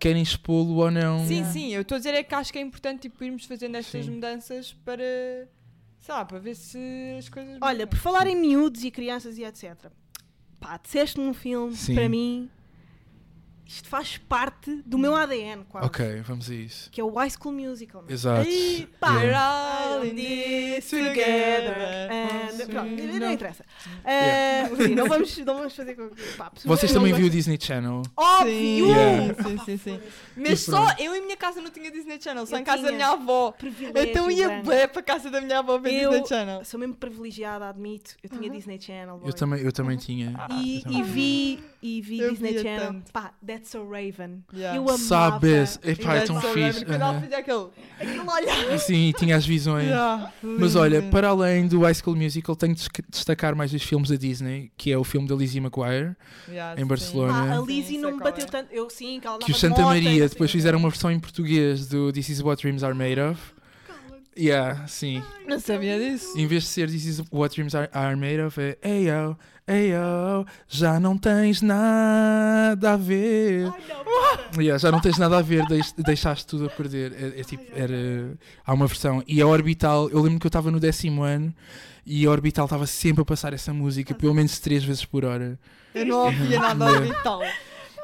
querem 0.00 0.22
expô-lo 0.22 0.74
ou 0.78 0.90
não. 0.90 1.20
Sim, 1.28 1.34
Yeah. 1.34 1.52
sim, 1.52 1.68
eu 1.74 1.82
estou 1.82 1.94
a 1.94 1.98
dizer 1.98 2.14
é 2.14 2.24
que 2.24 2.34
acho 2.34 2.52
que 2.52 2.58
é 2.58 2.62
importante 2.62 3.02
tipo, 3.02 3.22
irmos 3.22 3.44
fazendo 3.44 3.76
estas 3.76 4.04
Sim. 4.04 4.10
mudanças 4.10 4.72
para, 4.84 5.48
lá, 6.08 6.24
para 6.24 6.38
ver 6.40 6.56
se 6.56 6.78
as 7.16 7.28
coisas 7.28 7.56
Olha, 7.60 7.72
mudam. 7.74 7.86
por 7.86 7.98
falar 8.00 8.26
em 8.26 8.34
miúdos 8.34 8.82
e 8.82 8.90
crianças 8.90 9.38
e 9.38 9.44
etc. 9.44 9.76
Pá, 10.58 10.76
disseste-me 10.82 11.24
um 11.26 11.32
filme, 11.34 11.76
Sim. 11.76 11.94
para 11.94 12.08
mim, 12.08 12.50
isto 13.66 13.88
faz 13.88 14.18
parte 14.18 14.82
do 14.84 14.98
meu 14.98 15.14
ADN, 15.14 15.64
quase. 15.68 15.86
Ok, 15.86 16.20
vamos 16.22 16.50
a 16.50 16.54
isso. 16.54 16.90
Que 16.90 17.00
é 17.00 17.04
o 17.04 17.10
High 17.14 17.30
School 17.30 17.54
Musical. 17.54 18.02
meu. 18.02 18.10
Exato. 18.12 18.46
Ai, 18.48 18.88
pá, 19.00 19.12
We're 19.12 19.26
Yeah. 19.28 19.84
all 19.94 20.04
in 20.06 20.14
this 20.14 20.90
together. 20.90 22.08
And, 22.10 22.66
pronto, 22.66 22.90
não 23.02 23.18
Não. 23.20 23.32
interessa. 23.32 23.64
Yeah. 24.04 24.70
Ah, 24.72 24.76
sim, 24.76 24.94
não, 24.94 25.06
vamos, 25.08 25.38
não 25.38 25.54
vamos 25.56 25.74
fazer 25.74 25.94
com 25.94 26.08
que. 26.10 26.22
Pá, 26.36 26.50
Vocês 26.64 26.92
não 26.92 27.00
também 27.00 27.14
viram 27.14 27.28
o 27.28 27.30
Disney 27.30 27.58
Channel? 27.60 28.02
Óbvio! 28.16 28.52
Sim, 28.52 28.82
Yeah. 28.88 29.42
sim, 29.42 29.58
sim, 29.64 29.76
sim. 29.78 30.00
Mas 30.36 30.50
E 30.52 30.56
só 30.56 30.86
eu 30.98 31.14
em 31.14 31.22
minha 31.22 31.36
casa 31.36 31.60
não 31.60 31.70
tinha 31.70 31.90
Disney 31.90 32.20
Channel, 32.20 32.46
só 32.46 32.56
Eu 32.56 32.60
em 32.60 32.64
casa 32.64 32.82
da 32.82 32.92
minha 32.92 33.08
avó. 33.08 33.54
Então 33.96 34.30
ia 34.30 34.62
bué 34.62 34.86
para 34.86 35.00
a 35.00 35.04
casa 35.04 35.30
da 35.30 35.40
minha 35.40 35.58
avó 35.60 35.78
ver 35.78 35.92
Eu- 35.94 36.10
Disney 36.10 36.26
Channel. 36.28 36.64
Sou 36.64 36.78
mesmo 36.78 36.94
privilegiada, 36.94 37.68
admito. 37.68 38.16
Eu 38.22 38.30
tinha 38.30 38.50
Disney 38.50 38.80
Channel. 38.80 39.20
Eu 39.24 39.32
também, 39.32 39.60
eu 39.62 39.72
também 39.72 39.96
tinha. 39.96 40.34
E, 40.62 40.76
Eu 40.78 40.82
também. 40.82 40.98
e 40.98 41.02
vi, 41.02 41.64
e 41.82 42.00
vi 42.00 42.20
Eu 42.20 42.30
Disney 42.30 42.54
Channel. 42.62 42.78
tanto. 42.92 43.12
Pá, 43.12 43.32
That's 43.44 43.70
So 43.70 43.84
Raven. 43.84 44.44
Yeah. 44.54 44.76
Eu 44.78 44.82
amava. 44.84 44.98
Sabes? 44.98 45.80
E 45.82 45.90
Epá, 45.90 46.14
é 46.14 46.20
that's 46.20 46.26
tão 46.28 46.40
so 46.40 46.48
fixe. 46.48 46.84
ela 46.86 47.10
aham. 47.10 47.20
fazia 47.20 47.38
aquele, 47.38 47.66
aquele 47.98 48.30
olhar. 48.30 48.78
Sim, 48.78 49.12
tinha 49.18 49.36
as 49.36 49.44
visões. 49.44 49.86
Yeah, 49.88 50.32
Mas 50.42 50.76
olha, 50.76 51.02
para 51.02 51.28
além 51.28 51.66
do 51.66 51.80
High 51.80 51.94
School 51.94 52.14
Musical, 52.16 52.54
tenho 52.54 52.74
de 52.74 52.88
destacar 53.10 53.56
mais 53.56 53.72
os 53.74 53.82
filmes 53.82 54.08
da 54.10 54.16
Disney, 54.16 54.70
que 54.76 54.92
é 54.92 54.96
o 54.96 55.02
filme 55.04 55.26
da 55.26 55.34
Lizzie 55.34 55.60
McGuire, 55.60 56.14
Yeah, 56.48 56.74
em 56.80 56.84
sim. 56.84 56.88
Barcelona. 56.88 57.32
Pá, 57.32 57.52
a 57.54 57.60
Sim, 57.60 57.66
Lizzie 57.66 57.84
sei 57.94 57.98
não 58.00 58.12
me 58.12 58.18
bateu 58.22 58.44
é. 58.44 58.48
tanto. 58.48 58.72
Eu 58.72 58.88
sim, 58.88 59.18
que 59.20 59.26
ela 59.26 59.38
que 59.38 59.50
o 59.50 59.54
Santa 59.54 59.80
e 59.80 59.84
Maria 59.84 60.28
depois 60.28 60.50
fizeram 60.50 60.78
uma 60.78 60.88
versão 60.88 61.10
em 61.10 61.18
português 61.18 61.88
do 61.88 62.12
This 62.12 62.28
Is 62.28 62.40
What 62.40 62.62
Dreams 62.62 62.84
Are 62.84 62.94
Made 62.94 63.20
Of. 63.20 63.40
Yeah, 64.38 64.86
sim. 64.88 65.22
Não 65.46 65.60
sabia 65.60 65.98
disso. 65.98 66.38
Em 66.38 66.46
vez 66.46 66.62
de 66.62 66.68
ser 66.70 66.88
This 66.90 67.04
Is 67.04 67.22
What 67.30 67.54
Dreams 67.54 67.74
Are, 67.74 67.90
are 67.92 68.16
Made 68.16 68.40
Of, 68.40 68.58
é 68.80 69.02
Eyo, 69.66 69.94
Eyo, 69.94 70.46
já 70.68 70.98
não 70.98 71.16
tens 71.16 71.62
nada 71.62 72.92
a 72.92 72.96
ver. 72.96 73.66
Ai, 73.72 73.82
não, 73.88 74.04
para. 74.04 74.62
Yeah, 74.62 74.78
já 74.78 74.90
não 74.90 75.00
tens 75.00 75.18
nada 75.18 75.38
a 75.38 75.42
ver, 75.42 75.64
deix- 75.66 75.92
deixaste 75.96 76.46
tudo 76.46 76.66
a 76.66 76.68
perder. 76.68 77.12
É, 77.12 77.40
é 77.40 77.44
tipo, 77.44 77.64
era, 77.74 78.36
há 78.66 78.72
uma 78.74 78.86
versão. 78.86 79.22
E 79.26 79.40
a 79.40 79.46
Orbital, 79.46 80.08
eu 80.10 80.20
lembro 80.20 80.40
que 80.40 80.46
eu 80.46 80.48
estava 80.50 80.70
no 80.70 80.80
décimo 80.80 81.22
ano 81.22 81.54
e 82.04 82.26
a 82.26 82.30
Orbital 82.30 82.64
estava 82.64 82.86
sempre 82.86 83.22
a 83.22 83.24
passar 83.24 83.52
essa 83.52 83.72
música, 83.72 84.14
pelo 84.14 84.34
menos 84.34 84.58
três 84.58 84.82
vezes 84.84 85.04
por 85.04 85.24
hora. 85.24 85.58
Eu 85.94 86.06
não 86.06 86.24
ouvia 86.26 86.58
nada 86.74 86.84
orbital. 86.86 87.40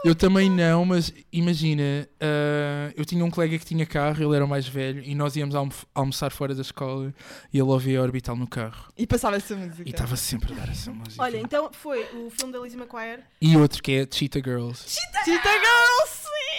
Eu 0.05 0.15
também 0.15 0.49
não, 0.49 0.85
mas 0.85 1.13
imagina, 1.33 2.09
ah, 2.21 2.93
eu 2.97 3.05
tinha 3.05 3.25
um 3.25 3.31
colega 3.31 3.59
que 3.59 3.65
tinha 3.65 3.85
carro, 3.85 4.23
ele 4.23 4.37
era 4.37 4.45
o 4.45 4.49
mais 4.49 4.67
velho, 4.69 5.03
e 5.03 5.15
nós 5.15 5.35
íamos 5.35 5.55
almo- 5.57 5.73
almoçar 5.95 6.31
fora 6.31 6.55
da 6.55 6.63
escola 6.63 7.13
e 7.53 7.59
ele 7.59 7.69
ouvia 7.69 7.99
a 7.99 8.03
Orbital 8.03 8.37
no 8.37 8.47
carro. 8.47 8.93
E 8.97 9.07
passava 9.07 9.37
essa 9.37 9.57
música. 9.57 9.83
E 9.85 9.91
estava 9.91 10.15
sempre 10.17 10.53
a 10.53 10.57
dar 10.57 10.69
essa 10.71 10.93
música. 10.93 11.21
Olha, 11.23 11.39
então 11.39 11.71
foi 11.73 12.05
o 12.15 12.31
filme 12.31 12.53
da 12.53 12.61
Lizzie 12.61 12.79
McGuire. 12.79 13.23
E 13.41 13.57
outro 13.57 13.83
que 13.83 13.93
é 13.93 14.09
Cheetah 14.11 14.41
Girls. 14.41 14.85
Cheetah 14.89 15.53
Girls, 15.53 16.13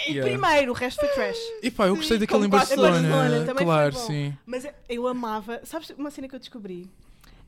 sim! 0.06 0.12
Yeah. 0.12 0.30
Primeiro, 0.38 0.72
o 0.72 0.74
resto 0.74 1.00
foi 1.00 1.08
trash. 1.10 1.38
E 1.62 1.70
pá, 1.70 1.86
eu 1.86 1.96
gostei 1.96 2.16
Sim, 2.18 2.20
daquele 2.20 2.46
em 2.46 2.50
como 2.50 2.62
quase 2.62 2.76
Barcelona. 2.76 3.08
Barcelona, 3.08 3.46
também 3.46 3.64
claro, 3.64 3.94
sim. 3.94 4.36
Mas 4.46 4.66
eu 4.88 5.06
amava. 5.06 5.60
Sabes 5.64 5.90
uma 5.90 6.10
cena 6.10 6.28
que 6.28 6.34
eu 6.34 6.38
descobri? 6.38 6.90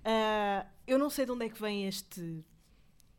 Ah, 0.05 0.65
eu 0.87 0.99
não 0.99 1.09
sei 1.11 1.25
de 1.27 1.33
onde 1.33 1.47
é 1.47 1.49
que 1.49 1.61
vem 1.61 1.87
este 1.87 2.43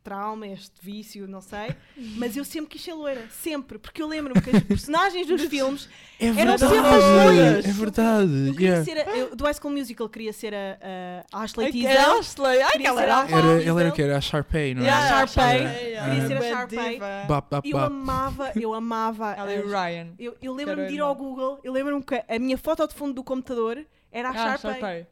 trauma, 0.04 0.46
este 0.46 0.70
vício, 0.82 1.26
não 1.26 1.40
sei. 1.40 1.74
Mas 2.16 2.36
eu 2.36 2.44
sempre 2.44 2.68
quis 2.70 2.82
ser 2.84 2.92
loira. 2.92 3.22
Sempre. 3.30 3.78
Porque 3.78 4.02
eu 4.02 4.06
lembro-me 4.06 4.40
que 4.40 4.50
as 4.54 4.62
personagens 4.62 5.26
dos 5.26 5.42
filmes. 5.46 5.88
É 6.20 6.26
Eram 6.26 6.34
verdade. 6.36 6.60
sempre 6.60 6.78
as 6.88 7.24
loiras. 7.26 7.64
É 7.64 7.72
verdade. 7.72 8.48
Eu 8.48 8.52
queria 8.52 8.68
yeah. 8.68 8.84
ser. 8.84 8.98
a- 8.98 9.16
eu- 9.16 9.34
do 9.34 9.44
High 9.44 9.54
School 9.54 9.72
Musical 9.72 10.08
queria 10.08 10.32
ser 10.32 10.54
a, 10.54 10.78
a 11.32 11.42
Ashley 11.42 11.72
Tisdale. 11.72 12.18
Ashley. 12.20 12.62
Ai, 12.62 12.78
que 12.78 12.86
ela 12.86 13.02
era 13.02 13.14
a 13.16 13.22
a 13.24 13.30
Era, 13.30 13.52
ele 13.62 13.80
era 13.80 13.88
o 13.88 13.92
que? 13.92 14.02
Era 14.02 14.18
a 14.18 14.20
Sharpay, 14.20 14.74
não 14.74 14.82
é? 14.82 14.84
Yeah, 14.84 15.04
Yeah, 15.06 15.26
Sharpay. 15.26 15.58
Yeah. 15.62 16.10
Queria 16.14 16.26
ser 16.28 16.36
a 16.36 16.50
Sharpay. 16.56 16.92
diva. 16.94 17.24
Bap, 17.26 17.46
bap, 17.50 17.68
Eu 17.68 17.78
amava, 17.78 18.52
eu 18.60 18.74
amava. 18.74 19.32
Ela 19.32 19.54
e 19.54 19.58
o 19.60 19.64
as- 19.64 19.70
Ryan. 19.70 20.08
Eu, 20.18 20.36
eu 20.42 20.52
lembro-me 20.52 20.86
de 20.86 20.94
ir 20.94 21.00
ao 21.00 21.14
Google, 21.14 21.58
eu 21.64 21.72
lembro-me 21.72 22.02
que 22.04 22.14
a 22.28 22.38
minha 22.38 22.58
foto 22.58 22.86
de 22.86 22.94
fundo 22.94 23.14
do 23.14 23.24
computador 23.24 23.84
era 24.12 24.28
a 24.28 24.32
Ah, 24.32 24.34
Sharpay. 24.58 24.70
Sharpay. 24.72 25.06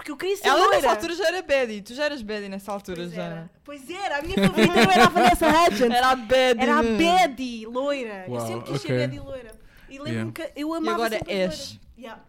Porque 0.00 0.10
eu 0.12 0.16
queria 0.16 0.36
ser 0.38 0.48
Ela 0.48 0.60
loira. 0.60 0.76
nessa 0.76 0.90
altura 0.90 1.14
já 1.14 1.26
era 1.28 1.42
Betty. 1.42 1.82
Tu 1.82 1.94
já 1.94 2.04
eras 2.06 2.22
Betty 2.22 2.48
nessa 2.48 2.72
altura, 2.72 3.02
Pois 3.02 3.12
já. 3.12 3.22
era. 3.22 3.50
Pois 3.62 3.90
era, 3.90 4.18
a 4.18 4.22
minha 4.22 4.34
favorita 4.48 4.74
não 4.74 4.92
era 4.92 5.04
a 5.04 5.08
Vanessa 5.10 5.46
Hudgens. 5.46 5.80
Era 5.94 6.08
a 6.10 6.16
Betty. 6.16 6.60
Era 6.62 6.78
a. 6.78 6.82
Betty, 6.82 7.66
loira. 7.66 8.24
eu 8.26 8.40
sempre 8.40 8.72
quis 8.72 8.80
ok. 8.82 8.96
ser 8.98 9.08
Betty 9.08 9.20
loira. 9.20 9.60
E 9.90 9.98
lembro-me 9.98 10.32
que 10.32 10.52
eu 10.56 10.72
amava 10.72 10.94
agora 10.94 11.18
sempre 11.18 11.32
as 11.44 11.50
és. 11.52 11.80
Yeah. 11.98 12.22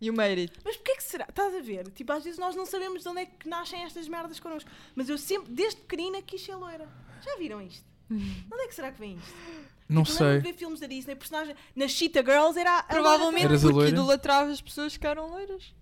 You 0.00 0.12
made 0.12 0.40
it. 0.40 0.52
Mas 0.64 0.76
porquê 0.76 0.94
que 0.96 1.02
será? 1.02 1.26
Estás 1.28 1.52
a 1.54 1.60
ver? 1.60 1.88
Tipo, 1.90 2.12
às 2.12 2.22
vezes 2.22 2.38
nós 2.38 2.54
não 2.54 2.64
sabemos 2.64 3.02
de 3.02 3.08
onde 3.08 3.22
é 3.22 3.26
que 3.26 3.48
nascem 3.48 3.82
estas 3.82 4.06
merdas 4.08 4.38
connosco. 4.38 4.70
Mas 4.94 5.08
eu 5.08 5.18
sempre, 5.18 5.50
desde 5.52 5.80
pequenina, 5.80 6.22
quis 6.22 6.40
ser 6.42 6.54
loira. 6.54 6.86
Já 7.24 7.36
viram 7.38 7.60
isto? 7.60 7.84
De 8.08 8.14
onde 8.52 8.62
é 8.62 8.68
que 8.68 8.74
será 8.74 8.92
que 8.92 9.00
vem 9.00 9.16
isto? 9.16 9.34
Não 9.88 10.02
Tipo, 10.02 10.16
eu 10.22 10.26
lembro 10.26 10.32
sei. 10.32 10.40
de 10.42 10.52
ver 10.52 10.58
filmes 10.58 10.80
da 10.80 10.86
Disney, 10.88 11.14
personagem... 11.14 11.54
Na 11.74 11.86
Cheetah 11.86 12.20
Girls 12.20 12.58
era 12.58 12.78
a 12.80 12.82
Provavelmente 12.82 13.46
a 13.46 13.48
porque 13.50 14.52
as 14.52 14.60
pessoas 14.60 14.96
que 14.96 15.06
eram 15.06 15.28
loiras. 15.30 15.72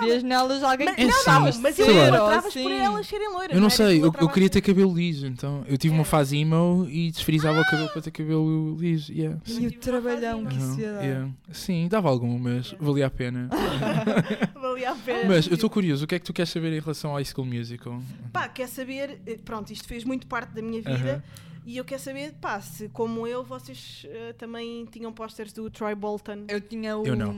Vias 0.00 0.22
nelas 0.22 0.62
alguém 0.62 0.86
Mas, 0.86 0.96
que 0.96 1.02
É 1.02 1.06
não, 1.06 1.14
assim, 1.16 1.56
não, 1.56 1.62
mas 1.62 1.78
eu 1.78 1.90
idolatravas 1.90 2.52
Sim. 2.52 2.62
por 2.62 2.72
elas 2.72 3.06
serem 3.06 3.28
loiras. 3.32 3.54
Eu 3.54 3.60
não 3.60 3.70
sei, 3.70 4.02
eu, 4.02 4.12
eu 4.20 4.28
queria 4.28 4.50
ter 4.50 4.60
cabelo 4.60 4.94
liso, 4.94 5.26
então 5.26 5.64
eu 5.68 5.78
tive 5.78 5.94
uma 5.94 6.02
Era. 6.02 6.10
fase 6.10 6.36
emo 6.36 6.86
e 6.90 7.10
desfrizava 7.10 7.60
o 7.60 7.64
cabelo 7.64 7.88
para 7.90 8.02
ter 8.02 8.10
cabelo 8.10 8.76
liso. 8.76 9.12
Yeah. 9.12 9.40
E 9.46 9.52
o 9.52 9.60
uma 9.60 9.70
trabalhão 9.72 10.46
que 10.46 10.56
isso 10.56 10.80
ia 10.80 10.92
dar. 10.92 11.02
yeah. 11.02 11.30
Sim, 11.52 11.88
dava 11.88 12.08
algum, 12.08 12.38
mas 12.38 12.74
valia 12.80 13.06
a 13.06 13.10
pena. 13.10 13.48
Valia 14.54 14.90
a 14.90 14.94
pena. 14.96 15.28
Mas 15.28 15.46
eu 15.46 15.54
estou 15.54 15.70
curioso, 15.70 16.04
o 16.04 16.08
que 16.08 16.14
é 16.14 16.18
que 16.18 16.24
tu 16.24 16.32
queres 16.32 16.50
saber 16.50 16.72
em 16.72 16.80
relação 16.80 17.10
ao 17.10 17.16
High 17.16 17.24
School 17.26 17.46
Musical? 17.46 18.00
Pá, 18.32 18.48
quer 18.48 18.66
saber, 18.68 19.20
eh, 19.26 19.38
pronto, 19.44 19.72
isto 19.72 19.86
fez 19.86 20.04
muito 20.04 20.26
parte 20.26 20.54
da 20.54 20.62
minha 20.62 20.80
vida 20.80 21.14
Aham. 21.14 21.22
e 21.66 21.76
eu 21.76 21.84
quero 21.84 22.00
saber, 22.00 22.32
pá, 22.40 22.60
se 22.60 22.88
como 22.88 23.26
eu, 23.26 23.44
vocês 23.44 24.06
eh, 24.08 24.32
também 24.36 24.84
tinham 24.86 25.12
posters 25.12 25.52
do 25.52 25.70
Troy 25.70 25.94
Bolton. 25.94 26.44
Eu 26.48 26.60
tinha 26.60 26.96
o. 26.96 27.06
Eu 27.06 27.14
não. 27.14 27.32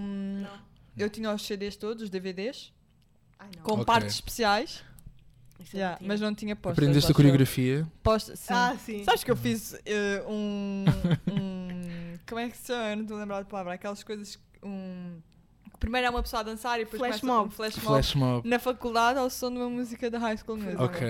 Eu 0.97 1.11
tinha 1.11 1.33
os 1.33 1.45
CDs 1.47 1.77
todos, 1.77 2.03
os 2.05 2.11
DVDs, 2.11 2.73
Ai, 3.39 3.49
não. 3.57 3.63
com 3.63 3.73
Ok. 3.75 3.85
partes 3.85 4.15
especiais. 4.15 4.83
Isso 5.59 5.75
Yeah, 5.77 5.99
mas 6.03 6.21
não 6.21 6.35
tinha 6.35 6.55
posters. 6.55 6.77
Aprendeste 6.79 7.07
a 7.07 7.09
acho 7.09 7.13
eu. 7.13 7.17
coreografia? 7.17 7.87
Posta, 8.03 8.37
sim. 8.37 8.45
Ah, 8.53 8.77
sim. 8.79 9.05
Sabes 9.05 9.25
que 9.25 9.31
eu 9.31 9.37
fiz 9.37 9.75
eh, 9.87 10.23
um, 10.29 10.85
um- 11.33 12.19
Como 12.29 12.39
é 12.41 12.49
que 12.51 12.57
se 12.59 12.67
chama? 12.67 12.91
Eu 12.91 12.97
Não 12.97 13.03
estou 13.05 13.17
a 13.17 13.21
lembrar 13.21 13.43
de 13.43 13.49
palavra. 13.49 13.73
Aquelas 13.75 14.03
coisas. 14.03 14.37
que- 14.37 14.43
Um, 14.63 15.19
que 15.73 15.79
primeiro 15.79 16.07
é 16.07 16.11
uma 16.11 16.23
pessoa 16.23 16.41
a 16.41 16.43
dançar 16.43 16.79
e 16.81 16.85
depois 16.85 16.99
Flash 17.01 17.21
começa 17.21 17.39
mob. 17.39 17.49
um 17.49 17.51
flash 17.51 17.77
mob. 17.77 17.87
Flash 17.87 18.15
mob. 18.15 18.49
Na 18.49 18.59
faculdade 18.59 19.19
ao 19.19 19.31
som 19.31 19.51
de 19.51 19.57
uma 19.59 19.71
música 19.71 20.11
da 20.11 20.19
High 20.19 20.37
School 20.39 20.57
Musical. 20.59 20.85
Ok. 20.87 21.07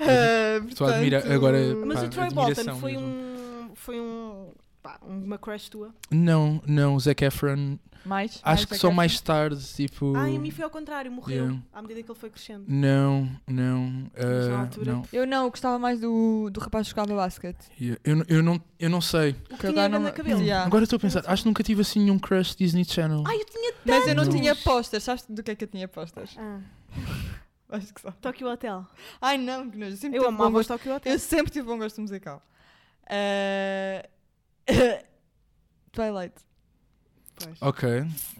Eh, 0.00 0.60
Estou 0.68 0.86
a 0.86 0.94
admirar- 0.96 1.22
portanto, 1.22 1.36
agora- 1.36 1.74
Mas 1.86 1.98
Pá, 2.00 2.04
o 2.06 2.10
Troy 2.10 2.26
admiração 2.26 2.64
Bolton 2.64 2.80
foi 2.80 2.92
mesmo. 2.92 3.06
um. 3.08 3.70
Foi 3.74 4.00
um. 4.00 4.52
Pá, 4.88 4.98
uma 5.02 5.36
crush 5.36 5.68
tua. 5.68 5.94
Não, 6.10 6.62
não, 6.66 6.98
Zac 6.98 7.22
Efron. 7.22 7.78
Mais? 8.06 8.40
Acho 8.42 8.66
que 8.66 8.72
Zac 8.72 8.80
só 8.80 8.86
Efron? 8.88 8.96
mais 8.96 9.20
tarde, 9.20 9.62
tipo. 9.74 10.16
Ah, 10.16 10.30
e 10.30 10.36
a 10.36 10.38
mim 10.40 10.50
foi 10.50 10.64
ao 10.64 10.70
contrário, 10.70 11.12
morreu 11.12 11.44
Yeah. 11.44 11.62
à 11.74 11.82
medida 11.82 12.02
que 12.02 12.10
ele 12.10 12.18
foi 12.18 12.30
crescendo. 12.30 12.64
Não, 12.66 13.30
não. 13.46 14.10
Mas 14.16 14.48
na 14.48 14.56
ah, 14.56 14.60
altura- 14.60 14.92
não. 14.92 15.02
Eu 15.12 15.26
não, 15.26 15.44
eu 15.44 15.50
gostava 15.50 15.78
mais 15.78 16.00
do, 16.00 16.48
do 16.50 16.58
rapaz 16.58 16.86
que 16.88 16.98
jogava 16.98 17.14
basquete. 17.14 17.68
Yeah. 17.78 18.00
Eu, 18.02 18.16
não- 18.16 18.24
eu, 18.28 18.42
não, 18.42 18.62
eu 18.80 18.88
não 18.88 19.00
sei. 19.02 19.32
O 19.32 19.34
que 19.34 19.56
tinha 19.58 19.72
agora 19.72 19.88
grande 19.90 20.04
não- 20.06 20.12
cabelo. 20.12 20.40
Yeah. 20.40 20.64
Agora 20.66 20.84
estou 20.84 20.96
a 20.96 21.00
pensar, 21.00 21.22
acho 21.26 21.42
que 21.42 21.48
nunca 21.50 21.62
tive 21.62 21.82
assim 21.82 22.00
nenhum 22.00 22.18
crush 22.18 22.56
Disney 22.56 22.86
Channel. 22.86 23.24
Ai, 23.26 23.36
eu 23.36 23.44
tinha 23.44 23.74
Mas 23.84 24.06
eu 24.08 24.14
não 24.14 24.26
tinha 24.26 24.56
posters. 24.56 25.04
Sabes 25.04 25.26
do 25.28 25.42
que 25.42 25.50
é 25.50 25.54
que 25.54 25.64
eu 25.64 25.68
tinha 25.68 25.86
posters? 25.86 26.34
Ah, 26.38 26.60
Acho 27.68 27.92
que 27.92 28.00
só. 28.00 28.10
Tokyo 28.12 28.48
Hotel. 28.48 28.86
Ai 29.20 29.36
não, 29.36 29.68
que 29.68 29.76
nojo. 29.76 29.92
Eu 29.92 29.96
sempre 29.98 30.18
tive 30.18 30.30
bom 30.30 30.34
amava 30.34 30.48
o 30.48 30.52
gosto. 30.52 30.68
Tokyo 30.68 30.94
Hotel. 30.94 31.12
Eu 31.12 31.18
sempre 31.18 31.52
tive 31.52 31.66
bom 31.66 31.76
gosto 31.76 32.00
musical. 32.00 32.42
Eh, 33.06 34.08
Twilight. 35.92 36.34
Pois. 37.40 37.56
Ok, 37.62 37.88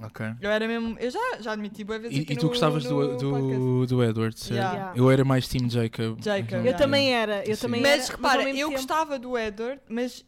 ok. 0.03 0.27
Eu 0.41 0.51
era 0.51 0.67
mesmo. 0.67 0.97
Eu 0.99 1.09
já, 1.11 1.21
já 1.41 1.53
admiti 1.53 1.85
boas 1.85 2.01
vezes 2.03 2.19
E, 2.19 2.21
e 2.23 2.37
tu 2.37 2.43
no- 2.45 2.49
gostavas 2.49 2.85
no 2.85 3.17
do, 3.17 3.17
do, 3.17 3.87
do 3.87 4.03
Edward, 4.05 4.37
certo? 4.39 4.55
Yeah. 4.55 4.75
Yeah. 4.77 4.99
Eu 4.99 5.11
era 5.11 5.25
mais 5.25 5.47
Team 5.47 5.71
Jacob. 5.71 6.19
Jacob, 6.21 6.53
Eu 6.55 6.59
Yeah. 6.65 6.79
também 6.79 7.15
era, 7.15 7.45
eu 7.49 7.55
Sim. 7.55 7.63
também 7.63 7.81
Mas 7.81 8.05
era. 8.09 8.17
repara, 8.17 8.45
mesmo 8.45 8.59
eu 8.59 8.69
tempo- 8.69 8.79
gostava 8.81 9.19
do 9.19 9.39
Edward, 9.39 9.81
mas 9.89 10.25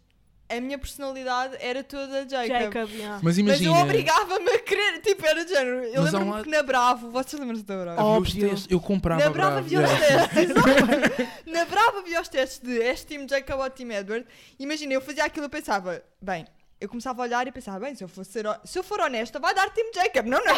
a 0.51 0.61
minha 0.61 0.77
personalidade 0.79 1.57
era 1.61 1.85
toda 1.85 2.29
Jacob. 2.29 2.49
Jacob, 2.49 2.91
yeah. 2.91 3.15
Mas 3.15 3.23
Mas 3.23 3.39
imagina. 3.39 3.71
eu 3.71 3.83
obrigava-me 3.83 4.51
a 4.51 4.59
querer, 4.59 5.01
tipo, 5.01 5.25
era 5.25 5.45
de 5.45 5.53
género. 5.53 5.85
Eu 5.85 6.03
Mas 6.03 6.15
um 6.15 6.19
lembro-me 6.19 6.43
que 6.43 6.51
na 6.51 6.63
Bravo, 6.63 7.11
vocês 7.11 7.41
lembram-se 7.41 7.65
da 7.65 7.77
Bravo? 7.77 8.03
Óbvio. 8.03 8.49
testes, 8.51 8.67
eu 8.71 8.81
comprava 8.81 9.23
Na 9.23 9.31
Brava 9.31 9.61
Bravo, 9.63 9.67
havia 9.67 9.81
os 9.81 9.91
testes, 9.91 10.51
exato. 10.51 11.31
Na 11.47 11.65
Brava 11.65 11.99
havia 11.99 12.21
os 12.21 12.29
testes 12.29 12.59
de 12.59 12.83
és 12.83 13.05
Team 13.05 13.29
Jacob 13.29 13.61
ou 13.61 13.71
Team 13.71 13.93
Edward. 13.93 14.27
Imagina, 14.59 14.93
eu 14.93 15.01
fazia 15.01 15.25
aquilo 15.25 15.47
e 15.47 15.49
pensava, 15.49 16.03
bem, 16.21 16.47
eu 16.81 16.89
começava 16.89 17.23
a 17.23 17.25
olhar 17.25 17.47
e 17.47 17.53
pensava, 17.53 17.79
bem, 17.79 17.95
se 17.95 18.03
eu, 18.03 18.09
for 18.09 18.25
ser, 18.25 18.45
se 18.65 18.79
eu 18.79 18.83
for 18.83 19.01
honesta, 19.01 19.39
vai 19.39 19.55
dar 19.55 19.71
Team 19.71 19.91
Jacob. 19.95 20.27
Não, 20.27 20.45
não, 20.45 20.55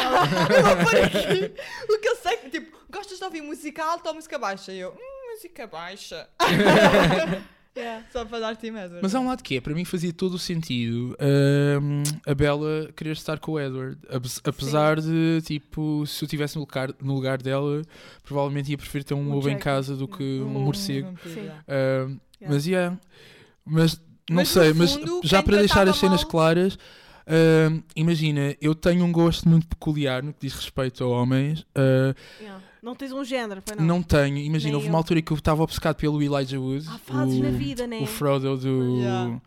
eu 0.56 0.62
vou 0.62 0.76
pôr 0.84 0.96
aqui. 1.04 1.52
O 1.92 1.98
que 1.98 2.08
eu 2.08 2.16
sei, 2.16 2.36
que, 2.38 2.50
tipo, 2.50 2.78
gostas 2.90 3.18
de 3.18 3.24
ouvir 3.24 3.42
música 3.42 3.84
alta 3.84 4.08
ou 4.08 4.14
música 4.14 4.38
baixa? 4.38 4.72
E 4.72 4.80
eu, 4.80 4.90
hum, 4.90 5.32
música 5.32 5.66
baixa. 5.66 6.28
Yeah. 7.76 8.04
Só 8.12 8.24
para 8.24 8.38
dar 8.40 8.56
Team 8.56 8.76
Edward. 8.76 8.98
Mas 9.02 9.14
há 9.14 9.20
um 9.20 9.26
lado 9.28 9.42
que 9.42 9.56
é, 9.56 9.60
para 9.60 9.72
mim 9.74 9.84
fazia 9.84 10.12
todo 10.12 10.34
o 10.34 10.38
sentido 10.38 11.16
hum, 11.82 12.02
a 12.26 12.34
Bella 12.34 12.90
querer 12.94 13.12
estar 13.12 13.38
com 13.38 13.52
o 13.52 13.60
Edward. 13.60 13.98
Apes- 14.10 14.40
Apesar 14.44 15.00
de, 15.00 15.40
tipo, 15.42 16.06
se 16.06 16.22
eu 16.22 16.26
estivesse 16.26 16.56
no 16.56 16.60
lugar, 16.62 16.90
no 17.00 17.14
lugar 17.14 17.40
dela, 17.40 17.80
provavelmente 18.22 18.70
ia 18.70 18.76
preferir 18.76 19.04
ter 19.04 19.14
um 19.14 19.20
Um 19.20 19.34
lobo 19.34 19.48
em 19.48 19.58
casa 19.58 19.96
do 19.96 20.06
que 20.06 20.22
Um 20.22 20.56
um 20.58 20.60
morcego. 20.64 21.16
Sim. 21.24 21.40
Hum, 21.40 22.18
Yeah. 22.42 22.54
Mas, 22.54 22.66
yeah. 22.66 22.98
Mas 23.64 23.96
não 24.28 24.36
Mas, 24.36 24.48
sei, 24.48 24.72
mas 24.74 24.92
fundo, 24.94 25.20
já 25.24 25.42
para 25.42 25.58
deixar 25.58 25.86
as 25.88 25.96
cenas 25.96 26.22
mal- 26.22 26.30
claras, 26.30 26.76
ah, 27.26 27.82
imagina, 27.94 28.54
eu 28.60 28.74
tenho 28.74 29.04
um 29.04 29.12
gosto 29.12 29.48
muito 29.48 29.66
peculiar 29.68 30.22
no 30.24 30.32
que 30.32 30.40
diz 30.40 30.52
respeito 30.54 31.04
a 31.04 31.06
homens. 31.06 31.64
ah, 31.74 32.14
Yeah. 32.40 32.62
Não 32.82 32.94
tens 32.96 33.12
um 33.12 33.24
género, 33.24 33.62
foi 33.64 33.76
não. 33.76 33.84
não? 33.84 34.02
tenho, 34.02 34.38
imagina, 34.38 34.70
Nem 34.70 34.74
houve 34.74 34.86
eu. 34.88 34.92
uma 34.92 34.98
altura 34.98 35.22
que 35.22 35.32
eu 35.32 35.36
estava 35.36 35.62
obcecado 35.62 35.94
pelo 35.96 36.20
Elijah 36.22 36.58
Wood, 36.58 36.84
Há 36.88 36.98
fases 36.98 37.38
o, 37.38 37.42
na 37.42 37.50
vida, 37.50 37.86
né? 37.86 38.00
o 38.00 38.06
Frodo 38.06 38.56
do, 38.56 38.98
Yeah. 38.98 39.40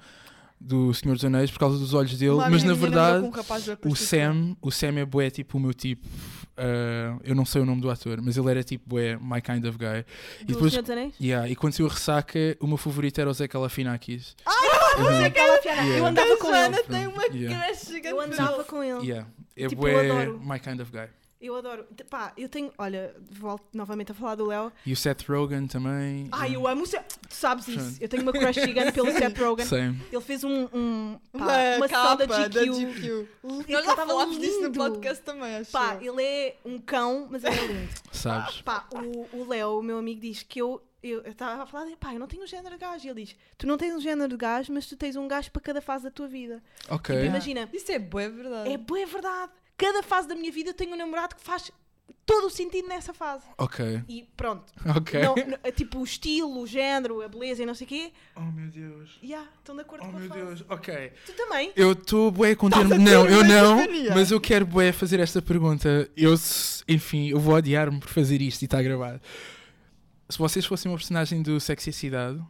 do 0.59 0.93
Senhor 0.93 1.15
dos 1.15 1.25
Anéis, 1.25 1.51
por 1.51 1.59
causa 1.59 1.77
dos 1.77 1.93
olhos 1.93 2.17
dele, 2.17 2.31
Uma 2.31 2.49
mas 2.49 2.63
na 2.63 2.73
verdade. 2.73 3.29
O. 3.85 3.93
Sam, 3.95 4.55
o 4.61 4.71
Sam 4.71 4.99
é 4.99 5.05
bué 5.05 5.29
tipo 5.29 5.57
o 5.57 5.59
meu 5.61 5.73
tipo. 5.73 6.07
ah, 6.55 7.17
eu 7.25 7.35
não 7.35 7.43
sei 7.45 7.61
o 7.61 7.65
nome 7.65 7.81
do 7.81 7.89
ator, 7.91 8.21
mas 8.21 8.37
ele 8.37 8.49
era 8.49 8.63
tipo 8.63 8.87
bué 8.87 9.17
my 9.17 9.41
kind 9.41 9.65
of 9.65 9.77
guy. 9.77 10.05
Do 10.45 10.53
depois- 10.53 10.71
Senhor 10.71 10.81
dos 10.83 10.91
Anéis? 10.91 11.13
Yeah, 11.19 11.49
e 11.49 11.55
quando 11.57 11.73
saiu 11.73 11.87
a 11.87 11.91
ressaca, 11.91 12.39
o 12.61 12.67
meu 12.67 12.77
favorito 12.77 13.19
era 13.19 13.29
o 13.29 13.33
Zé 13.33 13.47
Galifianakis. 13.49 14.33
Não 14.97 15.07
sei 15.09 15.25
aquela 15.25 15.57
piada. 15.57 15.81
Yeah. 15.81 15.97
Eu 15.97 16.05
andava 16.05 16.37
com 16.37 16.55
ele. 16.55 16.83
tem 16.83 17.07
uma 17.07 17.25
Yeah. 17.25 17.67
crush 17.67 17.85
gigante 17.87 18.07
Eu 18.07 18.21
andava 18.21 18.63
com 18.63 18.81
ele. 18.81 19.05
Yeah. 19.07 19.27
É 19.57 19.67
Tipo, 19.67 19.87
eu 19.89 19.93
bué 19.93 20.09
adoro. 20.11 20.39
my 20.41 20.57
kind 20.57 20.79
of 20.79 20.89
guy. 20.89 21.07
Eu 21.39 21.55
adoro. 21.55 21.85
Pá, 22.09 22.31
eu 22.37 22.47
tenho. 22.47 22.71
Olha, 22.77 23.13
volto 23.29 23.65
novamente 23.73 24.11
a 24.11 24.15
falar 24.15 24.35
do 24.35 24.45
Léo. 24.45 24.71
E 24.85 24.93
o 24.93 24.95
Seth 24.95 25.23
Rogen 25.27 25.67
também. 25.67 26.27
Ai, 26.31 26.55
eu 26.55 26.65
amo 26.67 26.83
o 26.83 26.85
Seth. 26.85 27.17
Tu 27.27 27.35
sabes 27.35 27.67
isso. 27.67 27.97
Eu 28.01 28.07
tenho 28.07 28.23
uma 28.23 28.31
crush 28.31 28.55
gigante 28.55 28.93
pelo 28.93 29.11
Seth 29.13 29.37
Rogen. 29.37 29.65
Same. 29.65 30.01
Ele 30.11 30.21
fez 30.21 30.43
um. 30.43 30.67
um 30.73 31.19
pá, 31.33 31.37
Uma, 31.37 31.75
uma 31.77 31.89
capa 31.89 32.25
da 32.25 32.47
da 32.47 32.47
GQ. 32.47 32.71
GQ. 32.71 33.27
Ele 33.43 33.73
Nós 33.73 33.85
já 33.85 33.95
falámos 33.95 34.39
disso 34.39 34.61
no 34.61 34.71
podcast 34.71 35.23
também, 35.23 35.55
acho. 35.57 35.71
Pá, 35.71 35.97
ele 36.01 36.23
é 36.23 36.57
um 36.65 36.79
cão, 36.79 37.27
mas 37.29 37.43
ele 37.43 37.55
é 37.55 37.67
lindo. 37.67 37.89
Sabes? 38.11 38.61
Pá, 38.61 38.87
o, 38.91 39.37
o 39.37 39.47
Léo, 39.47 39.79
o 39.79 39.83
meu 39.83 39.97
amigo, 39.97 40.21
diz 40.21 40.41
que 40.41 40.59
eu. 40.61 40.81
Eu 41.03 41.21
estava 41.27 41.61
a 41.61 41.65
falar, 41.67 41.85
pá, 41.99 42.13
eu 42.15 42.19
não 42.19 42.25
tenho 42.27 42.43
um 42.43 42.47
género 42.47 42.73
de 42.75 42.81
gajo. 42.81 43.05
E 43.05 43.09
ele 43.11 43.25
diz: 43.25 43.35
Tu 43.59 43.67
não 43.67 43.77
tens 43.77 43.93
um 43.93 43.99
género 43.99 44.27
de 44.29 44.37
gajo, 44.37 44.73
mas 44.73 44.87
tu 44.87 44.95
tens 44.95 45.15
um 45.15 45.27
gajo 45.27 45.51
para 45.51 45.61
cada 45.61 45.79
fase 45.81 46.05
da 46.05 46.09
tua 46.09 46.27
vida. 46.27 46.63
Ok. 46.89 47.13
Tipo, 47.13 47.27
imagina, 47.27 47.69
Isso 47.71 47.91
é 47.91 47.99
boa, 47.99 48.23
é 48.23 48.29
verdade. 48.29 48.71
é 48.71 48.77
boa 48.77 49.05
verdade. 49.05 49.51
Cada 49.77 50.01
fase 50.03 50.27
da 50.27 50.35
minha 50.35 50.51
vida 50.51 50.69
eu 50.69 50.73
tenho 50.73 50.93
um 50.93 50.97
namorado 50.97 51.35
que 51.35 51.41
faz 51.41 51.71
todo 52.25 52.47
o 52.47 52.49
sentido 52.49 52.87
nessa 52.87 53.13
fase. 53.13 53.43
Ok. 53.57 54.03
E 54.07 54.27
pronto. 54.35 54.73
Ok. 54.95 55.21
Não, 55.21 55.35
não, 55.35 55.57
é 55.63 55.71
tipo 55.71 55.99
o 55.99 56.03
estilo, 56.03 56.59
o 56.59 56.67
género, 56.67 57.21
a 57.21 57.27
beleza 57.27 57.63
e 57.63 57.65
não 57.65 57.75
sei 57.75 57.85
o 57.85 57.87
quê. 57.87 58.11
Oh 58.35 58.41
meu 58.41 58.69
Deus. 58.69 59.19
Yeah, 59.23 59.47
estão 59.57 59.75
de 59.75 59.81
acordo 59.81 60.05
Oh 60.05 60.09
com 60.11 60.17
a 60.17 60.19
meu 60.19 60.29
fase. 60.29 60.41
Deus. 60.41 60.65
Ok. 60.69 61.11
Tu 61.25 61.33
também? 61.33 61.71
Eu 61.75 61.91
estou 61.91 62.31
bué 62.31 62.55
com 62.55 62.69
ter 62.69 62.83
Não, 62.83 63.27
eu 63.27 63.43
não. 63.43 63.77
Mas 64.13 64.31
eu 64.31 64.41
quero 64.41 64.65
bué 64.65 64.91
fazer 64.91 65.19
esta 65.19 65.41
pergunta. 65.41 66.09
Eu, 66.17 66.33
enfim, 66.87 67.29
eu 67.29 67.39
vou 67.39 67.55
odiar-me 67.55 67.99
por 67.99 68.09
fazer 68.09 68.41
isto 68.41 68.63
e 68.63 68.65
está 68.65 68.81
gravado. 68.81 69.21
Se 70.27 70.37
vocês 70.39 70.65
fossem 70.65 70.91
uma 70.91 70.97
personagem 70.97 71.43
do 71.43 71.59
Sexy 71.59 71.93
Cidade, 71.93 72.41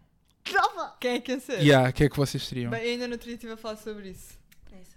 Quem 0.99 1.15
é 1.15 1.19
que 1.19 1.33
ia 1.33 1.39
ser? 1.39 1.59
yeah, 1.59 1.89
o 1.89 1.93
que 1.93 2.05
é 2.05 2.09
que 2.09 2.15
vocês 2.15 2.47
seriam? 2.47 2.71
Bem, 2.71 2.83
eu 2.83 2.91
ainda 2.91 3.05
outro 3.07 3.25
dia 3.25 3.35
estive 3.35 3.51
a 3.51 3.57
falar 3.57 3.75
sobre 3.75 4.09
isso. 4.11 4.44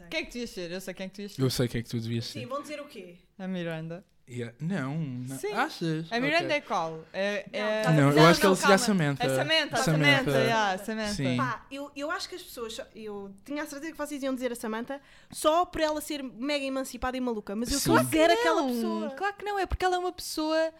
Quem 0.08 0.20
é 0.20 0.24
que 0.24 0.30
tu 0.32 0.38
ias 0.38 0.50
ser? 0.50 0.70
Eu 0.70 0.80
sei 0.80 0.94
quem 0.94 1.06
é 1.06 1.08
que 1.08 1.14
tu 1.14 1.20
ias 1.22 1.32
ser. 1.32 1.42
Eu 1.42 1.50
sei 1.50 1.68
quem 1.68 1.78
é 1.80 1.82
que 1.82 1.88
tu 1.90 2.00
devias 2.00 2.24
Sim, 2.26 2.40
ser. 2.40 2.46
vão 2.46 2.62
dizer 2.62 2.80
o 2.80 2.84
quê? 2.86 3.14
A 3.38 3.46
Miranda. 3.48 4.04
Yeah. 4.30 4.54
Não, 4.60 4.94
não. 4.94 5.38
Sim. 5.38 5.52
Achas? 5.54 6.12
A 6.12 6.20
Miranda 6.20 6.52
é 6.52 6.60
qual? 6.60 7.02
É, 7.14 7.46
é... 7.50 7.84
Não, 7.84 7.94
Não, 7.94 8.12
eu 8.12 8.26
acho 8.26 8.38
que 8.38 8.44
ela 8.44 8.54
seria 8.56 8.74
a. 8.74 8.78
Samantha. 8.78 9.26
A 9.26 9.30
Samantha, 9.34 9.74
a 9.74 9.76
Samantha. 9.78 10.16
Samantha, 10.18 10.38
yeah, 10.38 10.72
a 10.74 10.78
Samantha. 10.78 11.14
Sim. 11.14 11.36
Pá, 11.38 11.64
eu, 11.70 11.90
eu 11.96 12.10
acho 12.10 12.28
que 12.28 12.34
as 12.34 12.42
pessoas. 12.42 12.74
só- 12.74 12.86
Eu 12.94 13.34
tinha 13.42 13.62
a 13.62 13.66
certeza 13.66 13.90
que 13.92 13.96
vocês 13.96 14.22
iam 14.22 14.34
dizer 14.34 14.52
a 14.52 14.54
Samantha 14.54 15.00
só 15.30 15.64
por 15.64 15.80
ela 15.80 15.98
ser 16.02 16.22
mega 16.22 16.62
emancipada 16.62 17.16
e 17.16 17.20
maluca. 17.22 17.56
Mas 17.56 17.72
eu 17.72 17.78
Sim. 17.78 17.96
só 17.96 18.04
quero 18.04 18.34
aquela 18.34 18.66
pessoa. 18.66 19.10
Claro 19.12 19.34
que 19.34 19.44
não, 19.46 19.58
é 19.58 19.64
porque 19.64 19.82
ela 19.86 19.96
é 19.96 19.98
uma 19.98 20.12
pessoa. 20.12 20.74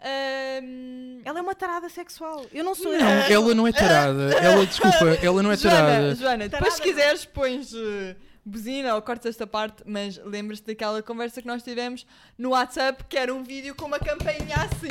ahm, 0.00 1.20
Ela 1.24 1.38
é 1.38 1.42
uma 1.42 1.54
tarada 1.54 1.88
sexual. 1.88 2.44
Eu 2.52 2.64
não 2.64 2.74
sou. 2.74 2.90
Não, 2.92 3.06
ela 3.08 3.54
não 3.54 3.66
é 3.68 3.72
tarada. 3.72 4.32
Ela, 4.34 4.66
desculpa, 4.66 5.04
ela 5.22 5.42
não 5.42 5.52
é 5.52 5.56
Joana, 5.56 5.76
tarada. 5.78 6.14
Joana, 6.16 6.48
depois 6.48 6.74
se 6.74 6.80
Tarada 6.80 6.86
não. 6.90 6.96
quiseres 6.96 7.24
pões 7.24 7.72
eh, 7.72 8.16
buzina 8.44 8.94
ou 8.94 9.02
cortas 9.02 9.30
esta 9.30 9.46
parte, 9.46 9.82
mas 9.86 10.16
lembras-te 10.18 10.66
daquela 10.66 11.02
conversa 11.02 11.40
que 11.40 11.46
nós 11.48 11.62
tivemos 11.62 12.06
no 12.38 12.50
WhatsApp 12.50 13.04
que 13.04 13.16
era 13.16 13.32
um 13.34 13.42
vídeo 13.42 13.74
com 13.74 13.84
uma 13.86 13.98
campainha 13.98 14.56
assim, 14.56 14.88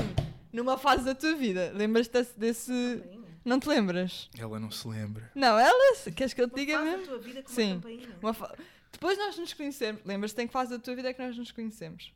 numa 0.54 0.78
fase 0.78 1.04
da 1.06 1.16
tua 1.16 1.36
vida. 1.36 1.72
Lembras-te 1.76 2.24
desse, 2.38 3.04
Não 3.44 3.60
te 3.60 3.68
lembras? 3.68 4.30
Ela 4.38 4.60
não 4.60 4.70
se 4.70 4.88
lembra. 4.88 5.32
Não, 5.34 5.58
ela, 5.58 5.96
queres 6.16 6.34
que 6.34 6.42
eu 6.42 6.48
te 6.48 6.52
Uma 6.54 6.58
diga 6.60 6.74
fase 6.78 6.86
da 6.92 6.98
mesmo? 6.98 7.08
tua 7.08 7.20
vida 7.20 7.44
com 7.44 7.50
Sim. 7.50 7.72
uma 7.74 7.76
campainha. 7.82 8.10
Uma 8.22 8.34
fa- 8.34 8.56
Depois 8.92 9.18
nós 9.18 9.38
nos 9.38 9.54
conhecemos. 9.54 10.02
Lembras-te 10.06 10.42
em 10.42 10.48
que 10.48 10.54
fase 10.54 10.72
da 10.72 10.80
tua 10.80 10.96
vida 10.96 11.10
é 11.10 11.14
que 11.14 11.22
nós 11.26 11.38
nos 11.38 11.52
conhecemos? 11.52 12.14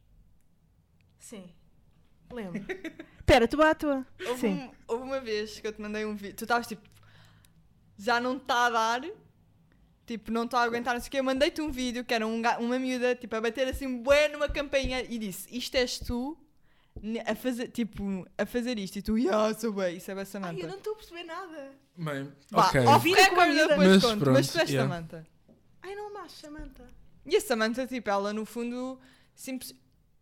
Sim. 1.19 1.49
Lembro. 2.31 2.63
Espera, 3.19 3.47
tu 3.47 3.55
bate 3.57 3.71
a 3.71 3.75
tua. 3.75 4.07
Houve, 4.27 4.39
Sim. 4.41 4.53
um- 4.53 4.71
houve 4.87 5.03
uma 5.03 5.19
vez 5.21 5.59
que 5.59 5.65
eu 5.67 5.71
te 5.73 5.81
mandei 5.81 6.03
um 6.05 6.15
vídeo. 6.15 6.35
Tu 6.35 6.43
estavas 6.43 6.67
tipo. 6.67 6.81
Já 7.97 8.19
não 8.19 8.37
está 8.37 8.65
a 8.65 8.69
dar. 8.69 9.01
Tipo, 10.05 10.31
não 10.31 10.43
estou 10.43 10.59
a 10.59 10.63
aguentar, 10.63 10.93
não 10.93 11.01
sei 11.01 11.07
o 11.07 11.11
quê. 11.11 11.19
Eu 11.19 11.23
mandei-te 11.23 11.61
um 11.61 11.71
vídeo 11.71 12.03
que 12.03 12.13
era 12.13 12.27
um 12.27 12.41
uma 12.59 12.77
miúda, 12.77 13.15
tipo, 13.15 13.35
a 13.35 13.41
bater 13.41 13.67
assim, 13.67 14.01
bué 14.01 14.27
numa 14.27 14.49
campainha 14.49 15.01
e 15.01 15.17
disse: 15.17 15.47
Isto 15.55 15.75
és 15.75 15.97
tu 15.99 16.37
a 17.25 17.35
fazer, 17.35 17.69
tipo, 17.69 18.27
a 18.37 18.45
fazer 18.45 18.77
isto. 18.77 18.97
E 18.97 19.01
tu, 19.01 19.17
yeah, 19.17 19.53
sou 19.53 19.71
bem, 19.71 19.97
isso 19.97 20.11
é 20.11 20.13
bem 20.13 20.21
Ai, 20.21 20.25
Samantha. 20.25 20.59
eu 20.61 20.67
não 20.67 20.77
estou 20.77 20.93
a 20.93 20.95
perceber 20.97 21.23
nada. 21.23 21.71
Bem, 21.95 22.31
Vá, 22.49 22.67
ok. 22.67 22.81
Vida 23.01 23.29
com 23.29 23.39
a 23.39 23.47
eu 23.47 23.67
depois 23.67 23.87
Mas 23.87 24.03
conto, 24.03 24.19
pronto, 24.19 24.35
mas 24.35 24.47
tu 24.51 24.59
és 24.59 24.69
yeah. 24.69 24.89
Samantha. 24.89 25.27
Ai, 25.81 25.95
não 25.95 26.13
mais, 26.13 26.31
Samantha. 26.31 26.85
E 27.25 27.35
a 27.35 27.41
Samantha, 27.41 27.87
tipo, 27.87 28.09
ela 28.09 28.33
no 28.33 28.45
fundo, 28.45 28.99
simples. 29.35 29.73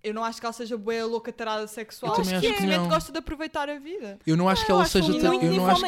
Eu 0.03 0.15
não 0.15 0.23
acho 0.23 0.39
que 0.39 0.45
ela 0.47 0.53
seja 0.53 0.75
boa 0.77 1.05
louca 1.05 1.31
tarada 1.31 1.67
sexual. 1.67 2.13
Eu 2.13 2.23
também 2.23 2.33
acho 2.35 2.41
que 2.41 2.47
simplesmente 2.53 2.79
não. 2.79 2.89
gosta 2.89 3.11
de 3.11 3.19
aproveitar 3.19 3.69
a 3.69 3.77
vida. 3.77 4.17
Eu 4.25 4.35
não 4.35 4.49
acho 4.49 4.65
que 4.65 4.71
eu 4.71 4.75
ela 4.75 4.83
acho 4.83 4.91
seja. 4.93 5.07
muito 5.11 5.21
ta- 5.21 5.27
Eu 5.45 5.53
não 5.53 5.67
acho. 5.67 5.85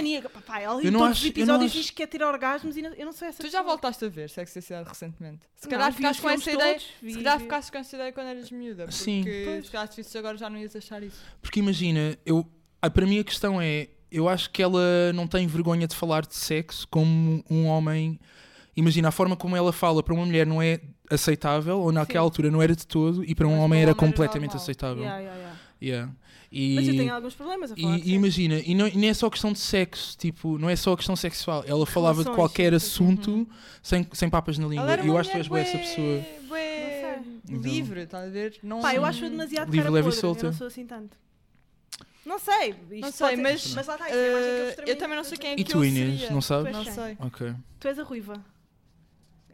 ela 0.61 0.83
eu 0.83 0.91
não 0.91 0.99
todos 0.99 1.11
acho- 1.13 1.23
não 1.23 1.29
episódios 1.29 1.71
acho- 1.71 1.77
diz 1.81 1.89
que 1.89 1.95
quer 1.95 2.07
ter 2.07 2.21
orgasmos 2.23 2.77
e 2.77 2.81
não- 2.83 2.93
eu 2.93 3.05
não 3.07 3.11
sou 3.11 3.27
essa 3.27 3.37
Tu 3.39 3.47
já 3.47 3.57
pessoa. 3.59 3.63
voltaste 3.63 4.05
a 4.05 4.09
ver 4.09 4.29
Sexo 4.29 4.57
e 4.57 4.59
a 4.59 4.61
Cidade 4.61 4.89
recentemente? 4.89 5.39
Se 5.55 5.65
Não, 5.67 5.71
calhar 5.71 5.93
ficaste 5.93 6.21
com 6.21 6.29
essa 6.29 6.51
ideia. 6.51 6.73
todos, 6.73 6.87
Se 7.11 7.13
calhar 7.17 7.37
vi- 7.37 7.43
ficaste 7.43 7.71
com 7.71 7.77
essa 7.79 7.95
ideia 7.95 8.11
quando 8.13 8.27
eras 8.27 8.51
miúda. 8.51 8.83
Porque 8.85 8.97
Sim. 8.99 9.23
se 9.63 9.71
calhar 9.71 9.91
se 9.91 10.17
agora 10.17 10.37
já 10.37 10.49
não 10.49 10.57
ias 10.59 10.75
achar 10.75 11.01
isso. 11.01 11.17
Porque 11.41 11.59
imagina, 11.59 12.15
eu, 12.25 12.45
ah, 12.81 12.89
para 12.91 13.05
mim 13.07 13.17
a 13.19 13.23
questão 13.23 13.59
é: 13.59 13.87
eu 14.11 14.29
acho 14.29 14.51
que 14.51 14.61
ela 14.61 15.11
não 15.15 15.25
tem 15.25 15.47
vergonha 15.47 15.87
de 15.87 15.95
falar 15.95 16.23
de 16.25 16.35
sexo 16.35 16.87
como 16.87 17.43
um 17.49 17.65
homem. 17.65 18.19
Imagina, 18.75 19.07
a 19.09 19.11
forma 19.11 19.35
como 19.35 19.55
ela 19.55 19.73
fala 19.73 20.03
para 20.03 20.13
uma 20.13 20.25
mulher 20.25 20.45
não 20.45 20.61
é 20.61 20.79
aceitável, 21.09 21.79
ou 21.79 21.91
naquela 21.91 22.21
Sim. 22.23 22.25
altura 22.25 22.51
não 22.51 22.61
era 22.61 22.75
de 22.75 22.85
todo, 22.87 23.23
e 23.23 23.35
para 23.35 23.47
um 23.47 23.51
Mas 23.51 23.59
homem 23.59 23.79
um 23.79 23.81
era 23.81 23.91
homem 23.91 23.91
era 23.91 23.95
completamente 23.95 24.49
normal. 24.51 24.63
aceitável. 24.63 25.03
Yeah, 25.03 25.19
yeah, 25.19 25.37
yeah. 25.39 25.59
Yeah. 25.81 26.11
E, 26.51 26.75
Mas 26.75 26.87
eu 26.87 26.95
tenho 26.95 27.13
alguns 27.13 27.33
problemas 27.33 27.71
a 27.71 27.75
falar 27.75 27.97
e, 27.97 28.01
de 28.01 28.09
e 28.09 28.13
imagina, 28.13 28.59
e 28.63 28.75
não, 28.75 28.87
e 28.87 28.95
nem 28.95 29.09
é 29.09 29.13
só 29.13 29.27
questão 29.29 29.51
de 29.51 29.57
sexo, 29.59 30.15
tipo, 30.17 30.57
não 30.59 30.69
é 30.69 30.75
só 30.75 30.95
questão 30.95 31.15
sexual. 31.15 31.63
Ela 31.67 31.83
falava 31.85 32.19
de 32.19 32.29
Relações, 32.29 32.35
qualquer 32.35 32.71
sim, 32.73 32.79
sim. 32.79 32.85
assunto 32.85 33.49
sem, 33.81 34.07
sem 34.13 34.29
papas 34.29 34.57
na 34.59 34.67
língua. 34.67 34.95
E 35.03 35.07
eu 35.07 35.17
acho 35.17 35.29
que 35.31 35.35
tu 35.35 35.39
és 35.39 35.47
boa 35.47 35.59
essa 35.59 35.77
pessoa. 35.79 36.21
bué 36.47 37.19
Então. 37.49 37.59
livre, 37.61 38.01
estás 38.01 38.27
a 38.27 38.29
ver? 38.29 38.59
Não, 38.61 38.81
Pá, 38.81 38.93
eu 38.93 39.03
acho-a 39.03 39.29
demasiado 39.29 39.65
Livre, 39.71 39.79
cara 39.81 39.91
leve 39.91 40.09
e 40.09 40.11
solta. 40.11 40.45
Eu 40.45 40.51
não 40.51 40.57
sou 40.57 40.67
assim 40.67 40.85
tanto. 40.85 41.17
Não 42.23 42.37
sei. 42.39 42.69
Isto 42.69 43.01
Não 43.01 43.11
sei, 43.11 43.35
mas, 43.35 43.73
Mas 43.75 43.87
lá 43.87 43.93
está, 43.95 44.09
isso 44.09 44.17
é 44.17 44.31
mais 44.31 44.45
aquele 44.45 44.61
eu 44.61 44.69
extremamente- 44.69 44.99
também 44.99 45.17
não 45.17 45.23
sei 45.25 45.37
quem 45.39 45.49
é 45.49 45.53
E 45.55 45.63
que 45.63 45.71
tu, 45.71 45.77
eu 45.79 45.85
Inês, 45.85 46.19
seria. 46.19 46.33
não 46.33 46.41
sabes? 46.41 46.71
Tu 46.71 46.77
Não 46.77 46.85
sei. 46.93 47.17
Ok. 47.19 47.53
Tu 47.79 47.87
és 47.87 47.99
a 47.99 48.03
ruiva. 48.03 48.45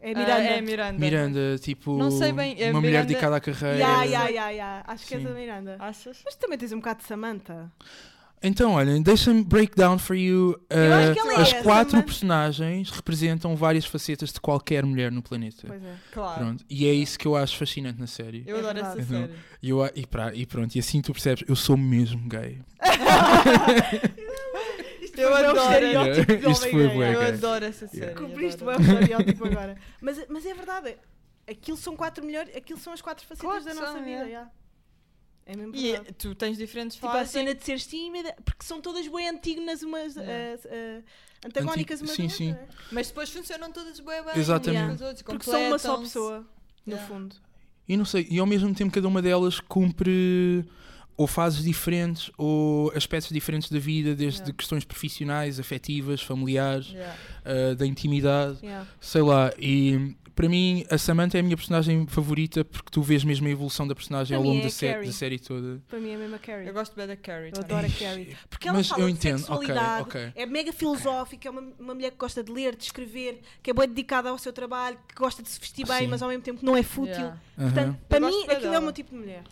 É 0.02 0.12
Ah, 0.12 0.18
Miranda. 0.18 0.42
é 0.42 0.60
Miranda. 0.62 0.98
Miranda, 0.98 1.58
tipo, 1.58 1.96
Não 1.96 2.10
sei 2.10 2.32
bem, 2.32 2.56
é 2.58 2.70
uma 2.70 2.80
mulher 2.80 2.90
Miranda- 2.92 3.06
dedicada 3.08 3.36
à 3.36 3.40
carreira. 3.40 3.76
Ya, 3.78 4.02
ya, 4.04 4.28
ya, 4.30 4.48
ya. 4.50 4.84
Acho 4.86 5.06
que 5.06 5.14
és 5.14 5.22
Sim. 5.22 5.28
a 5.28 5.32
Miranda. 5.34 5.76
Achas? 5.78 6.18
Mas 6.24 6.36
também 6.36 6.56
tens 6.58 6.72
um 6.72 6.76
bocado 6.78 7.00
de 7.00 7.06
Samantha. 7.06 7.70
Então, 8.42 8.72
olha, 8.72 8.98
deixa-me 9.02 9.44
break 9.44 9.76
down 9.76 9.98
for 9.98 10.16
you. 10.16 10.58
Eu 10.70 10.94
acho 10.94 11.10
uh, 11.10 11.12
que 11.12 11.20
ela 11.20 11.32
é 11.34 11.36
as 11.42 11.52
essa, 11.52 11.62
quatro 11.62 12.02
personagens 12.02 12.88
representam 12.90 13.54
várias 13.54 13.84
facetas 13.84 14.32
de 14.32 14.40
qualquer 14.40 14.82
mulher 14.86 15.12
no 15.12 15.22
planeta. 15.22 15.64
Pois 15.66 15.84
é. 15.84 15.92
Claro. 16.10 16.38
Pronto. 16.38 16.64
E 16.70 16.86
é 16.88 16.92
isso 16.94 17.18
que 17.18 17.26
eu 17.28 17.36
acho 17.36 17.58
fascinante 17.58 18.00
na 18.00 18.06
série. 18.06 18.42
Eu 18.46 18.56
É 18.56 18.58
adoro 18.60 18.78
essa 18.78 18.94
verdade. 18.96 19.26
série. 19.26 19.38
E, 19.62 19.68
eu, 19.68 19.90
e, 19.94 20.06
pra- 20.06 20.34
e 20.34 20.46
pronto, 20.46 20.74
e 20.74 20.78
assim 20.78 21.02
tu 21.02 21.12
percebes, 21.12 21.44
eu 21.46 21.54
sou 21.54 21.76
mesmo 21.76 22.26
gay. 22.26 22.58
Eu 25.30 25.36
foi 25.36 25.42
bem 25.42 25.46
um 25.46 25.50
adoro. 25.50 26.10
estereótipo 26.10 26.36
de 26.36 26.50
Isto 26.50 26.70
foi 26.70 26.86
gay. 26.86 26.96
bué. 26.96 27.14
Eu 27.14 27.22
adoro 27.22 27.64
essa 27.64 27.86
série. 27.88 28.00
Yeah. 28.04 28.20
Cumpriste 28.20 28.64
bem 28.64 28.74
adoro. 28.74 28.90
o 28.90 28.92
estereótipo 29.00 29.44
agora. 29.46 29.76
Mas, 30.00 30.24
mas 30.28 30.46
é 30.46 30.54
verdade. 30.54 30.96
Aquilo 31.48 31.76
são 31.76 31.96
quatro 31.96 32.24
melhores. 32.24 32.54
Aquilo 32.56 32.78
são 32.78 32.92
as 32.92 33.00
quatro 33.00 33.26
facetas 33.26 33.48
Claro 33.50 33.64
da 33.64 33.74
nossa 33.74 33.92
são, 33.92 34.04
vida. 34.04 34.28
é. 34.28 34.46
É 35.46 35.56
mesmo 35.56 35.74
E 35.74 35.92
verdade. 35.92 36.12
tu 36.18 36.34
tens 36.34 36.56
diferentes 36.58 36.94
Tipo 36.96 37.08
a 37.08 37.12
fases. 37.12 37.32
cena 37.32 37.54
de 37.54 37.64
seres 37.64 37.86
tímida, 37.86 38.34
porque 38.44 38.64
são 38.64 38.80
todas 38.80 39.08
bem 39.08 39.28
antígonas 39.28 39.82
umas 39.82 40.14
Yeah. 40.14 40.32
eh, 40.32 40.58
eh, 40.66 41.02
antagónicas 41.44 42.00
Anti- 42.00 42.08
umas 42.08 42.16
sim, 42.16 42.22
das 42.28 42.32
sim. 42.34 42.48
outras, 42.50 42.68
é? 42.68 42.72
Mas 42.92 43.08
depois 43.08 43.30
funcionam 43.30 43.72
todas 43.72 43.98
bem 43.98 44.22
bem. 44.24 44.32
Exatamente. 44.36 44.84
umas 44.84 44.98
com 45.00 45.04
as 45.04 45.08
outras, 45.08 45.22
Porque 45.22 45.44
são 45.50 45.60
uma 45.66 45.78
só 45.78 45.96
completam-se. 45.96 46.02
pessoa, 46.02 46.46
no 46.86 46.92
Yeah. 46.92 47.08
fundo. 47.08 47.36
E 47.88 47.96
não 47.96 48.04
sei, 48.04 48.28
e 48.30 48.38
ao 48.38 48.46
mesmo 48.46 48.72
tempo 48.74 48.92
cada 48.94 49.08
uma 49.08 49.20
delas 49.20 49.58
cumpre 49.58 50.64
ou 51.20 51.26
fases 51.26 51.62
diferentes 51.62 52.30
ou 52.38 52.90
aspectos 52.96 53.30
diferentes 53.30 53.70
da 53.70 53.78
vida, 53.78 54.14
desde 54.16 54.40
Yeah. 54.40 54.54
questões 54.56 54.84
profissionais, 54.84 55.60
afetivas, 55.60 56.22
familiares, 56.22 56.86
Yeah. 56.94 57.14
uh, 57.44 57.74
da 57.74 57.84
intimidade, 57.86 58.56
Yeah. 58.62 58.86
sei 58.98 59.20
lá. 59.20 59.52
E 59.58 60.16
para 60.40 60.48
mim, 60.48 60.86
a 60.88 60.96
Samantha 60.96 61.36
é 61.36 61.40
a 61.40 61.42
minha 61.42 61.56
personagem 61.56 62.06
favorita 62.06 62.64
porque 62.64 62.88
tu 62.90 63.02
vês 63.02 63.22
mesmo 63.22 63.46
a 63.46 63.50
evolução 63.50 63.86
da 63.86 63.94
personagem 63.94 64.34
Para 64.34 64.38
ao 64.38 64.42
longo 64.50 64.60
é 64.60 64.62
da, 64.62 64.68
a 64.68 64.70
sé- 64.70 65.02
da 65.02 65.12
série 65.12 65.38
toda. 65.38 65.82
Para 65.86 65.98
mim 65.98 66.12
é 66.12 66.16
mesmo 66.16 66.34
a 66.34 66.38
Carrie. 66.38 66.66
Eu 66.66 66.72
gosto 66.72 66.96
bem 66.96 67.06
da 67.06 67.14
Carrie. 67.16 67.50
Eu 67.54 67.60
adoro 67.62 67.86
a. 67.86 67.90
Carrie. 67.90 68.34
Porque 68.48 68.66
ela 68.66 68.78
Mas 68.78 68.88
fala 68.88 69.02
eu 69.02 69.06
de 69.08 69.12
entendo, 69.12 69.38
sexualidade, 69.40 70.02
ok, 70.02 70.28
ok. 70.28 70.32
é 70.42 70.46
mega 70.46 70.72
filosófica, 70.72 71.46
é 71.46 71.50
uma, 71.50 71.60
uma 71.78 71.94
mulher 71.94 72.10
que 72.12 72.16
gosta 72.16 72.42
de 72.42 72.50
ler, 72.50 72.74
de 72.74 72.84
escrever, 72.84 73.40
que 73.62 73.70
é 73.70 73.74
boa 73.74 73.86
dedicada 73.86 74.30
ao 74.30 74.38
seu 74.38 74.52
trabalho, 74.52 74.98
que 75.06 75.14
gosta 75.14 75.42
de 75.42 75.50
se 75.50 75.60
vestir 75.60 75.86
bem, 75.86 75.98
Sim. 75.98 76.06
mas 76.06 76.22
ao 76.22 76.28
mesmo 76.30 76.42
tempo 76.42 76.64
não 76.64 76.74
é 76.74 76.82
fútil. 76.82 77.12
Yeah. 77.12 77.38
Portanto, 77.56 77.78
Aham, 77.88 77.98
para 78.08 78.20
gosto 78.20 78.34
mim, 78.40 78.46
bem 78.46 78.56
aquilo 78.56 78.68
é 78.68 78.70
dela. 78.70 78.80
o 78.80 78.82
meu 78.84 78.92
tipo 78.92 79.10
de 79.10 79.16
mulher. 79.18 79.42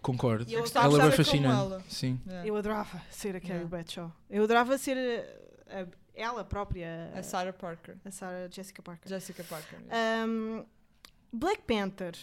Concordo. 0.00 0.46
E 0.50 0.54
eu 0.54 0.60
gostava 0.60 0.86
Ela 0.86 0.96
é 0.96 1.02
de 1.02 1.08
bem 1.08 1.16
fascinante. 1.26 1.54
ela. 1.60 1.84
Sim. 1.90 2.18
Yeah. 2.26 2.48
Eu 2.48 2.56
adorava 2.56 3.02
ser 3.10 3.36
a 3.36 3.40
Carrie 3.40 3.48
Yeah. 3.54 3.68
Bradshaw. 3.68 4.12
Eu 4.30 4.44
adorava 4.44 4.78
ser 4.78 4.96
uh, 4.96 5.70
a- 5.70 5.86
ela 6.18 6.44
própria, 6.44 7.10
A 7.14 7.22
Sarah 7.22 7.52
Parker. 7.52 7.94
a 8.04 8.10
Sarah 8.10 8.48
Jessica 8.50 8.82
Parker. 8.82 9.08
Jessica 9.08 9.44
Parker. 9.44 9.78
Um, 10.26 10.64
Black 11.32 11.62
Panther. 11.66 12.14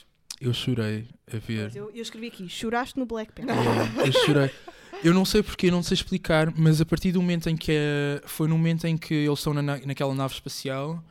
Eu 0.41 0.53
chorei 0.53 1.07
a 1.33 1.37
ver. 1.37 1.75
Eu, 1.75 1.89
eu 1.91 2.01
escrevi 2.01 2.27
aqui, 2.27 2.49
choraste 2.49 2.99
no 2.99 3.05
Black 3.05 3.31
Panther. 3.31 3.55
Yeah, 3.55 4.05
eu 4.05 4.11
chorei. 4.11 4.51
Eu 5.03 5.13
não 5.13 5.23
sei 5.25 5.41
porque, 5.43 5.69
não 5.71 5.83
sei 5.83 5.95
explicar, 5.95 6.51
mas 6.55 6.79
a 6.81 6.85
partir 6.85 7.11
do 7.11 7.21
momento 7.21 7.49
em 7.49 7.55
que 7.55 7.71
é- 7.71 8.21
foi 8.25 8.47
no 8.47 8.57
momento 8.57 8.85
em 8.85 8.97
que 8.97 9.13
eles 9.13 9.39
estão 9.39 9.53
na, 9.53 9.61
na- 9.61 9.77
naquela 9.79 10.13
nave 10.15 10.33
espacial 10.33 11.03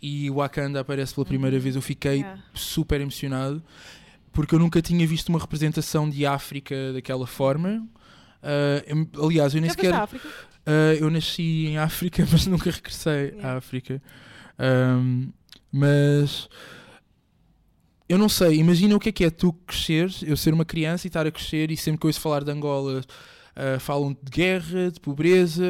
e 0.00 0.28
o 0.30 0.34
Wakanda 0.36 0.80
aparece 0.80 1.14
pela 1.14 1.26
primeira 1.26 1.58
vez, 1.58 1.76
eu 1.76 1.82
fiquei 1.82 2.18
Yeah. 2.20 2.42
super 2.54 3.00
emocionado 3.00 3.62
porque 4.32 4.54
eu 4.54 4.58
nunca 4.58 4.80
tinha 4.80 5.06
visto 5.06 5.28
uma 5.28 5.38
representação 5.38 6.08
de 6.08 6.24
África 6.24 6.74
daquela 6.94 7.26
forma. 7.26 7.86
Eu- 8.86 9.26
aliás, 9.26 9.54
eu 9.54 9.60
nem 9.60 9.70
Já 9.70 9.74
sequer. 9.74 9.92
África? 10.64 10.66
Ah, 10.66 10.94
eu 10.98 11.10
nasci 11.10 11.66
em 11.66 11.78
África, 11.78 12.26
mas 12.30 12.46
nunca 12.46 12.70
regressei 12.70 13.30
Yeah. 13.30 13.48
à 13.52 13.56
África. 13.56 14.02
Ahm, 14.58 15.28
mas 15.72 16.48
eu 18.08 18.18
não 18.18 18.28
sei, 18.28 18.56
imagina 18.58 18.94
o 18.94 19.00
que 19.00 19.08
é 19.08 19.12
que 19.12 19.24
é 19.24 19.30
tu 19.30 19.52
cresceres, 19.66 20.22
eu 20.22 20.36
ser 20.36 20.52
uma 20.52 20.64
criança 20.64 21.06
e 21.06 21.08
estar 21.08 21.26
a 21.26 21.30
crescer 21.30 21.70
e 21.70 21.76
sempre 21.76 22.00
que 22.00 22.06
eu 22.06 22.08
ouço 22.08 22.20
falar 22.20 22.44
de 22.44 22.50
Angola 22.50 23.02
ah, 23.56 23.78
falam 23.80 24.12
de 24.12 24.30
guerra, 24.30 24.90
de 24.90 25.00
pobreza, 25.00 25.64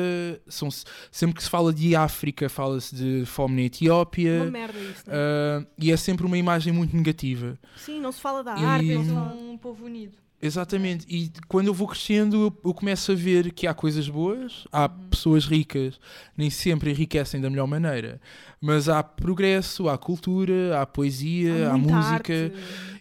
são, 0.49 0.69
sempre 1.11 1.37
que 1.37 1.43
se 1.43 1.49
fala 1.51 1.73
de 1.73 1.95
África 1.95 2.49
fala-se 2.49 2.95
de 2.95 3.25
fome 3.27 3.55
na 3.55 3.61
Uma 3.61 3.67
Etiópia. 3.67 4.45
merda 4.51 4.79
isso, 4.79 5.05
ah, 5.09 5.65
e 5.79 5.93
é 5.93 5.97
sempre 5.97 6.27
uma 6.27 6.37
imagem 6.37 6.73
muito 6.73 6.97
negativa. 6.97 7.57
Sim, 7.77 8.01
não 8.01 8.11
se 8.13 8.21
fala 8.21 8.43
da 8.43 8.57
e- 8.59 8.65
arte. 8.65 8.87
Eles 8.87 9.07
não 9.07 9.25
se 9.25 9.31
fala- 9.31 9.41
um 9.41 9.57
povo 9.59 9.85
unido. 9.87 10.19
Exatamente, 10.45 11.07
e 11.09 11.31
quando 11.47 11.69
eu 11.69 11.75
vou 11.75 11.87
crescendo, 11.87 12.37
eu, 12.49 12.59
eu 12.71 12.75
começo 12.75 13.13
a 13.13 13.15
ver 13.15 13.53
que 13.53 13.65
há 13.65 13.73
coisas 13.73 14.09
boas, 14.09 14.65
há 14.73 14.87
Uhum. 14.91 15.09
pessoas 15.09 15.45
ricas, 15.47 16.01
nem 16.37 16.51
sempre 16.51 16.91
enriquecem 16.91 17.41
da 17.41 17.49
melhor 17.49 17.69
maneira, 17.69 18.21
mas 18.61 18.89
há 18.89 19.05
progresso, 19.05 19.89
há 19.89 19.97
cultura, 19.97 20.81
há 20.81 20.85
poesia, 20.85 21.71
há, 21.71 21.79
muita 21.79 21.95
música 21.97 22.53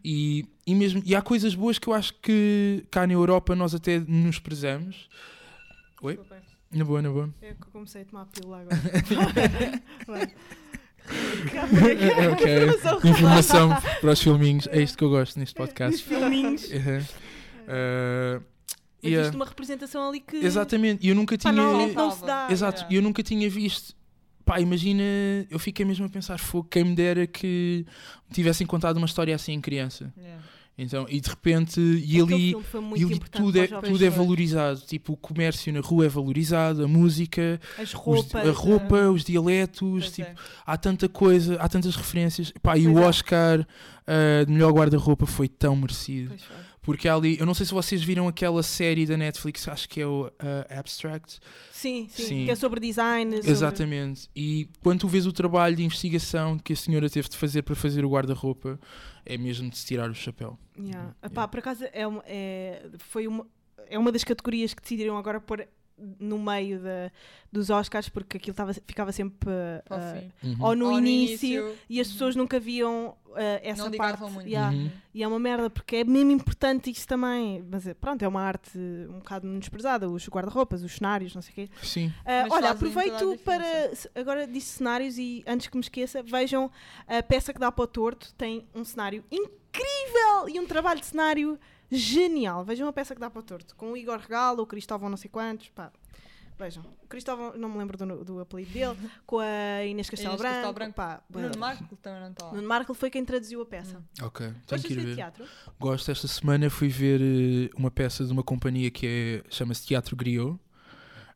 e, 0.06 0.46
e, 0.68 0.76
mesmo, 0.76 1.02
e 1.04 1.16
há 1.16 1.22
coisas 1.24 1.56
boas 1.56 1.80
que 1.80 1.88
eu 1.88 1.94
acho 1.96 2.14
que 2.22 2.86
cá 2.92 3.08
na 3.08 3.14
Europa 3.14 3.56
nós 3.56 3.74
até 3.74 4.00
nos 4.00 4.38
prezamos. 4.38 5.10
Oi? 6.04 6.18
Desculpa, 6.18 6.44
Na 6.72 6.86
boa, 6.86 7.02
na 7.02 7.10
boa. 7.10 7.34
É 7.42 7.54
que 7.56 7.64
eu 7.64 7.72
comecei 7.74 8.04
a 8.04 8.06
tomar 8.06 8.22
a 8.22 8.26
pílula 8.28 8.60
agora. 8.62 9.82
Vai. 10.06 10.32
ok, 12.32 12.70
informação 13.10 13.70
para 14.00 14.12
os 14.12 14.22
filminhos, 14.22 14.68
é 14.72 14.82
isto 14.82 14.96
que 14.98 15.04
eu 15.04 15.10
gosto 15.10 15.40
neste 15.40 15.54
Os 15.54 15.58
podcast. 15.58 16.04
filminhos. 16.04 16.70
Uhum. 16.72 17.02
Uh, 17.72 18.44
Mas 19.02 19.12
yeah. 19.12 19.26
isto 19.28 19.36
uma 19.36 19.46
representação 19.46 20.08
ali 20.08 20.20
que. 20.20 20.38
Exatamente, 20.38 21.06
e 21.06 21.10
eu 21.10 21.16
nunca 21.16 21.38
tinha. 21.38 21.54
normalmente 21.54 21.96
não 21.96 22.12
se 22.12 22.26
dá. 22.26 22.48
Exato, 22.52 22.80
Yeah. 22.82 22.94
e 22.94 22.96
eu 22.98 23.02
nunca 23.02 23.24
tinha 23.24 23.50
visto. 23.50 23.96
Pá, 24.44 24.60
imagina, 24.60 25.04
eu 25.50 25.60
fiquei 25.60 25.86
mesmo 25.86 26.06
a 26.06 26.10
pensar, 26.10 26.38
fogo, 26.40 26.68
quem 26.70 26.84
me 26.84 26.96
dera 26.96 27.26
que 27.28 27.86
me 28.28 28.36
tivessem 28.36 28.66
contado 28.68 28.98
uma 28.98 29.06
história 29.06 29.34
assim 29.34 29.54
em 29.54 29.62
criança. 29.62 30.12
Yeah. 30.18 30.44
Então, 30.78 31.06
e 31.10 31.20
de 31.20 31.30
repente, 31.30 31.80
e 31.80 32.20
ali, 32.20 32.56
foi 32.64 32.82
e 32.82 33.04
ali 33.04 33.14
importante 33.14 33.44
tudo, 33.44 33.60
é, 33.60 33.68
tudo 33.68 34.04
é 34.04 34.10
valorizado. 34.10 34.80
Tipo, 34.82 35.14
o 35.14 35.18
comércio 35.18 35.72
na 35.72 35.80
rua 35.80 36.06
é 36.06 36.10
valorizado, 36.10 36.84
a 36.84 36.88
música, 36.88 37.60
As 37.78 37.90
os- 37.90 37.94
roupas. 37.94 38.48
a 38.48 38.52
roupa, 38.52 39.10
os 39.10 39.24
dialetos, 39.24 40.12
tipo, 40.12 40.30
é. 40.30 40.36
há 40.66 40.78
tanta 40.78 41.08
coisa, 41.08 41.56
há 41.58 41.70
tantas 41.70 41.96
referências. 41.96 42.52
Pá, 42.64 42.78
e 42.78 42.88
o 42.88 42.98
é. 42.98 43.06
Oscar 43.06 43.68
ah, 44.08 44.44
de 44.46 44.52
melhor 44.52 44.72
guarda-roupa 44.74 45.26
foi 45.26 45.48
tão 45.48 45.76
merecido. 45.76 46.30
Pois 46.30 46.44
foi. 46.44 46.56
Porque 46.82 47.08
ali, 47.08 47.38
eu 47.40 47.46
não 47.46 47.54
sei 47.54 47.66
se 47.66 47.72
vocês 47.74 48.04
viram 48.04 48.28
aquela 48.28 48.64
série 48.64 49.06
da 49.06 49.16
Netflix, 49.16 49.68
acho 49.68 49.88
que 49.88 50.02
é 50.02 50.08
o 50.08 50.32
ah, 50.40 50.80
Abstract. 50.80 51.40
Sim, 51.72 52.08
sim, 52.10 52.24
Sim. 52.24 52.46
Que 52.46 52.52
é 52.52 52.56
sobre 52.56 52.80
design. 52.80 53.36
sobre- 53.38 53.52
Exatamente. 53.52 54.28
E 54.36 54.68
quando 54.82 55.02
tu 55.02 55.08
vês 55.08 55.28
o 55.28 55.32
trabalho 55.32 55.76
de 55.76 55.84
investigação 55.84 56.58
que 56.58 56.74
a 56.74 56.76
senhora 56.76 57.08
teve 57.10 57.30
de 57.30 57.38
fazer 57.38 57.62
para 57.62 57.76
fazer 57.76 58.04
o 58.04 58.10
guarda-roupa, 58.10 58.80
é 59.24 59.38
mesmo 59.38 59.70
de 59.70 59.78
se 59.78 59.86
tirar 59.86 60.10
o 60.10 60.16
chapéu. 60.16 60.58
Yeah. 60.78 61.14
Epá, 61.22 61.48
por 61.48 61.60
acaso 61.60 61.86
é 61.94 62.08
uma, 62.08 62.24
é, 62.26 62.84
foi 62.98 63.28
uma, 63.28 63.46
é 63.88 64.00
uma 64.00 64.12
das 64.12 64.24
categorias 64.24 64.74
que 64.74 64.82
decidiram 64.82 65.18
agora 65.18 65.40
pôr 65.40 65.68
no 66.20 66.40
meio 66.40 66.80
da, 66.80 67.12
dos 67.52 67.70
Oscars 67.70 68.10
porque 68.10 68.38
aquilo 68.38 68.56
tava, 68.56 68.74
ficava 68.74 69.12
sempre 69.12 69.50
fim. 70.42 70.50
Uhum. 70.50 70.58
ou 70.60 70.76
no 70.76 70.92
Ou 70.92 70.98
início, 71.00 71.76
e 71.90 72.00
as 72.00 72.08
pessoas 72.08 72.36
nunca 72.36 72.60
viam 72.60 73.16
ah, 73.36 73.60
essa 73.64 73.90
não 73.90 73.92
parte. 73.92 74.22
muito. 74.24 74.48
Yeah. 74.48 74.76
Uhum. 74.76 74.92
E 75.14 75.24
é 75.24 75.28
uma 75.28 75.40
merda 75.40 75.70
porque 75.70 75.98
é 75.98 76.04
mesmo 76.04 76.32
importante 76.32 76.90
isso 76.90 77.08
também. 77.08 77.66
Mas 77.70 77.88
é, 77.88 77.94
pronto, 77.94 78.22
é 78.24 78.28
uma 78.28 78.42
arte 78.42 78.78
um 78.78 79.20
bocado 79.20 79.48
menosprezada. 79.48 80.10
Os 80.10 80.28
guarda-roupas, 80.28 80.84
os 80.84 80.94
cenários, 80.94 81.36
não 81.36 81.42
sei 81.42 81.52
o 81.52 81.56
quê. 81.56 81.70
Sim. 81.84 82.14
Mas 82.26 82.52
olha, 82.52 82.72
aproveito 82.72 83.38
para. 83.44 83.92
Agora 84.16 84.48
disse 84.48 84.78
cenários 84.78 85.18
e 85.18 85.44
antes 85.48 85.68
que 85.68 85.76
me 85.76 85.82
esqueça, 85.82 86.24
vejam 86.24 86.72
a 87.08 87.22
peça 87.22 87.54
que 87.54 87.60
dá 87.60 87.72
para 87.72 87.84
o 87.84 87.88
torto. 87.88 88.34
Tem 88.38 88.66
um 88.74 88.84
cenário 88.84 89.24
incrível 89.32 90.50
e 90.50 90.60
um 90.60 90.66
trabalho 90.66 91.00
de 91.00 91.06
cenário 91.06 91.60
genial. 91.92 92.64
Vejam 92.64 92.88
a 92.88 92.94
peça 92.94 93.14
que 93.14 93.22
dá 93.22 93.30
para 93.30 93.40
o 93.40 93.44
torto. 93.44 93.76
Com 93.76 93.92
o 93.92 93.98
Igor 93.98 94.18
Regalo, 94.20 94.64
o 94.64 94.66
Cristóvão 94.68 95.10
não 95.10 95.18
sei 95.18 95.30
quantos. 95.30 95.70
Pá. 95.70 95.92
Vejam. 96.58 96.84
O 97.04 97.08
Cristóvão, 97.08 97.54
não 97.58 97.70
me 97.70 97.78
lembro 97.80 97.98
do, 97.98 98.24
do 98.24 98.40
apelido 98.40 98.72
dele. 98.72 98.96
Com 99.26 99.40
a 99.40 99.84
Inês 99.84 100.10
Castelo 100.10 100.34
Inês 100.36 100.42
Castelo 100.44 100.74
Branco. 100.74 100.94
Branco. 100.94 100.96
Pá, 100.96 101.24
Nuno 101.42 101.58
Marco 101.58 101.96
também 101.98 102.22
não 102.22 102.30
está. 102.32 102.52
Nuno 102.52 102.68
Marco 102.68 102.94
foi 102.94 103.10
quem 103.10 103.26
traduziu 103.26 103.62
a 103.62 103.66
peça. 103.66 104.04
Ok. 104.22 104.46
Tenho 104.46 104.56
Gostas 104.70 104.82
que 104.86 104.94
ir 104.94 104.98
de 104.98 105.06
ver. 105.08 105.16
teatro? 105.16 105.46
Gosto. 105.80 106.12
Esta 106.12 106.28
semana 106.28 106.70
fui 106.70 106.88
ver 106.90 107.20
eh, 107.22 107.70
uma 107.76 107.90
peça 107.90 108.24
de 108.24 108.32
uma 108.32 108.44
companhia 108.44 108.92
que 108.92 109.08
é, 109.08 109.44
chama-se 109.50 109.88
Teatro 109.88 110.16
Griot. 110.16 110.60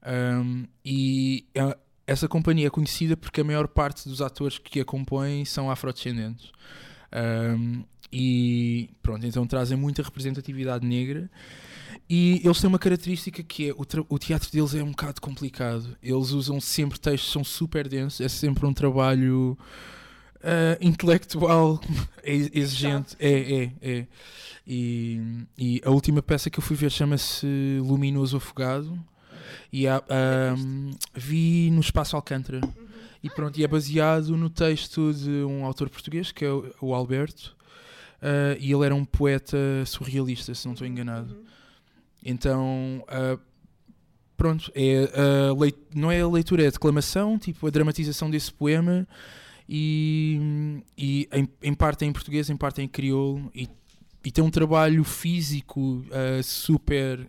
Um, 0.07 0.67
e 0.83 1.47
é- 1.55 1.77
essa 2.05 2.27
companhia 2.27 2.67
é 2.67 2.69
conhecida 2.69 3.17
porque 3.17 3.41
a 3.41 3.43
maior 3.43 3.67
parte 3.67 4.07
dos 4.07 4.21
atores 4.21 4.59
que 4.59 4.79
a 4.79 4.85
compõem 4.85 5.43
são 5.43 5.71
afrodescendentes. 5.71 6.51
Um, 7.15 7.83
e 8.11 8.89
pronto, 9.01 9.25
então 9.25 9.47
trazem 9.47 9.77
muita 9.77 10.03
representatividade 10.03 10.85
negra. 10.85 11.29
E 12.07 12.41
eles 12.43 12.61
têm 12.61 12.67
uma 12.67 12.77
característica 12.77 13.41
que 13.41 13.69
é 13.69 13.73
o, 13.73 13.85
o 14.09 14.19
teatro 14.19 14.51
deles 14.51 14.75
é 14.75 14.83
um 14.83 14.91
bocado 14.91 15.19
complicado. 15.19 15.97
Eles 16.03 16.31
usam 16.31 16.61
sempre 16.61 16.99
textos, 16.99 17.31
são 17.31 17.43
super 17.43 17.87
densos, 17.87 18.21
é 18.21 18.29
sempre 18.29 18.65
um 18.65 18.73
trabalho 18.73 19.57
ah, 20.45 20.77
intelectual 20.79 21.81
exigente. 22.23 23.15
É, 23.19 23.31
é, 23.31 23.71
é. 23.81 24.07
E, 24.67 25.19
e 25.57 25.81
a 25.83 25.89
última 25.89 26.21
peça 26.21 26.51
que 26.51 26.59
eu 26.59 26.63
fui 26.63 26.75
ver 26.75 26.91
chama-se 26.91 27.79
Luminoso 27.81 28.37
Afogado. 28.37 28.97
E 29.73 29.87
há, 29.87 30.03
ahm, 30.07 30.91
vi 31.13 31.69
no 31.71 31.81
Espaço 31.81 32.15
Alcântara. 32.15 32.61
E 33.25 33.29
pronto, 33.31 33.59
e 33.59 33.63
é 33.63 33.67
baseado 33.67 34.37
no 34.37 34.51
texto 34.51 35.11
de 35.11 35.43
um 35.45 35.65
autor 35.65 35.89
português, 35.89 36.31
que 36.31 36.45
é 36.45 36.51
o, 36.79 36.93
Alberto. 36.93 37.55
ah, 38.21 38.55
e 38.59 38.71
ele 38.71 38.85
era 38.85 38.93
um 38.93 39.03
poeta 39.03 39.57
surrealista, 39.87 40.53
se 40.53 40.63
não 40.67 40.73
estou 40.73 40.87
enganado. 40.87 41.33
Uhum. 41.33 41.43
Então, 42.23 43.03
ah, 43.07 43.39
pronto, 44.37 44.71
é 44.75 45.09
a 45.49 45.53
leit- 45.59 45.75
não 45.95 46.11
é 46.11 46.21
a 46.21 46.27
leitura, 46.27 46.65
é 46.65 46.67
a 46.67 46.69
declamação, 46.69 47.39
tipo 47.39 47.65
a 47.65 47.71
dramatização 47.71 48.29
desse 48.29 48.53
poema 48.53 49.07
e, 49.67 50.83
e 50.95 51.27
em, 51.33 51.49
em 51.63 51.73
parte 51.73 52.05
é 52.05 52.07
em 52.07 52.13
português, 52.13 52.47
em 52.51 52.55
parte 52.55 52.79
é 52.79 52.83
em 52.83 52.87
crioulo 52.87 53.49
e, 53.55 53.67
e 54.23 54.31
tem 54.31 54.43
um 54.43 54.51
trabalho 54.51 55.03
físico 55.03 56.05
super 56.43 57.27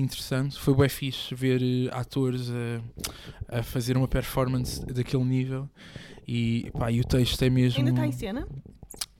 interessante. 0.00 0.58
Foi 0.58 0.74
bem 0.74 0.88
fixe 0.88 1.34
ver 1.34 1.60
eh, 1.62 1.88
atores 1.92 2.48
a, 2.50 3.58
a 3.58 3.62
fazer 3.62 3.96
uma 3.96 4.08
performance 4.08 4.84
daquele 4.86 5.24
nível 5.24 5.68
e, 6.26 6.70
pá, 6.78 6.90
e 6.90 7.00
o 7.00 7.04
texto 7.04 7.40
é 7.42 7.50
mesmo... 7.50 7.78
Ainda 7.78 7.90
está 7.90 8.06
em 8.06 8.12
cena? 8.12 8.48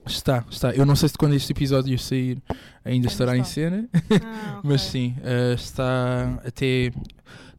Está, 0.05 0.45
está. 0.49 0.71
Eu 0.73 0.85
não 0.85 0.95
sei 0.95 1.09
se 1.09 1.17
quando 1.17 1.33
este 1.33 1.51
episódio 1.51 1.97
sair 1.99 2.41
ainda 2.85 3.07
estará 3.07 3.37
em 3.37 3.43
cena, 3.43 3.89
Ah, 4.23 4.59
ok. 4.59 4.69
mas 4.69 4.81
sim, 4.83 5.15
eh, 5.23 5.53
está 5.53 6.41
até 6.45 6.91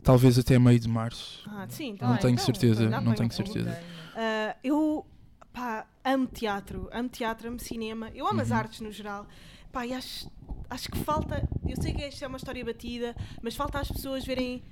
talvez 0.02 0.38
até 0.38 0.58
meio 0.58 0.80
de 0.80 0.88
março. 0.88 1.42
Ah, 1.50 1.66
sim, 1.68 1.90
Não 2.00 2.12
tá 2.14 2.16
tenho 2.18 2.36
bem. 2.36 2.44
certeza, 2.44 2.88
não 2.88 3.02
bem, 3.04 3.14
tenho 3.14 3.28
ok. 3.30 3.44
certeza. 3.44 3.78
Ah, 4.16 4.56
eu 4.64 5.04
pá, 5.52 5.86
amo 6.02 6.26
teatro, 6.26 6.88
amo 6.90 7.08
teatro, 7.10 7.48
amo 7.48 7.58
cinema, 7.60 8.10
eu 8.14 8.26
amo 8.26 8.40
as 8.40 8.50
Uhum. 8.50 8.56
artes 8.56 8.80
no 8.80 8.90
geral. 8.90 9.26
Pá, 9.72 9.86
e 9.86 9.92
acho, 9.92 10.30
acho 10.70 10.90
que 10.90 10.98
falta. 10.98 11.48
Eu 11.66 11.80
sei 11.80 11.92
que 11.92 12.02
esta 12.02 12.24
é 12.24 12.28
uma 12.28 12.38
história 12.38 12.64
batida, 12.64 13.14
mas 13.42 13.54
falta 13.54 13.78
as 13.80 13.88
pessoas 13.90 14.24
verem, 14.24 14.62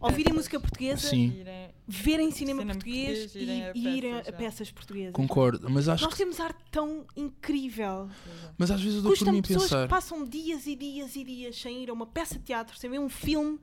ouvirem 0.00 0.32
música 0.32 0.58
portuguesa 0.60 1.08
Sim. 1.08 1.42
Verem 1.88 2.30
cinema, 2.30 2.60
Cinema 2.62 2.74
português, 2.74 3.18
português, 3.20 3.34
irem 3.48 3.64
a 3.64 3.72
e, 3.74 3.96
irem 3.98 4.12
a 4.12 4.16
peças, 4.18 4.32
já. 4.32 4.38
peças 4.38 4.70
portuguesas. 4.70 5.12
Concordo, 5.12 5.68
mas 5.70 5.88
acho 5.88 6.04
Nós 6.04 6.12
que, 6.14 6.18
temos 6.18 6.38
arte 6.40 6.62
tão 6.70 7.04
incrível. 7.16 8.08
mas 8.56 8.70
às 8.70 8.80
vezes 8.80 8.96
eu 8.96 9.02
dou 9.02 9.16
por 9.16 9.32
mim 9.32 9.38
a 9.38 9.42
pessoas 9.42 9.62
pensar. 9.64 9.82
que 9.84 9.88
passam 9.90 10.24
dias 10.24 10.66
e 10.66 10.76
dias 10.76 11.16
e 11.16 11.24
dias 11.24 11.56
sem 11.60 11.82
ir 11.82 11.90
a 11.90 11.92
uma 11.92 12.06
peça 12.06 12.38
de 12.38 12.44
teatro, 12.44 12.76
sem 12.78 12.88
ver 12.90 12.98
um 13.00 13.08
filme 13.08 13.58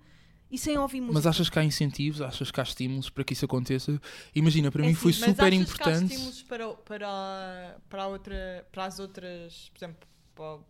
e 0.52 0.58
sem 0.58 0.78
ouvir 0.78 1.00
música. 1.02 1.14
Mas 1.14 1.26
achas 1.28 1.50
que 1.50 1.60
há 1.60 1.64
incentivos, 1.64 2.22
achas 2.22 2.52
que 2.52 2.60
há 2.60 2.64
estímulos 2.64 3.10
para 3.10 3.24
que 3.24 3.34
isso 3.34 3.46
aconteça? 3.46 4.00
Imagina, 4.36 4.72
para 4.72 4.82
É 4.84 4.86
mim 4.88 4.92
assim, 4.94 5.02
foi 5.02 5.12
mas 5.12 5.20
super 5.20 5.32
achas 5.32 5.50
que 5.50 5.56
há 5.56 5.60
importante. 5.92 6.12
estímulos 6.14 6.44
para, 6.44 6.68
para, 6.74 7.78
para, 7.90 8.04
a 8.04 8.08
outra, 8.08 8.68
para 8.72 8.86
as 8.86 9.00
outras, 9.00 9.70
por 9.74 9.78
exemplo, 9.86 10.08
para, 10.36 10.56
o- 10.56 10.66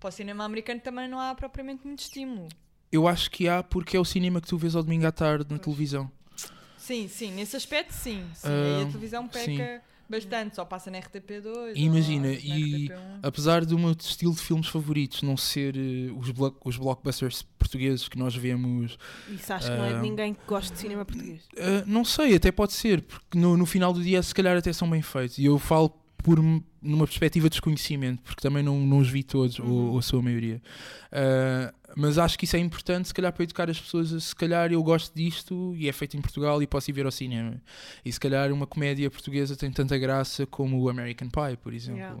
para 0.00 0.08
o 0.08 0.12
cinema 0.12 0.44
americano 0.44 0.80
também 0.80 1.08
não 1.08 1.18
há 1.18 1.34
propriamente 1.34 1.86
muito 1.86 2.00
estímulo. 2.00 2.48
Eu 2.92 3.08
acho 3.08 3.30
que 3.30 3.48
há 3.48 3.62
porque 3.62 3.96
é 3.96 4.00
o 4.00 4.04
cinema 4.04 4.40
que 4.40 4.48
tu 4.48 4.56
vês 4.56 4.74
ao 4.76 4.82
domingo 4.82 5.06
à 5.06 5.12
tarde 5.12 5.46
na 5.50 5.58
televisão. 5.58 6.10
Sim, 6.78 7.08
sim, 7.08 7.32
nesse 7.32 7.56
aspecto 7.56 7.92
sim. 7.92 8.24
sim. 8.34 8.46
Ah, 8.48 8.76
aí 8.78 8.82
a 8.84 8.86
televisão 8.86 9.26
peca 9.26 9.44
sim. 9.76 9.80
bastante, 10.08 10.54
só 10.54 10.64
passa 10.64 10.88
na 10.88 10.98
RTP2. 11.00 11.72
E 11.74 11.82
imagina, 11.82 12.28
e 12.28 12.88
RTP1. 12.88 12.98
Apesar 13.24 13.64
do 13.64 13.76
meu 13.76 13.90
estilo 13.98 14.32
de 14.32 14.40
filmes 14.40 14.68
favoritos 14.68 15.22
não 15.22 15.36
ser 15.36 15.76
eh, 15.76 16.12
os, 16.16 16.30
blo- 16.30 16.56
os 16.64 16.76
blockbusters 16.76 17.42
portugueses 17.58 18.08
que 18.08 18.16
nós 18.16 18.36
vemos, 18.36 18.96
Isso 19.28 19.52
acho 19.52 19.66
que 19.68 19.76
não 19.76 19.84
é 19.84 19.88
de 19.88 19.94
Ah. 19.96 20.00
ninguém 20.02 20.32
que 20.34 20.40
goste 20.46 20.72
de 20.72 20.78
cinema 20.78 21.04
português. 21.04 21.42
eh, 21.56 21.82
não 21.86 22.04
sei, 22.04 22.36
até 22.36 22.52
pode 22.52 22.72
ser, 22.72 23.02
porque 23.02 23.36
no, 23.36 23.56
no 23.56 23.66
final 23.66 23.92
do 23.92 24.00
dia 24.00 24.22
se 24.22 24.32
calhar 24.32 24.56
até 24.56 24.72
são 24.72 24.88
bem 24.88 25.02
feitos. 25.02 25.38
E 25.38 25.44
eu 25.46 25.58
falo 25.58 25.88
por 26.18 26.38
numa 26.86 27.06
perspectiva 27.06 27.46
de 27.48 27.50
desconhecimento, 27.54 28.22
porque 28.22 28.40
também 28.40 28.62
não, 28.62 28.78
não 28.80 28.98
os 28.98 29.08
vi 29.08 29.22
todos, 29.22 29.58
ou, 29.58 29.66
Uhum. 29.66 29.90
ou 29.92 29.98
a 29.98 30.02
sua 30.02 30.22
maioria. 30.22 30.60
Ah, 31.12 31.72
mas 31.96 32.18
acho 32.18 32.38
que 32.38 32.44
isso 32.44 32.56
é 32.56 32.58
importante, 32.58 33.08
se 33.08 33.14
calhar, 33.14 33.32
para 33.32 33.42
educar 33.44 33.70
as 33.70 33.80
pessoas. 33.80 34.22
Se 34.22 34.34
calhar 34.36 34.70
eu 34.70 34.82
gosto 34.82 35.14
disto 35.14 35.74
e 35.76 35.88
é 35.88 35.92
feito 35.92 36.16
em 36.16 36.20
Portugal 36.20 36.62
e 36.62 36.66
posso 36.66 36.90
ir 36.90 36.92
ver 36.92 37.06
ao 37.06 37.12
cinema. 37.12 37.60
E 38.04 38.12
se 38.12 38.20
calhar 38.20 38.52
uma 38.52 38.66
comédia 38.66 39.10
portuguesa 39.10 39.56
tem 39.56 39.70
tanta 39.70 39.96
graça 39.96 40.46
como 40.46 40.78
o 40.80 40.88
American 40.90 41.28
Pie, 41.30 41.56
por 41.56 41.72
exemplo. 41.72 41.98
Yeah. 42.00 42.20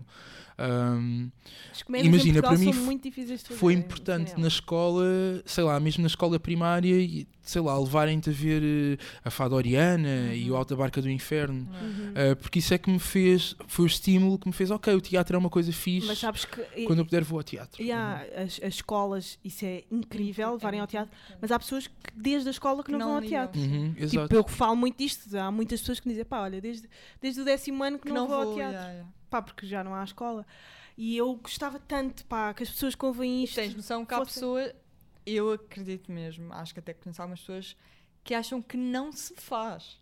Um, 0.58 1.30
As 1.70 1.82
comédias 1.82 2.14
Imagina, 2.14 2.40
para 2.40 2.56
mim 2.56 2.64
são 2.64 2.72
f- 2.72 2.80
muito 2.80 3.02
difíceis 3.02 3.40
de 3.42 3.48
fazer. 3.48 3.60
foi 3.60 3.74
importante 3.74 4.40
na 4.40 4.48
escola, 4.48 5.04
sei 5.44 5.62
lá, 5.64 5.78
mesmo 5.78 6.00
na 6.02 6.06
escola 6.06 6.40
primária, 6.40 6.94
e, 6.98 7.26
sei 7.42 7.60
lá, 7.60 7.78
levarem-te 7.78 8.30
a 8.30 8.32
ver 8.32 8.62
eh, 8.64 9.04
a 9.22 9.30
Fada 9.30 9.54
Oriana 9.54 10.34
e 10.34 10.50
o 10.50 10.56
Alta 10.56 10.74
Barca 10.74 11.02
do 11.02 11.10
Inferno. 11.10 11.68
Uhum. 11.70 12.32
Uh, 12.32 12.36
porque 12.36 12.58
isso 12.60 12.72
é 12.72 12.78
que 12.78 12.90
me 12.90 12.98
fez, 12.98 13.54
foi 13.68 13.84
o 13.84 13.86
estímulo 13.86 14.38
que 14.38 14.46
me 14.46 14.52
fez, 14.54 14.70
ok, 14.70 14.94
o 14.94 15.00
teatro 15.00 15.36
é 15.36 15.38
uma 15.38 15.50
coisa 15.50 15.70
fixe, 15.72 16.06
Mas 16.06 16.18
sabes 16.18 16.46
que 16.46 16.62
quando 16.86 17.00
eu 17.00 17.04
puder 17.04 17.22
vou 17.22 17.38
ao 17.38 17.42
teatro. 17.44 17.82
e 17.82 17.92
há 17.92 18.24
as, 18.36 18.58
as 18.62 18.74
escolas, 18.76 19.38
isso 19.44 19.64
é 19.64 19.84
incrível, 19.90 20.52
levarem 20.52 20.80
ao 20.80 20.86
teatro, 20.86 21.14
mas 21.40 21.52
há 21.52 21.58
pessoas 21.58 21.86
que 21.86 21.94
desde 22.16 22.48
a 22.48 22.50
escola 22.50 22.82
que 22.82 22.90
não, 22.92 22.98
não 23.00 23.06
vão 23.08 23.16
ao 23.16 23.22
teatro. 23.22 23.60
Uhum, 23.60 23.92
Tipo, 23.92 24.04
exato. 24.04 24.34
eu 24.34 24.48
falo 24.48 24.74
muito 24.76 24.96
disto, 24.96 25.36
há 25.36 25.50
muitas 25.50 25.80
pessoas 25.80 26.00
que 26.00 26.08
me 26.08 26.14
dizem, 26.14 26.24
pá, 26.24 26.40
olha, 26.40 26.60
desde, 26.62 26.88
desde 27.20 27.40
o 27.42 27.44
décimo 27.44 27.84
ano 27.84 27.98
que, 27.98 28.06
Que 28.08 28.12
não, 28.14 28.26
vou 28.26 28.36
ao 28.36 28.54
teatro. 28.54 28.72
yeah, 28.72 28.90
yeah. 28.90 29.10
Pá, 29.30 29.42
porque 29.42 29.66
já 29.66 29.82
não 29.84 29.94
há 29.94 30.04
escola. 30.04 30.46
E 30.96 31.16
eu 31.16 31.34
gostava 31.34 31.78
tanto, 31.78 32.24
pá, 32.26 32.54
que 32.54 32.62
as 32.62 32.70
pessoas 32.70 32.94
que 32.94 33.04
ouvem 33.04 33.44
isto. 33.44 33.54
Tens 33.56 33.74
noção 33.74 34.04
que 34.06 34.14
há 34.14 34.18
fosse- 34.18 34.34
pessoa, 34.34 34.72
eu 35.26 35.52
acredito 35.52 36.10
mesmo, 36.10 36.52
acho 36.54 36.72
que 36.72 36.80
até 36.80 36.94
conheço 36.94 37.20
algumas 37.20 37.40
pessoas 37.40 37.76
que 38.24 38.32
acham 38.34 38.62
que 38.62 38.76
não 38.76 39.12
se 39.12 39.34
faz. 39.36 39.98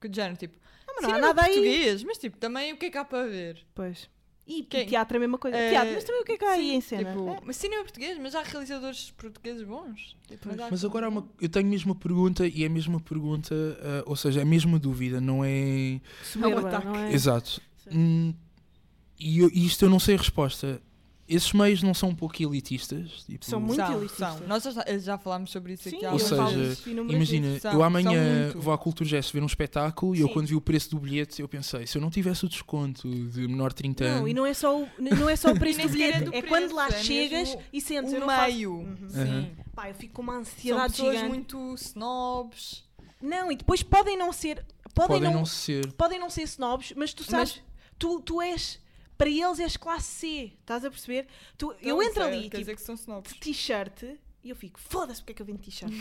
Que 0.00 0.08
de 0.08 0.16
género, 0.16 0.36
tipo, 0.36 0.58
Ah, 0.88 0.92
mas 0.96 1.02
não 1.02 1.10
há 1.10 1.14
cinema 1.14 1.26
nada 1.28 1.42
aí. 1.42 1.52
português, 1.54 2.02
mas 2.04 2.18
tipo, 2.18 2.36
também 2.38 2.72
o 2.72 2.76
que 2.76 2.86
é 2.86 2.90
que 2.90 2.98
há 2.98 3.04
para 3.04 3.28
ver? 3.28 3.64
Pois. 3.74 4.10
E 4.44 4.64
Quem? 4.64 4.84
teatro 4.86 5.16
é 5.16 5.18
a 5.18 5.20
mesma 5.20 5.38
coisa. 5.38 5.56
Eh, 5.56 5.70
teatro, 5.70 5.94
mas 5.94 6.02
também 6.02 6.20
o 6.22 6.24
que 6.24 6.32
é 6.32 6.36
que 6.38 6.44
há 6.44 6.50
aí 6.50 6.70
sim, 6.70 6.74
em 6.74 6.80
cena? 6.80 7.12
tipo, 7.12 7.28
É. 7.30 7.38
Mas 7.44 7.56
cinema 7.56 7.82
português, 7.84 8.18
mas 8.18 8.34
há 8.34 8.42
realizadores 8.42 9.12
portugueses 9.12 9.62
bons. 9.62 10.16
Tipo, 10.26 10.48
Mas 10.68 10.80
que- 10.80 10.86
agora 10.86 11.06
há 11.06 11.08
uma, 11.08 11.28
eu 11.40 11.48
tenho 11.48 11.68
mesmo 11.68 11.92
uma 11.92 11.98
pergunta 11.98 12.44
e 12.44 12.64
é 12.64 12.66
a 12.66 12.70
mesma 12.70 12.98
pergunta, 12.98 13.54
uh, 13.54 14.02
ou 14.10 14.16
seja, 14.16 14.42
a 14.42 14.44
mesma 14.44 14.80
dúvida, 14.80 15.20
não 15.20 15.44
é. 15.44 16.00
Soberba, 16.24 16.68
ataque. 16.68 16.86
não 16.86 16.96
é? 16.96 17.12
Exato. 17.12 17.62
Sim. 17.84 17.90
Hum, 17.96 18.34
e 19.28 19.38
eu- 19.40 19.50
e 19.52 19.66
isto 19.66 19.84
eu 19.84 19.90
não 19.90 19.98
sei 20.00 20.14
a 20.14 20.18
resposta. 20.18 20.80
Esses 21.28 21.52
meios 21.52 21.82
não 21.82 21.94
são 21.94 22.10
um 22.10 22.14
pouco 22.14 22.42
elitistas? 22.42 23.24
Tipo, 23.24 23.44
São 23.46 23.60
muito 23.60 23.76
São, 23.76 23.92
elitistas. 23.98 24.38
são. 24.38 24.46
Nós 24.46 24.62
já, 24.64 24.98
já 24.98 25.16
falámos 25.16 25.50
sobre 25.50 25.74
isso 25.74 25.88
Sim, 25.88 25.96
aqui 25.96 26.04
há 26.04 26.08
eu 26.08 26.12
Ou 26.14 26.18
seja, 26.18 26.90
Imagina. 26.90 27.60
São- 27.60 27.70
eu 27.70 27.78
são 27.78 27.82
amanhã 27.84 28.50
vou 28.54 28.74
à 28.74 28.76
Cultura 28.76 29.08
Gesto 29.08 29.32
ver 29.32 29.42
um 29.42 29.46
espetáculo 29.46 30.14
e 30.14 30.20
eu 30.20 30.26
Sim. 30.26 30.32
quando 30.34 30.46
vi 30.48 30.54
o 30.56 30.60
preço 30.60 30.90
do 30.90 30.98
bilhete 30.98 31.40
eu 31.40 31.48
pensei, 31.48 31.86
se 31.86 31.96
eu 31.96 32.02
não 32.02 32.10
tivesse 32.10 32.44
o 32.44 32.48
desconto 32.48 33.08
de 33.28 33.46
menor 33.48 33.70
de 33.70 33.76
30 33.76 34.04
Não, 34.04 34.16
anos, 34.18 34.30
e 34.30 34.34
não 34.34 34.44
é 34.44 34.52
só 34.52 34.78
o, 34.82 34.88
não 34.98 35.28
é 35.28 35.36
só 35.36 35.52
o 35.52 35.54
preço 35.58 35.80
do 35.80 35.88
sequer 35.88 36.02
é 36.08 36.12
bilhete, 36.18 36.24
do 36.30 36.34
é 36.36 36.42
quando 36.42 36.74
lá 36.74 36.86
preço, 36.88 37.00
é 37.00 37.04
chegas 37.04 37.56
e 37.72 37.80
sentes. 37.80 38.12
o 38.12 38.18
não 38.18 38.26
faço- 38.26 38.52
meio. 38.52 38.72
Uhum. 38.72 38.96
Sim. 39.08 39.50
Pá, 39.74 39.88
eu 39.88 39.94
fico 39.94 40.12
com 40.14 40.22
uma 40.22 40.32
São 40.32 40.40
ansiedade 40.42 40.90
pessoas 40.92 41.14
gigante. 41.14 41.28
muito 41.30 41.74
snobs. 41.76 42.84
Não, 43.22 43.50
e 43.52 43.56
depois 43.56 43.82
podem 43.82 44.18
não 44.18 44.32
ser. 44.32 44.56
Podem, 44.94 45.16
podem 45.16 45.30
não, 45.32 45.38
não 45.40 45.46
ser. 45.46 45.92
podem 45.92 46.18
não 46.18 46.28
ser 46.28 46.42
snobs, 46.42 46.92
mas 46.96 47.14
tu 47.14 47.22
Mas- 47.22 47.30
sabes, 47.48 47.62
tu, 47.98 48.20
tu 48.20 48.42
és. 48.42 48.81
Para 49.18 49.28
eles 49.30 49.60
és 49.60 49.76
classe 49.76 50.06
C, 50.06 50.52
estás 50.60 50.84
a 50.84 50.90
perceber? 50.90 51.26
Tu, 51.56 51.66
eu 51.82 52.00
Então, 52.00 52.02
entro 52.02 52.22
é- 52.22 52.26
ali, 52.26 52.50
tipo, 52.50 53.22
de 53.28 53.34
t-shirt 53.38 54.02
e 54.44 54.50
eu 54.50 54.56
fico, 54.56 54.80
foda-se 54.80 55.20
porque 55.20 55.32
é 55.32 55.34
que 55.36 55.42
eu 55.42 55.46
vim 55.46 55.54
de 55.54 55.62
t-shirt. 55.62 55.92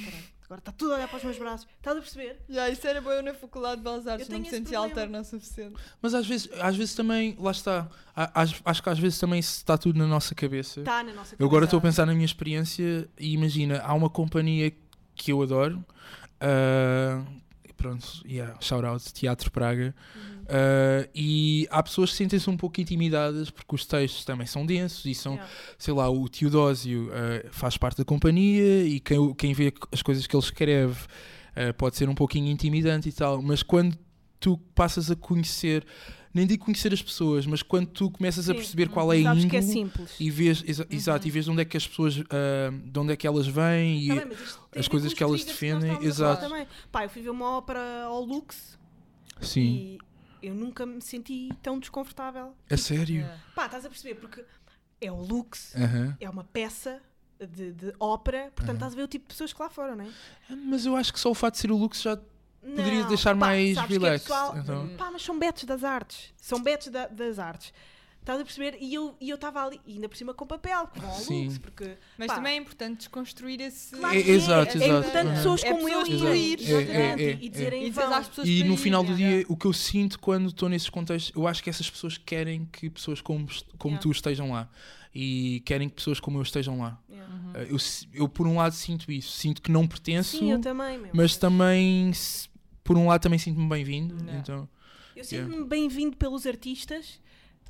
Agora 0.45 0.59
está 0.59 0.71
tudo 0.73 0.91
a 0.91 0.95
olhar 0.95 1.07
para 1.07 1.17
os 1.17 1.23
meus 1.23 1.37
braços. 1.37 1.65
Estás 1.77 1.95
a 1.95 2.01
perceber? 2.01 2.37
Já, 2.49 2.67
isso 2.69 2.85
era 2.85 2.99
bom 2.99 3.09
eu 3.11 3.23
na 3.23 3.33
Faculdade 3.33 3.77
de 3.77 3.83
Belas 3.83 4.05
Artes, 4.05 4.27
não 4.27 4.39
me 4.39 4.49
sentia 4.49 4.79
alterna 4.79 5.21
o 5.21 5.23
suficiente. 5.23 5.75
Mas 6.01 6.13
às 6.13 6.27
vezes, 6.27 6.49
às 6.59 6.75
vezes 6.75 6.93
também, 6.93 7.37
lá 7.39 7.51
está, 7.51 7.87
acho, 8.65 8.83
que 8.83 8.89
às 8.89 8.99
vezes 8.99 9.17
também 9.19 9.39
está 9.39 9.77
tudo 9.77 9.97
na 9.97 10.07
nossa 10.07 10.35
cabeça. 10.35 10.81
Está 10.81 11.03
na 11.03 11.13
nossa 11.13 11.35
Eu 11.39 11.45
agora 11.47 11.63
estou 11.65 11.77
a 11.77 11.81
cabeça. 11.81 12.01
pensar 12.01 12.05
na 12.05 12.13
minha 12.13 12.25
experiência 12.25 13.07
e 13.17 13.31
imagina, 13.33 13.79
há 13.81 13.93
uma 13.93 14.09
companhia 14.09 14.73
que 15.15 15.31
eu 15.31 15.41
adoro, 15.41 15.85
ah, 16.41 17.23
pronto, 17.77 18.21
yeah, 18.27 18.55
shout 18.59 18.85
out, 18.85 19.13
Teatro 19.13 19.49
Praga, 19.51 19.95
Uhum. 20.15 20.30
Ah, 20.49 21.07
e 21.13 21.67
há 21.71 21.81
pessoas 21.83 22.11
que 22.11 22.17
sentem-se 22.17 22.49
um 22.49 22.57
pouco 22.57 22.79
intimidadas 22.81 23.49
porque 23.49 23.75
os 23.75 23.85
textos 23.85 24.25
também 24.25 24.45
são 24.47 24.65
densos 24.65 25.05
e 25.05 25.13
são, 25.15 25.33
Yeah. 25.33 25.51
sei 25.77 25.93
lá, 25.93 26.09
o 26.09 26.27
Teodósio 26.29 27.09
ah, 27.13 27.47
faz 27.51 27.77
parte 27.77 27.97
da 27.97 28.05
companhia 28.05 28.83
e 28.85 28.99
quem, 28.99 29.33
quem 29.33 29.53
vê 29.53 29.73
as 29.91 30.01
coisas 30.01 30.25
que 30.27 30.35
ele 30.35 30.43
escreve 30.43 30.97
ah, 31.55 31.73
pode 31.73 31.97
ser 31.97 32.07
um 32.09 32.15
pouquinho 32.15 32.47
intimidante 32.49 33.09
e 33.09 33.11
tal, 33.11 33.41
mas 33.41 33.61
quando 33.63 33.97
tu 34.39 34.57
passas 34.73 35.11
a 35.11 35.15
conhecer, 35.15 35.85
nem 36.33 36.47
digo 36.47 36.65
conhecer 36.65 36.91
as 36.91 37.01
pessoas, 37.01 37.45
mas 37.45 37.61
quando 37.61 37.87
tu 37.87 38.09
começas 38.09 38.49
a 38.49 38.53
Sim. 38.53 38.57
perceber 38.59 38.89
qual 38.89 39.13
é 39.13 39.19
a 39.19 39.23
Sabes 39.23 39.45
que 39.45 39.55
é 39.55 39.59
índole 39.59 39.73
simples. 39.73 40.11
e 40.19 40.31
vês, 40.31 40.63
exa- 40.65 40.83
Uhum. 40.89 40.97
exato, 40.97 41.27
e 41.27 41.31
vês 41.31 41.45
de 41.45 41.51
onde 41.51 41.61
é 41.61 41.65
que 41.65 41.77
as 41.77 41.85
pessoas, 41.87 42.19
ah, 42.31 42.71
de 42.85 42.99
onde 42.99 43.13
é 43.13 43.15
que 43.15 43.27
elas 43.27 43.45
vêm 43.47 44.01
e 44.01 44.07
Tá 44.07 44.23
a 44.75 44.79
as 44.79 44.87
coisas 44.87 45.13
que 45.13 45.21
elas 45.21 45.43
defendem, 45.43 45.91
a 45.91 45.95
falar 45.95 46.07
exato. 46.07 46.41
Também. 46.49 46.67
Pá, 46.91 47.03
eu 47.03 47.09
fui 47.09 47.21
ver 47.21 47.29
uma 47.29 47.57
ópera 47.57 48.03
ao 48.05 48.23
Lux 48.23 48.79
sim, 49.39 49.61
e 49.61 49.99
eu 50.41 50.53
nunca 50.53 50.85
me 50.85 51.01
senti 51.01 51.49
tão 51.61 51.79
desconfortável. 51.79 52.55
a 52.69 52.77
sério. 52.77 53.15
Yeah. 53.21 53.41
Pá, 53.55 53.65
estás 53.65 53.85
a 53.85 53.89
perceber? 53.89 54.15
Porque 54.15 54.43
é 54.99 55.11
o 55.11 55.15
Lux, 55.21 55.73
é 56.19 56.29
uma 56.29 56.43
peça 56.43 57.01
de, 57.39 57.71
de 57.73 57.93
ópera, 57.99 58.51
portanto 58.55 58.75
estás 58.75 58.93
a 58.93 58.95
ver 58.95 59.03
o 59.03 59.07
tipo 59.07 59.25
de 59.25 59.29
pessoas 59.33 59.51
que 59.53 59.61
lá 59.61 59.69
foram, 59.69 59.95
não 59.95 60.05
é? 60.05 60.55
Mas 60.55 60.85
eu 60.85 60.95
acho 60.95 61.11
que 61.11 61.19
só 61.19 61.31
o 61.31 61.33
fato 61.33 61.53
de 61.55 61.59
ser 61.61 61.71
o 61.71 61.77
Lux 61.77 62.01
já 62.01 62.17
Não, 62.61 63.07
deixar 63.07 63.31
pá, 63.31 63.47
mais 63.47 63.75
que 63.87 63.95
é 63.95 63.99
pessoal- 64.19 64.55
então. 64.57 64.89
Pá, 64.97 65.09
mas 65.11 65.23
são 65.23 65.37
betos 65.39 65.63
das 65.63 65.83
artes. 65.83 66.33
São 66.37 66.61
betos 66.61 66.89
da- 66.89 67.07
das 67.07 67.39
artes. 67.39 67.73
Estás 68.21 68.39
a 68.39 68.43
perceber? 68.43 68.77
E 68.79 68.93
eu 68.93 69.15
e 69.19 69.29
eu 69.31 69.35
estava 69.35 69.65
ali, 69.65 69.81
e 69.85 69.93
ainda 69.93 70.07
por 70.07 70.15
cima 70.15 70.31
com 70.31 70.45
papel, 70.45 70.87
ao 71.03 71.15
Sim. 71.15 71.57
Porque. 71.59 71.97
Mas 72.19 72.27
pá, 72.27 72.35
também 72.35 72.53
é 72.53 72.57
importante 72.57 72.99
desconstruir 72.99 73.59
esse. 73.59 73.95
Claro 73.95 74.15
É- 74.15 74.21
que 74.21 74.29
exato, 74.29 74.77
é, 74.77 74.83
exato. 74.83 74.83
É 74.83 74.99
importante 74.99 75.27
É. 75.27 75.33
pessoas 75.33 75.63
É 75.63 75.73
como 75.73 75.89
eu 75.89 76.35
ir. 76.35 76.59
É, 76.61 76.73
é, 76.73 77.23
é, 77.31 77.37
e 77.41 77.49
dizerem 77.49 77.87
E 77.87 77.89
às 77.89 78.27
pessoas 78.27 78.47
E 78.47 78.63
no 78.63 78.75
ir, 78.75 78.77
final 78.77 79.03
do 79.03 79.15
dia, 79.15 79.43
o 79.49 79.57
que 79.57 79.65
eu 79.65 79.73
sinto 79.73 80.19
quando 80.19 80.49
estou 80.49 80.69
nesses 80.69 80.87
contextos, 80.87 81.31
eu 81.35 81.47
acho 81.47 81.63
que 81.63 81.69
essas 81.69 81.89
pessoas 81.89 82.15
querem 82.15 82.65
que 82.71 82.91
pessoas 82.91 83.21
como, 83.21 83.47
como 83.79 83.97
tu 83.97 84.11
estejam 84.11 84.51
lá. 84.51 84.69
E 85.13 85.61
querem 85.65 85.89
que 85.89 85.95
pessoas 85.95 86.19
como 86.19 86.37
eu 86.37 86.43
estejam 86.43 86.79
lá. 86.79 86.97
Uhum. 87.09 87.51
Uh, 87.53 87.57
Eu, 87.69 87.77
eu, 88.13 88.29
por 88.29 88.45
um 88.47 88.55
lado, 88.57 88.73
sinto 88.75 89.11
isso. 89.11 89.31
Sinto 89.35 89.61
que 89.61 89.71
não 89.71 89.87
pertenço, 89.87 90.37
Sim, 90.37 90.51
eu 90.51 90.61
também, 90.61 90.97
meu. 90.99 91.09
mas 91.13 91.35
também, 91.37 92.11
por 92.83 92.95
um 92.97 93.07
lado, 93.07 93.19
também 93.21 93.39
sinto-me 93.39 93.67
bem-vindo. 93.67 94.15
Então, 94.39 94.69
Eu 95.15 95.23
sinto-me 95.25 95.65
bem-vindo 95.65 96.15
pelos 96.15 96.45
artistas, 96.45 97.19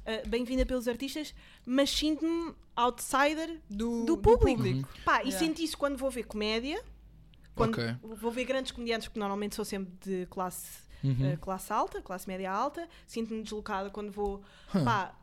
uh, 0.05 0.29
bem-vinda 0.29 0.65
pelos 0.65 0.87
artistas, 0.87 1.33
mas 1.65 1.89
sinto-me 1.89 2.53
outsider. 2.75 3.59
Do, 3.69 4.05
Do 4.05 4.17
público. 4.17 4.63
Uhum. 4.63 4.83
Pá, 5.05 5.21
e 5.23 5.27
Yeah. 5.29 5.39
senti 5.39 5.63
isso 5.63 5.77
quando 5.77 5.97
vou 5.97 6.09
ver 6.09 6.23
comédia. 6.23 6.81
Quando 7.55 7.73
Ok. 7.73 7.95
vou 8.15 8.31
ver 8.31 8.45
grandes 8.45 8.71
comediantes, 8.71 9.07
porque 9.07 9.19
normalmente 9.19 9.55
sou 9.55 9.65
sempre 9.65 9.91
de 10.03 10.25
classe, 10.27 10.79
uhum. 11.03 11.33
uh, 11.33 11.37
classe 11.37 11.71
alta, 11.73 12.01
classe 12.01 12.27
média 12.27 12.51
alta. 12.51 12.87
Sinto-me 13.05 13.43
deslocada 13.43 13.89
quando 13.89 14.11
vou. 14.11 14.41
Huh. 14.73 14.83
Pá, 14.85 15.13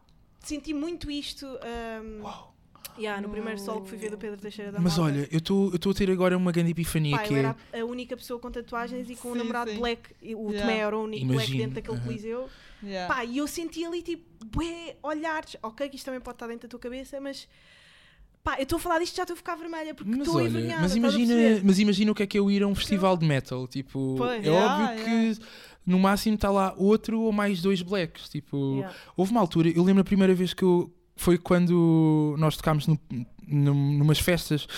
senti 0.40 0.74
muito 0.74 1.10
isto. 1.10 1.46
um, 1.46 2.22
Uau. 2.22 2.54
yeah, 2.98 3.20
no 3.20 3.28
No- 3.28 3.32
primeiro 3.32 3.58
solo 3.58 3.80
que 3.82 3.88
fui 3.88 3.98
ver 3.98 4.10
do 4.10 4.18
Pedro 4.18 4.38
Teixeira 4.40 4.70
da 4.72 4.78
Mas 4.78 4.98
olha, 4.98 5.26
eu 5.32 5.38
estou 5.38 5.72
a 5.90 5.94
ter 5.94 6.10
agora 6.10 6.36
uma 6.36 6.52
grande 6.52 6.70
epifania 6.72 7.16
Pá, 7.16 7.22
que 7.22 7.32
eu 7.32 7.36
é. 7.38 7.40
era 7.40 7.56
a 7.72 7.84
única 7.84 8.14
pessoa 8.16 8.38
com 8.38 8.50
tatuagens 8.50 9.08
e 9.08 9.16
com 9.16 9.30
um 9.30 9.32
Sim, 9.32 9.38
namorado 9.38 9.70
sim. 9.70 9.78
black. 9.78 10.14
e 10.20 10.34
O 10.34 10.50
Yeah. 10.50 10.60
Tomé 10.60 10.78
era 10.80 10.96
o 10.98 11.02
único 11.04 11.26
black 11.26 11.50
dentro 11.56 11.74
daquele 11.76 11.96
aham. 11.96 12.06
coliseu. 12.06 12.50
Yeah. 12.82 13.12
Pá, 13.12 13.24
e 13.24 13.38
eu 13.38 13.46
senti 13.46 13.84
ali 13.84 14.02
tipo, 14.02 14.24
bué, 14.46 14.96
olhares. 15.02 15.56
Ok, 15.62 15.88
que 15.88 15.96
isto 15.96 16.04
também 16.06 16.20
pode 16.20 16.36
estar 16.36 16.46
dentro 16.46 16.68
da 16.68 16.70
tua 16.70 16.78
cabeça, 16.80 17.20
mas 17.20 17.48
Pá, 18.42 18.54
eu 18.58 18.62
estou 18.62 18.76
a 18.76 18.80
falar 18.80 18.98
disto 19.00 19.16
já 19.16 19.24
estou 19.24 19.34
a 19.34 19.36
ficar 19.36 19.56
vermelha 19.56 19.94
porque 19.94 20.10
Mas 20.10 20.26
estou 20.26 20.40
envergonhada. 20.40 20.80
mas 20.82 20.94
imagina, 20.96 21.34
mas 21.64 21.78
imagina 21.80 22.12
o 22.12 22.14
que 22.14 22.22
é 22.22 22.26
que 22.26 22.38
é 22.38 22.40
eu 22.40 22.50
ir 22.50 22.62
a 22.62 22.66
um 22.68 22.74
festival 22.74 23.16
de 23.16 23.26
metal. 23.26 23.66
Tipo, 23.66 24.14
Pois. 24.16 24.44
é 24.44 24.48
Yeah, 24.48 24.74
óbvio 24.74 24.98
yeah. 25.06 25.34
que 25.34 25.40
no 25.84 25.98
máximo 25.98 26.36
está 26.36 26.50
lá 26.50 26.72
outro 26.78 27.20
ou 27.20 27.32
mais 27.32 27.60
dois 27.60 27.82
blacks. 27.82 28.28
Tipo, 28.28 28.84
houve 29.16 29.32
uma 29.32 29.40
altura, 29.40 29.68
eu 29.70 29.82
lembro 29.82 30.00
a 30.02 30.04
primeira 30.04 30.34
vez 30.34 30.54
que 30.54 30.62
eu. 30.62 30.90
Foi 31.16 31.36
quando 31.36 32.36
nós 32.38 32.56
tocámos 32.56 32.86
no, 32.86 32.98
num- 33.46 33.98
numas 33.98 34.20
festas. 34.20 34.68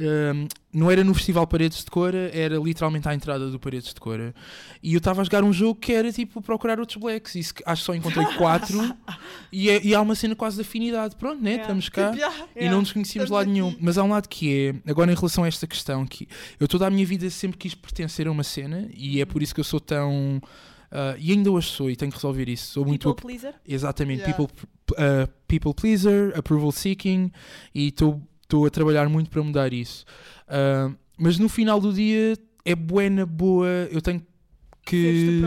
Hum, 0.00 0.46
não 0.72 0.90
era 0.90 1.02
no 1.02 1.14
Festival 1.14 1.46
Paredes 1.46 1.84
de 1.84 1.90
Cora, 1.90 2.30
era 2.34 2.56
literalmente 2.58 3.08
à 3.08 3.14
entrada 3.14 3.50
do 3.50 3.58
Paredes 3.58 3.94
de 3.94 4.00
Cora. 4.00 4.34
E 4.82 4.92
eu 4.94 4.98
estava 4.98 5.20
a 5.20 5.24
jogar 5.24 5.42
um 5.42 5.52
jogo 5.52 5.80
que 5.80 5.92
era 5.92 6.12
tipo 6.12 6.42
procurar 6.42 6.78
outros 6.78 6.98
blacks. 7.00 7.34
E 7.34 7.40
acho 7.40 7.54
que 7.54 7.86
só 7.86 7.94
encontrei 7.94 8.26
quatro. 8.36 8.78
e, 9.50 9.70
é- 9.70 9.82
e 9.84 9.94
há 9.94 10.00
uma 10.00 10.14
cena 10.14 10.34
quase 10.36 10.56
de 10.56 10.62
afinidade. 10.62 11.16
Pronto, 11.16 11.42
né? 11.42 11.50
Yeah. 11.52 11.62
Estamos 11.62 11.88
cá 11.88 12.10
yeah. 12.16 12.46
e 12.54 12.68
não 12.68 12.80
nos 12.80 12.92
conhecíamos 12.92 13.28
de 13.28 13.32
lado 13.34 13.50
nenhum. 13.50 13.68
aqui. 13.68 13.78
Mas 13.80 13.96
há 13.98 14.02
um 14.04 14.10
lado 14.10 14.28
que 14.28 14.74
é, 14.84 14.90
agora 14.90 15.10
em 15.10 15.14
relação 15.14 15.44
a 15.44 15.48
esta 15.48 15.66
questão, 15.66 16.06
que 16.06 16.28
eu 16.60 16.68
toda 16.68 16.86
a 16.86 16.90
minha 16.90 17.06
vida 17.06 17.28
sempre 17.30 17.56
quis 17.56 17.74
pertencer 17.74 18.26
a 18.28 18.30
uma 18.30 18.44
cena 18.44 18.88
e 18.94 19.20
é 19.20 19.24
por 19.24 19.42
isso 19.42 19.54
que 19.54 19.60
eu 19.60 19.64
sou 19.64 19.80
tão. 19.80 20.40
ah, 20.90 21.14
e 21.18 21.32
ainda 21.32 21.50
hoje 21.50 21.68
sou 21.68 21.90
e 21.90 21.96
tenho 21.96 22.10
que 22.10 22.16
resolver 22.18 22.48
isso. 22.48 22.72
Sou 22.72 22.84
muito. 22.84 23.08
People 23.14 23.32
pleaser. 23.32 23.54
Exatamente, 23.66 24.20
Yeah. 24.22 24.36
people, 24.36 24.68
ah, 24.98 25.28
people 25.48 25.72
pleaser, 25.74 26.32
approval 26.36 26.70
seeking 26.70 27.32
e 27.74 27.88
estou 27.88 28.20
a 28.66 28.70
trabalhar 28.70 29.08
muito 29.08 29.30
para 29.30 29.42
mudar 29.42 29.72
isso. 29.72 30.04
Ah, 30.48 30.90
mas 31.18 31.38
no 31.38 31.48
final 31.48 31.80
do 31.80 31.92
dia 31.92 32.36
é 32.64 32.74
buena, 32.74 33.24
boa, 33.26 33.66
eu 33.90 34.00
tenho 34.02 34.24
que. 34.84 35.42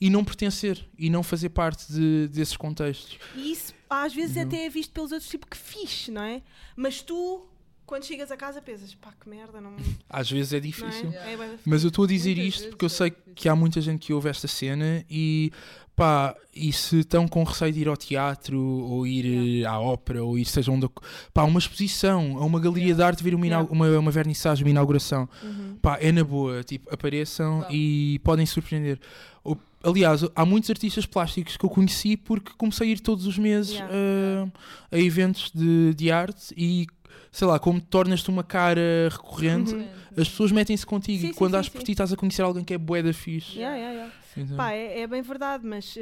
E 0.00 0.10
não 0.10 0.24
pertencer 0.24 0.84
e 0.98 1.08
não 1.08 1.22
fazer 1.22 1.48
parte 1.50 1.90
de- 1.92 2.28
desses 2.28 2.56
contextos. 2.56 3.18
E 3.36 3.52
isso 3.52 3.74
às 3.88 4.14
vezes 4.14 4.36
Uhum. 4.36 4.42
até 4.42 4.64
é 4.66 4.68
visto 4.70 4.90
pelos 4.92 5.12
outros 5.12 5.30
tipo 5.30 5.46
que 5.46 5.56
fixe, 5.56 6.10
não 6.10 6.22
é? 6.22 6.40
Mas 6.74 7.02
tu, 7.02 7.46
quando 7.84 8.04
chegas 8.04 8.30
a 8.30 8.36
casa, 8.38 8.60
pensas, 8.62 8.94
pá, 8.94 9.12
que 9.20 9.28
merda, 9.28 9.60
não, 9.60 9.76
Às 10.08 10.30
vezes 10.30 10.52
é 10.54 10.56
não 10.56 10.62
difícil. 10.62 11.12
é? 11.12 11.32
É 11.34 11.36
da 11.36 11.48
Mas 11.64 11.82
eu 11.84 11.88
estou 11.88 12.04
a 12.04 12.08
dizer 12.08 12.34
Muitas 12.36 12.54
isto 12.54 12.68
porque 12.70 12.84
eu 12.84 12.86
é 12.86 12.90
sei 12.90 13.10
que 13.34 13.48
há 13.48 13.54
muita 13.56 13.80
gente 13.80 14.06
que 14.06 14.12
ouve 14.12 14.28
esta 14.30 14.48
cena 14.48 15.04
e 15.10 15.50
pá, 15.94 16.34
e 16.54 16.72
se 16.72 17.00
estão 17.00 17.28
com 17.28 17.42
receio 17.44 17.72
de 17.72 17.80
ir 17.80 17.88
ao 17.88 17.96
teatro 17.96 18.58
ou 18.60 19.06
ir 19.06 19.62
eh, 19.62 19.66
à 19.66 19.78
ópera 19.78 20.24
ou 20.24 20.38
ir 20.38 20.44
seja 20.46 20.70
onde 20.72 20.88
pá, 21.32 21.44
uma 21.44 21.58
exposição, 21.58 22.38
a 22.38 22.44
uma 22.44 22.58
galeria 22.60 22.94
de 22.94 23.02
arte 23.02 23.22
vir 23.22 23.34
uma, 23.34 23.46
Yeah. 23.46 23.68
uma, 23.70 23.98
uma 23.98 24.10
vernissagem, 24.10 24.64
uma 24.64 24.70
inauguração, 24.70 25.28
Uhum. 25.42 25.76
pá, 25.82 25.98
é 26.00 26.10
na 26.12 26.24
boa, 26.24 26.62
tipo, 26.64 26.92
apareçam 26.92 27.64
e 27.70 28.18
podem 28.24 28.46
surpreender. 28.46 28.98
O- 29.44 29.56
Aliás, 29.84 30.22
há 30.36 30.46
muitos 30.46 30.70
artistas 30.70 31.04
plásticos 31.06 31.56
que 31.56 31.64
eu 31.64 31.70
conheci 31.70 32.16
porque 32.16 32.52
comecei 32.56 32.88
a 32.88 32.92
ir 32.92 33.00
todos 33.00 33.26
os 33.26 33.36
meses 33.36 33.72
Yeah. 33.72 34.48
a, 34.92 34.98
eventos 34.98 35.50
de, 35.54 35.92
de 35.94 36.10
arte 36.10 36.54
e 36.56 36.86
sei 37.30 37.46
lá, 37.48 37.58
como 37.58 37.80
tornas-te 37.80 38.28
uma 38.30 38.44
cara 38.44 39.08
recorrente, 39.10 39.74
Uhum. 39.74 39.86
as 40.16 40.28
pessoas 40.28 40.52
metem-se 40.52 40.84
contigo 40.86 41.20
Sim, 41.20 41.26
e 41.28 41.32
sim, 41.32 41.34
quando 41.38 41.52
sim, 41.52 41.58
às 41.58 41.68
por 41.68 41.78
sim. 41.78 41.84
ti 41.86 41.92
estás 41.92 42.12
a 42.12 42.16
conhecer 42.16 42.42
alguém 42.42 42.62
que 42.62 42.74
é 42.74 42.78
bué 42.78 43.02
da 43.02 43.12
fixe. 43.12 43.56
Yeah, 43.58 43.76
yeah, 43.76 43.94
yeah. 43.94 44.14
Então, 44.36 44.56
Pá, 44.56 44.72
é, 44.72 45.00
é 45.00 45.06
bem 45.06 45.22
verdade, 45.22 45.66
mas 45.66 45.94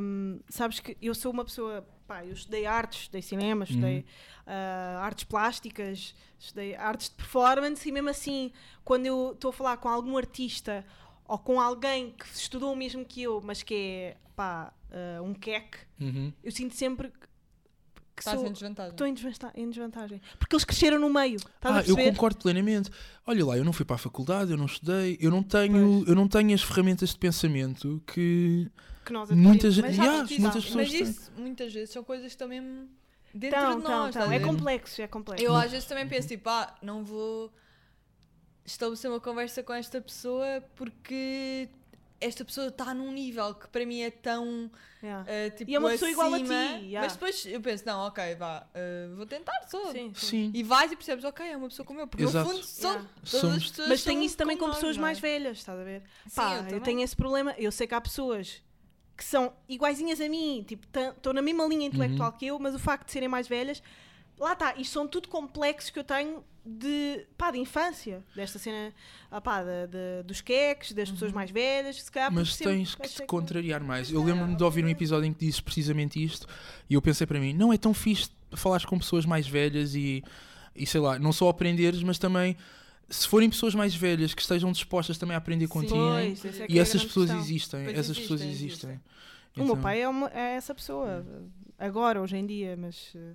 hum, 0.00 0.40
sabes 0.48 0.80
que 0.80 0.96
eu 1.00 1.14
sou 1.14 1.32
uma 1.32 1.44
pessoa. 1.44 1.86
Pá, 2.06 2.24
eu 2.24 2.32
estudei 2.32 2.66
artes, 2.66 3.02
estudei 3.02 3.22
cinema, 3.22 3.64
estudei 3.64 3.98
Uhum. 3.98 4.04
ah, 4.46 5.00
artes 5.02 5.24
plásticas, 5.24 6.14
estudei 6.38 6.74
artes 6.74 7.08
de 7.08 7.14
performance 7.16 7.88
e 7.88 7.92
mesmo 7.92 8.10
assim, 8.10 8.52
quando 8.84 9.06
eu 9.06 9.32
estou 9.32 9.48
a 9.50 9.52
falar 9.52 9.76
com 9.78 9.88
algum 9.88 10.16
artista 10.16 10.84
ou 11.26 11.38
com 11.38 11.58
alguém 11.58 12.10
que 12.10 12.26
estudou 12.26 12.72
o 12.72 12.76
mesmo 12.76 13.04
que 13.04 13.22
eu, 13.22 13.40
mas 13.42 13.62
que 13.62 13.74
é 13.74 14.16
pá, 14.36 14.72
ah, 14.90 15.22
um 15.22 15.32
queque, 15.32 15.78
uhum. 16.00 16.32
eu 16.42 16.52
sinto 16.52 16.74
sempre 16.74 17.10
que- 18.14 18.22
Estás 18.22 18.38
sou. 18.38 18.48
em 18.48 18.52
desvantagem. 18.52 18.90
Estou 18.92 19.06
em 19.06 19.14
desvanta- 19.14 19.52
em 19.54 19.68
desvantagem. 19.68 20.20
Porque 20.38 20.54
eles 20.54 20.64
cresceram 20.64 20.98
no 20.98 21.10
meio. 21.10 21.36
Estás 21.36 21.76
a 21.76 21.78
Ah, 21.80 21.84
eu 21.86 21.96
concordo 21.96 22.38
plenamente. 22.38 22.90
Olha 23.26 23.44
lá, 23.44 23.56
eu 23.56 23.64
não 23.64 23.72
fui 23.72 23.84
para 23.84 23.96
a 23.96 23.98
faculdade, 23.98 24.50
eu 24.52 24.56
não 24.56 24.66
estudei, 24.66 25.16
eu 25.20 25.30
não 25.30 25.42
tenho, 25.42 26.04
eu 26.06 26.14
não 26.14 26.28
tenho 26.28 26.54
as 26.54 26.62
ferramentas 26.62 27.10
de 27.10 27.18
pensamento 27.18 28.02
que 28.06 28.70
Que 29.04 29.12
nós 29.12 29.28
muita 29.30 29.66
adquirimos. 29.68 29.74
gente- 29.74 29.84
Mas, 29.86 29.96
Yeah, 29.96 30.40
muitas 30.40 30.64
pessoas 30.64 30.74
mas 30.92 31.08
isso 31.08 31.32
muitas 31.36 31.72
vezes 31.72 31.90
são 31.90 32.04
coisas 32.04 32.26
que 32.26 32.30
estão 32.32 32.48
mesmo 32.48 32.88
dentro 33.34 33.58
Então, 33.58 33.78
de 33.78 33.84
nós. 33.84 34.14
então, 34.14 34.30
a 34.30 34.34
é 34.34 34.38
complexo, 34.40 35.02
é 35.02 35.06
complexo. 35.08 35.44
Eu 35.44 35.54
às 35.56 35.70
vezes 35.70 35.86
também 35.88 36.06
penso 36.06 36.28
tipo, 36.28 36.48
ah, 36.48 36.72
não 36.80 37.04
vou 37.04 37.52
estabelecer 38.64 39.10
uma 39.10 39.20
conversa 39.20 39.62
com 39.62 39.72
esta 39.74 40.00
pessoa 40.00 40.62
porque 40.74 41.68
esta 42.20 42.44
pessoa 42.44 42.68
está 42.68 42.94
num 42.94 43.10
nível 43.12 43.54
que 43.54 43.68
para 43.68 43.84
mim 43.84 44.00
é 44.02 44.10
tão 44.10 44.70
Yeah. 45.02 45.30
eh, 45.30 45.50
tipo 45.50 45.70
E 45.70 45.74
é 45.74 45.78
uma 45.78 45.90
pessoa 45.90 46.10
igual 46.10 46.32
a 46.32 46.38
ti, 46.38 46.44
acima, 46.44 46.54
yeah. 46.80 47.00
Mas 47.02 47.12
depois 47.12 47.44
eu 47.44 47.60
penso, 47.60 47.84
não, 47.84 48.06
ok, 48.06 48.34
vá, 48.36 48.66
eh, 48.72 49.08
vou 49.14 49.26
tentar 49.26 49.52
só. 49.68 49.92
Sim, 49.92 50.12
sim. 50.14 50.26
sim. 50.26 50.50
E 50.54 50.62
vais 50.62 50.90
e 50.92 50.96
percebes, 50.96 51.24
ok, 51.26 51.46
é 51.46 51.56
uma 51.56 51.68
pessoa 51.68 51.84
como 51.84 52.00
eu. 52.00 52.06
Porque 52.06 52.24
Exato. 52.24 52.48
no 52.48 52.54
fundo 52.54 52.64
são 52.64 52.90
Yeah. 52.92 53.10
todas 53.16 53.30
Somos- 53.40 53.56
as 53.56 53.68
pessoas 53.68 53.88
Mas 53.90 54.02
tem 54.04 54.24
isso 54.24 54.36
também 54.36 54.56
com 54.56 54.66
nós, 54.66 54.76
pessoas 54.76 54.96
é? 54.96 55.00
mais 55.00 55.18
velhas, 55.18 55.58
estás 55.58 55.78
a 55.78 55.84
ver? 55.84 56.02
Sim, 56.26 56.34
Pá, 56.36 56.66
eu 56.70 56.76
eu, 56.76 56.80
tenho 56.80 57.00
esse 57.02 57.14
problema. 57.14 57.54
Eu 57.58 57.70
sei 57.70 57.86
que 57.86 57.94
há 57.94 58.00
pessoas 58.00 58.62
que 59.14 59.22
são 59.24 59.52
iguaizinhas 59.68 60.20
a 60.22 60.28
mim, 60.28 60.64
tipo, 60.66 60.86
estão 60.86 61.32
na 61.34 61.42
mesma 61.42 61.66
linha 61.66 61.86
intelectual 61.86 62.30
Uhum. 62.32 62.38
que 62.38 62.46
eu, 62.46 62.58
mas 62.58 62.74
o 62.74 62.78
facto 62.78 63.04
de 63.06 63.12
serem 63.12 63.28
mais 63.28 63.46
velhas, 63.46 63.82
lá 64.38 64.52
está, 64.54 64.74
isto 64.76 64.92
são 64.92 65.06
tudo 65.08 65.28
complexos 65.28 65.90
que 65.90 65.98
eu 65.98 66.04
tenho 66.04 66.42
de, 66.66 67.26
pá, 67.36 67.50
de 67.50 67.58
infância, 67.58 68.24
desta 68.34 68.58
cena, 68.58 68.92
ah, 69.30 69.38
pá, 69.40 69.62
de- 69.62 69.86
de- 69.88 70.22
dos 70.26 70.40
queques, 70.40 70.92
das 70.92 71.10
pessoas 71.10 71.30
Uhum. 71.30 71.34
mais 71.36 71.50
velhas, 71.50 72.02
se 72.02 72.10
calhar 72.10 72.32
Mas 72.32 72.56
tens 72.56 72.94
que 72.94 73.06
te 73.08 73.22
contrariar 73.26 73.82
mais. 73.82 74.10
Eu 74.10 74.22
lembro-me 74.24 74.56
de 74.56 74.64
ouvir 74.64 74.82
um 74.84 74.88
episódio 74.88 75.26
em 75.26 75.32
que 75.34 75.44
dizes 75.44 75.60
precisamente 75.60 76.22
isto 76.22 76.46
e 76.88 76.94
eu 76.94 77.02
pensei 77.02 77.26
para 77.26 77.38
mim, 77.38 77.52
não 77.52 77.70
é 77.72 77.76
tão 77.76 77.92
fixe 77.92 78.30
falares 78.52 78.86
com 78.86 78.98
pessoas 78.98 79.26
mais 79.26 79.46
velhas 79.46 79.94
e, 79.94 80.22
e 80.74 80.86
sei 80.86 81.00
lá, 81.00 81.18
não 81.18 81.32
só 81.32 81.48
aprenderes, 81.50 82.02
mas 82.02 82.18
também 82.18 82.56
se 83.10 83.28
forem 83.28 83.50
pessoas 83.50 83.74
mais 83.74 83.94
velhas 83.94 84.32
que 84.32 84.40
estejam 84.40 84.72
dispostas 84.72 85.18
também 85.18 85.34
a 85.34 85.38
aprender 85.38 85.68
contigo. 85.68 86.14
É 86.16 86.30
que 86.66 86.72
E 86.72 86.78
é 86.78 86.80
a 86.80 86.82
essas 86.82 87.04
pessoas 87.04 87.26
questão. 87.26 87.44
existem, 87.44 87.84
Pois 87.84 87.98
essas 87.98 88.18
pessoas 88.18 88.40
existem, 88.40 88.66
existem. 88.68 88.90
O 89.54 89.58
meu 89.60 89.64
Então, 89.66 89.82
pai 89.82 90.00
é, 90.00 90.08
uma- 90.08 90.30
é 90.32 90.54
essa 90.54 90.74
pessoa, 90.74 91.24
agora, 91.78 92.22
hoje 92.22 92.36
em 92.38 92.46
dia, 92.46 92.74
mas 92.76 93.12
eh, 93.14 93.34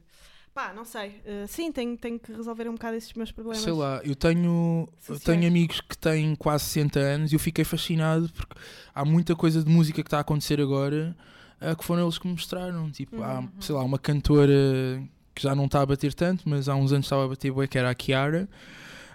pá, 0.59 0.73
não 0.73 0.83
sei. 0.83 1.21
Eh, 1.25 1.45
sim, 1.47 1.71
tenho, 1.71 1.95
tenho 1.97 2.19
que 2.19 2.33
resolver 2.33 2.67
um 2.67 2.73
bocado 2.73 2.97
esses 2.97 3.13
meus 3.13 3.31
problemas. 3.31 3.61
Sei 3.63 3.71
lá, 3.71 4.01
eu 4.03 4.15
tenho, 4.15 4.87
eu 5.07 5.19
tenho 5.19 5.47
amigos 5.47 5.79
que 5.81 5.97
têm 5.97 6.35
quase 6.35 6.65
60 6.65 6.99
anos 6.99 7.31
e 7.31 7.35
eu 7.35 7.39
fiquei 7.39 7.63
fascinado 7.63 8.29
porque 8.33 8.55
há 8.93 9.05
muita 9.05 9.35
coisa 9.35 9.63
de 9.63 9.71
música 9.71 10.01
que 10.03 10.07
está 10.07 10.17
a 10.17 10.21
acontecer 10.21 10.59
agora 10.59 11.15
ah, 11.61 11.75
que 11.75 11.83
foram 11.85 12.03
eles 12.03 12.17
que 12.17 12.27
me 12.27 12.33
mostraram. 12.33 12.91
Tipo, 12.91 13.21
há, 13.23 13.39
Uhum. 13.39 13.49
sei 13.61 13.73
lá, 13.75 13.83
uma 13.83 13.97
cantora 13.99 14.53
que 15.33 15.41
já 15.41 15.55
não 15.55 15.65
está 15.65 15.81
a 15.81 15.85
bater 15.85 16.13
tanto, 16.13 16.47
mas 16.49 16.67
há 16.67 16.75
uns 16.75 16.91
anos 16.91 17.05
estava 17.05 17.23
a 17.23 17.27
bater 17.29 17.51
bué, 17.51 17.65
que 17.67 17.77
era 17.77 17.89
a 17.89 17.95
Kiara. 17.95 18.49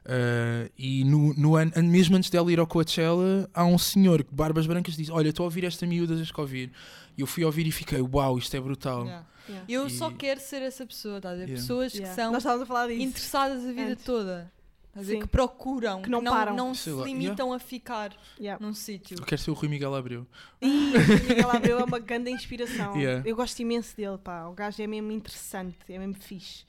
Ah, 0.06 0.68
e 0.78 1.04
no, 1.04 1.32
no 1.34 1.56
an- 1.56 1.72
mesmo 1.82 2.16
antes 2.16 2.28
dela 2.30 2.50
ir 2.52 2.58
ao 2.58 2.66
Coachella, 2.66 3.48
há 3.54 3.64
um 3.64 3.78
senhor 3.78 4.22
de 4.22 4.28
barbas 4.30 4.66
brancas 4.66 4.96
diz: 4.96 5.08
Olha, 5.10 5.28
estou 5.28 5.44
a 5.44 5.46
ouvir 5.46 5.64
esta 5.64 5.86
miúda 5.86 6.14
desde 6.14 6.32
que 6.32 6.40
ouvir. 6.40 6.70
E 7.16 7.20
eu 7.20 7.26
fui 7.26 7.44
ouvir 7.44 7.66
e 7.66 7.70
fiquei: 7.72 8.00
Uau, 8.00 8.38
isto 8.38 8.56
é 8.56 8.60
brutal. 8.60 9.04
Yeah. 9.04 9.26
Yeah. 9.48 9.66
Eu 9.68 9.86
E- 9.86 9.90
só 9.90 10.10
quero 10.10 10.40
ser 10.40 10.62
essa 10.62 10.86
pessoa, 10.86 11.18
estás 11.18 11.34
a 11.34 11.38
ver? 11.38 11.44
Yeah. 11.50 11.60
Pessoas 11.62 11.92
Yeah. 11.94 12.10
que 12.10 12.20
são 12.20 12.34
a 12.76 12.92
interessadas 12.94 13.64
a 13.64 13.72
vida 13.72 13.92
Antes. 13.92 14.04
toda. 14.04 14.52
Estás 14.88 15.06
a 15.06 15.10
ver? 15.10 15.14
Sim. 15.16 15.20
Que 15.22 15.26
procuram, 15.26 16.02
Que 16.02 16.08
não 16.08 16.22
param. 16.22 16.54
não 16.54 16.72
se 16.74 16.88
limitam 16.90 17.52
a 17.52 17.58
ficar 17.58 18.16
Yeah. 18.38 18.64
num 18.64 18.72
sítio. 18.72 19.18
Eu 19.18 19.24
quero 19.24 19.40
ser 19.42 19.50
o 19.50 19.54
Rui 19.54 19.68
Miguel 19.68 19.94
Abreu. 19.94 20.26
E 20.62 20.66
o 20.94 21.28
Miguel 21.28 21.50
Abreu 21.50 21.78
é 21.80 21.84
uma 21.84 21.98
grande 21.98 22.30
inspiração. 22.30 22.96
Yeah. 22.96 23.28
Eu 23.28 23.34
gosto 23.36 23.58
imenso 23.60 23.96
dele, 23.96 24.18
pá. 24.18 24.46
O 24.46 24.52
gajo 24.54 24.80
é 24.82 24.86
mesmo 24.86 25.10
interessante, 25.12 25.76
é 25.88 25.98
mesmo 25.98 26.14
fixe. 26.14 26.64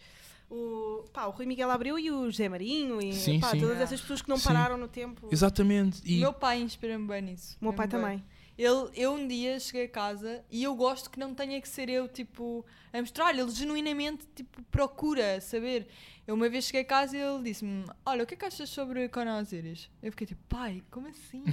O, 0.49 1.03
pá, 1.13 1.25
o 1.25 1.31
Rui 1.31 1.45
Miguel 1.45 1.71
Abreu 1.71 1.97
e 1.97 2.11
o 2.11 2.25
José 2.29 2.47
Marinho 2.49 3.01
e 3.01 3.13
Sim, 3.13 3.39
pá, 3.39 3.47
sim. 3.51 3.59
todas 3.59 3.69
Yeah. 3.77 3.83
essas 3.83 4.01
pessoas 4.01 4.21
que 4.21 4.29
não 4.29 4.37
Sim. 4.37 4.43
pararam 4.47 4.77
no 4.77 4.87
tempo. 4.87 5.27
Exatamente. 5.31 6.01
O 6.01 6.07
E 6.07 6.19
meu 6.19 6.33
pai 6.33 6.59
inspira-me 6.61 7.07
bem 7.07 7.21
nisso. 7.21 7.57
O 7.61 7.65
meu 7.65 7.73
pai 7.73 7.87
mesmo 7.87 7.99
bem. 8.07 8.17
também. 8.19 8.25
Ele, 8.57 8.89
eu 8.95 9.13
um 9.13 9.27
dia 9.27 9.59
cheguei 9.59 9.85
a 9.85 9.89
casa 9.89 10.43
e 10.49 10.63
eu 10.63 10.73
gosto 10.75 11.09
que 11.09 11.19
não 11.19 11.33
tenha 11.35 11.59
que 11.61 11.67
ser 11.67 11.89
eu, 11.89 12.07
tipo, 12.07 12.65
a 12.93 12.99
mostrar. 13.01 13.37
Ele 13.37 13.51
genuinamente, 13.51 14.25
tipo, 14.33 14.61
procura 14.71 15.41
saber. 15.41 15.87
Eu 16.25 16.35
uma 16.35 16.47
vez 16.49 16.63
cheguei 16.65 16.81
a 16.81 16.85
casa 16.85 17.17
e 17.17 17.19
ele 17.21 17.43
disse-me: 17.43 17.85
Olha, 18.05 18.23
o 18.23 18.25
que 18.25 18.33
é 18.33 18.37
que 18.37 18.45
achas 18.45 18.69
sobre 18.69 19.09
Conan 19.09 19.39
Osiris? 19.41 19.89
Eu 20.01 20.11
fiquei 20.11 20.25
tipo, 20.25 20.41
pai, 20.47 20.81
como 20.89 21.07
assim? 21.07 21.43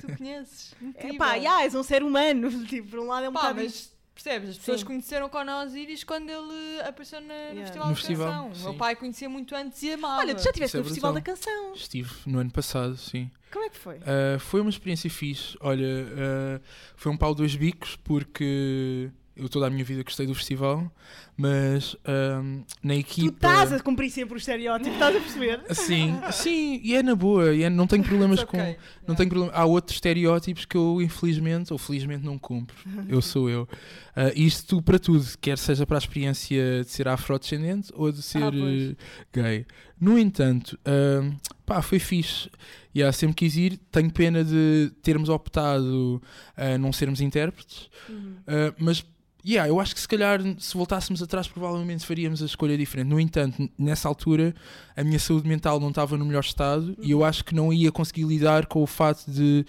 tu 0.00 0.14
conheces? 0.18 0.74
É, 0.80 0.84
Incrível. 0.86 1.18
pá, 1.18 1.34
yeah, 1.34 1.62
és 1.62 1.74
um 1.74 1.82
ser 1.82 2.02
humano. 2.02 2.50
Tipo, 2.66 2.88
por 2.90 2.98
um 2.98 3.06
lado 3.06 3.26
é 3.26 3.28
um 3.28 3.32
Pá, 3.32 3.40
bocado. 3.42 3.62
mas 3.62 3.92
percebes? 4.22 4.50
As 4.50 4.58
pessoas 4.58 4.80
Sim. 4.80 4.86
conheceram 4.86 5.28
Conan 5.28 5.62
Osiris 5.62 6.04
quando 6.04 6.28
ele 6.30 6.80
apareceu 6.82 7.20
na- 7.20 7.26
no 7.26 7.32
Yeah. 7.32 7.60
Festival 7.62 7.86
No 7.88 7.92
da 7.94 7.96
festival, 8.00 8.26
Canção. 8.32 8.50
O 8.50 8.54
sim. 8.54 8.62
meu 8.64 8.74
pai 8.74 8.96
conhecia 8.96 9.28
muito 9.28 9.54
antes 9.54 9.82
e 9.82 9.92
amava. 9.92 10.20
Olha, 10.20 10.34
tu 10.34 10.42
já 10.42 10.50
estiveste 10.50 10.76
é 10.76 10.80
no 10.80 10.84
Festival 10.84 11.12
da. 11.12 11.20
Canção. 11.20 11.74
estive 11.74 12.10
no 12.26 12.38
ano 12.38 12.50
passado, 12.50 12.96
sim. 12.96 13.30
Como 13.52 13.64
é 13.64 13.68
que 13.68 13.76
foi? 13.78 13.96
Uh, 13.96 14.38
foi 14.38 14.60
uma 14.60 14.70
experiência 14.70 15.10
fixe. 15.10 15.56
Olha, 15.60 15.84
uh, 15.84 16.60
foi 16.96 17.10
um 17.12 17.16
pau 17.16 17.34
dois 17.34 17.56
bicos 17.56 17.96
porque 17.96 19.10
Eu 19.36 19.48
toda 19.48 19.66
a 19.68 19.70
minha 19.70 19.84
vida 19.84 20.02
gostei 20.02 20.26
do 20.26 20.34
festival, 20.34 20.90
mas 21.36 21.96
ahm, 22.04 22.62
na 22.82 22.94
Tu 22.94 23.00
equipa. 23.00 23.34
estás 23.48 23.72
a 23.72 23.80
cumprir 23.80 24.10
sempre 24.10 24.34
o 24.34 24.36
estereótipo, 24.36 24.90
estás 24.90 25.16
a 25.16 25.20
perceber? 25.20 25.60
Sim, 25.70 26.20
sim, 26.32 26.80
e 26.84 26.94
é 26.94 27.02
na 27.02 27.14
boa, 27.14 27.54
e 27.54 27.62
é- 27.62 27.70
não 27.70 27.86
tenho 27.86 28.02
problemas 28.04 28.40
It's 28.40 28.50
com. 28.50 28.58
okay. 28.60 28.76
Não 29.06 29.14
tenho 29.14 29.28
problema. 29.30 29.52
Há 29.56 29.64
outros 29.64 29.96
estereótipos 29.96 30.64
que 30.66 30.76
eu, 30.76 31.00
infelizmente, 31.00 31.72
ou 31.72 31.78
felizmente, 31.78 32.24
não 32.24 32.38
cumpro. 32.38 32.76
Eu 33.08 33.22
sou 33.22 33.48
eu. 33.48 33.66
Ah, 34.14 34.30
isto 34.34 34.82
para 34.82 34.98
tudo, 34.98 35.24
quer 35.40 35.56
seja 35.56 35.86
para 35.86 35.96
a 35.96 36.00
experiência 36.00 36.82
de 36.84 36.90
ser 36.90 37.08
afrodescendente 37.08 37.90
ou 37.94 38.12
de 38.12 38.20
ser 38.22 38.42
Ah, 38.42 38.50
pois. 38.52 38.90
eh, 38.90 38.96
gay. 39.32 39.66
No 40.00 40.18
entanto, 40.18 40.78
ah, 40.84 41.30
pá, 41.66 41.82
foi 41.82 41.98
fixe. 41.98 42.48
E 42.94 42.98
yeah, 43.00 43.12
sempre 43.12 43.36
quis 43.36 43.54
ir. 43.56 43.78
Tenho 43.92 44.10
pena 44.10 44.42
de 44.42 44.90
termos 45.02 45.28
optado 45.28 46.20
a 46.56 46.76
não 46.78 46.92
sermos 46.92 47.20
intérpretes, 47.20 47.88
Uhum. 48.08 48.36
ah, 48.46 48.74
mas. 48.78 49.04
Yeah, 49.46 49.68
eu 49.68 49.80
acho 49.80 49.94
que 49.94 50.00
se 50.00 50.06
calhar 50.08 50.40
se 50.58 50.76
voltássemos 50.76 51.22
atrás 51.22 51.48
provavelmente 51.48 52.04
faríamos 52.04 52.42
a 52.42 52.46
escolha 52.46 52.76
diferente. 52.76 53.08
No 53.08 53.18
entanto, 53.18 53.70
nessa 53.78 54.06
altura 54.08 54.54
a 54.96 55.02
minha 55.02 55.18
saúde 55.18 55.48
mental 55.48 55.80
não 55.80 55.88
estava 55.88 56.16
no 56.18 56.24
melhor 56.26 56.40
estado 56.44 56.94
e 57.00 57.06
Uhum. 57.14 57.20
eu 57.20 57.24
acho 57.24 57.44
que 57.44 57.54
não 57.54 57.72
ia 57.72 57.90
conseguir 57.90 58.24
lidar 58.24 58.66
com 58.66 58.82
o 58.82 58.86
fato 58.86 59.30
de 59.30 59.64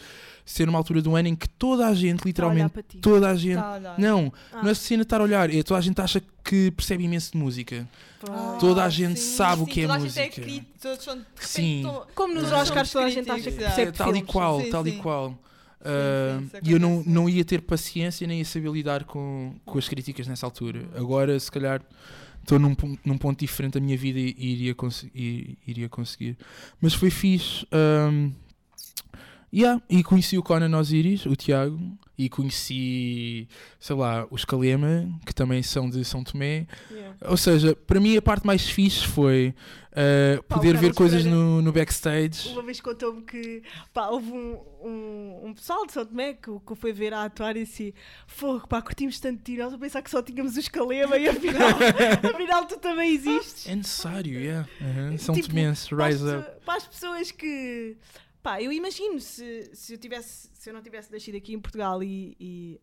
ser 0.45 0.67
uma 0.67 0.77
altura 0.77 1.01
do 1.01 1.15
ano 1.15 1.29
em 1.29 1.35
que 1.35 1.47
toda 1.47 1.87
a 1.87 1.93
gente, 1.93 2.21
a 2.21 2.25
literalmente 2.25 2.83
ti. 2.83 2.97
toda 2.97 3.29
a 3.29 3.35
gente. 3.35 3.55
Tá 3.55 3.65
a 3.65 3.75
olhar. 3.77 3.99
Não, 3.99 4.33
Ah, 4.51 4.61
não 4.63 4.69
é 4.69 4.73
cena 4.73 5.03
estar 5.03 5.21
a 5.21 5.23
olhar, 5.23 5.49
é 5.53 5.63
toda 5.63 5.77
a 5.79 5.81
gente 5.81 6.01
acha 6.01 6.21
que 6.43 6.71
percebe 6.71 7.05
imenso 7.05 7.31
de 7.31 7.37
música. 7.37 7.87
pois. 8.19 8.59
toda 8.59 8.83
a 8.83 8.89
gente 8.89 9.19
sabe 9.19 9.61
o 9.61 9.65
sim, 9.65 9.71
que 9.71 9.79
é 9.81 9.83
toda 9.87 9.93
a 9.95 9.99
gente 9.99 10.07
música. 10.19 10.41
crítico, 10.41 10.65
todos 10.81 11.03
são 11.03 11.15
de 11.15 11.21
repente 11.21 11.47
Sim. 11.47 11.91
Como 12.13 12.33
nos 12.33 12.51
Oscars 12.51 12.91
toda 12.91 13.05
a 13.05 13.09
gente 13.09 13.31
acha 13.31 13.49
que 13.51 13.57
percebe 13.57 13.89
É, 13.89 13.91
tal 13.93 14.15
e 14.15 14.21
qual, 14.21 14.61
Sim, 14.61 14.69
tal 14.69 14.85
e 14.87 14.91
sim. 14.91 14.97
Qual. 15.81 16.39
sim, 16.41 16.49
Ah, 16.53 16.57
isso 16.61 16.69
e 16.69 16.71
eu 16.71 16.79
não, 16.79 17.03
não 17.05 17.29
ia 17.29 17.43
ter 17.45 17.61
paciência 17.61 18.25
nem 18.27 18.39
ia 18.39 18.45
saber 18.45 18.71
lidar 18.71 19.03
com, 19.05 19.55
com 19.65 19.77
as 19.77 19.87
críticas 19.87 20.27
nessa 20.27 20.45
altura. 20.45 20.85
Agora, 20.95 21.39
se 21.39 21.51
calhar, 21.51 21.81
estou 22.41 22.57
num, 22.59 22.75
num 23.05 23.17
ponto 23.17 23.39
diferente 23.39 23.73
da 23.73 23.79
minha 23.79 23.97
vida 23.97 24.19
e, 24.19 24.35
iria, 24.37 24.75
e- 25.15 25.57
iria 25.67 25.89
conseguir. 25.89 26.37
Mas 26.79 26.93
foi 26.93 27.09
fixe. 27.09 27.65
ahm, 27.71 28.31
yeah, 29.53 29.81
e 29.89 30.03
conheci 30.03 30.37
o 30.37 30.43
Conan 30.43 30.77
Osiris, 30.77 31.25
o 31.25 31.35
Tiago, 31.35 31.79
e 32.17 32.29
conheci, 32.29 33.47
sei 33.79 33.95
lá, 33.95 34.27
os 34.29 34.45
Calema, 34.45 35.09
que 35.25 35.33
também 35.33 35.63
são 35.63 35.89
de 35.89 36.05
São 36.05 36.23
Tomé. 36.23 36.67
Yeah. 36.91 37.17
Ou 37.29 37.37
seja, 37.37 37.75
para 37.75 37.99
mim 37.99 38.15
a 38.15 38.21
parte 38.21 38.45
mais 38.45 38.69
fixe 38.69 39.05
foi 39.07 39.55
Pá, 40.47 40.55
o 40.55 40.59
poder 40.59 40.77
ver 40.77 40.93
coisas 40.93 41.23
Pereira- 41.23 41.43
no, 41.43 41.61
no 41.63 41.71
backstage. 41.71 42.49
Uma 42.49 42.61
vez 42.61 42.79
contou-me 42.79 43.23
que 43.23 43.63
pá, 43.93 44.07
houve 44.09 44.31
um, 44.31 44.59
um, 44.83 45.39
um 45.47 45.53
pessoal 45.53 45.85
de 45.85 45.93
São 45.93 46.05
Tomé 46.05 46.33
que, 46.33 46.51
que 46.65 46.75
foi 46.75 46.93
ver 46.93 47.11
a 47.13 47.23
atuar 47.25 47.57
e 47.57 47.65
disse: 47.65 47.93
Fogo, 48.27 48.67
pá, 48.67 48.81
curtimos 48.81 49.19
tanto 49.19 49.37
de 49.39 49.43
ti, 49.43 49.57
nós 49.57 49.73
a 49.73 49.77
pensar 49.77 50.01
que 50.03 50.09
só 50.11 50.21
tínhamos 50.21 50.55
os 50.55 50.67
Calema 50.67 51.17
e 51.17 51.27
afinal, 51.27 51.69
afinal 52.33 52.65
tu 52.65 52.77
também 52.77 53.15
existes. 53.15 53.67
É 53.67 53.75
necessário, 53.75 54.39
yeah. 54.39 54.67
Uhum. 54.79 55.17
São 55.17 55.33
Tipo, 55.33 55.49
Tomenses, 55.49 55.87
Para 55.89 56.05
as, 56.05 56.13
rise 56.21 56.25
up. 56.27 56.35
pessoas, 56.37 56.63
para 56.65 56.75
as 56.75 56.87
pessoas 56.87 57.31
que. 57.31 57.97
Pá, 58.43 58.61
eu 58.61 58.71
imagino 58.71 59.19
se, 59.19 59.69
se 59.73 59.93
eu 59.93 59.97
tivesse 59.97 60.49
se 60.53 60.69
eu 60.69 60.73
não 60.73 60.81
tivesse 60.81 61.11
nascido 61.11 61.35
aqui 61.37 61.53
em 61.53 61.59
Portugal 61.59 62.01
e, 62.01 62.35
e, 62.39 62.81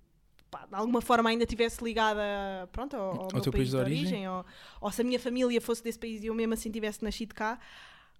pá, 0.50 0.66
de 0.66 0.74
alguma 0.74 1.00
forma 1.00 1.28
ainda 1.30 1.44
tivesse 1.44 1.82
ligada 1.82 2.22
pronto, 2.72 2.96
ao, 2.96 3.22
ao 3.22 3.28
meu 3.32 3.42
teu 3.42 3.52
país 3.52 3.70
de 3.70 3.76
origem. 3.76 4.28
ou, 4.28 4.44
ou 4.80 4.90
se 4.92 5.00
a 5.00 5.04
minha 5.04 5.18
família 5.18 5.60
fosse 5.60 5.82
desse 5.82 5.98
país 5.98 6.22
e 6.22 6.26
eu 6.26 6.34
mesmo 6.34 6.54
assim 6.54 6.70
tivesse 6.70 7.02
nascido 7.02 7.34
cá, 7.34 7.58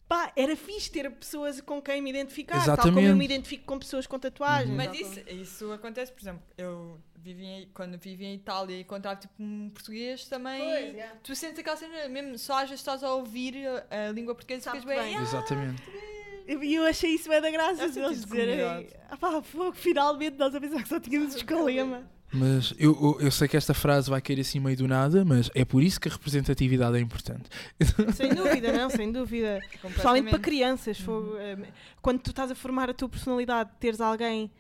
pá, 0.09 0.33
era 0.35 0.57
fixe 0.57 0.91
ter 0.91 1.09
pessoas 1.13 1.61
com 1.61 1.81
quem 1.81 2.03
me 2.03 2.11
identificar, 2.11 2.55
tal 2.65 2.77
como 2.79 2.99
eu 2.99 3.03
Exatamente. 3.03 3.19
me 3.19 3.25
identifico 3.25 3.65
com 3.65 3.79
pessoas 3.79 4.07
com 4.07 4.19
tatuagens. 4.19 4.71
Uhum. 4.71 4.77
Mas 4.77 4.99
isso, 4.99 5.21
isso 5.31 5.73
acontece, 5.73 6.11
por 6.13 6.21
exemplo, 6.21 6.43
eu 6.57 7.01
vivi 7.15 7.45
em, 7.45 7.69
quando 7.73 7.97
vivi 7.99 8.25
em 8.25 8.35
Itália 8.35 8.77
e 8.77 8.81
encontrava 8.81 9.21
tipo 9.21 9.35
um 9.41 9.71
português 9.71 10.27
também. 10.27 10.61
Pois, 10.61 10.95
yeah. 10.95 11.17
Tu 11.23 11.37
sentes 11.37 11.59
aquela 11.61 11.77
cena, 11.77 12.09
mesmo 12.09 12.37
só 12.39 12.55
às 12.55 12.69
vezes 12.69 12.81
estás 12.81 13.05
a 13.05 13.13
ouvir 13.15 13.55
a, 13.91 14.09
a 14.09 14.13
língua 14.13 14.35
portuguesa 14.35 14.69
e 14.69 14.73
ficas 14.73 14.85
bem. 14.85 14.99
bem. 14.99 15.17
"Ah, 15.17 15.23
Exatamente. 15.23 15.83
Eu, 16.49 16.63
eu 16.63 16.87
achei 16.87 17.11
isso 17.11 17.29
bem 17.29 17.43
da 17.43 17.51
graça 17.51 17.85
É 17.85 17.89
de 17.89 17.99
eles 17.99 18.19
sentido 18.19 18.21
de 18.21 18.25
dizerem 18.25 18.89
ah, 19.11 19.17
pá, 19.19 19.43
fogo, 19.43 19.73
finalmente 19.73 20.39
nós 20.39 20.55
a 20.55 20.61
pensar 20.61 20.83
que 20.83 20.89
só 20.89 20.99
tínhamos 20.99 21.35
os 21.35 21.43
Calema. 21.43 22.03
Mas 22.33 22.75
eu, 22.79 22.97
eu, 23.01 23.27
eu 23.27 23.31
sei 23.31 23.49
que 23.49 23.57
esta 23.57 23.73
frase 23.73 24.11
vai 24.11 24.21
cair 24.21 24.41
assim 24.41 24.59
meio 24.59 24.77
do 24.77 24.87
nada, 24.89 25.25
mas 25.25 25.51
é 25.55 25.65
por 25.65 25.83
isso 25.83 26.01
que 26.01 26.09
a 26.09 26.13
representatividade 26.13 26.97
é 26.97 27.01
importante. 27.01 27.49
Sem 28.15 28.35
dúvida, 28.35 28.73
não, 28.73 28.91
sem 28.91 29.11
dúvida. 29.11 29.61
Principalmente 29.61 29.85
para 29.85 29.91
completamente." 29.91 30.41
crianças. 30.41 31.01
fogo, 31.01 31.37
eh, 31.39 31.57
Quando 32.03 32.21
tu 32.21 32.31
estás 32.31 32.51
a 32.51 32.55
formar 32.55 32.91
a 32.91 32.95
tua 32.95 33.09
personalidade, 33.09 33.71
teres 33.81 34.01
alguém 34.01 34.51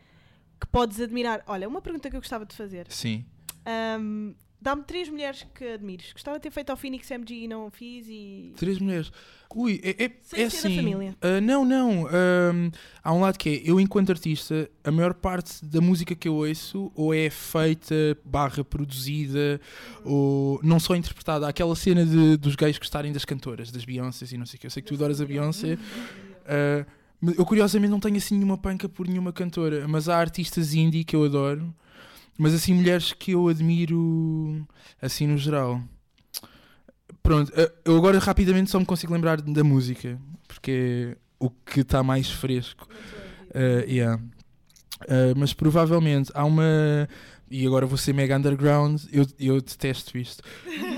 que 0.60 0.66
podes 0.66 1.00
admirar. 1.00 1.42
Olha, 1.46 1.68
uma 1.68 1.80
pergunta 1.82 2.08
que 2.08 2.16
eu 2.16 2.20
gostava 2.20 2.46
de 2.46 2.54
fazer. 2.54 2.86
Sim. 2.88 3.24
Ahm, 3.66 4.34
Dá-me 4.60 4.82
três 4.82 5.08
mulheres 5.08 5.46
que 5.54 5.64
admires. 5.64 6.12
Gostava 6.12 6.36
de 6.36 6.42
ter 6.42 6.50
feito 6.50 6.70
ao 6.70 6.76
Phoenix 6.76 7.08
MG 7.10 7.44
e 7.44 7.48
não 7.48 7.70
fiz 7.70 8.06
e. 8.08 8.52
Três 8.56 8.78
mulheres. 8.80 9.12
Ui, 9.54 9.80
é, 9.82 10.04
é, 10.04 10.12
Sem 10.20 10.42
é 10.42 10.46
assim. 10.46 10.76
família. 10.76 11.16
ah, 11.22 11.40
não, 11.40 11.64
não. 11.64 12.06
ahm, 12.08 12.70
há 13.02 13.14
um 13.14 13.20
lado 13.20 13.38
que 13.38 13.48
é, 13.48 13.62
eu 13.64 13.80
enquanto 13.80 14.10
artista, 14.10 14.68
a 14.84 14.90
maior 14.90 15.14
parte 15.14 15.64
da 15.64 15.80
música 15.80 16.14
que 16.14 16.28
eu 16.28 16.34
ouço 16.34 16.90
ou 16.94 17.14
é 17.14 17.30
feita, 17.30 17.94
barra 18.24 18.62
produzida, 18.64 19.60
ou 20.04 20.60
não 20.62 20.78
só 20.80 20.94
interpretada. 20.96 21.46
Há 21.46 21.50
aquela 21.50 21.74
cena 21.76 22.04
de, 22.04 22.36
dos 22.36 22.56
gays 22.56 22.78
gostarem 22.78 23.12
das 23.12 23.24
cantoras, 23.24 23.70
das 23.70 23.84
Beyoncés 23.84 24.32
e 24.32 24.36
não 24.36 24.44
sei 24.44 24.56
o 24.56 24.60
que. 24.60 24.66
Eu 24.66 24.70
sei 24.70 24.82
que 24.82 24.88
tu 24.88 24.94
adoras 24.94 25.20
a 25.20 25.24
Beyoncé. 25.24 25.78
mas 27.20 27.38
eu 27.38 27.46
curiosamente 27.46 27.90
não 27.90 28.00
tenho 28.00 28.16
assim 28.16 28.34
nenhuma 28.34 28.58
panca 28.58 28.88
por 28.88 29.06
nenhuma 29.08 29.32
cantora, 29.32 29.86
mas 29.88 30.08
há 30.08 30.18
artistas 30.18 30.74
indie 30.74 31.04
que 31.04 31.14
eu 31.16 31.24
adoro. 31.24 31.72
Mas 32.38 32.54
assim, 32.54 32.72
mulheres 32.72 33.12
que 33.12 33.32
eu 33.32 33.48
admiro 33.48 34.64
assim 35.02 35.26
no 35.26 35.36
geral. 35.36 35.82
Pronto, 37.20 37.52
eh, 37.54 37.72
eu 37.84 37.96
agora 37.96 38.18
rapidamente 38.20 38.70
só 38.70 38.78
me 38.78 38.86
consigo 38.86 39.12
lembrar 39.12 39.40
da 39.40 39.64
música, 39.64 40.18
porque 40.46 41.14
é 41.14 41.16
o 41.38 41.50
que 41.50 41.80
está 41.80 42.02
mais 42.02 42.30
fresco. 42.30 42.88
Eh, 43.52 43.84
yeah. 43.88 44.22
Eh, 45.06 45.34
mas 45.36 45.52
provavelmente 45.52 46.30
há 46.32 46.44
uma. 46.44 47.08
E 47.50 47.66
agora 47.66 47.86
vou 47.86 47.96
ser 47.96 48.12
mega 48.12 48.36
underground, 48.36 49.00
eu, 49.10 49.26
eu 49.40 49.60
detesto 49.60 50.18
isto, 50.18 50.42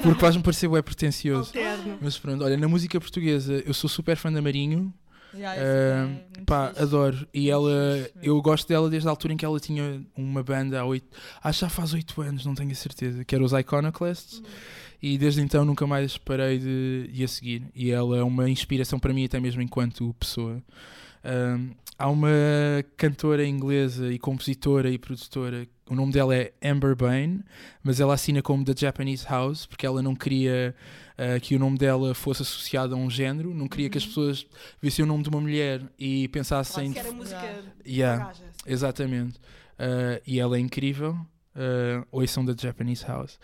porque 0.03 0.20
vais-me 0.20 0.43
parecer 0.43 0.68
é 0.74 0.82
pretencioso. 0.82 1.53
Mas 2.01 2.18
pronto, 2.18 2.43
olha, 2.43 2.57
na 2.57 2.66
música 2.66 3.01
portuguesa 3.01 3.62
eu 3.64 3.72
sou 3.72 3.88
super 3.88 4.16
fã 4.16 4.32
da 4.32 4.43
Marinho, 4.43 4.93
É 5.35 6.05
muito 6.05 6.45
pá, 6.47 6.68
fixe. 6.68 6.83
adoro. 6.83 7.28
E 7.33 7.51
ela, 7.51 7.70
eu 8.22 8.41
gosto 8.43 8.68
dela 8.68 8.89
desde 8.89 9.09
a 9.09 9.11
altura 9.11 9.35
em 9.35 9.37
que 9.37 9.45
ela 9.45 9.61
tinha 9.61 10.03
uma 10.16 10.43
banda 10.43 10.81
há 10.81 10.85
oito, 10.85 11.07
acho 11.43 11.59
que 11.61 11.64
já 11.66 11.70
faz 11.70 11.93
oito 11.95 12.20
anos, 12.20 12.45
não 12.45 12.55
tenho 12.55 12.70
a 12.72 12.74
certeza, 12.74 13.24
que 13.24 13.35
era 13.35 13.45
os 13.45 13.53
Iconoclasts. 13.53 14.43
E 15.03 15.17
desde 15.17 15.41
então 15.41 15.65
nunca 15.65 15.87
mais 15.87 16.19
parei 16.19 16.59
de, 16.59 17.11
de 17.13 17.25
a 17.25 17.29
seguir. 17.29 17.65
E 17.75 17.91
ela 17.91 18.19
é 18.19 18.23
uma 18.23 18.49
inspiração 18.49 18.99
para 18.99 19.13
mim, 19.13 19.25
até 19.25 19.41
mesmo 19.41 19.63
enquanto 19.63 20.15
pessoa. 20.19 20.63
Ahm, 21.25 21.71
há 21.99 22.09
uma 22.09 22.29
cantora 22.97 23.47
inglesa 23.47 24.13
e 24.13 24.19
compositora 24.19 24.91
e 24.91 24.99
produtora. 24.99 25.67
O 25.89 25.95
nome 25.95 26.13
dela 26.13 26.35
é 26.37 26.53
Amber 26.63 26.95
Bain, 26.95 27.43
mas 27.83 27.99
ela 27.99 28.15
assina 28.15 28.41
como 28.43 28.65
The 28.65 28.75
Japanese 28.77 29.27
House 29.29 29.67
porque 29.67 29.85
ela 29.85 30.01
não 30.01 30.15
queria 30.15 30.75
ah, 31.21 31.39
que 31.39 31.55
o 31.55 31.59
nome 31.59 31.77
dela 31.77 32.15
fosse 32.15 32.41
associado 32.41 32.95
a 32.95 32.97
um 32.97 33.11
género, 33.11 33.53
não 33.53 33.69
queria 33.69 33.91
que 33.91 33.99
as 33.99 34.07
pessoas 34.07 34.47
vissem 34.81 35.05
o 35.05 35.09
nome 35.09 35.23
de 35.23 35.29
uma 35.29 35.39
mulher 35.39 35.83
e 35.99 36.27
pensassem. 36.29 36.95
Que 36.95 36.99
era 36.99 37.13
música. 37.13 37.63
Yeah. 37.87 38.25
gaja. 38.25 38.45
Exatamente. 38.67 39.37
Uh, 39.79 40.17
e 40.27 40.41
ela 40.41 40.57
é 40.57 40.61
incrível. 40.61 41.13
Uh, 41.55 42.07
ouçam 42.11 42.43
da 42.43 42.55
Japanese 42.59 43.05
House. 43.05 43.39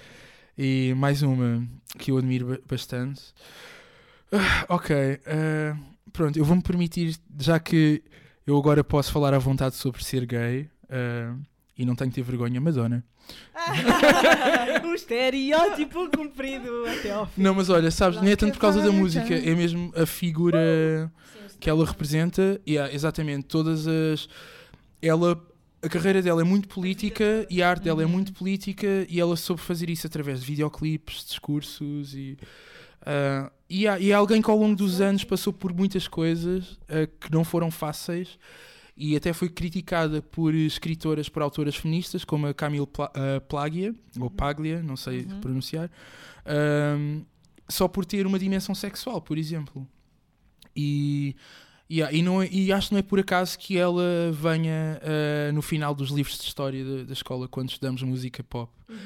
E 0.59 0.95
mais 0.97 1.23
uma 1.23 1.67
que 1.99 2.11
eu 2.11 2.19
admiro 2.19 2.47
ba- 2.47 2.59
bastante. 2.69 3.23
Ah, 4.33 4.67
ok. 4.69 4.95
uh, 4.97 5.79
pronto, 6.13 6.39
eu 6.39 6.45
vou-me 6.45 6.63
permitir, 6.63 7.17
já 7.39 7.59
que 7.59 8.03
eu 8.47 8.57
agora 8.57 8.83
posso 8.83 9.13
falar 9.13 9.35
à 9.35 9.39
vontade 9.39 9.75
sobre 9.77 10.03
ser 10.03 10.25
gay 10.27 10.69
uh, 10.85 11.39
e 11.77 11.85
não 11.85 11.95
tenho 11.95 12.11
que 12.11 12.17
ter 12.17 12.23
vergonha, 12.23 12.61
Madonna. 12.61 13.05
o 14.85 14.95
estereótipo 14.95 16.09
cumprido 16.11 16.87
até 16.87 17.11
ao 17.13 17.27
fim. 17.27 17.43
Não, 17.43 17.55
mas 17.55 17.69
olha, 17.69 17.91
sabes, 17.91 18.21
nem 18.21 18.33
é 18.33 18.37
tanto 18.37 18.53
por 18.55 18.61
causa 18.61 18.81
da 18.81 18.89
a 18.89 18.93
música, 18.93 19.35
é 19.35 19.55
mesmo 19.55 19.93
a 19.97 20.07
figura 20.07 21.13
que 21.59 21.69
ela 21.69 21.85
representa. 21.85 22.61
Yeah, 22.67 22.93
exatamente, 22.93 23.47
todas 23.47 23.87
as. 23.87 24.29
Ela. 25.03 25.41
A 25.87 25.89
carreira 25.89 26.21
dela 26.23 26.41
é 26.41 26.45
muito 26.45 26.69
política 26.69 27.47
e 27.49 27.63
a 27.63 27.69
arte 27.71 27.85
dela 27.85 28.03
é 28.03 28.07
muito 28.07 28.33
política 28.33 29.07
e 29.09 29.21
ela 29.21 29.37
soube 29.37 29.61
fazer 29.63 29.89
isso 29.89 30.07
através 30.07 30.41
de 30.41 30.47
videoclipes, 30.47 31.25
discursos 31.25 32.15
e. 32.15 32.37
ah, 33.03 33.51
e, 33.69 33.87
há, 33.89 33.99
e 33.99 34.11
é 34.11 34.15
alguém 34.15 34.41
que 34.41 34.51
ao 34.51 34.57
longo 34.57 34.77
dos 34.77 35.01
anos 35.01 35.25
passou 35.25 35.53
por 35.53 35.73
muitas 35.73 36.07
coisas 36.09 36.79
ah, 36.89 37.07
que 37.21 37.31
não 37.33 37.45
foram 37.45 37.71
fáceis 37.71 38.39
e 38.97 39.15
até 39.15 39.33
foi 39.33 39.49
criticada 39.51 40.23
por 40.23 40.55
escritoras, 40.55 41.29
por 41.29 41.43
autoras 41.43 41.77
feministas, 41.77 42.25
como 42.25 42.47
a 42.47 42.55
Camille 42.55 42.87
Pla- 42.87 43.13
ah, 43.15 43.41
Plagia, 43.43 43.95
ou 44.19 44.31
Paglia, 44.31 44.83
não 44.83 44.97
sei 44.97 45.21
Uhum. 45.23 45.41
pronunciar, 45.41 45.91
só 47.69 47.89
por 47.89 48.05
ter 48.05 48.27
uma 48.27 48.39
dimensão 48.39 48.75
sexual, 48.75 49.21
por 49.21 49.37
exemplo. 49.39 49.87
E, 50.75 51.35
e, 51.89 52.03
há- 52.03 52.13
e 52.13 52.23
não 52.23 52.43
é- 52.43 52.49
e 52.51 52.73
acho 52.73 52.89
que 52.89 52.95
não 52.95 52.99
é 52.99 53.03
por 53.03 53.19
acaso 53.21 53.59
que 53.59 53.77
ela 53.79 54.03
venha 54.33 55.01
ah, 55.03 55.53
no 55.53 55.63
final 55.63 55.95
dos 55.95 56.11
livros 56.11 56.37
de 56.39 56.45
história 56.45 56.85
da, 56.85 57.05
da 57.05 57.13
escola, 57.13 57.47
quando 57.49 57.69
estudamos 57.71 58.03
música 58.03 58.43
pop. 58.45 58.73
Uhum. 58.89 58.97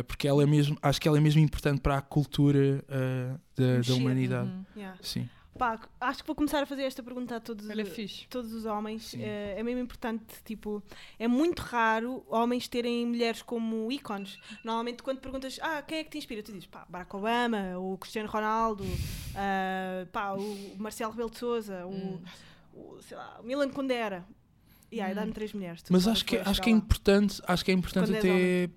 Uh, 0.00 0.04
porque 0.04 0.28
ela 0.28 0.42
é 0.42 0.46
mesmo, 0.46 0.76
acho 0.82 1.00
que 1.00 1.08
ela 1.08 1.16
é 1.16 1.20
mesmo 1.20 1.40
importante 1.40 1.80
para 1.80 1.96
a 1.96 2.02
cultura 2.02 2.84
uh, 2.86 3.40
da, 3.56 3.80
da 3.80 3.94
humanidade. 3.94 4.48
Uhum. 4.50 4.64
Yeah. 4.76 4.98
Sim. 5.00 5.28
Pá, 5.62 5.78
acho 6.00 6.22
que 6.22 6.26
vou 6.26 6.34
começar 6.34 6.60
a 6.60 6.66
fazer 6.66 6.82
esta 6.82 7.04
pergunta 7.04 7.36
a 7.36 7.40
todos, 7.40 7.68
Olha, 7.70 7.86
fixe. 7.86 8.26
todos 8.28 8.52
os 8.52 8.64
homens. 8.66 9.14
Eh, 9.14 9.54
é 9.56 9.62
mesmo 9.62 9.80
importante, 9.80 10.24
tipo, 10.44 10.82
é 11.20 11.28
muito 11.28 11.60
raro 11.60 12.24
homens 12.28 12.66
terem 12.66 13.06
mulheres 13.06 13.42
como 13.42 13.92
ícones. 13.92 14.40
Normalmente, 14.64 15.04
quando 15.04 15.20
perguntas, 15.20 15.60
ah, 15.62 15.80
quem 15.82 15.98
é 15.98 16.04
que 16.04 16.10
te 16.10 16.18
inspira? 16.18 16.42
Tu 16.42 16.50
dizes, 16.50 16.66
pá, 16.66 16.84
Barack 16.88 17.14
Obama, 17.14 17.78
o 17.78 17.96
Cristiano 17.96 18.28
Ronaldo, 18.28 18.82
ah, 19.36 20.04
pá, 20.10 20.32
o 20.32 20.74
Marcelo 20.78 21.12
Rebelo 21.12 21.30
de 21.30 21.38
Souza, 21.38 21.86
Hum. 21.86 22.20
o, 22.74 22.96
o, 22.96 23.02
sei 23.02 23.16
lá, 23.16 23.38
o 23.40 23.44
Milan 23.46 23.68
Kundera. 23.70 24.26
E 24.90 25.00
aí, 25.00 25.12
Hum. 25.12 25.14
dá-me 25.14 25.32
três 25.32 25.52
mulheres. 25.52 25.84
Mas 25.88 26.08
acho 26.08 26.24
que, 26.24 26.38
acho 26.38 26.60
que 26.60 26.70
é 26.70 26.72
importante, 26.72 27.40
acho 27.46 27.64
que 27.64 27.70
é 27.70 27.74
importante 27.74 28.16
até 28.16 28.68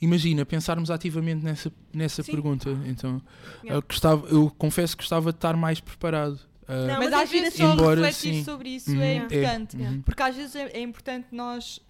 imagina, 0.00 0.44
pensarmos 0.44 0.90
ativamente 0.90 1.44
nessa, 1.44 1.72
nessa 1.92 2.22
Sim. 2.22 2.32
pergunta. 2.32 2.70
Então, 2.86 3.20
Yeah. 3.62 3.76
eu, 3.76 3.82
gostava, 3.82 4.26
eu 4.28 4.50
confesso 4.58 4.96
que 4.96 5.02
gostava 5.02 5.32
de 5.32 5.36
estar 5.38 5.56
mais 5.56 5.80
preparado. 5.80 6.38
Uh, 6.68 6.86
Não, 6.88 6.98
Mas, 6.98 7.10
mas 7.10 7.12
às 7.12 7.20
é 7.20 7.32
vezes 7.40 7.54
só 7.54 7.72
Embora, 7.72 8.00
refletir 8.06 8.34
sim. 8.38 8.44
sobre 8.44 8.68
isso 8.70 8.90
Uhum, 8.90 9.00
é 9.00 9.12
é, 9.12 9.16
importante. 9.18 9.76
uhum. 9.76 10.02
Porque 10.02 10.22
às 10.22 10.34
vezes 10.36 10.56
é, 10.56 10.64
é 10.72 10.80
importante 10.80 11.28
nós 11.30 11.80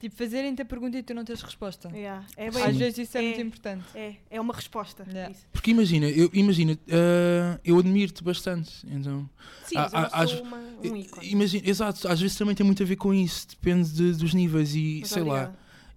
tipo, 0.00 0.16
fazerem-te 0.16 0.62
a 0.62 0.64
pergunta 0.64 0.96
e 0.98 1.02
tu 1.02 1.12
não 1.14 1.22
tens 1.24 1.42
resposta. 1.42 1.88
Yeah, 1.94 2.24
É, 2.36 2.48
Às 2.48 2.54
bem, 2.56 2.72
vezes 2.72 2.98
isso 3.06 3.16
é, 3.18 3.20
É. 3.20 3.24
muito 3.28 3.40
importante. 3.42 3.84
é, 3.94 4.14
é 4.30 4.40
uma 4.40 4.54
resposta. 4.54 5.04
Yeah. 5.08 5.30
isso. 5.30 5.46
Porque 5.52 5.70
imagina, 5.70 6.08
eu, 6.08 6.30
imagina 6.32 6.72
uh, 6.72 7.60
eu 7.64 7.78
admiro-te 7.78 8.24
bastante. 8.24 8.70
Então, 8.90 9.28
Sim, 9.66 9.76
Ah, 9.76 9.90
não 9.92 10.00
ah, 10.00 10.08
sou 10.10 10.18
às- 10.20 10.40
uma, 10.40 10.56
um 10.82 10.96
ícone. 10.96 11.30
imagina, 11.30 11.68
exato, 11.68 12.08
às 12.08 12.20
vezes 12.20 12.36
também 12.36 12.54
tem 12.54 12.64
muito 12.66 12.82
a 12.82 12.86
ver 12.86 12.96
com 12.96 13.12
isso, 13.14 13.46
depende 13.50 13.90
de- 13.92 14.12
dos 14.14 14.32
níveis 14.34 14.74
e 14.74 14.98
Mas 15.02 15.10
sei 15.10 15.22
lá. 15.22 15.54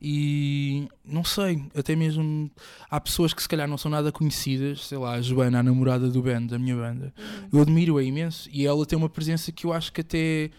E 0.08 0.88
não 1.03 1.24
sei, 1.24 1.64
até 1.76 1.95
mesmo 1.95 2.51
há 2.91 3.01
pessoas 3.01 3.34
que 3.34 3.41
se 3.41 3.49
calhar 3.49 3.68
não 3.68 3.76
são 3.76 3.89
nada 3.89 4.12
conhecidas, 4.12 4.86
sei 4.86 4.99
lá, 4.99 5.14
a 5.14 5.22
Joana, 5.22 5.62
a 5.62 5.64
namorada 5.64 6.12
do 6.12 6.22
band, 6.22 6.45
da 6.45 6.60
minha 6.60 6.76
banda. 6.76 7.12
Uhum. 7.18 7.49
Eu 7.53 7.62
admiro-a 7.62 8.03
imenso 8.03 8.47
e 8.53 8.68
ela 8.68 8.86
tem 8.86 8.95
uma 8.95 9.10
presença 9.10 9.51
que 9.51 9.66
eu 9.66 9.74
acho 9.74 9.91
que 9.91 10.01
até 10.01 10.51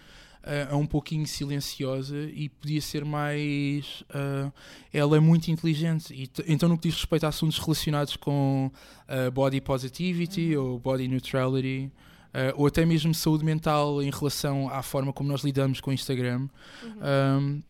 ah, 0.42 0.66
é 0.72 0.74
um 0.74 0.84
pouquinho 0.84 1.24
silenciosa 1.28 2.16
e 2.34 2.49
podia 2.49 2.80
ser 2.80 3.05
mais. 3.05 4.03
ah, 4.11 4.51
ela 4.92 5.16
é 5.16 5.20
muito 5.20 5.49
inteligente, 5.49 6.12
e 6.12 6.28
então 6.49 6.68
no 6.68 6.76
que 6.76 6.88
diz 6.88 6.97
respeito 6.97 7.24
a 7.24 7.28
assuntos 7.28 7.57
relacionados 7.61 8.16
com 8.16 8.68
ah, 9.07 9.30
body 9.30 9.61
positivity 9.61 10.57
ou 10.57 10.76
body 10.80 11.07
neutrality. 11.07 11.88
ah, 12.34 12.53
ou 12.57 12.66
até 12.66 12.84
mesmo 12.84 13.14
saúde 13.14 13.44
mental 13.44 14.03
em 14.03 14.11
relação 14.11 14.68
à 14.68 14.82
forma 14.82 15.12
como 15.12 15.28
nós 15.28 15.42
lidamos 15.42 15.80
com 15.80 15.92
o 15.92 15.94
Instagram. 15.94 16.49
Uhum. 16.82 17.40
Um, 17.40 17.62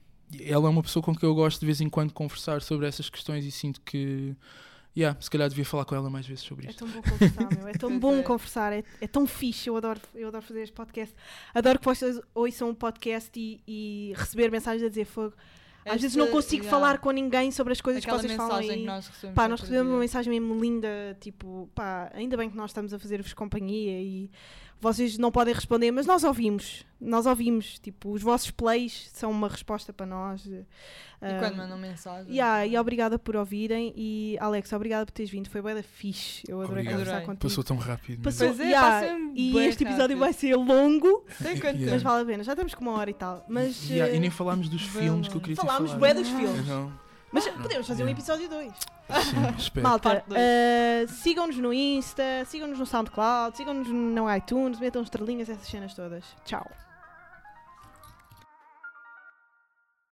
ela 0.45 0.66
é 0.66 0.70
uma 0.70 0.83
pessoa 0.83 1.03
com 1.03 1.14
quem 1.14 1.29
eu 1.29 1.35
gosto 1.35 1.61
de 1.61 1.66
vez 1.66 1.81
em 1.81 1.89
quando 1.89 2.12
conversar 2.12 2.61
sobre 2.62 2.87
essas 2.87 3.09
questões 3.09 3.45
e 3.45 3.51
sinto 3.51 3.81
que, 3.83 4.35
yeah, 4.97 5.16
se 5.20 5.31
calhar 5.31 5.49
devia 5.49 5.64
falar 5.64 5.85
com 5.85 5.95
ela 5.95 6.11
mais 6.11 6.27
vezes 6.27 6.43
sobre 6.45 6.66
É 6.66 6.70
isto. 6.70 6.81
tão 6.85 6.89
bom 6.89 7.03
conversar, 7.03 7.49
meu. 7.57 7.68
É 7.68 7.72
tão 7.72 7.99
bom 8.01 8.16
é. 8.16 8.22
conversar, 8.22 8.72
é, 8.72 8.85
é 9.01 9.07
tão 9.07 9.27
fixe. 9.27 9.68
Eu 9.68 9.77
adoro, 9.77 10.01
eu 10.14 10.29
adoro 10.29 10.45
fazer 10.45 10.62
este 10.62 10.72
podcast. 10.74 11.14
Adoro 11.55 11.79
que 11.79 11.85
vocês 11.85 12.20
ouçam 12.35 12.70
um 12.70 12.74
podcast 12.74 13.31
e, 13.39 13.61
e 13.66 14.12
receber 14.16 14.51
mensagens 14.51 14.83
a 14.83 14.89
dizer 14.89 15.05
fogo. 15.05 15.35
Às 15.89 16.03
vezes 16.03 16.16
não 16.16 16.24
Esta- 16.24 16.37
consigo 16.37 16.64
yeah. 16.64 16.77
falar 16.77 16.99
com 16.99 17.12
ninguém 17.12 17.53
sobre 17.53 17.72
as 17.72 17.81
coisas 17.81 18.03
Aquela 18.03 18.18
que 18.18 18.27
vocês 18.27 18.37
falam 18.37 18.61
que 18.61 18.85
nós 18.85 19.07
recebemos. 19.07 19.35
Pá, 19.37 19.47
nós 19.47 19.61
recebemos 19.61 19.93
uma 19.93 20.01
mensagem 20.01 20.33
mesmo 20.41 20.61
linda, 20.61 21.16
tipo, 21.20 21.70
pá, 21.77 22.11
ainda 22.12 22.37
bem 22.37 22.51
que 22.51 22.57
nós 22.57 22.70
estamos 22.70 22.93
a 22.93 22.99
fazer-vos 22.99 23.33
companhia 23.33 24.03
e 24.03 24.29
vocês 24.81 25.16
não 25.18 25.31
podem 25.33 25.55
responder, 25.55 25.91
mas 25.91 26.07
nós 26.07 26.22
ouvimos, 26.24 26.85
nós 27.01 27.27
ouvimos, 27.27 27.79
tipo, 27.79 28.11
os 28.12 28.22
vossos 28.22 28.51
plays 28.51 29.09
são 29.12 29.31
uma 29.31 29.49
resposta 29.49 29.93
para 29.93 30.07
nós. 30.07 30.45
E 30.47 30.64
Ah, 31.20 31.39
quando 31.39 31.57
mandam 31.57 31.79
mensagem. 31.79 32.31
Yeah, 32.31 32.66
e 32.66 32.77
obrigada 32.77 33.18
por 33.18 33.37
ouvirem 33.37 33.93
e 33.97 34.37
Alex, 34.39 34.70
obrigada 34.74 35.07
por 35.07 35.12
teres 35.12 35.31
vindo, 35.31 35.49
foi 35.49 35.62
da 35.62 35.83
fixe. 35.83 36.43
Eu 36.47 36.59
adorei 36.61 36.83
Obrigado. 36.83 36.93
conversar 36.93 37.11
Adorei. 37.12 37.27
contigo. 37.27 37.43
Passou 37.49 37.64
tão 37.64 37.77
rápido. 37.79 38.22
Passou- 38.22 38.49
Pois 38.49 38.61
é, 38.61 38.64
yeah, 38.64 38.91
passa 39.01 39.18
e 39.35 39.53
bué 39.53 39.66
este 39.66 39.83
episódio 39.83 40.03
rápido. 40.16 40.18
vai 40.18 40.33
ser 40.35 40.55
longo, 40.57 41.24
Tem 41.43 41.55
quanto 41.59 41.77
Yeah. 41.77 41.85
mas 41.85 41.91
tempo? 42.03 42.05
vale 42.05 42.22
a 42.22 42.27
pena. 42.27 42.45
Já 42.45 42.53
estamos 42.53 42.74
com 42.74 42.83
uma 42.83 42.93
hora 42.93 43.11
e 43.11 43.14
tal. 43.14 43.45
Mas 43.49 43.89
Yeah, 43.89 44.12
e 44.12 44.16
eh, 44.16 44.20
nem 44.20 44.31
falámos 44.31 44.68
dos 44.68 44.83
Vamos. 44.83 44.99
filmes 45.01 45.29
que 45.29 45.35
eu 45.37 45.41
queria 45.41 45.57
ter 45.57 45.62
falámos 45.62 45.91
falado. 45.93 46.01
bué 46.01 46.14
dos 46.14 46.29
filmes. 46.29 46.61
Então, 46.61 46.93
Mas 47.33 47.47
podemos 47.49 47.87
fazer 47.87 48.05
um 48.05 48.09
episódio 48.09 48.49
2. 48.49 48.72
sim, 48.72 49.57
espero. 49.59 49.87
Malta, 49.87 50.24
eh, 50.35 51.07
sigam-nos 51.09 51.57
no 51.59 51.72
Insta, 51.72 52.45
sigam-nos 52.47 52.79
no 52.79 52.87
SoundCloud, 52.87 53.57
sigam-nos 53.57 53.89
no 53.89 54.35
iTunes, 54.35 54.79
metam 54.79 55.03
estrelinhas, 55.03 55.49
essas 55.49 55.66
cenas 55.66 55.95
todas. 55.95 56.24
Tchau. 56.45 56.66